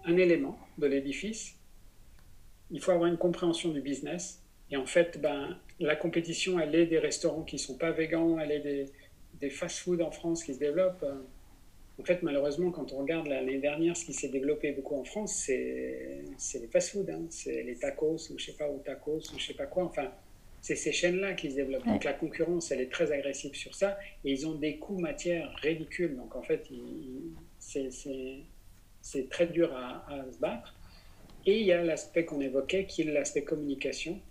un 0.05 0.17
élément 0.17 0.57
de 0.77 0.87
l'édifice. 0.87 1.55
Il 2.71 2.81
faut 2.81 2.91
avoir 2.91 3.09
une 3.09 3.17
compréhension 3.17 3.69
du 3.69 3.81
business 3.81 4.41
et 4.71 4.77
en 4.77 4.85
fait, 4.85 5.19
ben, 5.21 5.59
la 5.79 5.97
compétition 5.97 6.57
elle 6.57 6.73
est 6.73 6.87
des 6.87 6.99
restaurants 6.99 7.43
qui 7.43 7.59
sont 7.59 7.77
pas 7.77 7.91
végans, 7.91 8.39
elle 8.39 8.51
est 8.51 8.61
des, 8.61 8.85
des 9.41 9.49
fast-food 9.49 10.01
en 10.01 10.11
France 10.11 10.45
qui 10.45 10.53
se 10.53 10.59
développent. 10.59 11.05
En 11.99 12.03
fait, 12.05 12.23
malheureusement, 12.23 12.71
quand 12.71 12.93
on 12.93 12.99
regarde 12.99 13.27
l'année 13.27 13.59
dernière, 13.59 13.95
ce 13.97 14.05
qui 14.05 14.13
s'est 14.13 14.29
développé 14.29 14.71
beaucoup 14.71 14.95
en 14.95 15.03
France, 15.03 15.33
c'est 15.35 16.59
les 16.59 16.67
fast-food, 16.67 17.09
hein. 17.09 17.25
c'est 17.29 17.61
les 17.61 17.75
tacos 17.75 18.31
ou 18.31 18.39
je 18.39 18.45
sais 18.45 18.53
pas, 18.57 18.69
ou 18.69 18.79
tacos 18.79 19.19
ou 19.33 19.37
je 19.37 19.45
sais 19.45 19.53
pas 19.53 19.65
quoi. 19.65 19.83
Enfin, 19.83 20.09
c'est 20.63 20.77
ces 20.77 20.93
chaînes-là 20.93 21.33
qui 21.33 21.51
se 21.51 21.57
développent. 21.57 21.85
Donc 21.85 22.05
la 22.05 22.13
concurrence, 22.13 22.71
elle 22.71 22.79
est 22.79 22.89
très 22.89 23.11
agressive 23.11 23.53
sur 23.53 23.75
ça 23.75 23.99
et 24.23 24.31
ils 24.31 24.47
ont 24.47 24.55
des 24.55 24.77
coûts 24.77 24.97
matières 24.97 25.53
ridicules. 25.61 26.15
Donc 26.15 26.37
en 26.37 26.41
fait, 26.41 26.69
c'est 27.59 29.29
très 29.29 29.47
dur 29.47 29.75
à, 29.75 30.25
se 30.31 30.39
battre. 30.39 30.73
Et 31.45 31.59
il 31.59 31.65
y 31.65 31.73
a 31.73 31.83
l'aspect 31.83 32.23
qu'on 32.23 32.39
évoquait 32.39 32.85
qui 32.85 33.01
est 33.01 33.11
l'aspect 33.11 33.43
communication. 33.43 34.21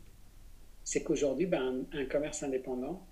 C'est 0.84 1.02
qu'aujourd'hui, 1.02 1.44
ben, 1.44 1.84
un 1.92 2.06
commerce 2.06 2.42
indépendant, 2.42 3.06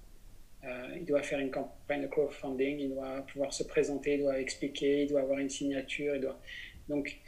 euh, 0.65 0.89
il 0.97 1.05
doit 1.05 1.23
faire 1.23 1.41
une 1.41 1.51
campagne 1.51 2.01
de 2.01 2.07
crowdfunding, 2.07 2.81
il 2.81 2.95
doit 2.95 3.21
pouvoir 3.31 3.53
se 3.53 3.65
présenter, 3.65 4.15
il 4.15 4.21
doit 4.21 4.41
expliquer, 4.41 5.03
il 5.03 5.09
doit 5.09 5.21
avoir 5.21 5.41
une 5.41 5.51
signature. 5.51 6.15
Il 6.15 6.23
doit... 6.23 6.41
Donc, 6.89 7.21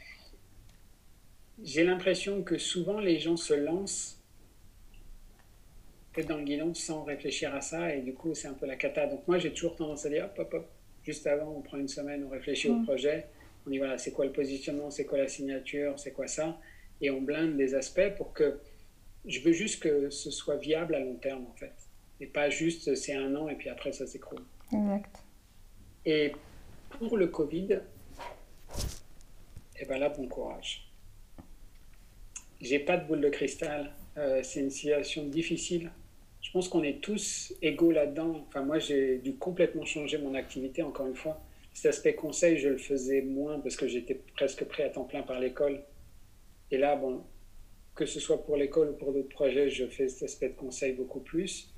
j'ai 1.61 1.83
l'impression 1.83 2.41
que 2.41 2.57
souvent 2.57 2.99
les 2.99 3.19
gens 3.19 3.37
se 3.37 3.53
lancent 3.53 4.22
peut-être 6.13 6.29
dans 6.29 6.37
le 6.37 6.43
guidon 6.43 6.73
sans 6.73 7.03
réfléchir 7.03 7.53
à 7.55 7.61
ça 7.61 7.93
et 7.93 8.01
du 8.01 8.13
coup 8.13 8.33
c'est 8.33 8.47
un 8.47 8.53
peu 8.53 8.65
la 8.65 8.75
cata. 8.75 9.07
Donc 9.07 9.27
moi 9.27 9.37
j'ai 9.37 9.51
toujours 9.51 9.75
tendance 9.75 10.05
à 10.05 10.09
dire 10.09 10.25
hop 10.25 10.39
hop 10.39 10.53
hop, 10.53 10.69
juste 11.03 11.27
avant 11.27 11.51
on 11.57 11.61
prend 11.61 11.77
une 11.77 11.87
semaine, 11.87 12.23
on 12.23 12.29
réfléchit 12.29 12.69
au 12.69 12.75
mm. 12.75 12.85
projet, 12.85 13.25
on 13.65 13.69
dit 13.69 13.77
voilà 13.77 13.97
c'est 13.97 14.11
quoi 14.11 14.25
le 14.25 14.31
positionnement, 14.31 14.89
c'est 14.91 15.05
quoi 15.05 15.17
la 15.17 15.27
signature, 15.27 15.97
c'est 15.99 16.11
quoi 16.11 16.27
ça 16.27 16.57
et 17.01 17.09
on 17.11 17.21
blinde 17.21 17.57
des 17.57 17.75
aspects 17.75 18.15
pour 18.17 18.33
que 18.33 18.59
je 19.25 19.39
veux 19.41 19.51
juste 19.51 19.81
que 19.81 20.09
ce 20.09 20.31
soit 20.31 20.57
viable 20.57 20.95
à 20.95 20.99
long 20.99 21.15
terme 21.15 21.45
en 21.45 21.55
fait. 21.55 21.73
Et 22.19 22.27
pas 22.27 22.49
juste 22.49 22.95
c'est 22.95 23.15
un 23.15 23.35
an 23.35 23.49
et 23.49 23.55
puis 23.55 23.69
après 23.69 23.91
ça 23.91 24.07
s'écroule. 24.07 24.43
Exact. 24.71 25.23
Et 26.05 26.33
pour 26.89 27.17
le 27.17 27.27
Covid, 27.27 27.79
eh 29.79 29.85
ben 29.85 29.97
là, 29.97 30.09
bon 30.09 30.27
courage. 30.27 30.89
J'ai 32.61 32.79
pas 32.79 32.97
de 32.97 33.05
boule 33.05 33.21
de 33.21 33.29
cristal. 33.29 33.93
Euh, 34.17 34.41
c'est 34.43 34.61
une 34.61 34.69
situation 34.69 35.25
difficile. 35.25 35.91
Je 36.43 36.51
pense 36.51 36.67
qu'on 36.67 36.83
est 36.83 37.01
tous 37.01 37.53
égaux 37.61 37.91
là-dedans. 37.91 38.45
Enfin, 38.47 38.61
moi, 38.61 38.77
j'ai 38.77 39.17
dû 39.17 39.37
complètement 39.37 39.85
changer 39.85 40.17
mon 40.17 40.35
activité, 40.35 40.83
encore 40.83 41.07
une 41.07 41.15
fois. 41.15 41.41
Cet 41.73 41.87
aspect 41.87 42.13
conseil, 42.13 42.59
je 42.59 42.69
le 42.69 42.77
faisais 42.77 43.21
moins 43.21 43.59
parce 43.59 43.77
que 43.77 43.87
j'étais 43.87 44.21
presque 44.35 44.65
prêt 44.65 44.83
à 44.83 44.89
temps 44.89 45.05
plein 45.05 45.23
par 45.23 45.39
l'école. 45.39 45.83
Et 46.69 46.77
là, 46.77 46.97
bon, 46.97 47.23
que 47.95 48.05
ce 48.05 48.19
soit 48.19 48.43
pour 48.43 48.57
l'école 48.57 48.89
ou 48.89 48.93
pour 48.93 49.13
d'autres 49.13 49.29
projets, 49.29 49.69
je 49.69 49.87
fais 49.87 50.09
cet 50.09 50.23
aspect 50.23 50.49
de 50.49 50.55
conseil 50.55 50.93
beaucoup 50.93 51.21
plus. 51.21 51.73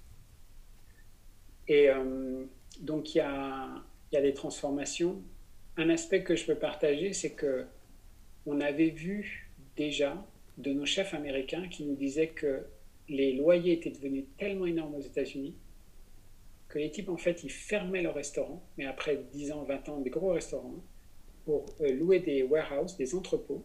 Et 1.68 1.89
euh, 1.89 2.45
donc, 2.82 3.13
il 3.13 3.20
y 3.20 3.22
a, 3.22 3.70
y 4.11 4.18
a, 4.18 4.22
des 4.22 4.34
transformations. 4.34 5.22
Un 5.78 5.89
aspect 5.89 6.24
que 6.24 6.36
je 6.36 6.43
peux 6.43 6.55
partager, 6.55 7.13
c'est 7.13 7.34
que 7.34 7.66
on 8.47 8.59
avait 8.61 8.89
vu 8.89 9.51
déjà 9.78 10.26
de 10.57 10.74
nos 10.74 10.86
chefs 10.86 11.13
américains 11.13 11.68
qui 11.68 11.86
nous 11.86 11.95
disaient 11.95 12.30
que 12.30 12.66
les 13.08 13.34
loyers 13.34 13.74
étaient 13.74 13.91
devenus 13.91 14.26
tellement 14.38 14.66
énormes 14.66 14.95
aux 14.95 15.01
États-Unis 15.01 15.56
que 16.68 16.80
les 16.80 16.91
types, 16.91 17.10
en 17.10 17.18
fait, 17.18 17.43
ils 17.43 17.51
fermaient 17.51 18.01
leurs 18.01 18.16
restaurants, 18.16 18.68
mais 18.78 18.86
après 18.86 19.24
10 19.32 19.51
ans, 19.51 19.64
20 19.64 19.89
ans, 19.89 20.01
des 20.01 20.10
gros 20.10 20.34
restaurants, 20.34 20.84
pour 21.45 21.66
euh, 21.82 21.91
louer 21.93 22.20
des 22.20 22.43
warehouses, 22.43 22.97
des 22.97 23.14
entrepôts, 23.14 23.64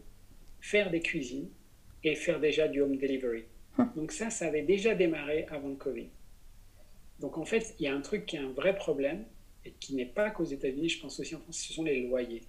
faire 0.61 0.91
des 0.91 1.01
cuisines 1.01 1.49
et 2.05 2.15
faire 2.15 2.41
déjà 2.41 2.69
du 2.69 2.83
home 2.83 2.97
delivery. 2.97 3.45
Donc 3.97 4.13
ça, 4.13 4.29
ça 4.29 4.47
avait 4.47 4.63
déjà 4.63 4.95
démarré 4.95 5.47
avant 5.49 5.69
le 5.69 5.77
Covid. 5.77 6.09
Donc 7.19 7.39
en 7.39 7.47
fait, 7.47 7.75
il 7.79 7.85
y 7.85 7.89
a 7.89 7.95
un 7.95 8.01
truc 8.03 8.27
qui 8.27 8.37
est 8.37 8.41
un 8.41 8.53
vrai 8.53 8.75
problème, 8.75 9.25
et 9.65 9.73
qui 9.73 9.95
n'est 9.95 10.07
pas 10.07 10.31
qu'aux 10.31 10.45
États-Unis, 10.45 10.89
je 10.89 11.01
pense 11.01 11.19
aussi 11.21 11.35
en 11.35 11.41
France, 11.41 11.59
ce 11.59 11.73
sont 11.73 11.85
les 11.85 12.03
loyers. 12.03 12.43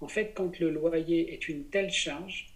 En 0.00 0.08
fait, 0.08 0.32
quand 0.34 0.58
le 0.58 0.70
loyer 0.70 1.32
est 1.32 1.48
une 1.48 1.64
telle 1.64 1.90
charge, 1.90 2.54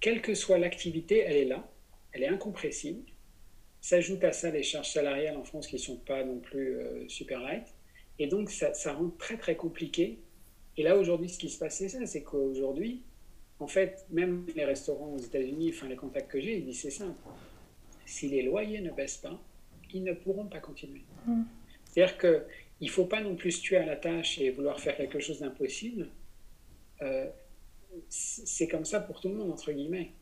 quelle 0.00 0.22
que 0.22 0.34
soit 0.34 0.58
l'activité, 0.58 1.18
elle 1.18 1.36
est 1.36 1.44
là, 1.44 1.69
elle 2.12 2.22
est 2.22 2.28
incompressible. 2.28 3.02
S'ajoute 3.80 4.22
à 4.24 4.32
ça 4.32 4.50
les 4.50 4.62
charges 4.62 4.90
salariales 4.92 5.36
en 5.36 5.44
France 5.44 5.66
qui 5.66 5.76
ne 5.76 5.80
sont 5.80 5.96
pas 5.96 6.22
non 6.24 6.38
plus 6.38 6.76
euh, 6.76 7.08
super 7.08 7.40
light. 7.40 7.66
Et 8.18 8.26
donc, 8.26 8.50
ça, 8.50 8.74
ça, 8.74 8.92
rend 8.92 9.10
très, 9.18 9.38
très 9.38 9.56
compliqué. 9.56 10.18
Et 10.76 10.82
là, 10.82 10.96
aujourd'hui, 10.96 11.28
ce 11.28 11.38
qui 11.38 11.48
se 11.48 11.58
passe, 11.58 11.78
c'est 11.78 11.88
ça, 11.88 12.04
c'est 12.04 12.22
qu'aujourd'hui, 12.22 13.02
en 13.58 13.66
fait, 13.66 14.06
même 14.10 14.46
les 14.54 14.64
restaurants 14.64 15.12
aux 15.14 15.18
États-Unis, 15.18 15.70
enfin, 15.74 15.88
les 15.88 15.96
contacts 15.96 16.30
que 16.30 16.40
j'ai, 16.40 16.58
ils 16.58 16.64
disent 16.64 16.80
c'est 16.80 16.90
simple. 16.90 17.18
Si 18.04 18.28
les 18.28 18.42
loyers 18.42 18.80
ne 18.80 18.90
baissent 18.90 19.18
pas, 19.18 19.40
ils 19.92 20.02
ne 20.02 20.12
pourront 20.12 20.46
pas 20.46 20.60
continuer. 20.60 21.02
Mm. 21.26 21.42
C'est-à-dire 21.84 22.18
qu'il 22.18 22.86
ne 22.86 22.88
faut 22.88 23.06
pas 23.06 23.20
non 23.20 23.36
plus 23.36 23.60
tuer 23.60 23.76
à 23.76 23.86
la 23.86 23.96
tâche 23.96 24.38
et 24.38 24.50
vouloir 24.50 24.80
faire 24.80 24.96
quelque 24.96 25.18
chose 25.18 25.40
d'impossible. 25.40 26.08
Euh, 27.02 27.28
c'est 28.08 28.68
comme 28.68 28.84
ça 28.84 29.00
pour 29.00 29.20
tout 29.20 29.28
le 29.28 29.34
monde, 29.34 29.50
entre 29.50 29.72
guillemets. 29.72 30.12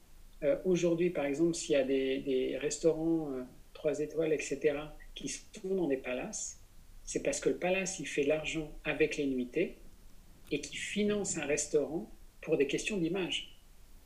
Euh, 0.42 0.56
aujourd'hui, 0.64 1.10
par 1.10 1.24
exemple, 1.24 1.54
s'il 1.54 1.72
y 1.72 1.76
a 1.76 1.84
des, 1.84 2.56
restaurants 2.60 3.32
euh, 3.32 3.42
trois 3.74 3.92
3 3.92 4.00
étoiles, 4.00 4.32
etc., 4.32 4.78
qui 5.14 5.28
sont 5.28 5.74
dans 5.74 5.88
des 5.88 5.96
palaces, 5.96 6.60
c'est 7.04 7.22
parce 7.22 7.40
que 7.40 7.48
le 7.48 7.56
palace, 7.56 7.98
il 7.98 8.06
fait 8.06 8.22
l'argent 8.22 8.70
avec 8.84 9.16
les 9.16 9.26
nuitées 9.26 9.76
et 10.50 10.60
qui 10.60 10.76
finance 10.76 11.38
un 11.38 11.46
restaurant 11.46 12.10
pour 12.40 12.56
des 12.56 12.66
questions 12.66 12.98
d'image. 12.98 13.56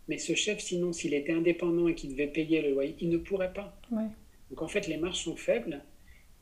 Mais 0.08 0.18
ce 0.18 0.34
chef, 0.34 0.60
sinon, 0.60 0.92
s'il 0.92 1.14
était 1.14 1.32
indépendant 1.32 1.88
et 1.88 1.94
qu'il 1.94 2.10
devait 2.10 2.26
payer 2.26 2.62
le 2.62 2.70
loyer, 2.70 2.96
il 3.00 3.10
ne 3.10 3.18
pourrait 3.18 3.52
pas. 3.52 3.78
Ouais. 3.90 4.08
Donc 4.50 4.62
en 4.62 4.68
fait, 4.68 4.86
les 4.88 4.96
marges 4.96 5.22
sont 5.22 5.36
faibles. 5.36 5.82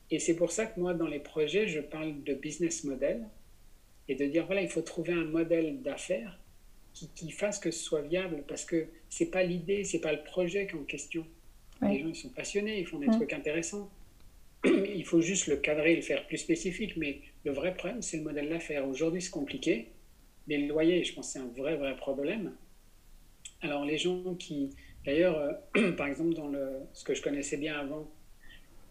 Et 0.09 0.19
c'est 0.19 0.35
pour 0.35 0.51
ça 0.51 0.65
que 0.65 0.79
moi, 0.79 0.93
dans 0.93 1.07
les 1.07 1.19
projets, 1.19 1.67
je 1.67 1.79
parle 1.79 2.23
de 2.23 2.33
business 2.33 2.83
model 2.83 3.27
et 4.07 4.15
de 4.15 4.25
dire, 4.25 4.45
voilà, 4.45 4.61
il 4.61 4.67
faut 4.67 4.81
trouver 4.81 5.13
un 5.13 5.23
modèle 5.23 5.81
d'affaires 5.81 6.40
qui, 6.93 7.31
fasse 7.31 7.59
que 7.59 7.71
ce 7.71 7.83
soit 7.83 8.01
viable 8.01 8.43
parce 8.47 8.65
que 8.65 8.87
c'est 9.09 9.31
pas 9.31 9.43
l'idée, 9.43 9.83
c'est 9.83 9.99
pas 9.99 10.13
le 10.13 10.23
projet 10.23 10.67
qui 10.67 10.75
est 10.75 10.79
en 10.79 10.83
question. 10.83 11.25
Les 11.81 11.99
gens, 11.99 12.09
ils 12.09 12.15
sont 12.15 12.29
passionnés, 12.29 12.79
ils 12.79 12.85
font 12.85 12.99
des 12.99 13.07
trucs 13.07 13.33
intéressants. 13.33 13.89
il 14.65 15.03
faut 15.03 15.19
juste 15.21 15.47
le 15.47 15.55
cadrer, 15.55 15.95
le 15.95 16.03
faire 16.03 16.27
plus 16.27 16.37
spécifique. 16.37 16.95
Mais 16.95 17.21
le 17.43 17.51
vrai 17.51 17.73
problème, 17.73 18.03
c'est 18.03 18.17
le 18.17 18.23
modèle 18.23 18.49
d'affaires. 18.49 18.87
Aujourd'hui, 18.87 19.21
c'est 19.21 19.31
compliqué. 19.31 19.87
Les 20.47 20.67
loyers, 20.67 21.03
je 21.03 21.13
pense 21.15 21.31
c'est 21.31 21.39
un 21.39 21.47
vrai, 21.57 21.75
vrai 21.77 21.95
problème. 21.95 22.53
Alors, 23.61 23.83
les 23.83 23.97
gens 23.97 24.35
qui, 24.35 24.69
D'ailleurs, 25.05 25.37
euh, 25.37 25.91
par 25.97 26.07
exemple, 26.07 26.33
dans 26.33 26.47
le, 26.47 26.81
ce 26.93 27.03
que 27.03 27.13
je 27.13 27.21
connaissais 27.21 27.57
bien 27.57 27.79
avant, 27.79 28.09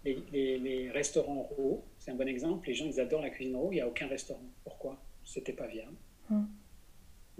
les, 0.05 0.90
restaurants 0.93 1.43
RAW, 1.56 1.85
c'est 1.98 2.10
un 2.10 2.14
bon 2.14 2.27
exemple. 2.27 2.66
Les 2.68 2.74
gens, 2.74 2.86
ils 2.86 3.01
adorent 3.01 3.22
la 3.22 3.31
cuisine 3.31 3.56
RAW, 3.56 3.72
il 3.72 3.77
n'y 3.77 3.81
a 3.81 3.89
aucun 3.89 4.09
restaurant. 4.09 4.43
Pourquoi? 4.64 5.01
C'était 5.24 5.52
pas 5.52 5.66
viable. 5.66 5.94
Hum. 6.31 6.48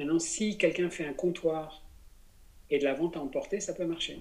Maintenant, 0.01 0.18
si 0.18 0.56
quelqu'un 0.56 0.89
fait 0.89 1.05
un 1.05 1.12
comptoir 1.12 1.86
et 2.70 2.78
de 2.78 2.85
la 2.85 2.94
vente 2.94 3.18
à 3.18 3.20
emporter, 3.20 3.60
ça 3.60 3.74
peut 3.74 3.85
marcher. 3.85 4.18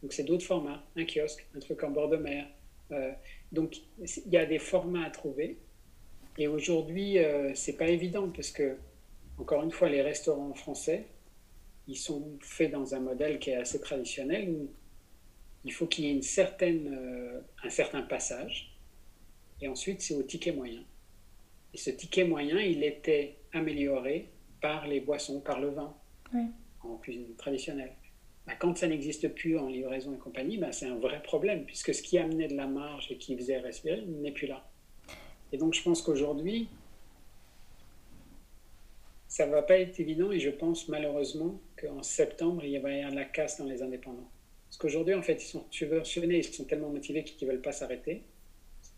Donc, 0.00 0.12
c'est 0.12 0.22
d'autres 0.22 0.46
formats, 0.46 0.84
un 0.94 1.04
kiosque, 1.04 1.44
un 1.56 1.58
truc 1.58 1.82
en 1.82 1.90
bord 1.90 2.08
de 2.08 2.16
mer. 2.16 2.46
Euh, 2.92 3.10
donc, 3.50 3.74
il 3.98 4.32
y 4.32 4.36
a 4.36 4.46
des 4.46 4.60
formats 4.60 5.04
à 5.04 5.10
trouver. 5.10 5.58
Et 6.38 6.46
aujourd'hui, 6.46 7.18
euh, 7.18 7.50
c'est 7.56 7.76
pas 7.76 7.88
évident 7.88 8.28
parce 8.28 8.52
que, 8.52 8.76
encore 9.36 9.64
une 9.64 9.72
fois, 9.72 9.88
les 9.88 10.00
restaurants 10.00 10.54
français, 10.54 11.06
ils 11.88 11.98
sont 11.98 12.38
faits 12.40 12.70
dans 12.70 12.94
un 12.94 13.00
modèle 13.00 13.40
qui 13.40 13.50
est 13.50 13.56
assez 13.56 13.80
traditionnel 13.80 14.48
où 14.48 14.70
il 15.64 15.72
faut 15.72 15.88
qu'il 15.88 16.04
y 16.04 16.08
ait 16.08 16.14
une 16.14 16.22
certaine, 16.22 16.96
euh, 16.96 17.40
un 17.64 17.70
certain 17.70 18.02
passage. 18.02 18.78
Et 19.60 19.66
ensuite, 19.66 20.02
c'est 20.02 20.14
au 20.14 20.22
ticket 20.22 20.52
moyen. 20.52 20.84
Et 21.72 21.78
ce 21.78 21.90
ticket 21.90 22.22
moyen, 22.22 22.60
il 22.60 22.84
était 22.84 23.38
amélioré 23.52 24.28
par 24.64 24.86
les 24.86 25.00
boissons, 25.00 25.40
par 25.40 25.60
le 25.60 25.68
vin, 25.68 25.94
en 26.82 26.96
cuisine 26.96 27.36
traditionnelle. 27.36 27.92
Bah, 28.46 28.54
quand 28.58 28.74
ça 28.78 28.86
n'existe 28.86 29.28
plus 29.34 29.58
en 29.58 29.68
livraison 29.68 30.14
et 30.14 30.18
compagnie, 30.18 30.56
bah, 30.56 30.72
c'est 30.72 30.86
un 30.86 30.96
vrai 30.96 31.22
problème, 31.22 31.66
puisque 31.66 31.92
ce 31.92 32.02
qui 32.02 32.16
amenait 32.16 32.48
de 32.48 32.56
la 32.56 32.66
marge 32.66 33.12
et 33.12 33.18
qui 33.18 33.36
faisait 33.36 33.58
respirer 33.58 34.00
n'est 34.06 34.32
plus 34.32 34.46
là. 34.46 34.66
Et 35.52 35.58
donc, 35.58 35.74
je 35.74 35.82
pense 35.82 36.00
qu'aujourd'hui, 36.00 36.70
ça 39.28 39.44
ne 39.46 39.50
va 39.50 39.60
pas 39.60 39.76
être 39.76 40.00
évident 40.00 40.32
et 40.32 40.40
je 40.40 40.48
pense 40.48 40.88
malheureusement 40.88 41.60
qu'en 41.78 42.02
septembre, 42.02 42.64
il 42.64 42.80
va 42.80 42.90
y 42.90 43.00
avoir 43.00 43.14
la 43.14 43.26
casse 43.26 43.58
dans 43.58 43.66
les 43.66 43.82
indépendants. 43.82 44.30
Parce 44.68 44.78
qu'aujourd'hui, 44.78 45.14
en 45.14 45.22
fait, 45.22 45.44
ils 45.44 45.46
sont 45.46 45.66
subventionnés, 45.70 46.38
ils 46.38 46.44
sont 46.44 46.64
tellement 46.64 46.88
motivés 46.88 47.22
qu'ils 47.22 47.46
ne 47.46 47.52
veulent 47.52 47.62
pas 47.62 47.72
s'arrêter. 47.72 48.22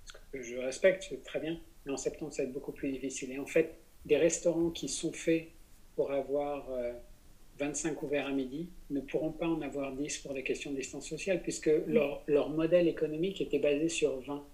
Ce 0.05 0.13
que 0.31 0.43
je 0.43 0.59
respecte, 0.59 1.07
c'est 1.09 1.25
très 1.25 1.41
bien. 1.41 1.59
Mais 1.85 1.93
en 1.93 1.97
septembre, 1.97 2.33
ça 2.33 2.43
va 2.43 2.49
être 2.49 2.55
beaucoup 2.55 2.73
plus 2.73 2.93
difficile. 2.93 3.33
Et 3.33 3.41
en 3.41 3.47
fait, 3.47 3.75
des 4.05 4.17
restaurants 4.17 4.71
qui 4.71 4.89
sont 4.89 5.13
faits 5.13 5.49
pour 5.97 6.12
avoir 6.12 6.64
25 7.59 7.90
euh, 7.90 8.06
ouverts 8.06 8.27
à 8.27 8.32
midi 8.32 8.68
ne 8.90 9.01
pourront 9.01 9.32
pas 9.32 9.48
en 9.48 9.60
avoir 9.62 9.93
10 9.93 10.18
pour 10.18 10.35
des 10.35 10.43
questions 10.43 10.70
de 10.70 10.77
distance 10.77 11.09
sociale, 11.09 11.43
puisque 11.43 11.70
leur, 11.86 12.23
leur 12.27 12.51
modèle 12.51 12.86
économique 12.86 13.40
était 13.40 13.59
basé 13.59 13.89
sur 13.89 14.20
20 14.20 14.44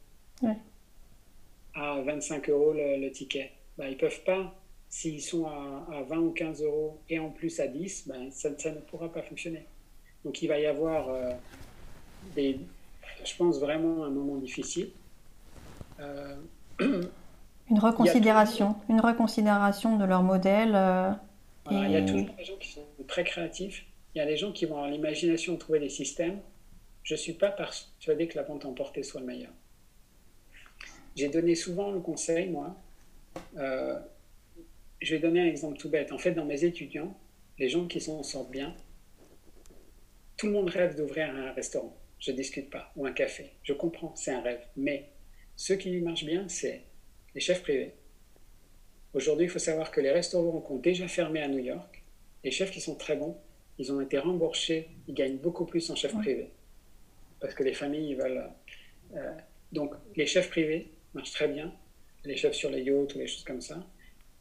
à 1.74 2.00
25 2.02 2.48
euros 2.50 2.72
le, 2.74 3.10
ticket. 3.10 3.50
Ben, 3.78 3.86
ils 3.86 3.94
ne 3.94 4.00
peuvent 4.00 4.22
pas, 4.24 4.54
s'ils 4.88 5.22
sont 5.22 5.46
à, 5.46 5.86
à, 5.90 6.02
20 6.02 6.16
ou 6.18 6.30
15 6.30 6.62
euros 6.62 7.00
et 7.08 7.18
en 7.18 7.30
plus 7.30 7.60
à 7.60 7.66
10, 7.66 8.08
ben, 8.08 8.30
ça, 8.30 8.50
ne 8.50 8.80
pourra 8.80 9.10
pas 9.10 9.22
fonctionner. 9.22 9.66
Donc 10.24 10.42
il 10.42 10.48
va 10.48 10.58
y 10.58 10.66
avoir 10.66 11.08
euh, 11.08 11.32
des, 12.34 12.60
je 13.24 13.36
pense 13.36 13.58
vraiment 13.58 14.04
un 14.04 14.10
moment 14.10 14.36
difficile. 14.36 14.90
Euh, 16.00 16.36
une 16.80 17.78
reconsidération, 17.78 18.76
une 18.88 19.00
reconsidération 19.00 19.96
de 19.96 20.04
leur 20.04 20.22
modèle. 20.22 20.72
Euh, 20.74 21.10
il 21.70 21.90
y 21.90 21.96
a 21.96 22.02
toujours 22.02 22.34
des 22.36 22.44
gens 22.44 22.56
qui 22.56 22.68
sont 22.68 22.86
très 23.06 23.24
créatifs. 23.24 23.84
Il 24.14 24.18
y 24.18 24.20
a 24.20 24.26
des 24.26 24.36
gens 24.36 24.52
qui 24.52 24.66
vont 24.66 24.76
avoir 24.76 24.90
l'imagination 24.90 25.54
de 25.54 25.58
trouver 25.58 25.78
des 25.78 25.88
systèmes. 25.88 26.40
Je 27.02 27.14
ne 27.14 27.18
suis 27.18 27.32
pas 27.32 27.50
persuadé 27.50 28.28
que 28.28 28.36
la 28.36 28.42
vente 28.42 28.64
emportée 28.64 29.02
soit 29.02 29.20
le 29.20 29.26
meilleur. 29.26 29.52
J'ai 31.16 31.28
donné 31.28 31.54
souvent 31.54 31.90
le 31.90 32.00
conseil, 32.00 32.48
moi. 32.48 32.76
Euh, 33.56 33.98
je 35.00 35.14
vais 35.14 35.20
donner 35.20 35.40
un 35.40 35.46
exemple 35.46 35.78
tout 35.78 35.88
bête. 35.88 36.12
En 36.12 36.18
fait, 36.18 36.32
dans 36.32 36.44
mes 36.44 36.64
étudiants, 36.64 37.16
les 37.58 37.68
gens 37.68 37.86
qui 37.86 38.00
s'en 38.00 38.22
sortent 38.22 38.50
bien, 38.50 38.74
tout 40.36 40.46
le 40.46 40.52
monde 40.52 40.70
rêve 40.70 40.96
d'ouvrir 40.96 41.30
un 41.30 41.52
restaurant. 41.52 41.96
Je 42.18 42.30
ne 42.30 42.36
discute 42.36 42.70
pas. 42.70 42.92
Ou 42.96 43.06
un 43.06 43.12
café. 43.12 43.50
Je 43.62 43.72
comprends, 43.72 44.14
c'est 44.14 44.32
un 44.32 44.40
rêve. 44.40 44.64
Mais 44.76 45.10
ce 45.56 45.72
qui 45.72 45.90
marche 46.00 46.24
bien, 46.24 46.48
c'est 46.48 46.82
les 47.34 47.40
chefs 47.40 47.62
privés. 47.62 47.94
Aujourd'hui, 49.14 49.46
il 49.46 49.50
faut 49.50 49.58
savoir 49.58 49.90
que 49.90 50.00
les 50.00 50.10
restaurants 50.10 50.60
qui 50.60 50.72
ont 50.72 50.78
déjà 50.78 51.06
fermé 51.06 51.42
à 51.42 51.48
New 51.48 51.58
York, 51.58 52.02
les 52.44 52.50
chefs 52.50 52.70
qui 52.70 52.80
sont 52.80 52.94
très 52.94 53.16
bons, 53.16 53.36
ils 53.78 53.92
ont 53.92 54.00
été 54.00 54.18
remboursés, 54.18 54.88
ils 55.08 55.14
gagnent 55.14 55.36
beaucoup 55.36 55.66
plus 55.66 55.90
en 55.90 55.96
chef 55.96 56.12
privé. 56.12 56.48
Parce 57.40 57.54
que 57.54 57.62
les 57.62 57.74
familles, 57.74 58.10
ils 58.10 58.16
veulent. 58.16 58.44
Euh, 59.14 59.32
donc, 59.72 59.94
les 60.16 60.26
chefs 60.26 60.48
privés, 60.48 60.88
marche 61.14 61.32
très 61.32 61.48
bien. 61.48 61.74
Les 62.24 62.36
chefs 62.36 62.54
sur 62.54 62.70
les 62.70 62.82
yachts 62.82 63.14
ou 63.14 63.18
les 63.18 63.26
choses 63.26 63.44
comme 63.44 63.60
ça. 63.60 63.84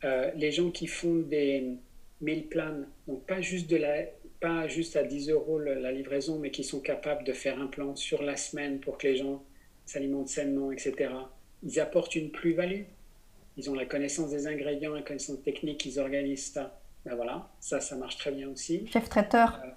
Euh, 0.04 0.32
les 0.36 0.52
gens 0.52 0.72
qui 0.72 0.88
font 0.88 1.16
des 1.16 1.76
meal 2.22 2.48
plans, 2.48 2.86
donc 3.08 3.26
pas 3.26 3.42
juste, 3.42 3.70
de 3.70 3.78
la, 3.78 4.04
pas 4.40 4.68
juste 4.68 4.96
à 4.96 5.04
10 5.04 5.30
euros 5.30 5.60
la 5.60 5.92
livraison, 5.92 6.40
mais 6.40 6.52
qui 6.52 6.64
sont 6.64 6.80
capables 6.80 7.24
de 7.24 7.34
faire 7.34 7.60
un 7.60 7.68
plan 7.68 7.96
sur 7.96 8.22
la 8.22 8.38
semaine 8.38 8.80
pour 8.80 8.98
que 8.98 9.08
les 9.08 9.18
gens 9.18 9.44
s'alimentent 9.86 10.30
sainement, 10.30 10.72
etc. 10.72 11.12
Ils 11.64 11.80
apportent 11.80 12.16
une 12.16 12.32
plus-value. 12.32 12.84
Ils 13.58 13.70
ont 13.70 13.74
la 13.74 13.86
connaissance 13.86 14.30
des 14.30 14.48
ingrédients, 14.48 14.94
la 14.94 15.02
connaissance 15.02 15.42
technique, 15.44 15.86
ils 15.86 16.00
organisent 16.00 16.52
ça. 16.52 16.80
Ben 17.06 17.16
voilà, 17.16 17.50
ça, 17.60 17.80
ça 17.80 17.96
marche 17.96 18.18
très 18.18 18.32
bien 18.32 18.50
aussi. 18.50 18.88
Chef 18.88 19.10
traiteur. 19.10 19.60
Euh, 19.64 19.70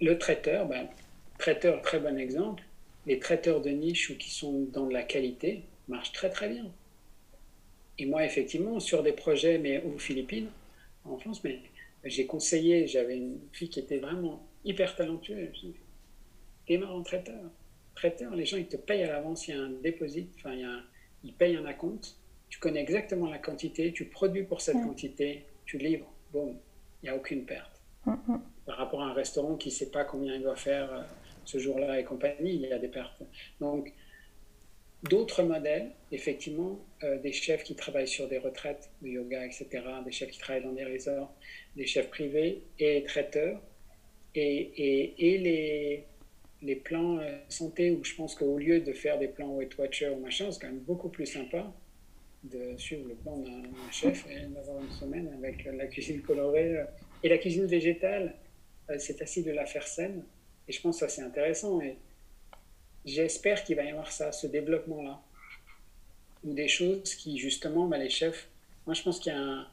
le 0.00 0.18
traiteur, 0.18 0.66
ben, 0.66 0.88
traiteur, 1.38 1.80
très 1.82 2.00
bon 2.00 2.18
exemple. 2.18 2.62
Les 3.06 3.18
traiteurs 3.18 3.60
de 3.60 3.70
niche 3.70 4.10
ou 4.10 4.16
qui 4.16 4.30
sont 4.30 4.66
dans 4.72 4.86
de 4.86 4.92
la 4.92 5.02
qualité, 5.02 5.62
marche 5.88 6.12
très 6.12 6.30
très 6.30 6.48
bien. 6.48 6.70
Et 7.98 8.06
moi, 8.06 8.24
effectivement, 8.24 8.80
sur 8.80 9.02
des 9.02 9.12
projets, 9.12 9.58
mais 9.58 9.82
aux 9.82 9.98
Philippines, 9.98 10.48
en 11.04 11.16
France, 11.18 11.42
mais 11.44 11.60
j'ai 12.04 12.26
conseillé, 12.26 12.86
j'avais 12.86 13.16
une 13.16 13.40
fille 13.52 13.68
qui 13.68 13.80
était 13.80 13.98
vraiment 13.98 14.46
hyper 14.64 14.94
talentueuse. 14.96 15.74
Démarre 16.66 16.94
en 16.94 17.02
traiteur. 17.02 17.50
Traiteur, 17.94 18.34
les 18.34 18.46
gens, 18.46 18.56
ils 18.56 18.68
te 18.68 18.76
payent 18.76 19.02
à 19.02 19.12
l'avance, 19.12 19.48
il 19.48 19.54
y 19.54 19.58
a 19.58 19.60
un 19.60 19.70
dépôt, 19.70 20.06
enfin, 20.36 20.52
il 20.52 20.60
y 20.60 20.64
a 20.64 20.82
ils 21.22 21.34
payent 21.34 21.56
un 21.56 21.66
acompte, 21.66 22.16
tu 22.50 22.58
connais 22.58 22.80
exactement 22.80 23.30
la 23.30 23.38
quantité, 23.38 23.92
tu 23.92 24.04
produis 24.04 24.42
pour 24.42 24.60
cette 24.60 24.76
quantité, 24.76 25.46
tu 25.64 25.78
livres, 25.78 26.12
bon, 26.32 26.56
il 27.02 27.06
n'y 27.06 27.08
a 27.08 27.16
aucune 27.16 27.46
perte. 27.46 27.80
Par 28.66 28.76
rapport 28.76 29.02
à 29.02 29.06
un 29.06 29.12
restaurant 29.12 29.56
qui 29.56 29.68
ne 29.68 29.74
sait 29.74 29.90
pas 29.90 30.04
combien 30.04 30.34
il 30.34 30.42
doit 30.42 30.56
faire 30.56 30.92
euh, 30.92 31.02
ce 31.44 31.58
jour-là 31.58 31.98
et 32.00 32.04
compagnie, 32.04 32.54
il 32.54 32.60
y 32.62 32.72
a 32.72 32.78
des 32.78 32.88
pertes. 32.88 33.22
Donc, 33.60 33.92
d'autres 35.04 35.42
modèles, 35.42 35.92
effectivement, 36.10 36.78
euh, 37.04 37.18
des 37.18 37.32
chefs 37.32 37.62
qui 37.62 37.74
travaillent 37.74 38.08
sur 38.08 38.28
des 38.28 38.38
retraites 38.38 38.90
de 39.00 39.08
yoga, 39.08 39.44
etc., 39.44 39.68
des 40.04 40.12
chefs 40.12 40.30
qui 40.30 40.38
travaillent 40.38 40.64
dans 40.64 40.72
des 40.72 40.84
resorts, 40.84 41.32
des 41.76 41.86
chefs 41.86 42.10
privés 42.10 42.62
et 42.78 43.04
traiteurs, 43.04 43.60
et, 44.34 44.42
et, 44.42 45.34
et 45.34 45.38
les, 45.38 46.04
les 46.62 46.76
plans 46.76 47.18
euh, 47.18 47.38
santé 47.48 47.90
où 47.90 48.04
je 48.04 48.14
pense 48.14 48.34
qu'au 48.34 48.58
lieu 48.58 48.80
de 48.80 48.92
faire 48.92 49.18
des 49.18 49.28
plans 49.28 49.54
Weight 49.56 49.76
Watcher 49.78 50.10
ou 50.10 50.20
machin, 50.20 50.50
c'est 50.50 50.60
quand 50.60 50.68
même 50.68 50.80
beaucoup 50.80 51.08
plus 51.08 51.26
sympa 51.26 51.72
de 52.44 52.76
suivre 52.78 53.08
le 53.08 53.14
plan 53.14 53.36
d'un 53.38 53.90
chef 53.90 54.26
et 54.30 54.46
d'avoir 54.46 54.82
une 54.82 54.90
semaine 54.90 55.30
avec 55.36 55.64
la 55.64 55.86
cuisine 55.86 56.22
colorée. 56.22 56.76
Euh, 56.76 56.84
et 57.22 57.28
la 57.28 57.38
cuisine 57.38 57.66
végétale, 57.66 58.34
c'est 58.98 59.18
facile 59.18 59.44
de 59.44 59.50
la 59.50 59.66
faire 59.66 59.86
saine. 59.86 60.24
Et 60.66 60.72
je 60.72 60.80
pense 60.80 61.00
que 61.00 61.06
ça 61.06 61.08
c'est 61.08 61.22
intéressant. 61.22 61.80
Et 61.80 61.96
j'espère 63.04 63.62
qu'il 63.64 63.76
va 63.76 63.84
y 63.84 63.90
avoir 63.90 64.10
ça, 64.10 64.32
ce 64.32 64.46
développement-là. 64.46 65.20
Ou 66.44 66.54
des 66.54 66.68
choses 66.68 67.14
qui, 67.14 67.38
justement, 67.38 67.86
bah, 67.86 67.98
les 67.98 68.08
chefs, 68.08 68.48
moi 68.86 68.94
je 68.94 69.02
pense 69.02 69.20
qu'il 69.20 69.32
y 69.32 69.34
a 69.34 69.38
un. 69.38 69.66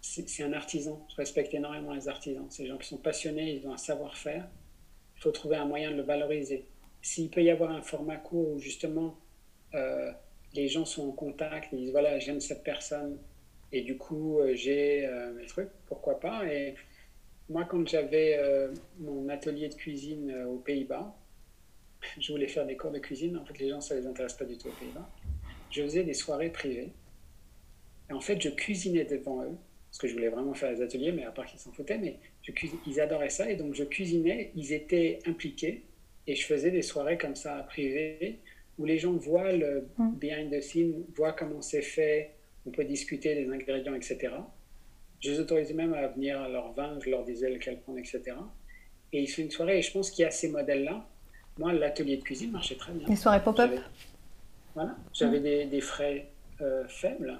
C'est 0.00 0.42
un 0.42 0.52
artisan. 0.52 1.06
Je 1.10 1.14
respecte 1.14 1.54
énormément 1.54 1.94
les 1.94 2.08
artisans. 2.08 2.50
Ces 2.50 2.66
gens 2.66 2.76
qui 2.76 2.88
sont 2.88 2.96
passionnés, 2.96 3.54
ils 3.54 3.68
ont 3.68 3.72
un 3.72 3.78
savoir-faire. 3.78 4.48
Il 5.16 5.22
faut 5.22 5.30
trouver 5.30 5.54
un 5.54 5.64
moyen 5.64 5.92
de 5.92 5.96
le 5.96 6.02
valoriser. 6.02 6.66
S'il 7.02 7.30
peut 7.30 7.42
y 7.42 7.50
avoir 7.50 7.70
un 7.70 7.82
format 7.82 8.16
court 8.16 8.48
où 8.48 8.58
justement 8.58 9.16
euh, 9.74 10.10
les 10.54 10.68
gens 10.68 10.84
sont 10.84 11.08
en 11.08 11.12
contact, 11.12 11.68
ils 11.72 11.78
disent 11.78 11.90
voilà, 11.92 12.18
j'aime 12.18 12.40
cette 12.40 12.62
personne 12.62 13.18
et 13.72 13.82
du 13.82 13.96
coup 13.96 14.38
euh, 14.40 14.54
j'ai 14.54 15.06
euh, 15.06 15.32
mes 15.34 15.46
trucs, 15.46 15.70
pourquoi 15.86 16.20
pas. 16.20 16.46
Et 16.46 16.74
moi, 17.48 17.64
quand 17.64 17.86
j'avais 17.86 18.38
mon 18.98 19.28
atelier 19.28 19.68
de 19.68 19.74
cuisine 19.74 20.44
aux 20.44 20.58
Pays-Bas, 20.58 21.14
je 22.18 22.32
voulais 22.32 22.48
faire 22.48 22.66
des 22.66 22.76
cours 22.76 22.90
de 22.90 22.98
cuisine. 22.98 23.36
En 23.36 23.44
fait, 23.44 23.58
les 23.58 23.68
gens, 23.68 23.80
ça 23.80 23.94
les 23.94 24.06
intéresse 24.06 24.34
pas 24.34 24.44
du 24.44 24.56
tout 24.56 24.68
aux 24.68 24.72
Pays-Bas. 24.72 25.08
Je 25.70 25.82
faisais 25.82 26.04
des 26.04 26.14
soirées 26.14 26.50
privées. 26.50 26.92
Et 28.10 28.12
en 28.12 28.20
fait, 28.20 28.40
je 28.40 28.50
cuisinais 28.50 29.04
devant 29.04 29.42
eux, 29.42 29.56
parce 29.90 29.98
que 29.98 30.08
je 30.08 30.12
voulais 30.12 30.28
vraiment 30.28 30.54
faire 30.54 30.74
des 30.74 30.82
ateliers, 30.82 31.12
mais 31.12 31.24
à 31.24 31.30
part 31.30 31.46
qu'ils 31.46 31.58
s'en 31.58 31.72
foutaient, 31.72 31.98
mais 31.98 32.18
je 32.42 32.52
ils 32.86 33.00
adoraient 33.00 33.30
ça. 33.30 33.50
Et 33.50 33.56
donc, 33.56 33.74
je 33.74 33.84
cuisinais, 33.84 34.52
ils 34.54 34.72
étaient 34.72 35.20
impliqués. 35.26 35.82
Et 36.26 36.36
je 36.36 36.46
faisais 36.46 36.70
des 36.70 36.82
soirées 36.82 37.18
comme 37.18 37.34
ça, 37.34 37.54
privées, 37.68 38.38
où 38.78 38.84
les 38.84 38.98
gens 38.98 39.12
voient 39.12 39.52
le 39.52 39.88
mm. 39.98 40.14
behind 40.16 40.50
the 40.50 40.60
scene, 40.60 41.04
voient 41.14 41.32
comment 41.32 41.60
c'est 41.60 41.82
fait, 41.82 42.32
on 42.66 42.70
peut 42.70 42.84
discuter 42.84 43.34
des 43.34 43.50
ingrédients, 43.50 43.94
etc. 43.94 44.34
Je 45.20 45.30
les 45.30 45.40
autorisais 45.40 45.74
même 45.74 45.94
à 45.94 46.08
venir 46.08 46.40
à 46.40 46.48
leur 46.48 46.72
vin, 46.72 46.98
je 47.00 47.10
leur 47.10 47.24
disais 47.24 47.50
lequel 47.50 47.80
prendre, 47.80 47.98
etc. 47.98 48.22
Et 49.12 49.22
ils 49.22 49.28
font 49.28 49.42
une 49.42 49.50
soirée, 49.50 49.78
et 49.78 49.82
je 49.82 49.92
pense 49.92 50.10
qu'il 50.10 50.22
y 50.22 50.26
a 50.26 50.30
ces 50.30 50.48
modèles-là 50.48 51.06
moi, 51.58 51.72
l'atelier 51.72 52.16
de 52.16 52.22
cuisine 52.22 52.50
marchait 52.50 52.76
très 52.76 52.92
bien. 52.92 53.06
Les 53.08 53.16
soirées 53.16 53.42
pop-up 53.42 53.70
Voilà, 54.74 54.96
j'avais 55.12 55.40
des, 55.40 55.66
des, 55.66 55.80
frais 55.80 56.28
euh, 56.60 56.86
faibles. 56.88 57.38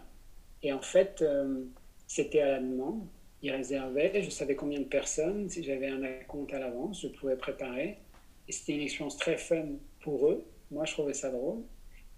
Et 0.62 0.72
en 0.72 0.82
fait, 0.82 1.22
euh, 1.22 1.64
c'était 2.06 2.40
à 2.40 2.48
la 2.52 2.60
demande. 2.60 3.06
Ils 3.42 3.50
réservaient, 3.50 4.22
je 4.22 4.30
savais 4.30 4.54
combien 4.54 4.78
de 4.78 4.84
personnes. 4.84 5.48
Si 5.48 5.64
j'avais 5.64 5.88
un 5.88 6.00
compte 6.28 6.52
à 6.52 6.58
l'avance, 6.58 7.02
je 7.02 7.08
pouvais 7.08 7.36
préparer. 7.36 7.98
Et 8.46 8.52
c'était 8.52 8.74
une 8.74 8.82
expérience 8.82 9.16
très 9.16 9.38
fun 9.38 9.66
pour 10.00 10.28
eux. 10.28 10.44
Moi, 10.72 10.84
je 10.86 10.92
trouvais 10.92 11.14
ça 11.14 11.30
drôle. 11.30 11.62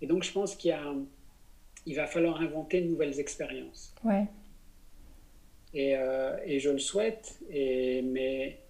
Et 0.01 0.07
donc, 0.07 0.23
je 0.23 0.33
pense 0.33 0.55
qu'il 0.55 0.77
il 1.87 1.97
va 1.97 2.07
falloir 2.07 2.41
inventer 2.41 2.81
de 2.81 2.89
nouvelles 2.89 3.21
expériences. 3.21 3.95
Ouais. 4.05 4.27
Et, 5.75 5.97
euh, 5.97 6.37
et, 6.47 6.61
je 6.61 6.71
le 6.71 6.79
souhaite, 6.79 7.41
et, 7.51 8.01
mais 8.03 8.61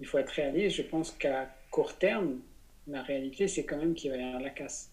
il 0.00 0.06
faut 0.06 0.18
être 0.18 0.30
réaliste. 0.30 0.76
Je 0.76 0.82
pense 0.82 1.12
qu'à 1.12 1.48
court 1.70 1.96
terme, 1.96 2.40
la 2.88 3.02
réalité, 3.02 3.46
c'est 3.46 3.64
quand 3.64 3.78
même 3.78 3.94
qu'il 3.94 4.10
va 4.10 4.16
y 4.16 4.22
avoir 4.22 4.42
la 4.42 4.50
casse. 4.50 4.90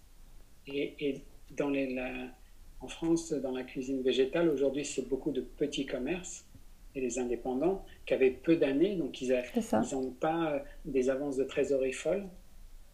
Et, 0.68 1.22
dans 1.52 1.70
les, 1.70 2.00
en 2.80 2.88
France, 2.88 3.34
dans 3.34 3.52
la 3.52 3.64
cuisine 3.64 4.04
végétale, 4.04 4.50
aujourd'hui, 4.50 4.86
c'est 4.86 5.08
beaucoup 5.10 5.32
de 5.32 5.42
petits 5.42 5.88
commerces 5.88 6.46
et 6.96 7.02
les 7.02 7.18
indépendants 7.18 7.84
qui 8.06 8.14
avaient 8.14 8.30
peu 8.30 8.56
d'années, 8.56 8.96
donc 8.96 9.22
ils 9.22 9.36
n'ont 9.92 10.12
pas 10.12 10.54
euh, 10.54 10.60
des 10.86 11.10
avances 11.10 11.38
de 11.38 11.44
trésorerie 11.44 11.94
folles. 11.94 12.28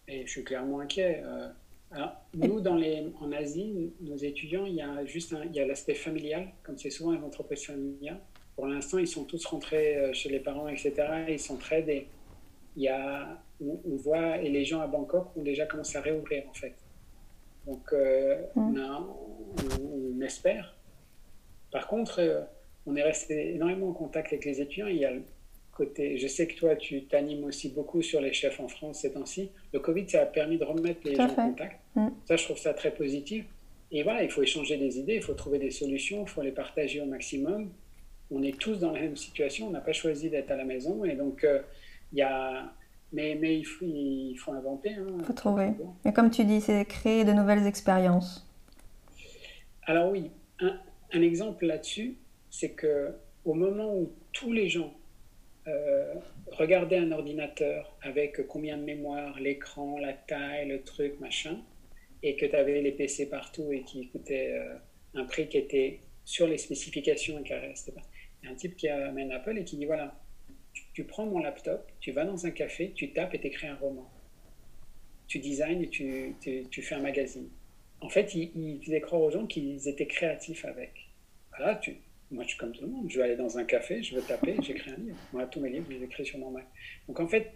Et 0.08 0.26
je 0.26 0.30
suis 0.30 0.44
clairement 0.44 0.80
inquiet. 0.80 1.22
Euh. 1.24 1.48
alors, 1.90 2.12
nous, 2.34 2.60
dans 2.60 2.76
les, 2.76 3.06
en 3.20 3.32
Asie, 3.32 3.92
nos 4.00 4.16
étudiants, 4.16 4.66
il 4.66 4.74
y 4.74 4.82
a 4.82 5.04
juste 5.04 5.34
il 5.46 5.54
y 5.54 5.60
a 5.60 5.66
l'aspect 5.66 5.94
familial, 5.94 6.48
comme 6.62 6.78
c'est 6.78 6.90
souvent 6.90 7.12
une 7.12 7.24
entreprise 7.24 7.64
familiale. 7.64 8.20
Pour 8.56 8.66
l'instant, 8.66 8.98
ils 8.98 9.08
sont 9.08 9.24
tous 9.24 9.44
rentrés 9.44 9.96
euh, 9.96 10.12
chez 10.14 10.30
les 10.30 10.40
parents, 10.40 10.68
etc. 10.68 10.94
Ils 11.28 11.38
s'entraident 11.38 11.90
et 11.90 12.06
il 12.76 12.82
y 12.82 12.88
a 12.88 13.42
on, 13.60 13.96
voit, 13.96 14.38
et 14.38 14.50
les 14.50 14.64
gens 14.64 14.80
à 14.80 14.86
Bangkok 14.86 15.34
ont 15.36 15.42
déjà 15.42 15.66
commencé 15.66 15.96
à 15.96 16.02
réouvrir 16.02 16.44
en 16.48 16.54
fait. 16.54 16.74
Donc 17.66 17.92
euh, 17.92 18.42
mm. 18.54 18.80
on, 19.82 20.20
espère. 20.20 20.76
Par 21.70 21.86
contre, 21.86 22.20
euh, 22.20 22.42
on 22.86 22.96
est 22.96 23.02
resté 23.02 23.54
énormément 23.54 23.90
en 23.90 23.92
contact 23.92 24.28
avec 24.28 24.44
les 24.44 24.60
étudiants. 24.60 24.86
Il 24.86 24.96
y 24.96 25.04
a 25.04 25.12
côté. 25.76 26.18
Je 26.18 26.26
sais 26.26 26.46
que 26.46 26.54
toi, 26.54 26.74
tu 26.74 27.04
t'animes 27.04 27.44
aussi 27.44 27.68
beaucoup 27.68 28.02
sur 28.02 28.20
les 28.20 28.32
chefs 28.32 28.58
en 28.60 28.68
France 28.68 29.00
ces 29.00 29.12
temps-ci. 29.12 29.50
Le 29.72 29.80
Covid, 29.80 30.08
ça 30.08 30.22
a 30.22 30.26
permis 30.26 30.58
de 30.58 30.64
remettre 30.64 31.00
les 31.04 31.14
gens 31.14 31.24
en 31.24 31.34
contact. 31.34 31.78
Mm. 31.94 32.08
Ça, 32.26 32.36
je 32.36 32.44
trouve 32.44 32.58
ça 32.58 32.72
très 32.72 32.92
positif. 32.92 33.44
Et 33.92 34.02
voilà, 34.02 34.22
il 34.22 34.30
faut 34.30 34.42
échanger 34.42 34.76
des 34.78 34.98
idées, 34.98 35.16
il 35.16 35.22
faut 35.22 35.34
trouver 35.34 35.58
des 35.58 35.70
solutions, 35.70 36.22
il 36.22 36.28
faut 36.28 36.42
les 36.42 36.50
partager 36.50 37.00
au 37.00 37.06
maximum. 37.06 37.70
On 38.30 38.42
est 38.42 38.58
tous 38.58 38.80
dans 38.80 38.90
la 38.90 39.00
même 39.00 39.16
situation, 39.16 39.68
on 39.68 39.70
n'a 39.70 39.80
pas 39.80 39.92
choisi 39.92 40.28
d'être 40.30 40.50
à 40.50 40.56
la 40.56 40.64
maison. 40.64 41.04
Et 41.04 41.14
donc, 41.14 41.44
euh, 41.44 41.60
il 42.12 42.18
y 42.18 42.22
a. 42.22 42.72
Mais, 43.12 43.36
mais 43.40 43.56
il, 43.56 43.64
faut, 43.64 43.84
il 43.84 44.34
faut 44.36 44.52
inventer. 44.52 44.90
Il 44.90 44.98
hein. 44.98 45.24
faut 45.24 45.32
trouver. 45.32 45.70
Et 46.04 46.12
comme 46.12 46.30
tu 46.30 46.44
dis, 46.44 46.60
c'est 46.60 46.84
créer 46.86 47.24
de 47.24 47.32
nouvelles 47.32 47.66
expériences. 47.66 48.44
Alors, 49.84 50.10
oui, 50.10 50.30
un, 50.58 50.76
un 51.12 51.22
exemple 51.22 51.66
là-dessus, 51.66 52.16
c'est 52.50 52.70
que 52.70 53.12
au 53.44 53.54
moment 53.54 53.94
où 53.96 54.10
tous 54.32 54.52
les 54.52 54.68
gens 54.68 54.92
euh, 55.68 56.14
regardaient 56.52 56.98
un 56.98 57.10
ordinateur 57.10 57.96
avec 58.02 58.46
combien 58.46 58.76
de 58.76 58.84
mémoire, 58.84 59.40
l'écran, 59.40 59.98
la 59.98 60.12
taille, 60.12 60.68
le 60.68 60.82
truc, 60.82 61.18
machin, 61.18 61.60
et 62.22 62.36
que 62.36 62.46
tu 62.46 62.54
avais 62.54 62.80
les 62.82 62.92
PC 62.92 63.28
partout 63.28 63.72
et 63.72 63.82
qui 63.82 64.08
coûtaient 64.08 64.52
euh, 64.52 64.76
un 65.14 65.24
prix 65.24 65.48
qui 65.48 65.58
était 65.58 66.00
sur 66.24 66.46
les 66.46 66.58
spécifications 66.58 67.38
et 67.40 67.42
qui 67.42 67.54
restait 67.54 67.92
pas. 67.92 68.02
Il 68.42 68.46
y 68.46 68.48
a 68.48 68.52
un 68.52 68.56
type 68.56 68.76
qui 68.76 68.88
amène 68.88 69.32
Apple 69.32 69.58
et 69.58 69.64
qui 69.64 69.76
dit 69.76 69.86
voilà, 69.86 70.14
tu, 70.92 71.04
prends 71.04 71.26
mon 71.26 71.40
laptop, 71.40 71.90
tu 72.00 72.12
vas 72.12 72.24
dans 72.24 72.46
un 72.46 72.50
café, 72.50 72.92
tu 72.94 73.12
tapes 73.12 73.34
et 73.34 73.40
tu 73.40 73.48
écris 73.48 73.66
un 73.66 73.76
roman. 73.76 74.08
Tu 75.26 75.40
designs 75.40 75.82
et 75.82 75.88
tu, 75.88 76.36
tu, 76.70 76.82
fais 76.82 76.94
un 76.94 77.00
magazine. 77.00 77.48
En 78.00 78.08
fait, 78.08 78.34
il, 78.34 78.52
il 78.54 78.80
faisait 78.84 79.00
croire 79.00 79.22
aux 79.22 79.30
gens 79.30 79.46
qu'ils 79.46 79.88
étaient 79.88 80.06
créatifs 80.06 80.64
avec. 80.64 80.92
Voilà, 81.56 81.74
tu, 81.76 81.96
moi, 82.30 82.44
je 82.44 82.50
suis 82.50 82.58
comme 82.58 82.72
tout 82.72 82.82
le 82.82 82.88
monde. 82.88 83.06
Je 83.08 83.18
vais 83.18 83.24
aller 83.24 83.36
dans 83.36 83.58
un 83.58 83.64
café, 83.64 84.02
je 84.02 84.14
vais 84.14 84.22
taper, 84.22 84.56
j'écris 84.62 84.90
un 84.90 84.96
livre. 84.96 85.16
Moi, 85.32 85.46
tous 85.46 85.60
mes 85.60 85.70
livres, 85.70 85.86
je 85.88 85.96
les 85.96 86.04
écris 86.04 86.26
sur 86.26 86.38
mon 86.38 86.50
Mac. 86.50 86.66
Donc, 87.08 87.20
en 87.20 87.28
fait, 87.28 87.52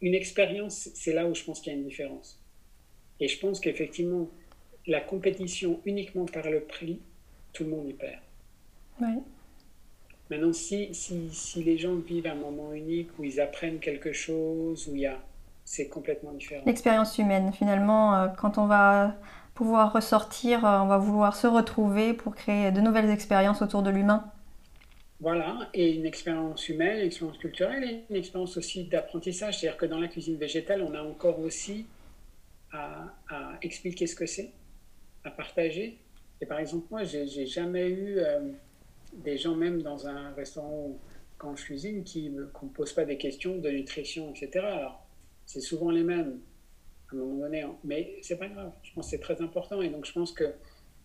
une 0.00 0.14
expérience, 0.14 0.90
c'est 0.94 1.12
là 1.12 1.26
où 1.26 1.34
je 1.34 1.44
pense 1.44 1.60
qu'il 1.60 1.72
y 1.72 1.76
a 1.76 1.78
une 1.78 1.84
différence. 1.84 2.40
Et 3.20 3.28
je 3.28 3.38
pense 3.38 3.60
qu'effectivement, 3.60 4.28
la 4.86 5.00
compétition 5.00 5.80
uniquement 5.84 6.24
par 6.24 6.50
le 6.50 6.60
prix, 6.60 7.00
tout 7.52 7.64
le 7.64 7.70
monde 7.70 7.88
y 7.88 7.92
perd. 7.92 8.20
Maintenant, 10.30 10.52
si, 10.52 10.94
si, 10.94 11.28
si, 11.32 11.62
les 11.64 11.78
gens 11.78 11.96
vivent 11.96 12.26
un 12.26 12.34
moment 12.34 12.72
unique 12.72 13.08
où 13.18 13.24
ils 13.24 13.40
apprennent 13.40 13.80
quelque 13.80 14.12
chose, 14.12 14.88
où 14.88 14.94
il 14.94 15.02
y 15.02 15.06
a, 15.06 15.18
c'est 15.64 15.88
complètement 15.88 16.32
différent. 16.32 16.62
L'expérience 16.66 17.18
humaine, 17.18 17.52
finalement, 17.52 18.14
euh, 18.14 18.28
quand 18.28 18.58
on 18.58 18.66
va 18.66 19.16
pouvoir 19.60 19.92
ressortir, 19.92 20.64
euh, 20.64 20.78
on 20.78 20.86
va 20.86 20.96
vouloir 20.96 21.36
se 21.36 21.46
retrouver 21.46 22.14
pour 22.14 22.34
créer 22.34 22.72
de 22.72 22.80
nouvelles 22.80 23.10
expériences 23.10 23.60
autour 23.60 23.82
de 23.82 23.90
l'humain. 23.90 24.24
Voilà, 25.20 25.68
et 25.74 25.96
une 25.96 26.06
expérience 26.06 26.66
humaine, 26.70 27.00
une 27.00 27.08
expérience 27.08 27.36
culturelle 27.36 27.84
et 27.84 28.04
une 28.08 28.16
expérience 28.16 28.56
aussi 28.56 28.84
d'apprentissage. 28.84 29.60
C'est-à-dire 29.60 29.76
que 29.76 29.84
dans 29.84 30.00
la 30.00 30.08
cuisine 30.08 30.38
végétale, 30.38 30.80
on 30.80 30.94
a 30.94 31.02
encore 31.02 31.40
aussi 31.40 31.84
à, 32.72 33.12
expliquer 33.60 34.06
ce 34.06 34.14
que 34.14 34.24
c'est, 34.24 34.50
à 35.24 35.30
partager. 35.30 35.98
Et 36.40 36.46
par 36.46 36.58
exemple, 36.58 36.86
moi, 36.90 37.04
j'ai 37.04 37.44
jamais 37.44 37.90
eu 37.90 38.16
euh, 38.16 38.40
des 39.12 39.36
gens, 39.36 39.54
même 39.54 39.82
dans 39.82 40.06
un 40.06 40.30
restaurant 40.30 40.96
quand 41.36 41.54
je 41.54 41.64
cuisine, 41.64 42.02
qui 42.02 42.30
ne 42.30 42.44
me 42.44 42.46
posent 42.46 42.94
pas 42.94 43.04
des 43.04 43.18
questions 43.18 43.58
de 43.58 43.68
nutrition, 43.68 44.30
etc. 44.30 44.64
Alors, 44.64 45.06
c'est 45.44 45.60
souvent 45.60 45.90
les 45.90 46.02
mêmes 46.02 46.38
à 47.16 47.20
un 47.20 47.24
moment 47.24 47.40
donné. 47.40 47.62
Hein. 47.62 47.76
Mais 47.84 48.16
c'est 48.22 48.38
pas 48.38 48.48
grave. 48.48 48.72
Je 48.82 48.92
pense 48.92 49.06
que 49.06 49.10
c'est 49.10 49.20
très 49.20 49.40
important. 49.42 49.82
Et 49.82 49.88
donc, 49.88 50.04
je 50.04 50.12
pense 50.12 50.34
qu'il 50.34 50.52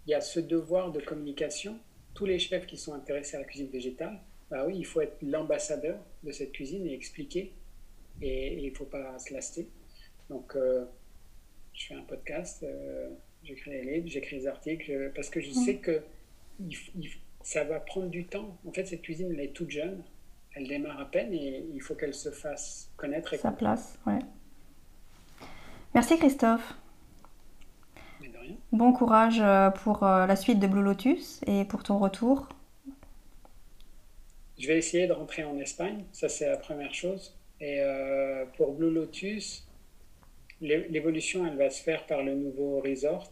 y 0.08 0.14
a 0.14 0.22
ce 0.22 0.40
devoir 0.40 0.92
de 0.92 1.00
communication. 1.00 1.80
Tous 2.14 2.26
les 2.26 2.40
chefs 2.40 2.66
qui 2.66 2.78
sont 2.78 2.94
intéressés 2.94 3.38
à 3.38 3.40
la 3.40 3.46
cuisine 3.46 3.70
végétale, 3.70 4.20
bah 4.50 4.66
oui, 4.66 4.76
il 4.78 4.86
faut 4.86 5.02
être 5.02 5.18
l'ambassadeur 5.22 6.00
de 6.24 6.32
cette 6.32 6.52
cuisine 6.52 6.86
et 6.88 6.94
expliquer. 6.94 7.54
Et, 8.22 8.64
il 8.64 8.72
ne 8.72 8.76
faut 8.76 8.86
pas 8.86 9.18
se 9.20 9.34
laster. 9.34 9.68
Donc, 10.30 10.56
euh, 10.56 10.86
je 11.74 11.88
fais 11.88 11.96
un 11.96 12.04
podcast, 12.04 12.64
euh, 12.64 13.10
j'écris 13.44 13.72
des 13.72 13.82
livres, 13.82 14.08
j'écris 14.08 14.40
des 14.40 14.48
articles, 14.48 15.12
parce 15.14 15.30
que 15.30 15.42
je 15.42 15.52
sais 15.52 15.78
que 15.78 16.02
ça 17.42 17.64
va 17.64 17.80
prendre 17.80 18.10
du 18.10 18.26
temps. 18.26 18.58
En 18.66 18.72
fait, 18.72 18.86
cette 18.86 19.02
cuisine, 19.02 19.32
elle 19.32 19.40
est 19.40 19.54
toute 19.54 19.70
jeune. 19.70 20.04
Elle 20.56 20.68
démarre 20.68 21.00
à 21.00 21.12
peine 21.12 21.34
et 21.34 21.66
il 21.74 21.82
faut 21.82 21.96
qu'elle 21.96 22.14
se 22.14 22.32
fasse 22.32 22.92
connaître. 22.96 23.34
Et 23.34 23.38
Sa 23.38 23.52
place, 23.52 24.00
ouais. 24.08 24.20
Merci 25.96 26.18
Christophe. 26.18 26.74
Bon 28.74 28.92
courage 28.92 29.40
euh, 29.40 29.70
pour 29.70 30.04
euh, 30.04 30.26
la 30.28 30.36
suite 30.36 30.60
de 30.60 30.68
Blue 30.68 30.84
Lotus 30.84 31.40
et 31.48 31.64
pour 31.64 31.84
ton 31.84 32.00
retour. 32.00 32.50
Je 34.60 34.68
vais 34.68 34.78
essayer 34.78 35.08
de 35.08 35.14
rentrer 35.14 35.46
en 35.46 35.58
Espagne, 35.58 36.04
ça 36.12 36.28
c'est 36.28 36.50
la 36.50 36.58
première 36.58 36.94
chose. 36.94 37.34
Et 37.62 37.80
euh, 37.80 38.44
pour 38.58 38.74
Blue 38.74 38.94
Lotus, 38.94 39.66
l'évolution 40.60 41.48
elle 41.48 41.56
va 41.58 41.70
se 41.70 41.82
faire 41.82 42.06
par 42.06 42.24
le 42.24 42.36
nouveau 42.36 42.82
resort. 42.82 43.32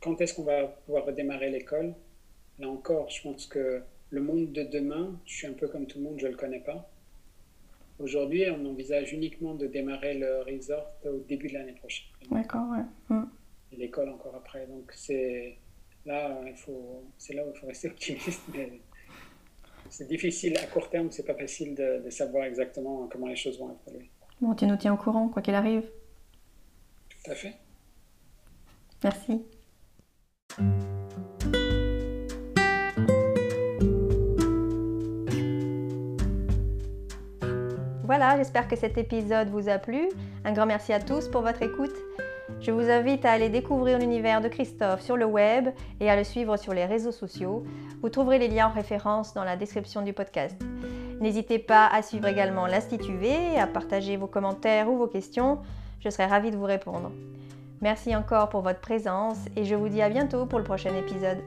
quand 0.00 0.20
est-ce 0.20 0.34
qu'on 0.34 0.42
va 0.42 0.64
pouvoir 0.64 1.04
redémarrer 1.04 1.50
l'école? 1.50 1.94
Là 2.58 2.68
encore, 2.68 3.08
je 3.10 3.22
pense 3.22 3.46
que 3.46 3.82
le 4.10 4.20
monde 4.20 4.50
de 4.50 4.64
demain, 4.64 5.16
je 5.26 5.34
suis 5.36 5.46
un 5.46 5.52
peu 5.52 5.68
comme 5.68 5.86
tout 5.86 5.98
le 5.98 6.04
monde, 6.06 6.18
je 6.18 6.26
ne 6.26 6.32
le 6.32 6.36
connais 6.36 6.58
pas. 6.58 6.90
Aujourd'hui, 7.98 8.44
on 8.50 8.66
envisage 8.66 9.12
uniquement 9.12 9.54
de 9.54 9.66
démarrer 9.66 10.14
le 10.14 10.42
resort 10.42 10.90
au 11.04 11.18
début 11.28 11.48
de 11.48 11.54
l'année 11.54 11.74
prochaine. 11.74 12.06
D'accord, 12.30 12.66
ouais. 12.70 13.16
Mm. 13.16 13.24
Et 13.72 13.76
l'école 13.76 14.08
encore 14.08 14.34
après. 14.34 14.66
Donc 14.66 14.90
c'est 14.94 15.56
là, 16.04 16.40
il 16.46 16.56
faut, 16.56 17.04
c'est 17.18 17.34
là 17.34 17.44
où 17.44 17.50
il 17.54 17.58
faut 17.58 17.66
rester 17.66 17.88
optimiste, 17.88 18.42
mais 18.52 18.80
c'est 19.90 20.08
difficile 20.08 20.58
à 20.58 20.66
court 20.66 20.90
terme. 20.90 21.10
C'est 21.10 21.24
pas 21.24 21.34
facile 21.34 21.74
de, 21.74 22.10
savoir 22.10 22.44
exactement 22.44 23.08
comment 23.10 23.28
les 23.28 23.36
choses 23.36 23.58
vont 23.58 23.76
évoluer. 23.86 24.10
Bon, 24.40 24.54
tu 24.54 24.66
nous 24.66 24.76
tiens 24.76 24.94
au 24.94 24.96
courant, 24.96 25.28
quoi 25.28 25.40
qu'il 25.40 25.54
arrive. 25.54 25.88
Tout 27.08 27.30
à 27.30 27.34
fait. 27.34 27.54
Merci. 29.04 29.42
Voilà, 38.04 38.36
j'espère 38.36 38.68
que 38.68 38.76
cet 38.76 38.98
épisode 38.98 39.48
vous 39.48 39.70
a 39.70 39.78
plu. 39.78 40.10
Un 40.44 40.52
grand 40.52 40.66
merci 40.66 40.92
à 40.92 41.00
tous 41.00 41.26
pour 41.28 41.40
votre 41.40 41.62
écoute. 41.62 41.94
Je 42.60 42.70
vous 42.70 42.90
invite 42.90 43.24
à 43.24 43.32
aller 43.32 43.48
découvrir 43.48 43.98
l'univers 43.98 44.42
de 44.42 44.48
Christophe 44.48 45.00
sur 45.00 45.16
le 45.16 45.24
web 45.24 45.70
et 46.00 46.10
à 46.10 46.16
le 46.16 46.22
suivre 46.22 46.58
sur 46.58 46.74
les 46.74 46.84
réseaux 46.84 47.12
sociaux. 47.12 47.64
Vous 48.02 48.10
trouverez 48.10 48.38
les 48.38 48.48
liens 48.48 48.68
en 48.68 48.72
référence 48.72 49.32
dans 49.32 49.42
la 49.42 49.56
description 49.56 50.02
du 50.02 50.12
podcast. 50.12 50.54
N'hésitez 51.20 51.58
pas 51.58 51.86
à 51.86 52.02
suivre 52.02 52.26
également 52.26 52.66
l'Institut 52.66 53.16
V, 53.16 53.58
à 53.58 53.66
partager 53.66 54.18
vos 54.18 54.26
commentaires 54.26 54.90
ou 54.90 54.98
vos 54.98 55.06
questions. 55.06 55.60
Je 56.00 56.10
serai 56.10 56.26
ravie 56.26 56.50
de 56.50 56.56
vous 56.58 56.64
répondre. 56.66 57.10
Merci 57.80 58.14
encore 58.14 58.50
pour 58.50 58.60
votre 58.60 58.80
présence 58.80 59.38
et 59.56 59.64
je 59.64 59.74
vous 59.74 59.88
dis 59.88 60.02
à 60.02 60.10
bientôt 60.10 60.44
pour 60.44 60.58
le 60.58 60.64
prochain 60.64 60.94
épisode. 60.94 61.38